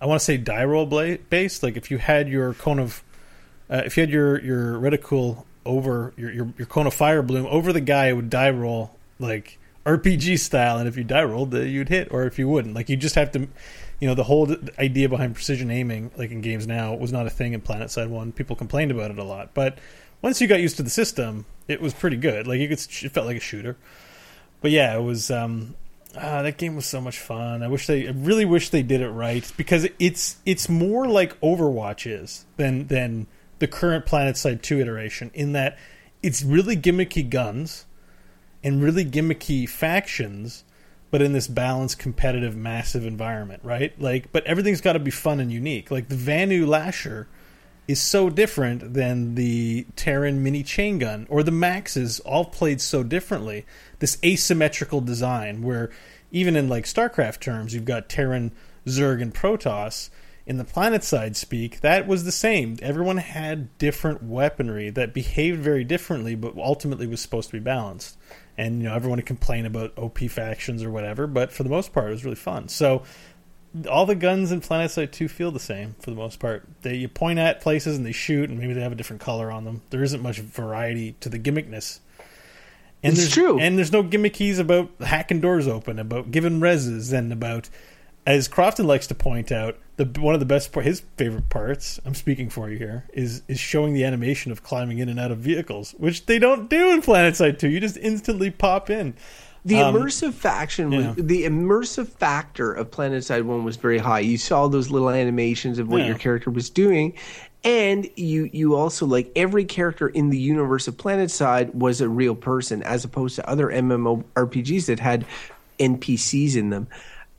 I 0.01 0.05
want 0.05 0.19
to 0.19 0.25
say, 0.25 0.37
die 0.37 0.65
roll 0.65 0.85
based. 0.85 1.63
Like 1.63 1.77
if 1.77 1.89
you 1.89 1.97
had 1.97 2.27
your 2.27 2.53
cone 2.53 2.79
of, 2.79 3.03
uh, 3.69 3.83
if 3.85 3.95
you 3.95 4.01
had 4.01 4.09
your 4.09 4.41
your 4.41 4.77
reticule 4.77 5.45
over 5.65 6.13
your, 6.17 6.31
your 6.31 6.53
your 6.57 6.67
cone 6.67 6.87
of 6.87 6.93
fire 6.93 7.21
bloom 7.21 7.45
over 7.49 7.71
the 7.71 7.81
guy, 7.81 8.07
it 8.07 8.13
would 8.13 8.29
die 8.29 8.49
roll 8.49 8.97
like 9.17 9.59
RPG 9.85 10.39
style, 10.39 10.77
and 10.77 10.87
if 10.87 10.97
you 10.97 11.03
die 11.05 11.23
rolled, 11.23 11.53
you'd 11.53 11.89
hit, 11.89 12.09
or 12.11 12.25
if 12.25 12.37
you 12.37 12.49
wouldn't, 12.49 12.73
like 12.73 12.89
you 12.89 12.97
just 12.97 13.15
have 13.15 13.31
to. 13.31 13.47
You 13.99 14.09
know 14.09 14.15
the 14.15 14.23
whole 14.23 14.53
idea 14.77 15.07
behind 15.07 15.33
precision 15.33 15.71
aiming, 15.71 16.11
like 16.17 16.31
in 16.31 16.41
games 16.41 16.67
now, 16.67 16.93
was 16.93 17.13
not 17.13 17.25
a 17.25 17.29
thing 17.29 17.53
in 17.53 17.61
Planet 17.61 17.89
Side 17.89 18.09
One. 18.09 18.33
People 18.33 18.57
complained 18.57 18.91
about 18.91 19.11
it 19.11 19.17
a 19.17 19.23
lot, 19.23 19.53
but 19.53 19.77
once 20.21 20.41
you 20.41 20.47
got 20.47 20.59
used 20.59 20.75
to 20.77 20.83
the 20.83 20.89
system, 20.89 21.45
it 21.67 21.81
was 21.81 21.93
pretty 21.93 22.17
good. 22.17 22.47
Like 22.47 22.59
you 22.59 22.67
could, 22.67 22.79
it 22.79 23.11
felt 23.11 23.25
like 23.25 23.37
a 23.37 23.41
shooter. 23.41 23.77
But 24.61 24.71
yeah, 24.71 24.95
it 24.97 25.01
was. 25.01 25.29
Um, 25.31 25.75
ah, 26.15 26.41
that 26.41 26.57
game 26.57 26.75
was 26.75 26.85
so 26.85 27.01
much 27.01 27.19
fun. 27.19 27.63
I 27.63 27.67
wish 27.67 27.87
they, 27.87 28.07
I 28.07 28.11
really 28.11 28.45
wish 28.45 28.69
they 28.69 28.83
did 28.83 29.01
it 29.01 29.09
right 29.09 29.49
because 29.57 29.87
it's 29.99 30.37
it's 30.45 30.69
more 30.69 31.07
like 31.07 31.39
Overwatch 31.41 32.09
is 32.09 32.45
than 32.57 32.87
than 32.87 33.27
the 33.59 33.67
current 33.67 34.05
PlanetSide 34.05 34.61
Two 34.61 34.79
iteration 34.79 35.31
in 35.33 35.53
that 35.53 35.77
it's 36.21 36.41
really 36.41 36.77
gimmicky 36.77 37.29
guns 37.29 37.85
and 38.63 38.81
really 38.81 39.03
gimmicky 39.03 39.67
factions, 39.67 40.63
but 41.11 41.21
in 41.21 41.33
this 41.33 41.47
balanced, 41.47 41.99
competitive, 41.99 42.55
massive 42.55 43.05
environment, 43.05 43.61
right? 43.63 43.99
Like, 44.01 44.31
but 44.31 44.45
everything's 44.45 44.79
got 44.79 44.93
to 44.93 44.99
be 44.99 45.11
fun 45.11 45.41
and 45.41 45.51
unique. 45.51 45.91
Like 45.91 46.07
the 46.07 46.15
Vanu 46.15 46.65
Lasher 46.65 47.27
is 47.87 48.01
so 48.01 48.29
different 48.29 48.93
than 48.93 49.35
the 49.35 49.85
Terran 49.95 50.41
mini 50.41 50.63
chain 50.63 50.99
gun 50.99 51.27
or 51.29 51.43
the 51.43 51.51
Maxes, 51.51 52.19
all 52.21 52.45
played 52.45 52.79
so 52.79 53.03
differently. 53.03 53.65
This 53.99 54.17
asymmetrical 54.23 55.01
design, 55.01 55.61
where 55.61 55.89
even 56.31 56.55
in 56.55 56.69
like 56.69 56.85
StarCraft 56.85 57.39
terms, 57.39 57.73
you've 57.73 57.85
got 57.85 58.09
Terran, 58.09 58.51
Zerg, 58.85 59.21
and 59.21 59.33
Protoss. 59.33 60.09
In 60.45 60.57
the 60.57 60.65
planet 60.65 61.05
side 61.05 61.37
speak, 61.37 61.79
that 61.81 62.05
was 62.05 62.25
the 62.25 62.31
same. 62.31 62.77
Everyone 62.81 63.15
had 63.15 63.77
different 63.77 64.23
weaponry 64.23 64.89
that 64.89 65.13
behaved 65.13 65.61
very 65.61 65.85
differently, 65.85 66.35
but 66.35 66.57
ultimately 66.57 67.07
was 67.07 67.21
supposed 67.21 67.49
to 67.49 67.53
be 67.53 67.63
balanced. 67.63 68.17
And 68.57 68.81
you 68.81 68.89
know, 68.89 68.95
everyone 68.95 69.19
would 69.19 69.25
complain 69.25 69.65
about 69.65 69.97
OP 69.97 70.19
factions 70.19 70.83
or 70.83 70.91
whatever, 70.91 71.27
but 71.27 71.53
for 71.53 71.63
the 71.63 71.69
most 71.69 71.93
part, 71.93 72.07
it 72.07 72.11
was 72.11 72.25
really 72.25 72.35
fun. 72.35 72.67
So 72.67 73.03
all 73.89 74.05
the 74.05 74.15
guns 74.15 74.51
in 74.51 74.61
PlanetSide 74.61 75.11
2 75.11 75.27
feel 75.27 75.51
the 75.51 75.59
same 75.59 75.95
for 75.99 76.11
the 76.11 76.15
most 76.15 76.39
part. 76.39 76.67
They 76.81 76.95
you 76.95 77.07
point 77.07 77.39
at 77.39 77.61
places 77.61 77.97
and 77.97 78.05
they 78.05 78.11
shoot, 78.11 78.49
and 78.49 78.59
maybe 78.59 78.73
they 78.73 78.81
have 78.81 78.91
a 78.91 78.95
different 78.95 79.21
color 79.21 79.51
on 79.51 79.65
them. 79.65 79.81
There 79.89 80.03
isn't 80.03 80.21
much 80.21 80.39
variety 80.39 81.15
to 81.21 81.29
the 81.29 81.39
gimmickness. 81.39 81.99
And 83.01 83.13
It's 83.13 83.21
there's, 83.21 83.33
true. 83.33 83.59
And 83.59 83.77
there's 83.77 83.91
no 83.91 84.03
gimmickies 84.03 84.59
about 84.59 84.89
hacking 85.01 85.41
doors 85.41 85.67
open, 85.67 85.99
about 85.99 86.31
giving 86.31 86.59
reses, 86.59 87.11
and 87.11 87.33
about, 87.33 87.69
as 88.25 88.47
Crofton 88.47 88.87
likes 88.87 89.07
to 89.07 89.15
point 89.15 89.51
out, 89.51 89.77
the 89.95 90.05
one 90.19 90.33
of 90.33 90.39
the 90.39 90.45
best 90.45 90.73
his 90.73 91.01
favorite 91.17 91.49
parts. 91.49 91.99
I'm 92.05 92.15
speaking 92.15 92.49
for 92.49 92.69
you 92.69 92.77
here. 92.77 93.05
Is 93.13 93.43
is 93.47 93.59
showing 93.59 93.93
the 93.93 94.05
animation 94.05 94.51
of 94.51 94.63
climbing 94.63 94.99
in 94.99 95.09
and 95.09 95.19
out 95.19 95.31
of 95.31 95.39
vehicles, 95.39 95.93
which 95.97 96.25
they 96.25 96.39
don't 96.39 96.69
do 96.69 96.91
in 96.91 97.01
PlanetSide 97.01 97.59
2. 97.59 97.69
You 97.69 97.79
just 97.79 97.97
instantly 97.97 98.49
pop 98.49 98.89
in. 98.89 99.15
The 99.65 99.79
Um, 99.81 99.95
immersive 99.95 100.33
faction, 100.33 100.89
was, 100.89 101.05
yeah. 101.05 101.13
the 101.17 101.45
immersive 101.45 102.07
factor 102.09 102.73
of 102.73 102.91
PlanetSide 102.91 103.43
One 103.43 103.63
was 103.63 103.77
very 103.77 103.97
high. 103.97 104.19
You 104.19 104.37
saw 104.37 104.67
those 104.67 104.89
little 104.89 105.09
animations 105.09 105.79
of 105.79 105.87
what 105.87 106.01
Yeah. 106.01 106.07
your 106.07 106.17
character 106.17 106.49
was 106.51 106.69
doing, 106.69 107.13
and 107.63 108.09
you 108.17 108.49
you 108.51 108.75
also 108.75 109.05
like 109.05 109.31
every 109.37 109.63
character 109.63 110.09
in 110.09 110.29
the 110.29 110.37
universe 110.37 110.89
of 110.89 110.97
PlanetSide 110.97 111.73
was 111.75 112.01
a 112.01 112.09
real 112.09 112.35
person, 112.35 112.83
as 112.83 113.05
opposed 113.05 113.35
to 113.37 113.49
other 113.49 113.67
MMORPGs 113.67 114.87
that 114.87 114.99
had 114.99 115.25
NPCs 115.79 116.55
in 116.57 116.69
them. 116.69 116.87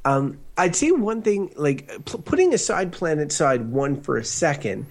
Um, 0.07 0.39
I'd 0.57 0.77
say 0.77 0.93
one 0.93 1.21
thing, 1.23 1.51
like 1.57 1.89
p- 2.07 2.19
putting 2.25 2.55
aside 2.55 2.93
PlanetSide 2.93 3.67
One 3.69 4.01
for 4.01 4.17
a 4.17 4.25
second. 4.25 4.87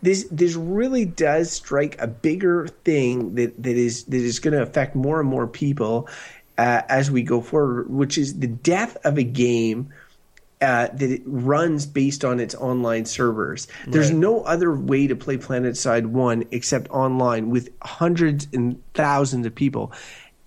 This 0.00 0.26
this 0.30 0.54
really 0.54 1.04
does 1.04 1.50
strike 1.50 2.00
a 2.00 2.06
bigger 2.06 2.68
thing 2.84 3.34
that, 3.34 3.60
that 3.62 3.76
is 3.76 4.04
that 4.04 4.16
is 4.16 4.38
going 4.38 4.54
to 4.54 4.62
affect 4.62 4.94
more 4.94 5.18
and 5.20 5.28
more 5.28 5.46
people 5.48 6.08
uh, 6.58 6.82
as 6.88 7.10
we 7.10 7.22
go 7.22 7.40
forward, 7.40 7.88
which 7.88 8.18
is 8.18 8.38
the 8.40 8.46
death 8.48 8.96
of 9.04 9.16
a 9.16 9.22
game 9.22 9.88
uh, 10.60 10.88
that 10.92 11.08
it 11.10 11.22
runs 11.24 11.86
based 11.86 12.24
on 12.24 12.40
its 12.40 12.52
online 12.56 13.04
servers. 13.04 13.68
There's 13.86 14.10
Right. 14.10 14.18
no 14.18 14.40
other 14.42 14.74
way 14.74 15.06
to 15.06 15.14
play 15.14 15.36
PlanetSide 15.36 16.06
1 16.06 16.44
except 16.50 16.90
online 16.90 17.48
with 17.50 17.70
hundreds 17.80 18.48
and 18.52 18.82
thousands 18.92 19.46
of 19.46 19.54
people. 19.54 19.92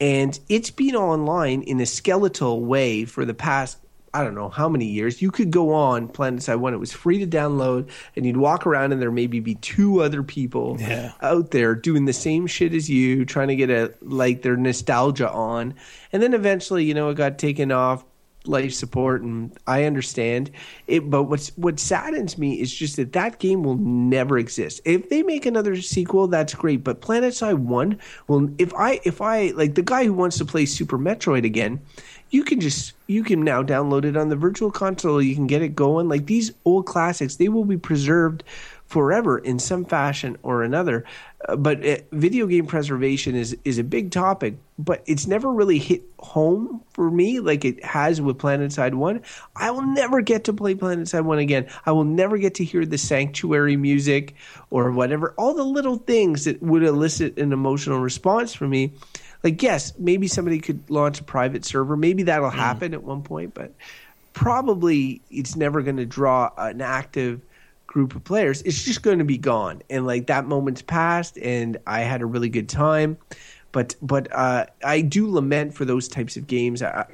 And 0.02 0.38
it's 0.50 0.70
been 0.70 0.96
online 0.96 1.62
in 1.62 1.80
a 1.80 1.86
skeletal 1.86 2.60
way 2.66 3.06
for 3.06 3.24
the 3.24 3.34
past, 3.34 3.78
I 4.14 4.24
don't 4.24 4.36
know 4.36 4.50
how 4.50 4.68
many 4.68 4.86
years. 4.86 5.22
You 5.22 5.32
could 5.32 5.52
go 5.52 5.74
on 5.74 6.10
PlanetSide 6.10 6.60
1, 6.60 6.74
it 6.74 6.78
was 6.78 6.92
free 6.92 7.20
to 7.20 7.28
download, 7.28 7.90
and 8.16 8.26
you'd 8.26 8.38
walk 8.38 8.68
around 8.68 8.92
and 8.92 9.02
there 9.02 9.12
maybe 9.12 9.40
be 9.40 9.56
two 9.56 10.02
other 10.02 10.22
people 10.24 10.78
Yeah. 10.80 11.14
out 11.22 11.52
there 11.52 11.76
doing 11.76 12.06
the 12.06 12.14
same 12.14 12.46
shit 12.48 12.74
as 12.74 12.90
you, 12.90 13.24
trying 13.26 13.48
to 13.48 13.56
get 13.56 13.70
a 13.70 13.94
like 14.02 14.42
their 14.42 14.58
nostalgia 14.58 15.32
on. 15.32 15.74
And 16.12 16.22
then 16.22 16.34
eventually, 16.34 16.84
you 16.84 16.94
know, 16.94 17.10
it 17.10 17.16
got 17.16 17.38
taken 17.38 17.72
off 17.72 18.04
life 18.46 18.74
support 18.74 19.22
and 19.22 19.56
I 19.68 19.84
understand 19.84 20.50
it 20.88 21.12
but 21.12 21.26
what's 21.26 21.50
what 21.58 21.80
saddens 21.80 22.40
me 22.40 22.60
is 22.60 22.74
just 22.74 22.96
that 22.96 23.14
that 23.14 23.38
game 23.38 23.62
will 23.62 23.78
never 23.78 24.40
exist. 24.40 24.82
If 24.84 25.10
they 25.10 25.22
make 25.22 25.46
another 25.46 25.80
sequel 25.80 26.28
that's 26.28 26.56
great, 26.56 26.84
but 26.84 27.02
PlanetSide 27.02 27.60
1 27.60 28.00
will 28.28 28.50
if 28.58 28.74
I 28.74 29.00
if 29.04 29.22
I 29.22 29.50
like 29.52 29.76
the 29.76 29.84
guy 29.84 30.06
who 30.06 30.14
wants 30.14 30.40
to 30.40 30.46
play 30.46 30.66
Super 30.66 30.98
Metroid 30.98 31.46
again, 31.46 31.82
you 32.32 32.44
can 32.44 32.60
just 32.60 32.94
you 33.08 33.24
can 33.24 33.44
now 33.44 33.62
download 33.62 34.06
it 34.06 34.18
on 34.18 34.30
the 34.30 34.36
virtual 34.36 34.72
console, 34.72 35.22
you 35.22 35.36
can 35.36 35.48
get 35.48 35.62
it 35.62 35.76
going 35.76 36.10
like 36.10 36.26
these 36.26 36.52
old 36.66 36.86
classics, 36.86 37.36
they 37.36 37.50
will 37.50 37.66
be 37.66 37.78
preserved 37.78 38.44
forever 38.92 39.38
in 39.38 39.58
some 39.58 39.86
fashion 39.86 40.38
or 40.44 40.64
another. 40.64 41.06
Uh, 41.48 41.56
but 41.56 41.86
uh, 41.86 41.98
video 42.12 42.46
game 42.46 42.66
preservation 42.66 43.36
is 43.36 43.56
is 43.66 43.78
a 43.78 43.84
big 43.84 44.12
topic, 44.12 44.56
but 44.78 45.02
it's 45.06 45.28
never 45.28 45.52
really 45.52 45.80
hit 45.80 46.04
home 46.20 46.82
for 46.94 47.10
me 47.10 47.40
like 47.40 47.66
it 47.66 47.84
has 47.84 48.22
with 48.22 48.38
PlanetSide 48.38 48.94
One. 48.94 49.22
I 49.56 49.72
will 49.72 49.82
never 49.86 50.22
get 50.22 50.44
to 50.46 50.54
play 50.54 50.76
PlanetSide 50.76 51.24
One 51.24 51.40
again. 51.40 51.68
I 51.86 51.92
will 51.92 52.04
never 52.04 52.38
get 52.38 52.56
to 52.56 52.64
hear 52.64 52.86
the 52.86 52.98
sanctuary 52.98 53.78
music 53.78 54.36
or 54.70 54.92
whatever. 54.92 55.34
All 55.38 55.54
the 55.54 55.64
little 55.64 55.98
things 55.98 56.46
that 56.46 56.62
would 56.62 56.84
elicit 56.84 57.38
an 57.38 57.54
emotional 57.54 58.00
response 58.00 58.54
from 58.54 58.70
me. 58.70 58.94
Like 59.44 59.62
yes, 59.64 59.94
maybe 59.98 60.28
somebody 60.28 60.60
could 60.60 60.90
launch 60.90 61.20
a 61.20 61.24
private 61.24 61.66
server. 61.66 61.98
Maybe 61.98 62.24
that'll 62.24 62.50
happen 62.50 62.94
at 62.94 63.04
one 63.04 63.24
point, 63.24 63.54
but 63.54 63.74
probably 64.34 65.22
it's 65.30 65.56
never 65.56 65.82
going 65.82 65.98
to 65.98 66.06
draw 66.06 66.52
an 66.58 66.82
active 66.82 67.42
group 67.88 68.16
of 68.16 68.24
players. 68.24 68.62
It's 68.62 68.84
just 68.84 69.02
going 69.02 69.20
to 69.20 69.26
be 69.26 69.38
gone, 69.38 69.82
and 69.90 70.06
like 70.06 70.28
that 70.28 70.46
moment's 70.46 70.82
passed, 70.82 71.38
and 71.38 71.78
I 71.86 72.02
had 72.02 72.22
a 72.22 72.26
really 72.26 72.50
good 72.50 72.70
time. 72.70 73.18
But 73.72 73.96
but 74.02 74.28
uh, 74.32 74.66
I 74.84 75.02
do 75.02 75.30
lament 75.32 75.74
for 75.74 75.86
those 75.86 76.08
types 76.08 76.38
of 76.38 76.48
games, 76.48 76.82
uh, 76.82 77.06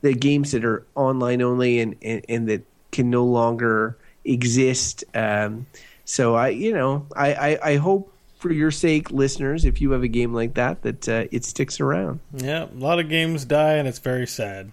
the 0.00 0.14
games 0.14 0.52
that 0.52 0.64
are 0.64 0.84
online 0.94 1.42
only 1.42 1.80
and, 1.80 1.96
and, 2.02 2.24
and 2.28 2.48
that 2.48 2.62
can 2.92 3.10
no 3.10 3.24
longer 3.24 3.96
exist. 4.24 5.04
Um, 5.14 5.66
so 6.04 6.34
I 6.34 6.48
you 6.48 6.72
know 6.72 7.06
I, 7.14 7.34
I, 7.34 7.70
I 7.70 7.76
hope 7.76 8.12
for 8.40 8.52
your 8.52 8.70
sake, 8.70 9.10
listeners, 9.10 9.64
if 9.64 9.80
you 9.80 9.92
have 9.92 10.02
a 10.02 10.08
game 10.08 10.32
like 10.34 10.54
that, 10.54 10.82
that 10.82 11.08
uh, 11.08 11.24
it 11.30 11.44
sticks 11.44 11.78
around. 11.80 12.20
Yeah, 12.34 12.64
a 12.64 12.74
lot 12.78 12.98
of 12.98 13.08
games 13.08 13.44
die, 13.44 13.74
and 13.74 13.86
it's 13.86 13.98
very 13.98 14.26
sad. 14.26 14.72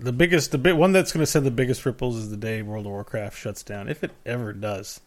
The 0.00 0.12
biggest, 0.12 0.50
the 0.50 0.58
big 0.58 0.74
one 0.74 0.92
that's 0.92 1.12
going 1.12 1.22
to 1.22 1.26
send 1.26 1.46
the 1.46 1.50
biggest 1.50 1.86
ripples 1.86 2.16
is 2.16 2.30
the 2.30 2.36
day 2.36 2.60
World 2.62 2.86
of 2.86 2.92
Warcraft 2.92 3.38
shuts 3.38 3.62
down, 3.62 3.88
if 3.88 4.02
it 4.04 4.10
ever 4.26 4.52
does. 4.52 5.00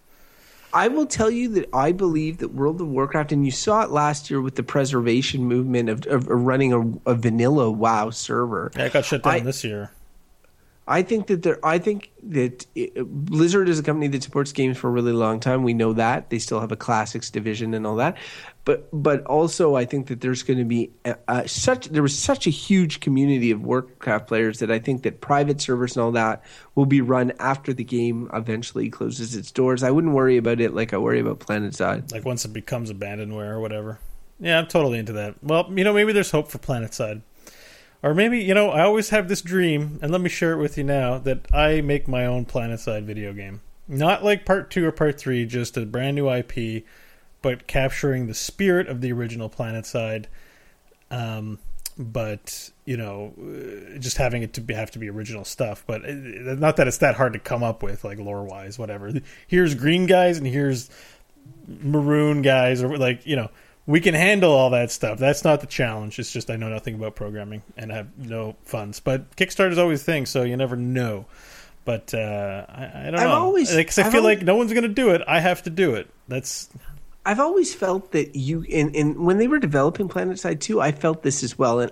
I 0.74 0.88
will 0.88 1.06
tell 1.06 1.30
you 1.30 1.50
that 1.50 1.70
I 1.74 1.92
believe 1.92 2.40
that 2.40 2.50
World 2.50 2.82
of 2.82 2.88
Warcraft, 2.88 3.32
and 3.32 3.46
you 3.46 3.52
saw 3.52 3.84
it 3.84 3.90
last 3.90 4.30
year 4.30 4.42
with 4.42 4.56
the 4.56 4.64
preservation 4.64 5.44
movement 5.46 5.90
of, 5.90 6.06
of 6.08 6.28
running 6.28 6.74
a, 7.06 7.12
a 7.12 7.16
vanilla 7.16 7.70
WoW 7.70 8.10
server. 8.10 8.72
Yeah, 8.76 8.86
it 8.86 8.94
got 8.94 9.06
shut 9.06 9.24
down 9.24 9.34
I- 9.34 9.40
this 9.42 9.64
year. 9.64 9.92
I 10.88 11.02
think 11.02 11.28
that 11.28 11.44
there. 11.44 11.60
I 11.66 11.80
think 11.80 12.12
that 12.24 12.66
it, 12.74 12.96
Blizzard 13.06 13.68
is 13.68 13.78
a 13.78 13.84
company 13.84 14.08
that 14.08 14.24
supports 14.24 14.54
games 14.54 14.78
for 14.78 14.88
a 14.88 14.92
really 14.92 15.12
long 15.12 15.40
time. 15.40 15.64
We 15.64 15.74
know 15.74 15.94
that 15.94 16.30
they 16.30 16.40
still 16.40 16.62
have 16.62 16.72
a 16.72 16.78
classics 16.78 17.30
division 17.30 17.74
and 17.74 17.86
all 17.86 17.98
that, 17.98 18.18
but 18.64 18.88
but 18.94 19.26
also 19.26 19.76
I 19.76 19.84
think 19.84 20.08
that 20.08 20.22
there's 20.22 20.44
going 20.44 20.60
to 20.60 20.66
be 20.66 20.92
a, 21.04 21.18
a, 21.28 21.48
such 21.48 21.90
there 21.90 22.02
was 22.02 22.18
such 22.18 22.48
a 22.48 22.50
huge 22.50 23.02
community 23.02 23.52
of 23.52 23.64
Warcraft 23.64 24.28
players 24.28 24.60
that 24.60 24.72
I 24.72 24.80
think 24.80 25.04
that 25.04 25.20
private 25.20 25.60
servers 25.60 25.98
and 25.98 26.04
all 26.04 26.12
that 26.14 26.42
will 26.76 26.86
be 26.86 27.02
run 27.02 27.34
after 27.40 27.74
the 27.74 27.84
game 27.84 28.30
eventually 28.34 28.90
closes 28.90 29.36
its 29.36 29.52
doors. 29.52 29.84
I 29.84 29.92
wouldn't 29.92 30.14
worry 30.14 30.38
about 30.38 30.62
it 30.62 30.74
like 30.74 30.94
I 30.94 30.98
worry 30.98 31.20
about 31.20 31.40
PlanetSide. 31.40 32.14
Like 32.14 32.24
once 32.24 32.46
it 32.46 32.54
becomes 32.54 32.92
abandonware 32.94 33.50
or 33.50 33.60
whatever. 33.60 34.00
Yeah, 34.40 34.60
I'm 34.60 34.68
totally 34.68 35.00
into 35.00 35.14
that. 35.14 35.36
Well, 35.44 35.72
you 35.76 35.84
know, 35.84 35.94
maybe 35.94 36.14
there's 36.14 36.32
hope 36.32 36.50
for 36.50 36.60
PlanetSide. 36.60 37.22
Or 38.04 38.14
maybe, 38.14 38.40
you 38.40 38.54
know, 38.54 38.70
I 38.70 38.84
always 38.84 39.10
have 39.10 39.28
this 39.28 39.42
dream, 39.42 40.00
and 40.02 40.12
let 40.12 40.22
me 40.22 40.30
share 40.30 40.54
it 40.54 40.58
with 40.58 40.78
you 40.78 40.84
now, 40.84 41.18
that 41.20 41.54
I 41.54 41.82
make 41.82 42.08
my 42.08 42.26
own 42.26 42.46
PlanetSide 42.46 43.04
video 43.04 43.34
game. 43.34 43.62
Not 43.88 44.24
like 44.24 44.46
part 44.46 44.70
two 44.70 44.86
or 44.86 44.92
part 44.92 45.20
three, 45.20 45.46
just 45.46 45.78
a 45.78 45.86
brand 45.86 46.16
new 46.16 46.30
IP, 46.30 46.84
but 47.42 47.68
capturing 47.68 48.28
the 48.28 48.34
spirit 48.34 48.88
of 48.88 49.02
the 49.02 49.12
original 49.12 49.50
PlanetSide. 49.50 50.26
Um, 51.10 51.60
but 51.98 52.70
you 52.86 52.98
know, 52.98 53.34
uh, 53.40 53.98
just 53.98 54.18
having 54.18 54.44
it 54.44 54.54
to 54.54 54.62
be, 54.62 54.74
have 54.74 54.92
to 54.92 55.00
be 55.00 55.10
original 55.10 55.44
stuff. 55.44 55.84
But 55.88 56.04
it, 56.04 56.60
not 56.60 56.78
that 56.78 56.88
it's 56.88 57.00
that 57.00 57.16
hard 57.16 57.34
to 57.34 57.40
come 57.40 57.64
up 57.64 57.82
with, 57.82 58.04
like 58.04 58.20
lore 58.20 58.44
wise, 58.44 58.78
whatever. 58.78 59.12
Here's 59.48 59.74
green 59.74 60.06
guys, 60.06 60.38
and 60.38 60.46
here's 60.46 60.90
maroon 61.68 62.42
guys, 62.42 62.84
or 62.84 62.98
like 62.98 63.26
you 63.26 63.36
know, 63.36 63.50
we 63.88 64.00
can 64.02 64.14
handle 64.14 64.52
all 64.52 64.70
that 64.72 64.92
stuff. 64.92 65.18
That's 65.18 65.44
not 65.44 65.62
the 65.62 65.66
challenge. 65.68 66.20
It's 66.20 66.32
just 66.32 66.52
I 66.52 66.56
know 66.58 66.70
nothing 66.70 66.94
about 66.96 67.16
programming 67.16 67.64
and 67.78 67.92
have 67.92 68.16
no 68.18 68.56
funds. 68.66 69.00
But 69.00 69.36
Kickstarter's 69.36 69.78
always 69.80 70.02
a 70.02 70.04
thing, 70.04 70.26
so 70.28 70.44
you 70.44 70.56
never 70.58 70.76
know. 70.76 71.26
But 71.86 72.14
uh, 72.14 72.66
I, 72.68 72.84
I 72.84 73.04
don't 73.06 73.16
I've 73.16 73.30
know. 73.30 73.34
always- 73.34 73.74
like, 73.74 73.88
'cause 73.88 73.98
I 73.98 74.06
I've 74.06 74.12
feel 74.12 74.22
always- 74.22 74.38
like 74.40 74.46
no 74.46 74.56
one's 74.58 74.74
going 74.74 74.84
to 74.84 74.90
do 74.90 75.10
it. 75.12 75.22
I 75.26 75.40
have 75.40 75.64
to 75.64 75.70
do 75.70 75.96
it. 75.96 76.10
That's 76.28 76.70
I've 77.26 77.40
always 77.40 77.74
felt 77.74 78.12
that 78.12 78.36
you 78.36 78.66
and, 78.72 78.96
and 78.96 79.18
when 79.26 79.38
they 79.38 79.48
were 79.48 79.60
developing 79.60 80.08
PlanetSide 80.10 80.60
2, 80.60 80.80
I 80.82 80.92
felt 80.92 81.24
this 81.24 81.44
as 81.44 81.58
well, 81.58 81.80
and 81.80 81.92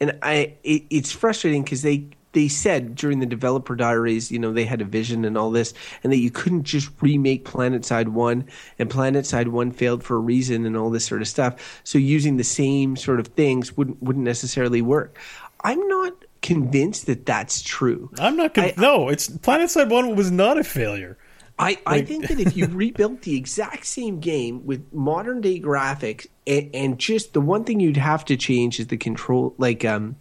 and 0.00 0.18
I 0.22 0.54
it, 0.64 0.84
it's 0.90 1.12
frustrating 1.12 1.62
because 1.62 1.82
they 1.82 2.06
they 2.38 2.46
said 2.46 2.94
during 2.94 3.18
the 3.18 3.26
developer 3.26 3.74
diaries, 3.74 4.30
you 4.30 4.38
know, 4.38 4.52
they 4.52 4.64
had 4.64 4.80
a 4.80 4.84
vision 4.84 5.24
and 5.24 5.36
all 5.36 5.50
this, 5.50 5.74
and 6.04 6.12
that 6.12 6.18
you 6.18 6.30
couldn't 6.30 6.62
just 6.62 6.88
remake 7.00 7.44
PlanetSide 7.44 8.06
1, 8.06 8.44
and 8.78 8.88
PlanetSide 8.88 9.48
1 9.48 9.72
failed 9.72 10.04
for 10.04 10.14
a 10.14 10.20
reason 10.20 10.64
and 10.64 10.76
all 10.76 10.88
this 10.88 11.04
sort 11.04 11.20
of 11.20 11.26
stuff. 11.26 11.80
So 11.82 11.98
using 11.98 12.36
the 12.36 12.44
same 12.44 12.94
sort 12.94 13.18
of 13.18 13.26
things 13.26 13.76
wouldn't 13.76 14.00
wouldn't 14.00 14.24
necessarily 14.24 14.80
work. 14.80 15.18
I'm 15.64 15.88
not 15.88 16.12
convinced 16.40 17.06
that 17.06 17.26
that's 17.26 17.60
true. 17.60 18.08
I'm 18.20 18.36
not. 18.36 18.54
Con- 18.54 18.66
I- 18.66 18.74
no, 18.78 19.08
it's 19.08 19.28
PlanetSide 19.28 19.90
One 19.90 20.14
was 20.14 20.30
not 20.30 20.58
a 20.58 20.64
failure. 20.64 21.18
I, 21.58 21.76
I 21.86 22.02
think 22.02 22.28
that 22.28 22.38
if 22.38 22.56
you 22.56 22.66
rebuilt 22.70 23.22
the 23.22 23.36
exact 23.36 23.84
same 23.84 24.20
game 24.20 24.64
with 24.64 24.92
modern 24.94 25.40
day 25.40 25.60
graphics 25.60 26.28
and, 26.46 26.70
and 26.72 26.98
just 27.00 27.32
the 27.32 27.40
one 27.40 27.64
thing 27.64 27.80
you'd 27.80 27.96
have 27.96 28.24
to 28.26 28.36
change 28.36 28.78
is 28.78 28.86
the 28.86 28.96
control, 28.96 29.56
like 29.58 29.84
um, 29.84 30.14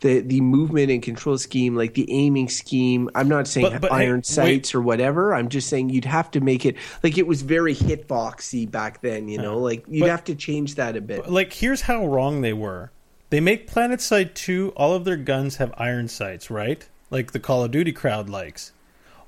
the 0.00 0.20
the 0.20 0.40
movement 0.40 0.90
and 0.90 1.02
control 1.02 1.36
scheme, 1.38 1.76
like 1.76 1.94
the 1.94 2.10
aiming 2.10 2.48
scheme. 2.48 3.08
I'm 3.14 3.28
not 3.28 3.46
saying 3.46 3.70
But- 3.70 3.80
but 3.82 3.92
hey, 3.92 4.06
iron 4.06 4.16
wait. 4.18 4.26
sights 4.26 4.74
or 4.74 4.80
whatever. 4.80 5.34
I'm 5.34 5.48
just 5.48 5.68
saying 5.68 5.90
you'd 5.90 6.04
have 6.06 6.30
to 6.32 6.40
make 6.40 6.64
it 6.64 6.76
like 7.02 7.18
it 7.18 7.26
was 7.26 7.42
very 7.42 7.74
hitboxy 7.74 8.70
back 8.70 9.02
then. 9.02 9.28
You 9.28 9.38
know, 9.38 9.58
like 9.58 9.84
you'd 9.88 10.00
But- 10.00 10.10
have 10.10 10.24
to 10.24 10.34
change 10.34 10.76
that 10.76 10.96
a 10.96 11.00
bit. 11.00 11.30
like 11.30 11.52
here's 11.52 11.82
how 11.82 12.06
wrong 12.06 12.40
they 12.40 12.52
were. 12.52 12.90
They 13.30 13.40
make 13.40 13.66
Planet 13.68 14.00
Side 14.00 14.34
2, 14.34 14.72
all 14.76 14.92
of 14.94 15.04
their 15.04 15.16
guns 15.16 15.56
have 15.56 15.72
iron 15.78 16.08
sights, 16.08 16.50
right? 16.50 16.88
Like 17.10 17.30
the 17.32 17.38
Call 17.38 17.62
of 17.62 17.70
Duty 17.70 17.92
crowd 17.92 18.28
likes. 18.28 18.72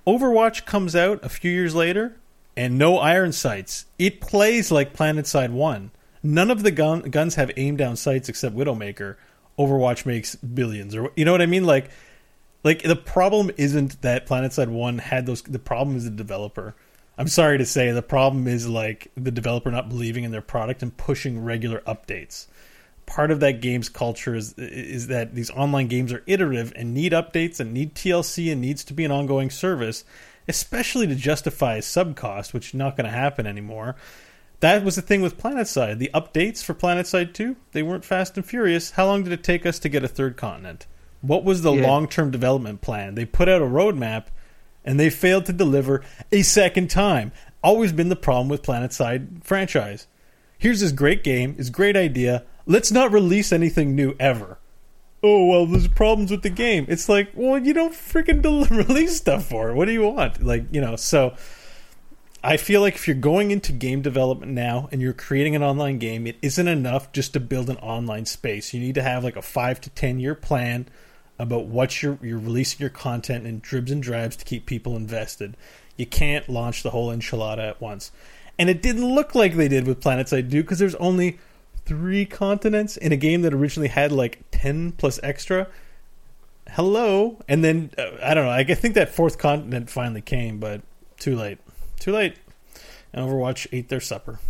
Overwatch 0.06 0.64
comes 0.66 0.96
out 0.96 1.20
a 1.24 1.28
few 1.28 1.50
years 1.52 1.74
later 1.74 2.16
and 2.56 2.76
no 2.76 2.98
iron 2.98 3.30
sights. 3.32 3.86
It 3.98 4.20
plays 4.20 4.72
like 4.72 4.92
Planet 4.92 5.26
Side 5.26 5.52
1. 5.52 5.90
None 6.22 6.50
of 6.50 6.62
the 6.62 6.70
gun, 6.70 7.02
guns 7.02 7.36
have 7.36 7.50
aim 7.56 7.76
down 7.76 7.96
sights 7.96 8.28
except 8.28 8.56
Widowmaker. 8.56 9.16
Overwatch 9.58 10.06
makes 10.06 10.34
billions 10.36 10.94
or 10.94 11.10
you 11.16 11.24
know 11.24 11.32
what 11.32 11.42
I 11.42 11.46
mean 11.46 11.64
like 11.64 11.90
like 12.64 12.82
the 12.82 12.96
problem 12.96 13.50
isn't 13.56 14.00
that 14.02 14.26
PlanetSide 14.26 14.68
1 14.68 14.98
had 14.98 15.26
those 15.26 15.42
the 15.42 15.58
problem 15.58 15.96
is 15.96 16.04
the 16.04 16.10
developer. 16.10 16.74
I'm 17.18 17.28
sorry 17.28 17.58
to 17.58 17.66
say 17.66 17.90
the 17.90 18.02
problem 18.02 18.46
is 18.48 18.68
like 18.68 19.10
the 19.16 19.30
developer 19.30 19.70
not 19.70 19.88
believing 19.88 20.24
in 20.24 20.30
their 20.30 20.42
product 20.42 20.82
and 20.82 20.96
pushing 20.96 21.44
regular 21.44 21.80
updates. 21.80 22.46
Part 23.04 23.30
of 23.30 23.40
that 23.40 23.60
game's 23.60 23.88
culture 23.88 24.34
is 24.34 24.54
is 24.54 25.08
that 25.08 25.34
these 25.34 25.50
online 25.50 25.88
games 25.88 26.12
are 26.12 26.22
iterative 26.26 26.72
and 26.76 26.94
need 26.94 27.12
updates 27.12 27.60
and 27.60 27.74
need 27.74 27.94
TLC 27.94 28.50
and 28.50 28.60
needs 28.60 28.84
to 28.84 28.94
be 28.94 29.04
an 29.04 29.10
ongoing 29.10 29.50
service, 29.50 30.04
especially 30.48 31.06
to 31.08 31.14
justify 31.14 31.76
a 31.76 31.82
sub 31.82 32.16
cost, 32.16 32.54
which 32.54 32.68
is 32.68 32.74
not 32.74 32.96
going 32.96 33.06
to 33.06 33.10
happen 33.10 33.46
anymore. 33.46 33.96
That 34.62 34.84
was 34.84 34.94
the 34.94 35.02
thing 35.02 35.22
with 35.22 35.38
PlanetSide. 35.38 35.98
The 35.98 36.10
updates 36.14 36.62
for 36.62 36.72
PlanetSide 36.72 37.34
2, 37.34 37.56
they 37.72 37.82
weren't 37.82 38.04
fast 38.04 38.36
and 38.36 38.46
furious. 38.46 38.92
How 38.92 39.06
long 39.06 39.24
did 39.24 39.32
it 39.32 39.42
take 39.42 39.66
us 39.66 39.80
to 39.80 39.88
get 39.88 40.04
a 40.04 40.08
third 40.08 40.36
continent? 40.36 40.86
What 41.20 41.42
was 41.42 41.62
the 41.62 41.72
Yeah. 41.72 41.84
long 41.88 42.06
term 42.06 42.30
development 42.30 42.80
plan? 42.80 43.16
They 43.16 43.24
put 43.24 43.48
out 43.48 43.60
a 43.60 43.64
roadmap 43.66 44.26
and 44.84 45.00
they 45.00 45.10
failed 45.10 45.46
to 45.46 45.52
deliver 45.52 46.02
a 46.30 46.42
second 46.42 46.90
time. 46.90 47.32
Always 47.60 47.90
been 47.90 48.08
the 48.08 48.14
problem 48.14 48.48
with 48.48 48.62
PlanetSide 48.62 49.42
franchise. 49.42 50.06
Here's 50.58 50.78
this 50.80 50.92
great 50.92 51.24
game, 51.24 51.56
this 51.58 51.68
great 51.68 51.96
idea. 51.96 52.44
Let's 52.64 52.92
not 52.92 53.10
release 53.12 53.52
anything 53.52 53.96
new 53.96 54.14
ever. 54.20 54.58
Oh 55.24 55.46
well, 55.46 55.66
there's 55.66 55.88
problems 55.88 56.30
with 56.30 56.42
the 56.42 56.50
game. 56.50 56.86
It's 56.88 57.08
like, 57.08 57.30
well, 57.34 57.58
you 57.58 57.74
don't 57.74 57.94
freaking 57.94 58.42
del- 58.42 58.64
release 58.70 59.16
stuff 59.16 59.44
for 59.44 59.70
it. 59.70 59.74
What 59.74 59.86
do 59.86 59.92
you 59.92 60.02
want? 60.02 60.40
Like, 60.40 60.66
you 60.70 60.80
know, 60.80 60.94
so 60.94 61.34
I 62.44 62.56
feel 62.56 62.80
like 62.80 62.96
if 62.96 63.06
you're 63.06 63.14
going 63.14 63.52
into 63.52 63.72
game 63.72 64.02
development 64.02 64.50
now 64.52 64.88
and 64.90 65.00
you're 65.00 65.12
creating 65.12 65.54
an 65.54 65.62
online 65.62 65.98
game, 65.98 66.26
it 66.26 66.36
isn't 66.42 66.66
enough 66.66 67.12
just 67.12 67.32
to 67.34 67.40
build 67.40 67.70
an 67.70 67.76
online 67.76 68.26
space. 68.26 68.74
You 68.74 68.80
need 68.80 68.96
to 68.96 69.02
have 69.02 69.22
like 69.22 69.36
a 69.36 69.42
five 69.42 69.80
to 69.82 69.90
ten 69.90 70.18
year 70.18 70.34
plan 70.34 70.88
about 71.38 71.66
what 71.66 72.02
you're 72.02 72.18
you're 72.20 72.38
releasing 72.38 72.80
your 72.80 72.90
content 72.90 73.46
in 73.46 73.60
dribs 73.60 73.92
and 73.92 74.02
drabs 74.02 74.36
to 74.36 74.44
keep 74.44 74.66
people 74.66 74.96
invested. 74.96 75.56
You 75.96 76.06
can't 76.06 76.48
launch 76.48 76.82
the 76.82 76.90
whole 76.90 77.14
enchilada 77.14 77.68
at 77.68 77.80
once. 77.80 78.10
And 78.58 78.68
it 78.68 78.82
didn't 78.82 79.14
look 79.14 79.34
like 79.34 79.54
they 79.54 79.68
did 79.68 79.86
with 79.86 80.00
PlanetSide 80.00 80.50
2 80.50 80.62
because 80.62 80.78
there's 80.78 80.94
only 80.96 81.38
three 81.84 82.24
continents 82.26 82.96
in 82.96 83.12
a 83.12 83.16
game 83.16 83.42
that 83.42 83.54
originally 83.54 83.88
had 83.88 84.12
like 84.12 84.42
10 84.50 84.92
plus 84.92 85.18
extra. 85.22 85.68
Hello. 86.70 87.40
And 87.48 87.64
then, 87.64 87.90
uh, 87.96 88.10
I 88.22 88.34
don't 88.34 88.44
know, 88.44 88.50
I 88.50 88.64
think 88.64 88.94
that 88.94 89.14
fourth 89.14 89.38
continent 89.38 89.90
finally 89.90 90.20
came, 90.20 90.58
but 90.58 90.82
too 91.18 91.36
late. 91.36 91.58
Too 92.02 92.12
late. 92.12 92.34
And 93.12 93.24
Overwatch 93.28 93.68
ate 93.72 93.88
their 93.88 94.00
supper. 94.00 94.40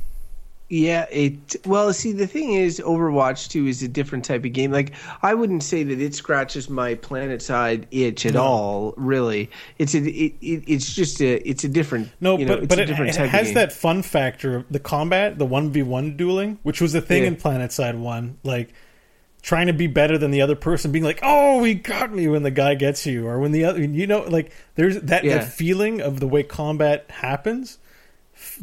Yeah, 0.70 1.04
it. 1.10 1.56
Well, 1.66 1.92
see, 1.92 2.12
the 2.12 2.26
thing 2.26 2.54
is, 2.54 2.80
Overwatch 2.80 3.50
2 3.50 3.66
is 3.66 3.82
a 3.82 3.88
different 3.88 4.24
type 4.24 4.42
of 4.46 4.54
game. 4.54 4.72
Like, 4.72 4.92
I 5.20 5.34
wouldn't 5.34 5.62
say 5.62 5.82
that 5.82 6.00
it 6.00 6.14
scratches 6.14 6.70
my 6.70 6.94
planet 6.94 7.42
side 7.42 7.86
itch 7.90 8.24
at 8.24 8.32
No. 8.34 8.42
all. 8.42 8.94
Really, 8.96 9.50
it's 9.78 9.94
a. 9.94 9.98
It, 9.98 10.32
it, 10.40 10.64
it's 10.66 10.94
just 10.94 11.20
a. 11.20 11.46
It's 11.46 11.64
a 11.64 11.68
different. 11.68 12.08
No, 12.22 12.38
you 12.38 12.46
know, 12.46 12.54
but 12.54 12.62
it's 12.62 12.68
but 12.70 12.78
a 12.78 12.82
it, 12.84 12.86
different 12.86 13.10
it 13.10 13.14
type 13.16 13.24
of 13.26 13.30
has 13.32 13.52
that 13.52 13.70
fun 13.70 14.00
factor 14.02 14.56
of 14.56 14.64
the 14.70 14.80
combat, 14.80 15.38
the 15.38 15.44
one 15.44 15.70
v 15.70 15.82
one 15.82 16.16
dueling, 16.16 16.58
which 16.62 16.80
was 16.80 16.94
a 16.94 17.02
thing 17.02 17.22
Yeah. 17.22 17.28
in 17.28 17.36
Planet 17.36 17.70
Side 17.70 17.96
One, 17.98 18.38
like 18.42 18.72
trying 19.42 19.66
to 19.66 19.72
be 19.72 19.86
better 19.88 20.16
than 20.16 20.30
the 20.30 20.40
other 20.42 20.54
person, 20.56 20.92
being 20.92 21.04
like, 21.04 21.20
"Oh, 21.22 21.62
he 21.64 21.74
got 21.74 22.12
me" 22.14 22.28
when 22.28 22.42
the 22.44 22.50
guy 22.50 22.74
gets 22.74 23.04
you, 23.06 23.26
or 23.26 23.38
when 23.40 23.52
the 23.52 23.64
other, 23.64 23.80
you 23.80 24.06
know, 24.06 24.22
like 24.22 24.52
there's 24.76 25.00
that, 25.00 25.24
Yeah. 25.24 25.38
that 25.38 25.48
feeling 25.52 26.00
of 26.00 26.20
the 26.20 26.28
way 26.28 26.42
combat 26.42 27.04
happens. 27.08 27.78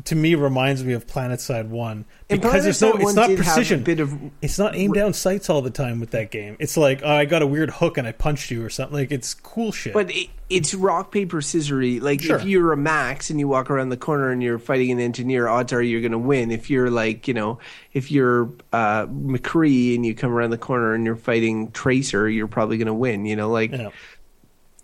To 0.06 0.16
me, 0.16 0.36
reminds 0.36 0.84
me 0.84 0.94
of 0.94 1.08
Planet 1.08 1.42
Side 1.42 1.70
One 1.70 2.06
because 2.28 2.64
there's 2.64 2.82
no, 2.82 2.94
PlanetSide 2.94 3.02
it's 3.04 3.14
not 3.16 3.36
precision. 3.36 3.84
bit 3.84 4.00
of- 4.00 4.18
it's 4.42 4.58
not 4.58 4.76
aim 4.76 4.94
down 4.94 5.14
sights 5.14 5.50
all 5.50 5.62
the 5.62 5.70
time 5.72 6.00
with 6.00 6.12
that 6.12 6.32
game. 6.32 6.56
It's 6.60 6.78
like, 6.78 7.02
oh, 7.04 7.10
I 7.10 7.26
got 7.26 7.42
a 7.42 7.48
weird 7.48 7.70
hook 7.70 7.98
and 7.98 8.08
I 8.08 8.12
punched 8.14 8.50
you 8.52 8.64
or 8.64 8.70
something. 8.70 8.96
Like 8.98 9.12
it's 9.12 9.34
cool 9.34 9.72
shit. 9.72 9.94
But 9.94 10.10
it, 10.12 10.30
it's 10.50 10.74
rock 10.74 11.12
paper 11.12 11.38
scissory. 11.42 12.02
Like 12.02 12.22
Sure. 12.22 12.38
if 12.38 12.46
you're 12.46 12.72
a 12.72 12.78
max 12.78 13.30
and 13.30 13.40
you 13.40 13.48
walk 13.48 13.70
around 13.70 13.90
the 13.90 13.98
corner 13.98 14.32
and 14.32 14.42
you're 14.42 14.58
fighting 14.60 14.92
an 14.92 15.00
engineer, 15.00 15.48
odds 15.48 15.74
are 15.74 15.82
you're 15.82 16.02
going 16.02 16.12
to 16.14 16.18
win. 16.18 16.52
If 16.52 16.70
you're 16.70 16.90
like 16.90 17.28
you 17.28 17.34
know, 17.34 17.60
if 17.94 18.12
you're 18.12 18.50
uh, 18.72 19.06
McCree 19.08 19.96
and 19.96 20.06
you 20.06 20.16
come 20.16 20.32
around 20.32 20.52
the 20.52 20.58
corner 20.58 20.94
and 20.94 21.06
you're 21.06 21.16
fighting 21.16 21.72
Tracer, 21.72 22.30
you're 22.30 22.48
probably 22.48 22.78
going 22.78 22.88
to 22.88 22.94
win. 22.94 23.26
You 23.26 23.36
know, 23.36 23.50
like 23.50 23.72
you 23.72 23.92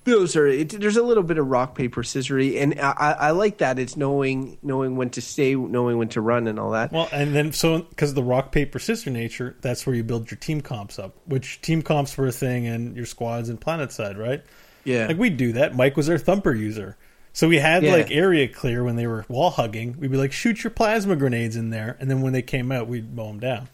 those 0.05 0.35
are. 0.35 0.47
It, 0.47 0.69
there's 0.79 0.97
a 0.97 1.03
little 1.03 1.23
bit 1.23 1.37
of 1.37 1.47
rock 1.47 1.75
paper 1.75 2.01
scissory, 2.03 2.61
and 2.61 2.79
I, 2.79 2.91
I, 2.97 3.11
I 3.11 3.31
like 3.31 3.57
that. 3.57 3.77
It's 3.77 3.97
knowing 3.97 4.57
knowing 4.63 4.95
when 4.95 5.09
to 5.11 5.21
stay, 5.21 5.55
knowing 5.55 5.97
when 5.97 6.07
to 6.09 6.21
run, 6.21 6.47
and 6.47 6.57
all 6.59 6.71
that. 6.71 6.91
Well, 6.91 7.09
and 7.11 7.35
then 7.35 7.51
so 7.51 7.79
because 7.81 8.13
the 8.13 8.23
rock 8.23 8.51
paper 8.51 8.79
scissors 8.79 9.11
nature, 9.13 9.55
that's 9.61 9.85
where 9.85 9.95
you 9.95 10.03
build 10.03 10.31
your 10.31 10.37
team 10.37 10.61
comps 10.61 10.97
up. 10.97 11.15
Which 11.25 11.59
team 11.61 11.81
comps 11.81 12.17
were 12.17 12.27
a 12.27 12.31
thing 12.31 12.65
in 12.65 12.95
your 12.95 13.05
squads 13.05 13.49
in 13.49 13.57
Planet 13.57 13.91
Side, 13.91 14.17
right? 14.17 14.43
yeah, 14.85 15.07
Like 15.07 15.17
we 15.17 15.29
do 15.31 15.53
that. 15.53 15.75
Mike 15.75 15.97
was 15.97 16.07
our 16.09 16.17
thumper 16.19 16.53
user, 16.53 16.95
so 17.33 17.47
we 17.47 17.57
had 17.57 17.83
Yeah. 17.83 17.93
like 17.93 18.11
area 18.11 18.47
clear 18.47 18.83
when 18.83 18.95
they 18.95 19.07
were 19.07 19.25
wall 19.27 19.49
hugging. 19.49 19.97
We'd 19.99 20.11
be 20.11 20.17
like, 20.17 20.31
shoot 20.31 20.63
your 20.63 20.71
plasma 20.71 21.15
grenades 21.15 21.55
in 21.55 21.71
there, 21.71 21.97
and 21.99 22.09
then 22.09 22.21
when 22.21 22.33
they 22.33 22.43
came 22.43 22.71
out, 22.71 22.87
we'd 22.87 23.13
mow 23.15 23.27
them 23.27 23.39
down. 23.39 23.67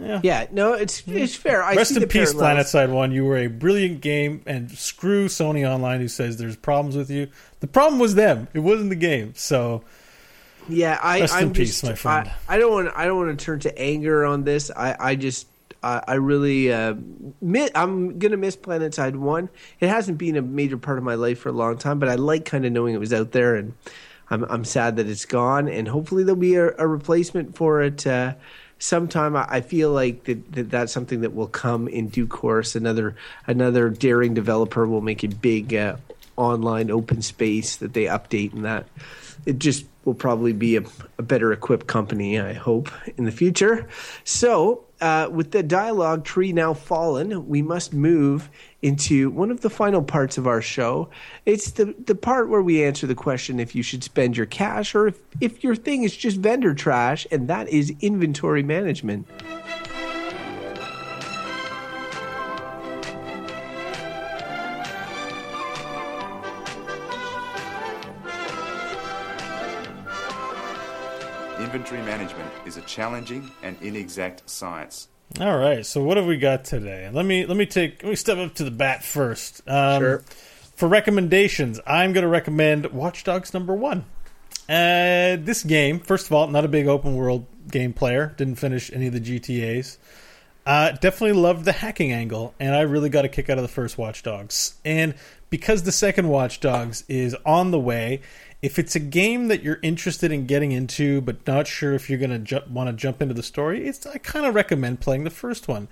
Yeah. 0.00 0.20
yeah. 0.22 0.46
No, 0.50 0.72
it's 0.72 1.02
it's 1.06 1.34
fair. 1.36 1.62
I 1.62 1.74
Rest 1.74 1.90
see 1.90 1.96
in 1.96 2.00
the 2.00 2.06
peace, 2.06 2.32
parallels. 2.32 2.40
Planet 2.40 2.66
Side 2.66 2.90
One. 2.90 3.12
You 3.12 3.24
were 3.24 3.36
a 3.36 3.48
brilliant 3.48 4.00
game, 4.00 4.42
and 4.46 4.70
screw 4.70 5.26
Sony 5.26 5.68
Online, 5.68 6.00
who 6.00 6.08
says 6.08 6.38
there's 6.38 6.56
problems 6.56 6.96
with 6.96 7.10
you. 7.10 7.28
The 7.60 7.66
problem 7.66 8.00
was 8.00 8.14
them. 8.14 8.48
It 8.54 8.60
wasn't 8.60 8.88
the 8.90 8.96
game. 8.96 9.34
So 9.36 9.84
Yeah, 10.68 10.98
I, 11.02 11.20
Rest 11.20 11.34
I'm 11.34 11.48
in 11.48 11.52
peace, 11.52 11.80
just, 11.80 11.84
my 11.84 11.94
friend. 11.94 12.30
I, 12.48 12.56
I 12.56 12.58
don't 12.58 12.72
want. 12.72 12.92
I 12.96 13.04
don't 13.06 13.18
want 13.18 13.38
to 13.38 13.44
turn 13.44 13.60
to 13.60 13.78
anger 13.78 14.24
on 14.24 14.44
this. 14.44 14.70
I, 14.74 14.96
I 14.98 15.14
just. 15.16 15.46
I 15.82 16.02
I 16.06 16.14
really, 16.14 16.72
uh, 16.72 16.94
mi- 17.40 17.70
I'm 17.74 18.18
gonna 18.18 18.36
miss 18.36 18.56
Planet 18.56 18.94
Side 18.94 19.16
One. 19.16 19.48
It 19.80 19.88
hasn't 19.88 20.18
been 20.18 20.36
a 20.36 20.42
major 20.42 20.76
part 20.76 20.98
of 20.98 21.04
my 21.04 21.14
life 21.14 21.38
for 21.40 21.48
a 21.48 21.52
long 21.52 21.78
time, 21.78 21.98
but 21.98 22.08
I 22.08 22.16
like 22.16 22.44
kind 22.44 22.64
of 22.66 22.72
knowing 22.72 22.94
it 22.94 22.98
was 22.98 23.12
out 23.12 23.32
there, 23.32 23.54
and 23.56 23.74
I'm 24.30 24.44
I'm 24.44 24.64
sad 24.64 24.96
that 24.96 25.08
it's 25.08 25.24
gone. 25.24 25.68
And 25.68 25.88
hopefully 25.88 26.22
there'll 26.22 26.36
be 26.40 26.54
a, 26.56 26.74
a 26.76 26.86
replacement 26.86 27.56
for 27.56 27.82
it 27.82 28.06
uh, 28.06 28.34
sometime. 28.80 29.36
I, 29.36 29.60
feel 29.60 29.92
like 29.92 30.24
that, 30.24 30.52
that 30.52 30.70
that's 30.70 30.92
something 30.92 31.20
that 31.20 31.34
will 31.34 31.46
come 31.46 31.86
in 31.86 32.08
due 32.08 32.26
course. 32.26 32.74
Another 32.74 33.14
another 33.46 33.88
daring 33.90 34.34
developer 34.34 34.88
will 34.88 35.02
make 35.02 35.22
a 35.22 35.28
big 35.28 35.72
uh, 35.72 35.96
online 36.36 36.90
open 36.90 37.22
space 37.22 37.76
that 37.76 37.92
they 37.92 38.06
update, 38.06 38.52
and 38.52 38.64
that 38.64 38.86
it 39.46 39.58
just 39.60 39.86
will 40.04 40.14
probably 40.14 40.52
be 40.52 40.76
a, 40.76 40.82
a 41.18 41.22
better 41.22 41.52
equipped 41.52 41.86
company, 41.86 42.40
I 42.40 42.54
hope, 42.54 42.90
in 43.16 43.24
the 43.24 43.32
future. 43.32 43.86
So, 44.24 44.84
uh, 45.00 45.28
with 45.30 45.50
the 45.50 45.62
dialogue 45.62 46.24
tree 46.24 46.52
now 46.52 46.74
fallen, 46.74 47.48
we 47.48 47.62
must 47.62 47.92
move 47.92 48.50
into 48.82 49.30
one 49.30 49.50
of 49.50 49.60
the 49.60 49.70
final 49.70 50.02
parts 50.02 50.38
of 50.38 50.46
our 50.46 50.62
show. 50.62 51.08
It's 51.46 51.72
the, 51.72 51.94
the 52.06 52.14
part 52.14 52.48
where 52.48 52.62
we 52.62 52.84
answer 52.84 53.06
the 53.06 53.14
question 53.14 53.60
if 53.60 53.74
you 53.74 53.82
should 53.82 54.04
spend 54.04 54.36
your 54.36 54.46
cash 54.46 54.94
or 54.94 55.08
if, 55.08 55.18
if 55.40 55.64
your 55.64 55.74
thing 55.74 56.02
is 56.02 56.16
just 56.16 56.36
vendor 56.38 56.74
trash, 56.74 57.26
and 57.30 57.48
that 57.48 57.68
is 57.68 57.92
inventory 58.00 58.62
management. 58.62 59.26
Challenging 72.90 73.50
and 73.62 73.76
inexact 73.80 74.48
science. 74.48 75.08
All 75.40 75.56
right. 75.56 75.86
So 75.86 76.02
what 76.02 76.16
have 76.16 76.26
we 76.26 76.36
got 76.36 76.64
today? 76.64 77.08
Let 77.12 77.24
me 77.24 77.46
let 77.46 77.56
me 77.56 77.66
take 77.66 78.02
let 78.02 78.10
me 78.10 78.16
step 78.16 78.38
up 78.38 78.54
to 78.56 78.64
the 78.64 78.70
bat 78.70 79.04
first. 79.04 79.62
Um, 79.66 80.00
Sure. 80.00 80.24
For 80.74 80.88
recommendations, 80.88 81.78
I'm 81.86 82.14
going 82.14 82.22
to 82.22 82.28
recommend 82.28 82.86
Watch 82.86 83.22
Dogs 83.22 83.52
number 83.52 83.74
one. 83.74 84.06
Uh, 84.66 85.36
this 85.38 85.62
game, 85.62 86.00
first 86.00 86.26
of 86.26 86.32
all, 86.32 86.46
not 86.46 86.64
a 86.64 86.68
big 86.68 86.86
open 86.86 87.16
world 87.16 87.44
game 87.70 87.92
player. 87.92 88.34
Didn't 88.38 88.54
finish 88.54 88.90
any 88.90 89.06
of 89.08 89.12
the 89.12 89.20
GTA's. 89.20 89.98
Uh, 90.64 90.92
definitely 90.92 91.32
loved 91.32 91.66
the 91.66 91.72
hacking 91.72 92.12
angle, 92.12 92.54
and 92.58 92.74
I 92.74 92.80
really 92.82 93.10
got 93.10 93.26
a 93.26 93.28
kick 93.28 93.50
out 93.50 93.58
of 93.58 93.62
the 93.62 93.68
first 93.68 93.98
Watch 93.98 94.22
Dogs. 94.22 94.74
And 94.82 95.14
because 95.50 95.82
the 95.82 95.92
second 95.92 96.28
Watch 96.28 96.60
Dogs 96.60 97.04
is 97.08 97.36
on 97.44 97.72
the 97.72 97.80
way, 97.80 98.22
if 98.62 98.78
it's 98.78 98.94
a 98.94 99.00
game 99.00 99.48
that 99.48 99.62
you're 99.62 99.78
interested 99.82 100.30
in 100.30 100.46
getting 100.46 100.72
into 100.72 101.20
but 101.22 101.46
not 101.46 101.66
sure 101.66 101.94
if 101.94 102.10
you're 102.10 102.18
going 102.18 102.30
to 102.30 102.38
ju- 102.38 102.62
want 102.70 102.88
to 102.88 102.92
jump 102.92 103.22
into 103.22 103.34
the 103.34 103.42
story, 103.42 103.86
it's 103.86 104.06
I 104.06 104.18
kind 104.18 104.46
of 104.46 104.54
recommend 104.54 105.00
playing 105.00 105.24
the 105.24 105.30
first 105.30 105.68
one. 105.68 105.88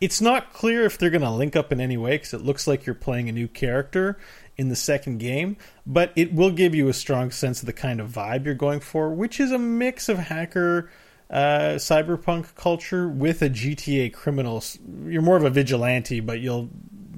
It's 0.00 0.20
not 0.20 0.52
clear 0.52 0.84
if 0.84 0.96
they're 0.96 1.10
going 1.10 1.22
to 1.22 1.30
link 1.30 1.56
up 1.56 1.72
in 1.72 1.80
any 1.80 1.96
way 1.96 2.12
because 2.12 2.32
it 2.32 2.42
looks 2.42 2.66
like 2.66 2.86
you're 2.86 2.94
playing 2.94 3.28
a 3.28 3.32
new 3.32 3.48
character 3.48 4.18
in 4.56 4.68
the 4.68 4.76
second 4.76 5.18
game, 5.18 5.56
but 5.86 6.12
it 6.16 6.34
will 6.34 6.50
give 6.50 6.74
you 6.74 6.88
a 6.88 6.92
strong 6.92 7.30
sense 7.30 7.60
of 7.60 7.66
the 7.66 7.72
kind 7.72 8.00
of 8.00 8.10
vibe 8.10 8.44
you're 8.44 8.54
going 8.54 8.80
for, 8.80 9.10
which 9.10 9.40
is 9.40 9.52
a 9.52 9.58
mix 9.58 10.08
of 10.08 10.18
hacker 10.18 10.90
uh, 11.30 11.76
cyberpunk 11.76 12.54
culture 12.54 13.08
with 13.08 13.40
a 13.40 13.48
GTA 13.48 14.12
criminal. 14.12 14.62
You're 15.06 15.22
more 15.22 15.36
of 15.36 15.44
a 15.44 15.50
vigilante, 15.50 16.20
but 16.20 16.40
you'll 16.40 16.68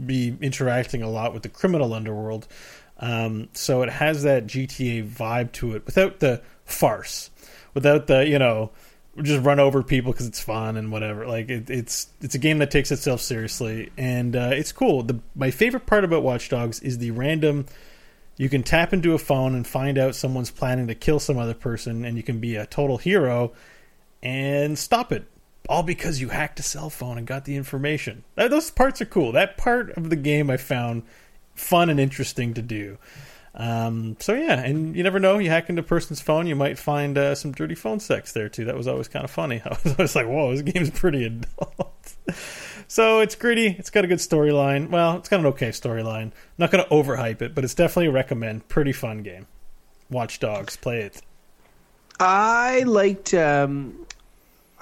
be 0.06 0.36
interacting 0.40 1.02
a 1.02 1.08
lot 1.08 1.32
with 1.32 1.42
the 1.42 1.48
criminal 1.48 1.94
underworld. 1.94 2.46
Um, 3.02 3.48
so 3.52 3.82
it 3.82 3.90
has 3.90 4.22
that 4.22 4.46
GTA 4.46 5.06
vibe 5.06 5.50
to 5.52 5.74
it 5.74 5.84
without 5.84 6.20
the 6.20 6.40
farce, 6.64 7.30
without 7.74 8.06
the 8.06 8.26
you 8.26 8.38
know 8.38 8.70
just 9.20 9.44
run 9.44 9.60
over 9.60 9.82
people 9.82 10.12
because 10.12 10.26
it's 10.26 10.40
fun 10.40 10.76
and 10.76 10.90
whatever. 10.90 11.26
Like 11.26 11.50
it, 11.50 11.68
it's 11.68 12.06
it's 12.20 12.36
a 12.36 12.38
game 12.38 12.58
that 12.58 12.70
takes 12.70 12.92
itself 12.92 13.20
seriously 13.20 13.90
and 13.98 14.36
uh, 14.36 14.50
it's 14.52 14.70
cool. 14.70 15.02
The 15.02 15.18
my 15.34 15.50
favorite 15.50 15.84
part 15.84 16.04
about 16.04 16.22
Watch 16.22 16.48
Dogs 16.48 16.80
is 16.80 16.98
the 16.98 17.10
random. 17.10 17.66
You 18.36 18.48
can 18.48 18.62
tap 18.62 18.92
into 18.92 19.14
a 19.14 19.18
phone 19.18 19.54
and 19.54 19.66
find 19.66 19.98
out 19.98 20.14
someone's 20.14 20.50
planning 20.50 20.86
to 20.86 20.94
kill 20.94 21.20
some 21.20 21.38
other 21.38 21.54
person, 21.54 22.04
and 22.04 22.16
you 22.16 22.22
can 22.22 22.38
be 22.38 22.56
a 22.56 22.66
total 22.66 22.96
hero 22.96 23.52
and 24.22 24.78
stop 24.78 25.12
it. 25.12 25.24
All 25.68 25.82
because 25.82 26.20
you 26.20 26.30
hacked 26.30 26.58
a 26.58 26.62
cell 26.62 26.88
phone 26.88 27.18
and 27.18 27.26
got 27.26 27.44
the 27.44 27.56
information. 27.56 28.24
Those 28.36 28.70
parts 28.70 29.00
are 29.00 29.06
cool. 29.06 29.32
That 29.32 29.56
part 29.56 29.90
of 29.90 30.08
the 30.08 30.16
game 30.16 30.50
I 30.50 30.56
found 30.56 31.02
fun 31.54 31.90
and 31.90 32.00
interesting 32.00 32.54
to 32.54 32.62
do. 32.62 32.98
Um, 33.54 34.16
so 34.18 34.32
yeah, 34.32 34.60
and 34.60 34.96
you 34.96 35.02
never 35.02 35.18
know. 35.18 35.38
You 35.38 35.50
hack 35.50 35.68
into 35.68 35.82
a 35.82 35.84
person's 35.84 36.20
phone, 36.20 36.46
you 36.46 36.56
might 36.56 36.78
find 36.78 37.18
uh, 37.18 37.34
some 37.34 37.52
dirty 37.52 37.74
phone 37.74 38.00
sex 38.00 38.32
there 38.32 38.48
too. 38.48 38.64
That 38.64 38.76
was 38.76 38.88
always 38.88 39.08
kind 39.08 39.24
of 39.24 39.30
funny. 39.30 39.60
I 39.64 39.76
was 39.84 39.92
always 39.92 40.16
like, 40.16 40.26
"Whoa, 40.26 40.54
this 40.54 40.62
game's 40.62 40.90
pretty 40.90 41.24
adult." 41.24 42.14
so 42.88 43.20
it's 43.20 43.34
gritty. 43.34 43.76
It's 43.78 43.90
got 43.90 44.04
a 44.04 44.08
good 44.08 44.18
storyline. 44.18 44.88
Well, 44.88 45.18
it's 45.18 45.28
got 45.28 45.40
an 45.40 45.46
okay 45.46 45.68
storyline. 45.68 46.32
Not 46.56 46.70
going 46.70 46.84
to 46.84 46.90
overhype 46.90 47.42
it, 47.42 47.54
but 47.54 47.64
it's 47.64 47.74
definitely 47.74 48.06
a 48.06 48.12
recommend. 48.12 48.68
Pretty 48.68 48.92
fun 48.92 49.22
game. 49.22 49.46
Watch 50.08 50.40
Dogs, 50.40 50.76
play 50.76 51.00
it. 51.00 51.20
I 52.20 52.84
liked 52.86 53.34
um, 53.34 54.06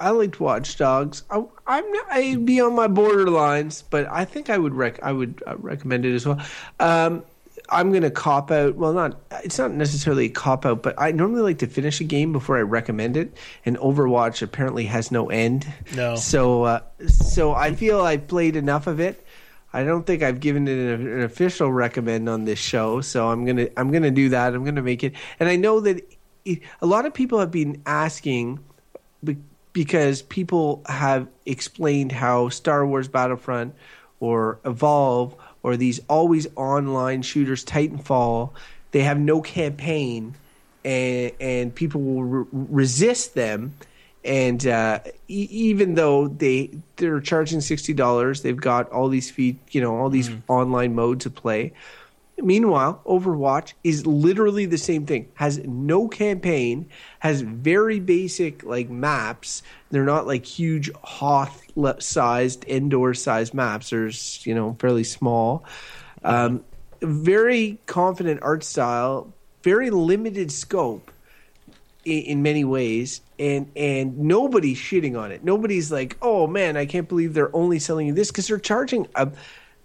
I 0.01 0.09
liked 0.09 0.39
Watch 0.39 0.77
Dogs. 0.77 1.23
I, 1.29 1.43
I'm 1.67 1.91
not, 1.91 2.05
I'd 2.09 2.45
be 2.45 2.59
on 2.59 2.75
my 2.75 2.87
borderlines, 2.87 3.83
but 3.89 4.07
I 4.11 4.25
think 4.25 4.49
I 4.49 4.57
would 4.57 4.73
rec 4.73 5.01
I 5.03 5.11
would 5.11 5.43
uh, 5.45 5.55
recommend 5.57 6.05
it 6.05 6.15
as 6.15 6.25
well. 6.25 6.41
Um, 6.79 7.23
I'm 7.69 7.91
going 7.91 8.01
to 8.01 8.11
cop 8.11 8.51
out. 8.51 8.75
Well, 8.75 8.93
not 8.93 9.21
it's 9.43 9.57
not 9.57 9.71
necessarily 9.71 10.25
a 10.25 10.29
cop 10.29 10.65
out, 10.65 10.81
but 10.81 10.95
I 10.97 11.11
normally 11.11 11.43
like 11.43 11.59
to 11.59 11.67
finish 11.67 12.01
a 12.01 12.03
game 12.03 12.33
before 12.33 12.57
I 12.57 12.61
recommend 12.61 13.15
it. 13.15 13.37
And 13.65 13.77
Overwatch 13.77 14.41
apparently 14.41 14.85
has 14.85 15.11
no 15.11 15.29
end. 15.29 15.71
No. 15.95 16.15
So 16.15 16.63
uh, 16.63 16.79
so 17.07 17.53
I 17.53 17.75
feel 17.75 18.01
I've 18.01 18.27
played 18.27 18.55
enough 18.55 18.87
of 18.87 18.99
it. 18.99 19.25
I 19.73 19.83
don't 19.83 20.05
think 20.05 20.21
I've 20.23 20.39
given 20.39 20.67
it 20.67 20.77
an, 20.77 21.07
an 21.07 21.21
official 21.21 21.71
recommend 21.71 22.27
on 22.27 22.43
this 22.43 22.59
show, 22.59 23.01
so 23.01 23.29
I'm 23.29 23.45
gonna 23.45 23.67
I'm 23.77 23.91
gonna 23.91 24.11
do 24.11 24.29
that. 24.29 24.53
I'm 24.53 24.65
gonna 24.65 24.81
make 24.81 25.03
it, 25.03 25.13
and 25.39 25.47
I 25.47 25.55
know 25.55 25.79
that 25.79 26.03
it, 26.43 26.59
a 26.81 26.85
lot 26.85 27.05
of 27.05 27.13
people 27.13 27.39
have 27.39 27.51
been 27.51 27.81
asking 27.85 28.59
because 29.73 30.21
people 30.21 30.81
have 30.85 31.27
explained 31.45 32.11
how 32.11 32.49
Star 32.49 32.85
Wars 32.85 33.07
Battlefront 33.07 33.75
or 34.19 34.59
Evolve 34.65 35.35
or 35.63 35.77
these 35.77 35.99
always 36.09 36.47
online 36.55 37.21
shooters, 37.21 37.63
Titanfall, 37.63 38.51
they 38.91 39.03
have 39.03 39.19
no 39.19 39.41
campaign, 39.41 40.35
and 40.83 41.31
and 41.39 41.75
people 41.75 42.01
will 42.01 42.23
re- 42.23 42.45
resist 42.51 43.33
them. 43.35 43.73
And 44.23 44.65
uh, 44.67 44.99
e- 45.27 45.47
even 45.49 45.95
though 45.95 46.27
they 46.27 46.71
they're 46.97 47.21
charging 47.21 47.61
sixty 47.61 47.93
dollars, 47.93 48.41
they've 48.41 48.55
got 48.55 48.91
all 48.91 49.07
these 49.07 49.31
feet, 49.31 49.57
you 49.71 49.81
know, 49.81 49.97
all 49.97 50.09
these 50.09 50.29
online 50.47 50.93
modes 50.93 51.23
to 51.23 51.29
play. 51.29 51.73
Meanwhile, 52.37 53.01
Overwatch 53.05 53.73
is 53.83 54.07
literally 54.07 54.65
the 54.65 54.77
same 54.77 55.05
thing. 55.05 55.29
Has 55.35 55.59
no 55.59 56.07
campaign, 56.07 56.89
has 57.19 57.41
very 57.41 57.99
basic 57.99 58.63
like 58.63 58.89
maps. 58.89 59.61
They're 59.91 60.05
not 60.05 60.27
like 60.27 60.45
huge 60.45 60.91
Hoth 61.03 61.63
sized 61.99 62.65
indoor 62.67 63.13
sized 63.13 63.53
maps. 63.53 63.89
There's 63.89 64.45
you 64.45 64.55
know 64.55 64.75
fairly 64.79 65.03
small. 65.03 65.65
Um, 66.23 66.63
very 67.01 67.79
confident 67.85 68.41
art 68.43 68.63
style, 68.63 69.33
very 69.63 69.89
limited 69.89 70.51
scope 70.51 71.11
in, 72.05 72.23
in 72.23 72.41
many 72.41 72.63
ways, 72.63 73.21
and 73.39 73.71
and 73.75 74.17
nobody's 74.17 74.77
shitting 74.77 75.19
on 75.19 75.31
it. 75.31 75.43
Nobody's 75.43 75.91
like, 75.91 76.17
oh 76.21 76.47
man, 76.47 76.77
I 76.77 76.85
can't 76.85 77.07
believe 77.07 77.33
they're 77.33 77.55
only 77.55 77.79
selling 77.79 78.07
you 78.07 78.13
this 78.13 78.31
because 78.31 78.47
they're 78.47 78.59
charging 78.59 79.07
a 79.15 79.29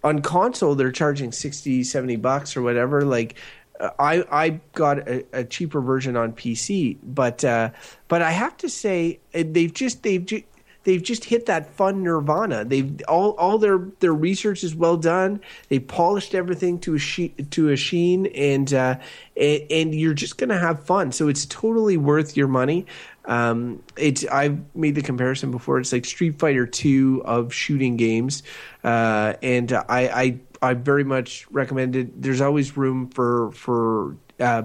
on 0.06 0.22
console 0.22 0.74
they're 0.74 0.92
charging 0.92 1.32
60 1.32 1.82
70 1.82 2.16
bucks 2.16 2.56
or 2.56 2.62
whatever 2.62 3.02
like 3.02 3.34
uh, 3.80 3.90
i 3.98 4.24
i 4.30 4.60
got 4.74 4.98
a, 5.08 5.24
a 5.32 5.44
cheaper 5.44 5.80
version 5.80 6.16
on 6.16 6.32
pc 6.32 6.96
but 7.02 7.44
uh 7.44 7.70
but 8.08 8.22
i 8.22 8.30
have 8.30 8.56
to 8.56 8.68
say 8.68 9.18
uh, 9.34 9.42
they've 9.44 9.74
just 9.74 10.02
they've 10.02 10.24
just 10.24 10.44
They've 10.86 11.02
just 11.02 11.24
hit 11.24 11.46
that 11.46 11.74
fun 11.74 12.04
nirvana. 12.04 12.64
They've 12.64 13.02
all 13.08 13.32
all 13.32 13.58
their 13.58 13.88
their 13.98 14.14
research 14.14 14.62
is 14.62 14.72
well 14.72 14.96
done. 14.96 15.40
They 15.68 15.80
polished 15.80 16.32
everything 16.32 16.78
to 16.80 16.94
a 16.94 16.98
she, 16.98 17.30
to 17.30 17.70
a 17.70 17.76
sheen, 17.76 18.26
and 18.26 18.72
uh, 18.72 18.96
and, 19.36 19.62
and 19.68 19.94
you're 19.96 20.14
just 20.14 20.38
gonna 20.38 20.56
have 20.56 20.84
fun. 20.84 21.10
So 21.10 21.26
it's 21.26 21.44
totally 21.44 21.96
worth 21.96 22.36
your 22.36 22.46
money. 22.46 22.86
Um, 23.27 23.82
it's 23.97 24.24
I've 24.27 24.59
made 24.74 24.94
the 24.94 25.03
comparison 25.03 25.51
before. 25.51 25.78
It's 25.78 25.93
like 25.93 26.05
Street 26.05 26.39
Fighter 26.39 26.66
Two 26.66 27.23
of 27.24 27.53
shooting 27.53 27.97
games, 27.97 28.43
uh, 28.85 29.35
and 29.43 29.73
I, 29.73 29.82
I 29.90 30.40
I 30.62 30.74
very 30.74 31.05
much 31.05 31.47
recommend 31.51 31.97
it. 31.97 32.23
There's 32.23 32.40
always 32.40 32.77
room 32.77 33.09
for 33.09 33.51
for 33.53 34.16
uh, 34.39 34.62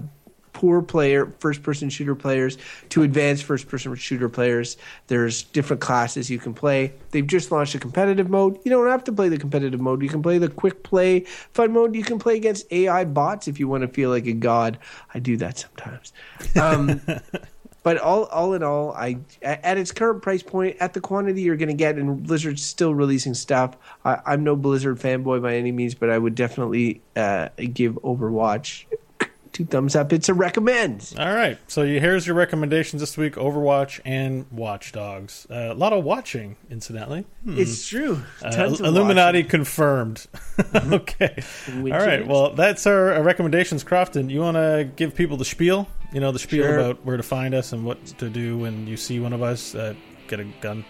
poor 0.54 0.82
player 0.82 1.34
first 1.40 1.64
person 1.64 1.90
shooter 1.90 2.14
players 2.14 2.58
to 2.90 3.04
advanced 3.04 3.44
first 3.44 3.68
person 3.68 3.94
shooter 3.96 4.30
players. 4.30 4.78
There's 5.08 5.44
different 5.44 5.82
classes 5.82 6.30
you 6.30 6.40
can 6.40 6.54
play. 6.54 6.94
They've 7.12 7.26
just 7.26 7.52
launched 7.52 7.76
a 7.76 7.80
competitive 7.80 8.30
mode. 8.30 8.60
You 8.64 8.72
don't 8.72 8.88
have 8.88 9.04
to 9.06 9.12
play 9.12 9.30
the 9.30 9.38
competitive 9.38 9.82
mode. 9.82 10.02
You 10.04 10.10
can 10.10 10.22
play 10.22 10.38
the 10.38 10.50
quick 10.50 10.84
play 10.84 11.22
fun 11.54 11.72
mode. 11.74 11.96
You 11.96 12.04
can 12.04 12.20
play 12.20 12.36
against 12.36 12.72
AI 12.72 13.06
bots 13.06 13.48
if 13.48 13.60
you 13.60 13.68
want 13.68 13.82
to 13.82 13.88
feel 13.88 14.10
like 14.10 14.28
a 14.28 14.34
god. 14.34 14.78
I 15.14 15.20
do 15.20 15.38
that 15.38 15.58
sometimes. 15.58 16.14
Um, 16.56 17.02
but 17.84 17.98
all 17.98 18.26
all 18.26 18.53
in 18.53 18.64
all, 18.64 18.91
I 18.94 19.18
at 19.41 19.78
its 19.78 19.91
current 19.91 20.22
price 20.22 20.44
point, 20.44 20.78
at 20.80 20.94
the 20.94 21.02
quantity 21.02 21.41
you're 21.41 21.58
going 21.58 21.70
to 21.70 21.74
get, 21.76 21.95
and 21.98 22.24
Blizzard's 22.24 22.64
still 22.64 22.94
releasing 22.94 23.34
stuff. 23.34 23.76
I, 24.06 24.20
I'm 24.26 24.44
no 24.44 24.56
Blizzard 24.56 24.99
fanboy 24.99 25.41
by 25.41 25.56
any 25.56 25.72
means, 25.72 25.95
but 25.95 26.10
I 26.10 26.18
would 26.18 26.36
definitely 26.36 27.02
uh, 27.16 27.49
give 27.74 27.94
Overwatch 27.95 28.86
two 29.52 29.66
thumbs 29.66 29.95
up. 29.98 30.14
It's 30.14 30.30
a 30.30 30.34
recommend. 30.34 31.14
All 31.20 31.34
right, 31.34 31.58
so 31.68 31.82
you, 31.82 31.99
here's 31.99 32.26
your 32.26 32.36
recommendations 32.36 33.02
this 33.02 33.18
week: 33.18 33.34
Overwatch 33.36 33.99
and 34.06 34.45
Watch 34.52 34.91
Dogs. 34.91 35.48
Uh, 35.49 35.70
a 35.72 35.74
lot 35.74 35.91
of 35.91 36.03
watching, 36.03 36.56
incidentally. 36.70 37.26
Hmm. 37.44 37.58
It's 37.60 37.88
true. 37.88 38.22
Uh, 38.44 38.48
of 38.48 38.80
Illuminati 38.80 39.40
watching. 39.40 39.49
confirmed. 39.49 40.28
okay. 40.76 41.44
Which 41.82 41.94
All 41.94 41.99
right. 41.99 42.22
is- 42.22 42.28
Well, 42.28 42.53
that's 42.53 42.86
our, 42.88 43.14
our 43.14 43.24
recommendations. 43.24 43.84
Crofton, 43.84 44.30
you 44.30 44.40
want 44.40 44.56
to 44.56 44.90
give 44.95 45.16
people 45.16 45.36
the 45.38 45.45
spiel? 45.45 45.88
You 46.12 46.20
know, 46.20 46.32
the 46.32 46.40
spiel 46.40 46.64
Sure. 46.66 46.80
about 46.80 47.06
where 47.06 47.18
to 47.18 47.24
find 47.24 47.54
us 47.54 47.72
and 47.74 47.86
what 47.86 48.04
to 48.18 48.30
do 48.30 48.58
when 48.58 48.86
you 48.88 48.98
see 48.98 49.20
one 49.20 49.34
of 49.34 49.42
us 49.42 49.76
uh, 49.76 49.94
get 50.28 50.40
a 50.40 50.46
gun. 50.62 50.84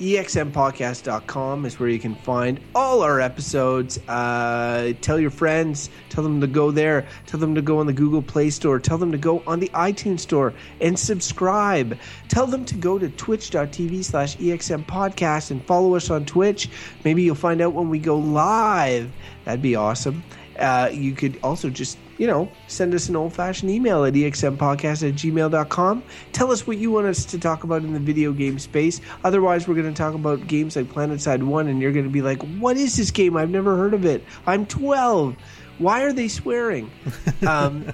Exmpodcast.com 0.00 1.66
is 1.66 1.78
where 1.78 1.90
you 1.90 1.98
can 1.98 2.14
find 2.14 2.58
all 2.74 3.02
our 3.02 3.20
episodes. 3.20 3.98
Uh, 4.08 4.94
tell 5.02 5.20
your 5.20 5.30
friends, 5.30 5.90
tell 6.08 6.24
them 6.24 6.40
to 6.40 6.46
go 6.46 6.70
there, 6.70 7.06
tell 7.26 7.38
them 7.38 7.54
to 7.54 7.60
go 7.60 7.78
on 7.80 7.86
the 7.86 7.92
Google 7.92 8.22
Play 8.22 8.48
Store, 8.48 8.78
tell 8.78 8.96
them 8.96 9.12
to 9.12 9.18
go 9.18 9.42
on 9.46 9.60
the 9.60 9.68
iTunes 9.74 10.20
Store 10.20 10.54
and 10.80 10.98
subscribe. 10.98 11.98
Tell 12.28 12.46
them 12.46 12.64
to 12.64 12.76
go 12.76 12.98
to 12.98 13.10
twitch.tv 13.10 14.02
slash 14.02 14.38
exmpodcast 14.38 15.50
and 15.50 15.62
follow 15.66 15.94
us 15.94 16.08
on 16.08 16.24
Twitch. 16.24 16.70
Maybe 17.04 17.22
you'll 17.22 17.34
find 17.34 17.60
out 17.60 17.74
when 17.74 17.90
we 17.90 17.98
go 17.98 18.16
live. 18.16 19.10
That'd 19.44 19.60
be 19.60 19.76
awesome. 19.76 20.22
Uh, 20.58 20.88
you 20.92 21.12
could 21.12 21.38
also 21.42 21.68
just, 21.68 21.98
you 22.20 22.26
know, 22.26 22.52
send 22.68 22.92
us 22.94 23.08
an 23.08 23.16
old 23.16 23.32
fashioned 23.32 23.70
email 23.70 24.04
at 24.04 24.12
exmpodcast 24.12 25.08
at 25.08 25.14
gmail.com. 25.14 26.02
Tell 26.32 26.52
us 26.52 26.66
what 26.66 26.76
you 26.76 26.90
want 26.90 27.06
us 27.06 27.24
to 27.24 27.38
talk 27.38 27.64
about 27.64 27.82
in 27.82 27.94
the 27.94 27.98
video 27.98 28.34
game 28.34 28.58
space. 28.58 29.00
Otherwise, 29.24 29.66
we're 29.66 29.74
going 29.74 29.88
to 29.88 29.96
talk 29.96 30.12
about 30.12 30.46
games 30.46 30.76
like 30.76 30.84
PlanetSide 30.84 31.42
1, 31.42 31.68
and 31.68 31.80
you're 31.80 31.92
going 31.92 32.04
to 32.04 32.10
be 32.10 32.20
like, 32.20 32.42
what 32.58 32.76
is 32.76 32.98
this 32.98 33.10
game? 33.10 33.38
I've 33.38 33.48
never 33.48 33.74
heard 33.74 33.94
of 33.94 34.04
it. 34.04 34.22
I'm 34.46 34.66
12. 34.66 35.34
Why 35.78 36.02
are 36.02 36.12
they 36.12 36.28
swearing? 36.28 36.90
Um, 37.46 37.90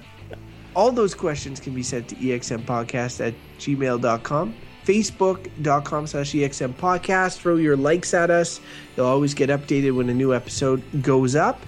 all 0.74 0.90
those 0.90 1.15
questions 1.15 1.61
can 1.61 1.73
be 1.73 1.85
sent 1.85 2.09
to 2.09 2.16
exmpodcast 2.16 3.24
at 3.24 3.35
gmail.com. 3.61 4.55
Facebook.com 4.85 6.07
slash 6.09 6.32
EXM 6.32 6.74
podcast. 6.74 7.39
Throw 7.39 7.57
your 7.57 7.77
likes 7.77 8.12
at 8.12 8.31
us. 8.31 8.61
You'll 8.97 9.07
always 9.07 9.35
get 9.35 9.51
updated 9.51 9.94
when 9.94 10.09
a 10.09 10.15
new 10.15 10.35
episode 10.35 10.82
goes 11.03 11.36
up. 11.36 11.61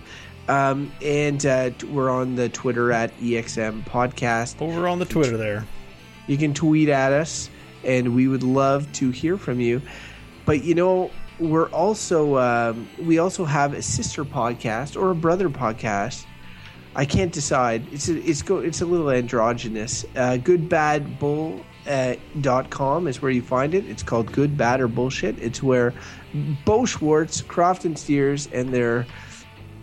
Um, 0.48 0.90
and 1.02 1.44
uh, 1.44 1.70
we're 1.90 2.10
on 2.10 2.34
the 2.34 2.48
Twitter 2.48 2.90
at 2.90 3.16
EXM 3.18 3.84
podcast. 3.84 4.60
Over 4.62 4.88
on 4.88 4.98
the 4.98 5.04
Twitter 5.04 5.36
there. 5.36 5.66
You 6.26 6.38
can 6.38 6.54
tweet 6.54 6.88
at 6.88 7.12
us, 7.12 7.50
and 7.84 8.14
we 8.14 8.28
would 8.28 8.42
love 8.42 8.90
to 8.94 9.10
hear 9.10 9.36
from 9.36 9.60
you. 9.60 9.82
But 10.46 10.64
you 10.64 10.74
know, 10.74 11.10
we're 11.38 11.68
also 11.70 12.38
um, 12.38 12.88
we 12.98 13.18
also 13.18 13.44
have 13.44 13.74
a 13.74 13.82
sister 13.82 14.24
podcast 14.24 15.00
or 15.00 15.10
a 15.10 15.14
brother 15.14 15.48
podcast. 15.50 16.24
I 16.96 17.04
can't 17.04 17.32
decide. 17.32 17.86
It's 17.92 18.08
a, 18.08 18.18
it's 18.18 18.42
go 18.42 18.58
it's 18.58 18.80
a 18.80 18.86
little 18.86 19.10
androgynous. 19.10 20.04
Uh, 20.16 20.38
Good 20.38 20.68
Bad 20.68 21.18
Bull. 21.18 21.64
Uh, 21.86 22.16
dot 22.42 22.68
com 22.68 23.06
is 23.06 23.22
where 23.22 23.30
you 23.30 23.40
find 23.40 23.72
it. 23.72 23.88
It's 23.88 24.02
called 24.02 24.30
Good, 24.30 24.58
Bad, 24.58 24.82
or 24.82 24.88
Bullshit. 24.88 25.38
It's 25.38 25.62
where 25.62 25.94
Bo 26.66 26.84
Schwartz, 26.84 27.40
Crofton 27.40 27.96
Steers, 27.96 28.46
and 28.52 28.68
their 28.74 29.06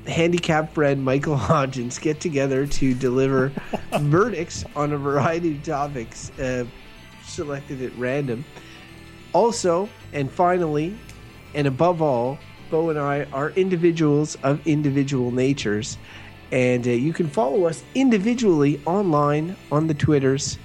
handicapped 0.07 0.73
friend 0.73 1.03
Michael 1.03 1.37
Hodgins 1.37 1.99
get 1.99 2.19
together 2.19 2.65
to 2.67 2.93
deliver 2.93 3.51
verdicts 3.99 4.63
on 4.75 4.93
a 4.93 4.97
variety 4.97 5.55
of 5.55 5.63
topics 5.63 6.31
uh, 6.39 6.65
selected 7.23 7.81
at 7.81 7.95
random. 7.97 8.45
Also, 9.33 9.89
and 10.13 10.31
finally, 10.31 10.97
and 11.53 11.67
above 11.67 12.01
all, 12.01 12.37
Bo 12.69 12.89
and 12.89 12.99
I 12.99 13.23
are 13.33 13.51
individuals 13.51 14.35
of 14.43 14.65
individual 14.65 15.31
natures. 15.31 15.97
And 16.51 16.87
uh, 16.87 16.91
you 16.91 17.13
can 17.13 17.27
follow 17.27 17.65
us 17.65 17.83
individually 17.95 18.81
online 18.85 19.55
on 19.71 19.87
the 19.87 19.93
Twitters. 19.93 20.57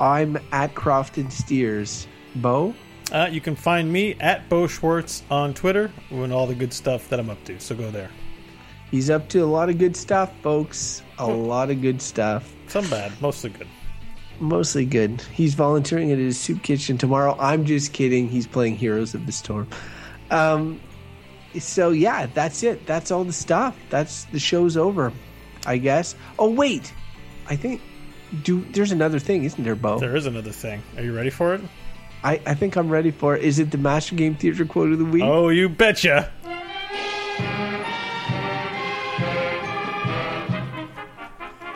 I'm 0.00 0.38
at 0.52 0.74
Crofton 0.74 1.30
Steers. 1.30 2.06
Bo? 2.36 2.74
Uh, 3.10 3.28
you 3.30 3.40
can 3.40 3.56
find 3.56 3.90
me 3.90 4.14
at 4.20 4.48
Bo 4.48 4.66
Schwartz 4.66 5.22
on 5.30 5.54
Twitter 5.54 5.90
and 6.10 6.32
all 6.32 6.46
the 6.46 6.54
good 6.54 6.72
stuff 6.72 7.08
that 7.08 7.18
I'm 7.18 7.30
up 7.30 7.42
to. 7.44 7.58
So 7.58 7.74
go 7.74 7.90
there. 7.90 8.10
He's 8.90 9.10
up 9.10 9.28
to 9.30 9.40
a 9.40 9.46
lot 9.46 9.68
of 9.68 9.78
good 9.78 9.96
stuff, 9.96 10.32
folks. 10.42 11.02
A 11.18 11.26
lot 11.26 11.70
of 11.70 11.82
good 11.82 12.00
stuff. 12.00 12.52
Some 12.68 12.88
bad, 12.88 13.12
mostly 13.20 13.50
good. 13.50 13.66
Mostly 14.40 14.84
good. 14.84 15.20
He's 15.32 15.54
volunteering 15.54 16.12
at 16.12 16.18
his 16.18 16.38
soup 16.38 16.62
kitchen 16.62 16.96
tomorrow. 16.96 17.36
I'm 17.38 17.64
just 17.64 17.92
kidding. 17.92 18.28
He's 18.28 18.46
playing 18.46 18.76
Heroes 18.76 19.14
of 19.14 19.26
the 19.26 19.32
Storm. 19.32 19.68
Um, 20.30 20.80
so 21.58 21.90
yeah, 21.90 22.26
that's 22.26 22.62
it. 22.62 22.86
That's 22.86 23.10
all 23.10 23.24
the 23.24 23.32
stuff. 23.32 23.76
That's 23.90 24.24
the 24.26 24.38
show's 24.38 24.76
over, 24.76 25.12
I 25.66 25.78
guess. 25.78 26.14
Oh 26.38 26.50
wait, 26.50 26.92
I 27.48 27.56
think 27.56 27.80
do 28.42 28.64
there's 28.72 28.92
another 28.92 29.18
thing, 29.18 29.44
isn't 29.44 29.62
there, 29.62 29.74
Bo? 29.74 29.98
There 29.98 30.16
is 30.16 30.26
another 30.26 30.52
thing. 30.52 30.82
Are 30.96 31.02
you 31.02 31.14
ready 31.14 31.30
for 31.30 31.54
it? 31.54 31.60
I, 32.22 32.40
I 32.46 32.54
think 32.54 32.76
I'm 32.76 32.88
ready 32.88 33.10
for 33.10 33.36
it. 33.36 33.42
Is 33.42 33.58
it 33.58 33.70
the 33.70 33.78
Master 33.78 34.14
Game 34.14 34.34
Theater 34.34 34.64
quote 34.64 34.92
of 34.92 34.98
the 34.98 35.04
week? 35.04 35.22
Oh, 35.22 35.48
you 35.48 35.68
betcha. 35.68 36.30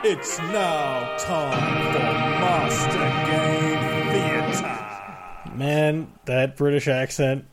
It's 0.04 0.38
now 0.38 1.16
time 1.16 1.92
for 1.92 2.00
Master 2.00 2.98
Game 3.30 3.78
Theater. 4.10 5.56
Man, 5.56 6.12
that 6.24 6.56
British 6.56 6.88
accent 6.88 7.44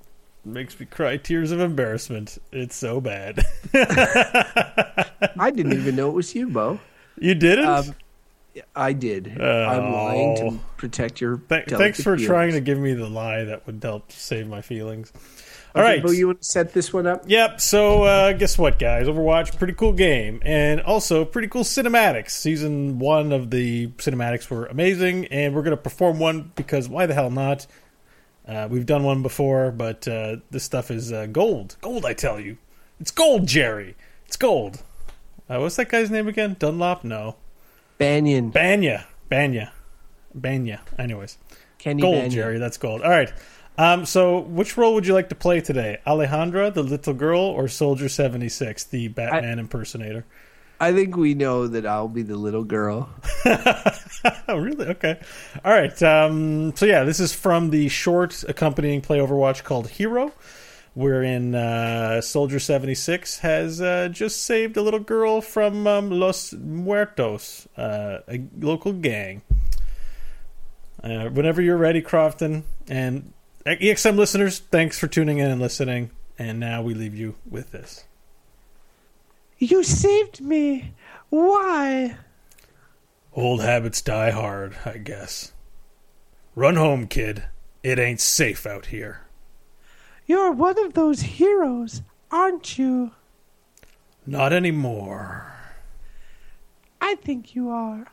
makes 0.43 0.79
me 0.79 0.87
cry 0.87 1.17
tears 1.17 1.51
of 1.51 1.59
embarrassment. 1.59 2.39
It's 2.51 2.75
so 2.75 2.99
bad. 3.01 3.45
I 3.75 5.51
didn't 5.53 5.73
even 5.73 5.95
know 5.95 6.09
it 6.09 6.13
was 6.15 6.33
you, 6.33 6.49
Bo. 6.49 6.79
you 7.19 7.35
didn't? 7.35 7.65
Um, 7.65 7.95
I 8.75 8.93
did. 8.93 9.27
I'm 9.41 9.91
lying 9.93 10.37
Oh. 10.39 10.51
to 10.51 10.59
protect 10.77 11.21
your. 11.21 11.37
Th- 11.37 11.65
thanks 11.67 11.97
for 12.01 12.15
feelings. 12.15 12.25
trying 12.27 12.51
to 12.53 12.61
give 12.61 12.77
me 12.77 12.93
the 12.93 13.07
lie 13.07 13.43
that 13.45 13.65
would 13.67 13.79
help 13.83 14.11
save 14.11 14.47
my 14.47 14.61
feelings. 14.61 15.11
All 15.75 15.81
Okay, 15.83 15.91
right. 15.95 16.03
Bo, 16.03 16.11
you 16.11 16.25
want 16.27 16.41
to 16.41 16.45
set 16.47 16.73
this 16.73 16.91
one 16.91 17.05
up? 17.05 17.23
Yep. 17.27 17.61
So 17.61 18.03
uh, 18.03 18.33
guess 18.33 18.57
what, 18.57 18.79
guys? 18.79 19.05
Overwatch, 19.07 19.57
pretty 19.57 19.73
cool 19.73 19.93
game, 19.93 20.39
and 20.43 20.81
also 20.81 21.23
pretty 21.25 21.47
cool 21.47 21.63
cinematics. 21.63 22.31
Season 22.31 22.97
one 22.97 23.31
of 23.31 23.51
the 23.51 23.87
cinematics 23.97 24.49
were 24.49 24.65
amazing, 24.65 25.25
and 25.27 25.53
we're 25.53 25.61
gonna 25.61 25.77
perform 25.77 26.17
one 26.19 26.51
because 26.55 26.89
why 26.89 27.05
the 27.05 27.13
hell 27.13 27.29
not? 27.29 27.67
Uh, 28.47 28.67
we've 28.71 28.87
done 28.87 29.03
one 29.03 29.21
before, 29.21 29.69
but 29.71 30.07
uh, 30.07 30.37
this 30.49 30.63
stuff 30.63 30.89
is 30.89 31.11
uh, 31.13 31.27
gold. 31.27 31.75
Gold, 31.81 32.03
I 32.03 32.13
tell 32.13 32.39
you, 32.39 32.57
it's 32.99 33.11
gold, 33.11 33.45
Jerry. 33.47 33.95
It's 34.25 34.37
gold. 34.37 34.81
Uh, 35.47 35.59
what's 35.59 35.75
that 35.75 35.89
guy's 35.89 36.09
name 36.09 36.27
again? 36.27 36.55
Dunlop? 36.57 37.03
No, 37.03 37.35
Banyan. 37.99 38.49
Banya. 38.49 39.05
Banya. 39.29 39.71
Banya. 40.33 40.81
Anyways. 40.97 41.37
Kenny 41.77 42.01
Gold, 42.01 42.15
Banyan. 42.15 42.31
Jerry. 42.31 42.57
That's 42.57 42.77
gold. 42.77 43.01
All 43.01 43.09
right. 43.09 43.31
Um, 43.77 44.05
so, 44.05 44.39
which 44.39 44.75
role 44.77 44.95
would 44.95 45.05
you 45.05 45.13
like 45.13 45.29
to 45.29 45.35
play 45.35 45.61
today? 45.61 45.99
Alejandra, 46.07 46.73
the 46.73 46.83
little 46.83 47.13
girl, 47.13 47.39
or 47.39 47.67
Soldier 47.67 48.09
76, 48.09 48.85
the 48.85 49.07
Batman 49.09 49.59
impersonator? 49.59 50.25
I 50.81 50.93
think 50.93 51.15
we 51.15 51.33
know 51.33 51.67
that 51.67 51.85
I'll 51.85 52.07
be 52.07 52.23
the 52.23 52.35
little 52.35 52.63
girl. 52.63 53.09
Oh, 54.49 54.57
really? 54.57 54.87
Okay. 54.87 55.19
All 55.63 55.71
right. 55.71 56.01
Um, 56.03 56.75
so, 56.75 56.85
yeah, 56.85 57.03
this 57.03 57.19
is 57.19 57.33
from 57.33 57.69
the 57.69 57.87
short 57.87 58.43
accompanying 58.49 58.99
Play 58.99 59.19
Overwatch 59.19 59.63
called 59.63 59.87
Hero, 59.89 60.33
wherein 60.93 61.55
uh, 61.55 62.21
Soldier 62.21 62.59
76 62.59 63.39
has 63.39 63.81
uh, 63.81 64.09
just 64.09 64.43
saved 64.43 64.77
a 64.77 64.81
little 64.81 64.99
girl 64.99 65.41
from 65.41 65.87
um, 65.87 66.09
Los 66.11 66.53
Muertos, 66.53 67.67
uh, 67.77 68.19
a 68.27 68.41
local 68.59 68.93
gang. 68.93 69.41
Uh, 71.03 71.29
whenever 71.29 71.61
you're 71.61 71.77
ready, 71.77 72.01
Crofton. 72.01 72.63
And 72.87 73.33
EXM 73.65 74.17
listeners, 74.17 74.59
thanks 74.59 74.97
for 74.97 75.07
tuning 75.07 75.37
in 75.37 75.49
and 75.49 75.61
listening. 75.61 76.11
And 76.37 76.59
now 76.59 76.81
we 76.81 76.93
leave 76.93 77.15
you 77.15 77.35
with 77.49 77.71
this. 77.71 78.05
You 79.57 79.83
saved 79.83 80.41
me. 80.41 80.93
Why? 81.29 82.15
Old 83.33 83.61
habits 83.61 84.01
die 84.01 84.31
hard, 84.31 84.75
I 84.85 84.97
guess. 84.97 85.51
Run 86.55 86.75
home, 86.75 87.07
kid. 87.07 87.43
It 87.83 87.99
ain't 87.99 88.21
safe 88.21 88.65
out 88.65 88.87
here. 88.87 89.21
You're 90.29 90.51
one 90.51 90.77
of 90.85 90.93
those 90.93 91.21
heroes, 91.21 92.03
aren't 92.29 92.77
you? 92.77 93.13
Not 94.27 94.53
anymore. 94.53 95.51
I 97.01 97.15
think 97.15 97.55
you 97.55 97.71
are. 97.71 98.05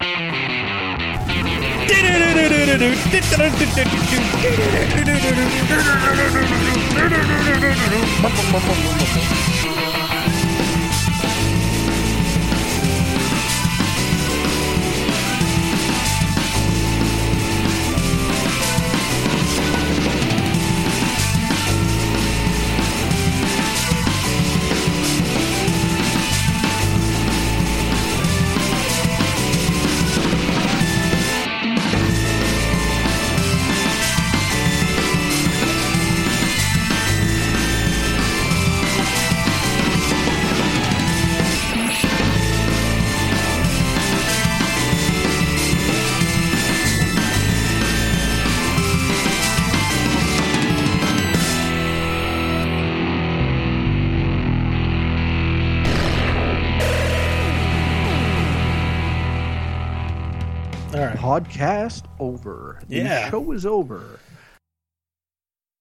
Podcast 61.44 62.04
over. 62.18 62.80
The 62.88 62.96
Yeah. 62.96 63.30
show 63.30 63.52
is 63.52 63.64
over. 63.64 64.20